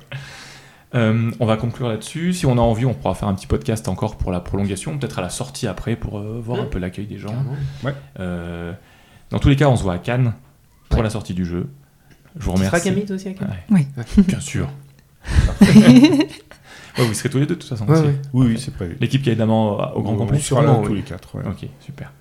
Euh, 0.93 1.31
on 1.39 1.45
va 1.45 1.57
conclure 1.57 1.87
là-dessus. 1.87 2.33
Si 2.33 2.45
on 2.45 2.57
a 2.57 2.61
envie, 2.61 2.85
on 2.85 2.93
pourra 2.93 3.15
faire 3.15 3.27
un 3.29 3.33
petit 3.33 3.47
podcast 3.47 3.87
encore 3.87 4.17
pour 4.17 4.31
la 4.31 4.41
prolongation, 4.41 4.95
peut-être 4.97 5.17
à 5.19 5.21
la 5.23 5.29
sortie 5.29 5.65
après 5.65 5.95
pour 5.95 6.19
euh, 6.19 6.39
voir 6.43 6.59
un 6.59 6.63
Ouais. 6.63 6.69
peu 6.69 6.77
l'accueil 6.79 7.07
des 7.07 7.17
gens. 7.17 7.33
Euh, 8.19 8.73
dans 9.31 9.39
tous 9.39 9.49
les 9.49 9.55
cas, 9.55 9.69
on 9.69 9.75
se 9.77 9.83
voit 9.83 9.93
à 9.93 9.97
Cannes 9.97 10.33
pour 10.89 10.99
Ouais. 10.99 11.03
la 11.05 11.09
sortie 11.09 11.33
du 11.33 11.45
jeu. 11.45 11.67
Je 12.37 12.43
vous 12.45 12.51
Tu 12.51 12.57
seras 12.57 12.67
remercie. 12.69 12.89
Camille 12.89 13.05
toi 13.05 13.15
aussi 13.15 13.27
à 13.27 13.31
Ouais. 13.31 13.85
Oui. 14.17 14.23
Bien 14.27 14.39
sûr. 14.39 14.69
Ouais, 16.97 17.05
vous 17.05 17.13
serez 17.13 17.29
tous 17.29 17.37
les 17.39 17.45
deux 17.45 17.55
de 17.55 17.59
toute 17.61 17.69
façon. 17.69 17.87
Ouais. 17.87 18.15
Oui, 18.33 18.47
oui, 18.47 18.59
c'est 18.59 18.73
prévu. 18.73 18.97
L'équipe 18.99 19.21
qui 19.21 19.29
est 19.29 19.31
évidemment 19.31 19.95
au 19.95 20.01
grand 20.01 20.13
On 20.13 20.17
complet. 20.17 20.39
sera 20.39 20.61
là 20.61 20.71
sûrement, 20.73 20.85
tous 20.85 20.93
les 20.93 21.03
quatre. 21.03 21.35
ouais. 21.37 21.43
Ok, 21.47 21.65
super. 21.79 22.11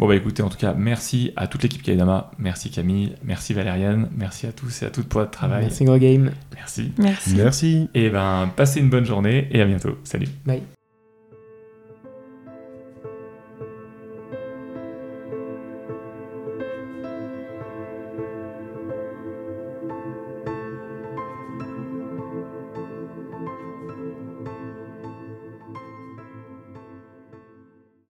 Bon 0.00 0.08
bah 0.08 0.16
écoutez, 0.16 0.42
en 0.42 0.48
tout 0.48 0.56
cas, 0.58 0.74
merci 0.76 1.32
à 1.36 1.46
toute 1.46 1.62
l'équipe 1.62 1.80
Kaidama, 1.80 2.32
merci 2.36 2.70
Camille, 2.72 3.14
merci 3.22 3.54
Valériane, 3.54 4.08
merci 4.16 4.48
à 4.48 4.52
tous 4.52 4.82
et 4.82 4.86
à 4.86 4.90
toutes 4.90 5.06
pour 5.08 5.20
votre 5.20 5.30
travail. 5.30 5.62
Merci 5.66 5.84
Gros 5.84 5.98
Game. 5.98 6.32
Merci. 6.56 6.90
Merci. 6.98 7.34
Merci. 7.36 7.88
Et 7.94 8.10
ben 8.10 8.50
passez 8.56 8.80
une 8.80 8.90
bonne 8.90 9.04
journée 9.06 9.46
et 9.52 9.60
à 9.62 9.64
bientôt. 9.64 9.96
Salut. 10.02 10.26
Bye. 10.44 10.62